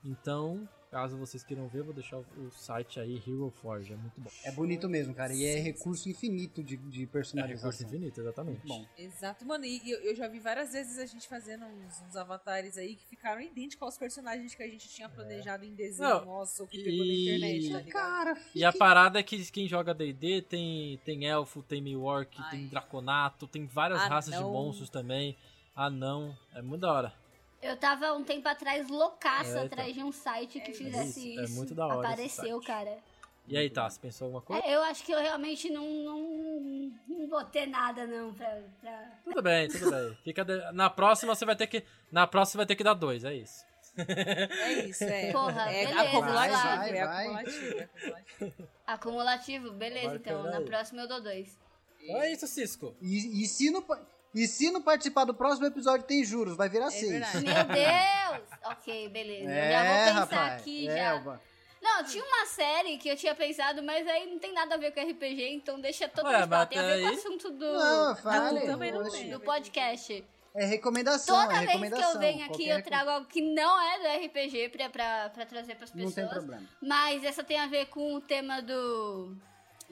Então, 0.04 0.68
caso 0.92 1.16
vocês 1.16 1.42
queiram 1.42 1.66
ver, 1.68 1.78
eu 1.78 1.84
vou 1.86 1.94
deixar 1.94 2.18
o, 2.18 2.50
site 2.52 3.00
aí, 3.00 3.16
Hero 3.26 3.50
Forge, 3.62 3.94
é 3.94 3.96
muito 3.96 4.20
bom. 4.20 4.30
É 4.44 4.52
bonito 4.52 4.88
mesmo, 4.90 5.14
cara. 5.14 5.32
E 5.32 5.42
é 5.44 5.58
recurso 5.58 6.06
infinito 6.08 6.62
de, 6.62 6.76
de 6.76 6.84
É 6.84 7.00
recurso 7.00 7.12
personalização. 7.12 7.86
infinito, 7.88 8.20
exatamente. 8.20 8.58
Muito 8.66 8.68
bom. 8.68 8.86
Exato, 8.98 9.46
mano. 9.46 9.64
E 9.64 9.90
eu, 9.90 9.98
eu 10.02 10.14
já 10.14 10.28
vi 10.28 10.38
várias 10.38 10.72
vezes 10.72 10.98
a 10.98 11.06
gente 11.06 11.26
fazendo 11.26 11.64
uns, 11.64 12.02
uns 12.06 12.14
avatares 12.14 12.76
aí 12.76 12.94
que 12.94 13.06
ficaram 13.06 13.40
idênticos 13.40 13.82
aos 13.82 13.96
personagens 13.96 14.54
que 14.54 14.62
a 14.62 14.68
gente 14.68 14.86
tinha 14.86 15.08
planejado 15.08 15.64
em 15.64 15.74
desenho 15.74 16.08
Não, 16.10 16.24
nosso 16.26 16.62
ou 16.62 16.68
que 16.68 16.76
pegou 16.84 16.98
na 17.06 17.12
e- 17.12 17.22
internet, 17.22 17.70
tá 17.72 17.78
ligado? 17.78 17.92
Cara, 17.92 18.40
E 18.54 18.62
a 18.62 18.72
parada 18.72 19.18
é 19.18 19.22
que 19.22 19.50
quem 19.50 19.66
joga 19.66 19.94
D&D 19.94 20.42
tem, 20.42 20.98
tem 21.06 21.26
elfo, 21.26 21.62
tem 21.62 21.80
Miwark, 21.80 22.36
Ai. 22.38 22.50
tem 22.50 22.68
draconato, 22.68 23.46
tem 23.48 23.64
várias 23.66 24.02
raças 24.02 24.30
de 24.32 24.36
Anão. 24.38 24.52
monstros 24.52 24.90
também. 24.90 25.34
Anão, 25.74 26.36
é 26.54 26.60
muito 26.60 26.82
da 26.82 26.92
hora. 26.92 27.21
Eu 27.62 27.76
tava 27.76 28.12
um 28.12 28.24
tempo 28.24 28.48
atrás 28.48 28.88
loucaça 28.88 29.60
É, 29.60 29.64
atrás 29.64 29.94
de 29.94 30.02
um 30.02 30.10
site 30.10 30.60
que 30.60 30.72
fizesse 30.72 31.30
isso, 31.30 31.40
é 31.40 31.44
isso. 31.44 31.54
muito 31.54 31.74
da 31.74 31.86
hora 31.86 32.00
Apareceu, 32.08 32.60
cara. 32.60 32.98
E 33.46 33.56
aí, 33.56 33.68
tá, 33.70 33.88
você 33.88 33.98
pensou 33.98 34.26
alguma 34.26 34.40
coisa? 34.42 34.64
É, 34.66 34.74
eu 34.74 34.82
acho 34.84 35.04
que 35.04 35.12
eu 35.12 35.18
realmente 35.20 35.68
não, 35.70 35.84
não, 35.86 36.92
não 37.08 37.28
vou 37.28 37.44
ter 37.44 37.66
nada, 37.66 38.06
não, 38.06 38.32
pra. 38.34 38.60
pra... 38.80 39.10
Tudo 39.24 39.42
bem, 39.42 39.68
tudo 39.68 39.90
bem. 39.90 40.16
Fica 40.24 40.44
de- 40.44 40.72
Na 40.72 40.88
próxima 40.90 41.34
você 41.34 41.44
vai 41.44 41.56
ter 41.56 41.66
que. 41.66 41.84
Na 42.10 42.26
próxima 42.26 42.52
você 42.52 42.56
vai 42.58 42.66
ter 42.66 42.76
que 42.76 42.84
dar 42.84 42.94
dois, 42.94 43.24
é 43.24 43.34
isso. 43.34 43.64
É 43.96 44.72
isso, 44.84 45.04
é. 45.04 45.32
Porra, 45.32 45.70
é 45.70 45.86
beleza, 45.86 46.00
acumulativo, 46.00 46.62
vai, 46.62 46.90
é 46.98 47.04
vai. 47.06 47.24
acumulativo, 47.26 47.78
é 47.78 47.82
acumulativo. 47.84 48.68
Acumulativo, 48.86 49.72
beleza, 49.72 50.08
Marca 50.08 50.30
então. 50.30 50.42
Na 50.44 50.60
próxima 50.62 51.02
eu 51.02 51.08
dou 51.08 51.20
dois. 51.22 51.58
Então 52.00 52.22
é 52.22 52.32
isso, 52.32 52.46
Cisco. 52.46 52.96
E, 53.02 53.42
e 53.42 53.46
se 53.46 53.70
não, 53.70 53.82
pa- 53.82 54.00
e 54.34 54.46
se 54.46 54.70
não 54.70 54.80
participar 54.82 55.24
do 55.24 55.34
próximo 55.34 55.66
episódio 55.66 56.06
tem 56.06 56.24
juros, 56.24 56.56
vai 56.56 56.68
virar 56.68 56.90
seis. 56.90 57.10
verdade. 57.10 57.44
Meu 57.44 57.64
Deus! 57.64 58.48
ok, 58.64 59.08
beleza. 59.08 59.44
eu 59.44 59.48
já 59.48 59.54
É, 59.84 59.86
vou 59.88 60.04
pensar 60.22 60.36
rapaz. 60.36 60.60
aqui 60.60 60.88
é, 60.88 60.96
já. 60.96 61.18
va- 61.18 61.40
Não, 61.82 62.04
tinha 62.04 62.24
uma 62.24 62.46
série 62.46 62.96
que 62.98 63.08
eu 63.08 63.16
tinha 63.16 63.34
pensado, 63.34 63.82
mas 63.82 64.06
aí 64.06 64.30
não 64.30 64.38
tem 64.38 64.52
nada 64.54 64.74
a 64.74 64.78
ver 64.78 64.92
com 64.92 65.00
RPG, 65.00 65.48
então 65.54 65.80
deixa 65.80 66.08
todo 66.08 66.24
mundo 66.26 66.66
Tem 66.68 66.78
a 66.78 66.82
ver 66.82 67.00
com 67.00 67.04
o 67.06 67.08
aí- 67.08 67.14
assunto 67.16 67.50
do, 67.50 67.72
Não, 67.72 68.16
fale. 68.16 68.60
também 68.60 68.92
não 68.92 69.02
do 69.02 69.40
podcast. 69.40 70.24
É 70.54 70.66
recomendação, 70.66 71.34
Toda 71.34 71.46
é 71.54 71.58
vez 71.60 71.60
que 71.60 71.66
recomendação. 71.78 72.12
eu 72.12 72.18
venho 72.20 72.44
aqui, 72.44 72.68
eu 72.68 72.82
trago 72.82 73.08
algo 73.10 73.26
que 73.26 73.40
não 73.40 73.80
é 73.80 73.98
do 74.00 74.26
RPG 74.26 74.68
pra, 74.68 74.90
pra, 74.90 75.30
pra 75.30 75.46
trazer 75.46 75.76
pras 75.76 75.90
Não 75.92 75.96
pessoas. 76.04 76.14
tem 76.14 76.28
problema. 76.28 76.62
Mas 76.80 77.24
essa 77.24 77.42
tem 77.42 77.58
a 77.58 77.66
ver 77.66 77.86
com 77.86 78.14
o 78.16 78.20
tema 78.20 78.60
do, 78.60 79.34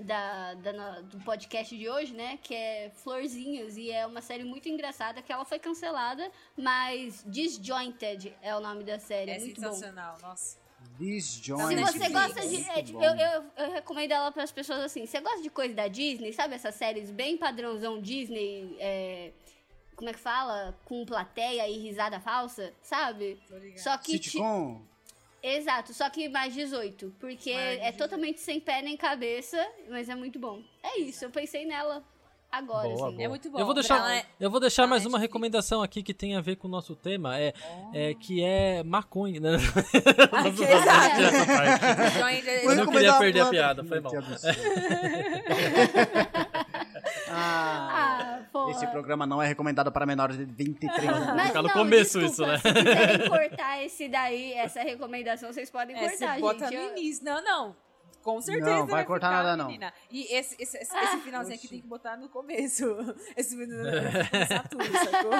da, 0.01 0.55
da 0.55 1.01
do 1.01 1.18
podcast 1.20 1.77
de 1.77 1.89
hoje, 1.89 2.12
né? 2.12 2.39
Que 2.43 2.55
é 2.55 2.90
Florzinhos. 2.94 3.77
E 3.77 3.90
é 3.90 4.06
uma 4.06 4.20
série 4.22 4.44
muito 4.44 4.68
engraçada 4.68 5.22
que 5.22 5.32
ela 5.32 5.44
foi 5.44 5.59
cancelada, 5.59 6.31
mas 6.56 7.22
Disjointed 7.27 8.35
é 8.43 8.55
o 8.56 8.60
nome 8.60 8.85
da 8.85 8.98
série. 8.98 9.31
É 9.32 9.39
muito 9.39 9.60
bom. 9.60 9.72
sensacional, 9.72 10.16
nossa. 10.22 10.59
Disjoint. 10.98 11.77
Se 11.86 11.98
você 11.98 12.09
gosta 12.09 12.40
de. 12.47 12.68
É, 12.70 12.82
tipo, 12.82 12.98
bom. 12.98 13.05
eu, 13.05 13.14
eu, 13.14 13.44
eu 13.56 13.72
recomendo 13.72 14.12
ela 14.12 14.31
para 14.32 14.43
as 14.43 14.52
pessoas 14.52 14.81
assim. 14.81 15.06
Você 15.06 15.20
gosta 15.20 15.43
de 15.43 15.51
coisa 15.51 15.74
da 15.74 15.89
Disney, 15.89 16.32
sabe? 16.32 16.55
Essas 16.55 16.74
séries 16.74 17.10
bem 17.10 17.36
padrãozão 17.36 18.01
Disney. 18.01 18.77
é, 18.78 19.32
como 19.97 20.09
é 20.09 20.14
que 20.14 20.18
fala? 20.18 20.74
Com 20.86 21.05
plateia 21.05 21.68
e 21.68 21.77
risada 21.78 22.18
falsa, 22.20 22.72
sabe? 22.82 23.39
Tô 23.47 23.56
ligado. 23.59 23.82
Só 23.82 23.97
que. 23.98 24.18
ti- 24.18 24.31
Sitcom? 24.31 24.82
Exato, 25.43 25.95
só 25.95 26.09
que 26.11 26.29
mais 26.29 26.53
18. 26.55 27.15
Porque 27.19 27.53
Mais 27.55 27.67
é 27.79 27.91
18. 27.93 27.97
totalmente 27.99 28.41
sem 28.41 28.61
pé 28.61 28.83
nem 28.83 28.97
cabeça, 28.97 29.57
mas 29.89 30.09
é 30.09 30.15
muito 30.15 30.39
bom. 30.39 30.61
É 30.83 30.99
isso, 31.01 31.25
eu 31.25 31.31
pensei 31.31 31.65
nela. 31.65 32.03
Agora, 32.53 32.89
Boa, 32.89 33.11
sim. 33.11 33.15
boa. 33.17 33.23
É 33.25 33.29
muito 33.29 33.49
bom. 33.49 33.61
Eu 33.61 33.65
vou 33.65 33.73
deixar, 33.75 34.12
é- 34.12 34.25
eu 34.41 34.51
vou 34.51 34.59
deixar 34.59 34.85
mais 34.85 35.03
uma 35.07 35.12
Netflix. 35.19 35.23
recomendação 35.31 35.83
aqui 35.85 36.03
que 36.03 36.12
tem 36.12 36.35
a 36.35 36.41
ver 36.41 36.57
com 36.57 36.67
o 36.67 36.71
nosso 36.71 36.97
tema, 36.97 37.39
é, 37.39 37.55
é 37.95 38.12
que 38.15 38.43
é 38.43 38.83
maconha, 38.83 39.39
né? 39.39 39.51
Ah, 40.33 40.51
que 40.51 40.65
exato. 40.65 41.21
Eu 42.65 42.75
não 42.75 42.87
queria 42.93 43.15
perder 43.19 43.41
a 43.43 43.47
piada, 43.47 43.85
foi 43.85 44.01
mal. 44.01 44.11
Que 44.11 44.17
absurdo. 44.19 44.59
ah, 47.29 47.89
Ah, 47.93 48.41
pô. 48.53 48.60
Esse 48.71 48.87
programa 48.89 49.27
não 49.27 49.43
é 49.43 49.47
recomendado 49.47 49.91
para 49.93 50.05
menores 50.07 50.37
de 50.37 50.45
23 50.45 51.09
anos. 51.09 51.27
Mas 51.35 51.47
Fica 51.49 51.63
no 51.63 51.69
não, 51.69 51.75
começo 51.75 52.19
desculpa, 52.21 52.55
isso, 52.55 52.69
né? 52.69 52.75
Se 52.75 52.85
quiserem 52.85 53.29
cortar 53.31 53.83
esse 53.85 54.09
daí, 54.09 54.53
essa 54.55 54.83
recomendação, 54.83 55.53
vocês 55.53 55.71
podem 55.71 55.97
É, 55.97 56.09
cortar, 56.09 56.35
você 56.35 56.41
bota 56.41 56.69
gente. 56.69 56.77
no 56.77 56.83
Eu- 56.87 56.91
início. 56.97 57.25
Não, 57.25 57.43
não. 57.43 57.77
Com 58.23 58.39
certeza. 58.43 58.71
Não, 58.71 58.87
vai 58.87 59.03
cortar 59.05 59.29
ficar, 59.31 59.43
nada, 59.43 59.57
não. 59.57 59.67
menina. 59.67 59.93
E 60.11 60.25
esse, 60.35 60.55
esse, 60.61 60.77
esse, 60.77 60.95
Ah, 60.95 61.05
esse 61.05 61.19
finalzinho 61.23 61.57
aqui 61.57 61.67
tem 61.69 61.81
que 61.81 61.87
botar 61.87 62.19
no 62.19 62.29
começo. 62.29 62.85
Esse 63.35 63.57
tudo, 64.69 64.85
sacou? 64.99 65.33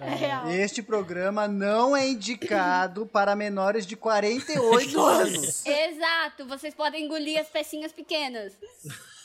É 0.00 0.14
real. 0.14 0.48
Este 0.50 0.82
programa 0.82 1.46
não 1.46 1.96
é 1.96 2.08
indicado 2.08 3.06
para 3.06 3.36
menores 3.36 3.86
de 3.86 3.94
48 3.96 5.00
anos. 5.00 5.64
Exato, 5.66 6.46
vocês 6.46 6.74
podem 6.74 7.04
engolir 7.04 7.38
as 7.40 7.48
pecinhas 7.48 7.92
pequenas. 7.92 8.54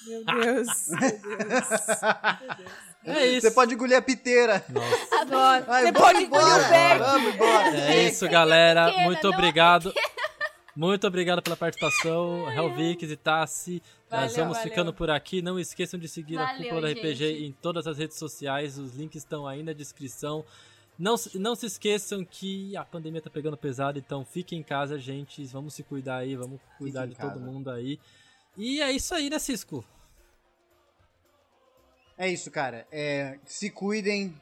Meu 0.08 0.24
Deus. 0.26 0.88
Meu 0.90 1.10
Deus. 2.58 2.72
É 3.04 3.26
isso. 3.28 3.48
Você 3.48 3.52
pode 3.52 3.74
engolir 3.74 3.98
a 3.98 4.02
piteira. 4.02 4.64
Agora. 5.20 5.62
Vai, 5.64 5.84
Você 5.86 5.92
pode 5.94 6.24
engolir 6.24 6.46
o 6.48 6.70
Beck. 6.70 6.98
Vamos 7.00 7.34
embora. 7.36 7.78
É 7.78 8.08
isso, 8.08 8.28
galera. 8.30 8.86
pequena, 8.86 9.04
Muito 9.06 9.28
é 9.28 9.30
obrigado. 9.30 9.94
Muito 10.76 11.06
obrigado 11.06 11.42
pela 11.42 11.58
participação, 11.58 12.50
Helvix 12.52 13.04
e 13.10 13.16
Tassi. 13.18 13.84
Nós 14.10 14.36
vamos 14.36 14.56
valeu. 14.58 14.70
ficando 14.70 14.94
por 14.94 15.10
aqui. 15.10 15.42
Não 15.42 15.60
esqueçam 15.60 16.00
de 16.00 16.08
seguir 16.08 16.38
a 16.38 16.46
Valeu, 16.46 16.64
Cúpula 16.64 16.82
da 16.82 16.88
RPG 16.92 17.16
gente. 17.16 17.44
em 17.46 17.52
todas 17.52 17.88
as 17.88 17.98
redes 17.98 18.18
sociais. 18.18 18.78
Os 18.78 18.96
links 18.96 19.18
estão 19.24 19.46
aí 19.48 19.64
na 19.64 19.74
descrição. 19.74 20.46
Não, 20.98 21.18
se- 21.18 21.38
não 21.40 21.56
se 21.56 21.66
esqueçam 21.66 22.24
que 22.24 22.76
a 22.78 22.86
pandemia 22.86 23.22
tá 23.22 23.30
pegando 23.30 23.58
pesado, 23.58 23.98
então 23.98 24.24
fiquem 24.24 24.60
em 24.60 24.64
casa, 24.64 24.98
gente. 25.00 25.44
Vamos 25.48 25.74
se 25.74 25.84
cuidar 25.84 26.18
aí, 26.18 26.36
vamos 26.36 26.60
cuidar 26.78 27.06
de 27.08 27.16
todo 27.16 27.40
mundo 27.40 27.70
aí. 27.72 28.00
E 28.58 28.82
é 28.82 28.92
isso 28.92 29.14
aí, 29.16 29.30
né, 29.30 29.40
Cisco? 29.40 29.84
É 32.18 32.28
isso, 32.30 32.52
cara. 32.52 32.86
É, 32.92 33.40
se 33.46 33.70
cuidem. 33.70 34.36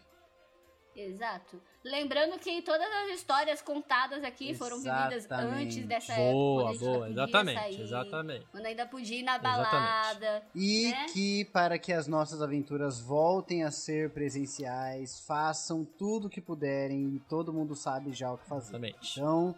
Exato. 0.95 1.61
Lembrando 1.81 2.37
que 2.39 2.61
todas 2.61 2.85
as 2.91 3.11
histórias 3.15 3.61
contadas 3.61 4.21
aqui 4.21 4.53
foram 4.53 4.77
vividas 4.77 5.23
Exatamente. 5.23 5.63
antes 5.79 5.85
dessa 5.85 6.13
Boa, 6.13 6.71
época. 6.71 6.85
boa, 6.85 7.05
ainda 7.05 7.21
podia 7.21 7.23
exatamente, 7.23 7.59
sair, 7.61 7.81
exatamente. 7.81 8.47
Quando 8.51 8.65
ainda 8.65 8.85
podia 8.85 9.19
ir 9.19 9.23
na 9.23 9.35
Exatamente. 9.37 9.71
balada. 9.71 10.43
E 10.53 10.91
Né? 10.91 11.05
que 11.13 11.45
para 11.45 11.79
que 11.79 11.93
as 11.93 12.05
nossas 12.05 12.41
aventuras 12.41 12.99
voltem 12.99 13.63
a 13.63 13.71
ser 13.71 14.09
presenciais, 14.09 15.21
façam 15.25 15.85
tudo 15.85 16.27
o 16.27 16.29
que 16.29 16.41
puderem 16.41 17.15
e 17.15 17.19
todo 17.29 17.53
mundo 17.53 17.73
sabe 17.77 18.11
já 18.11 18.29
o 18.33 18.37
que 18.37 18.45
fazer. 18.45 18.71
Exatamente. 18.71 19.17
Então, 19.17 19.55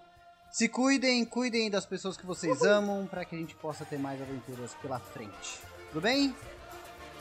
se 0.51 0.67
cuidem, 0.67 1.23
cuidem 1.25 1.69
das 1.69 1.85
pessoas 1.85 2.17
que 2.17 2.25
vocês 2.25 2.61
amam 2.61 3.07
para 3.07 3.23
que 3.23 3.35
a 3.35 3.39
gente 3.39 3.55
possa 3.55 3.85
ter 3.85 3.97
mais 3.97 4.21
aventuras 4.21 4.73
pela 4.81 4.99
frente. 4.99 5.59
Tudo 5.91 6.01
bem? 6.01 6.35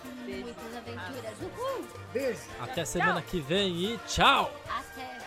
Muitas 0.04 0.76
aventuras. 0.76 1.38
Uhul! 1.40 1.86
Beijo. 2.12 2.40
Até 2.58 2.84
semana 2.84 3.22
que 3.22 3.40
vem 3.40 3.92
e 3.92 3.98
tchau! 4.06 4.52
Até. 4.68 5.18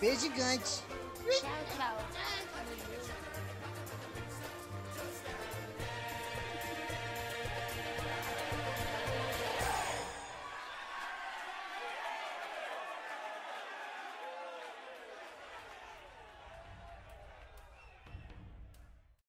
Beijo 0.00 0.20
gigante. 0.20 0.82
Tchau, 1.24 1.50
tchau. 1.76 2.53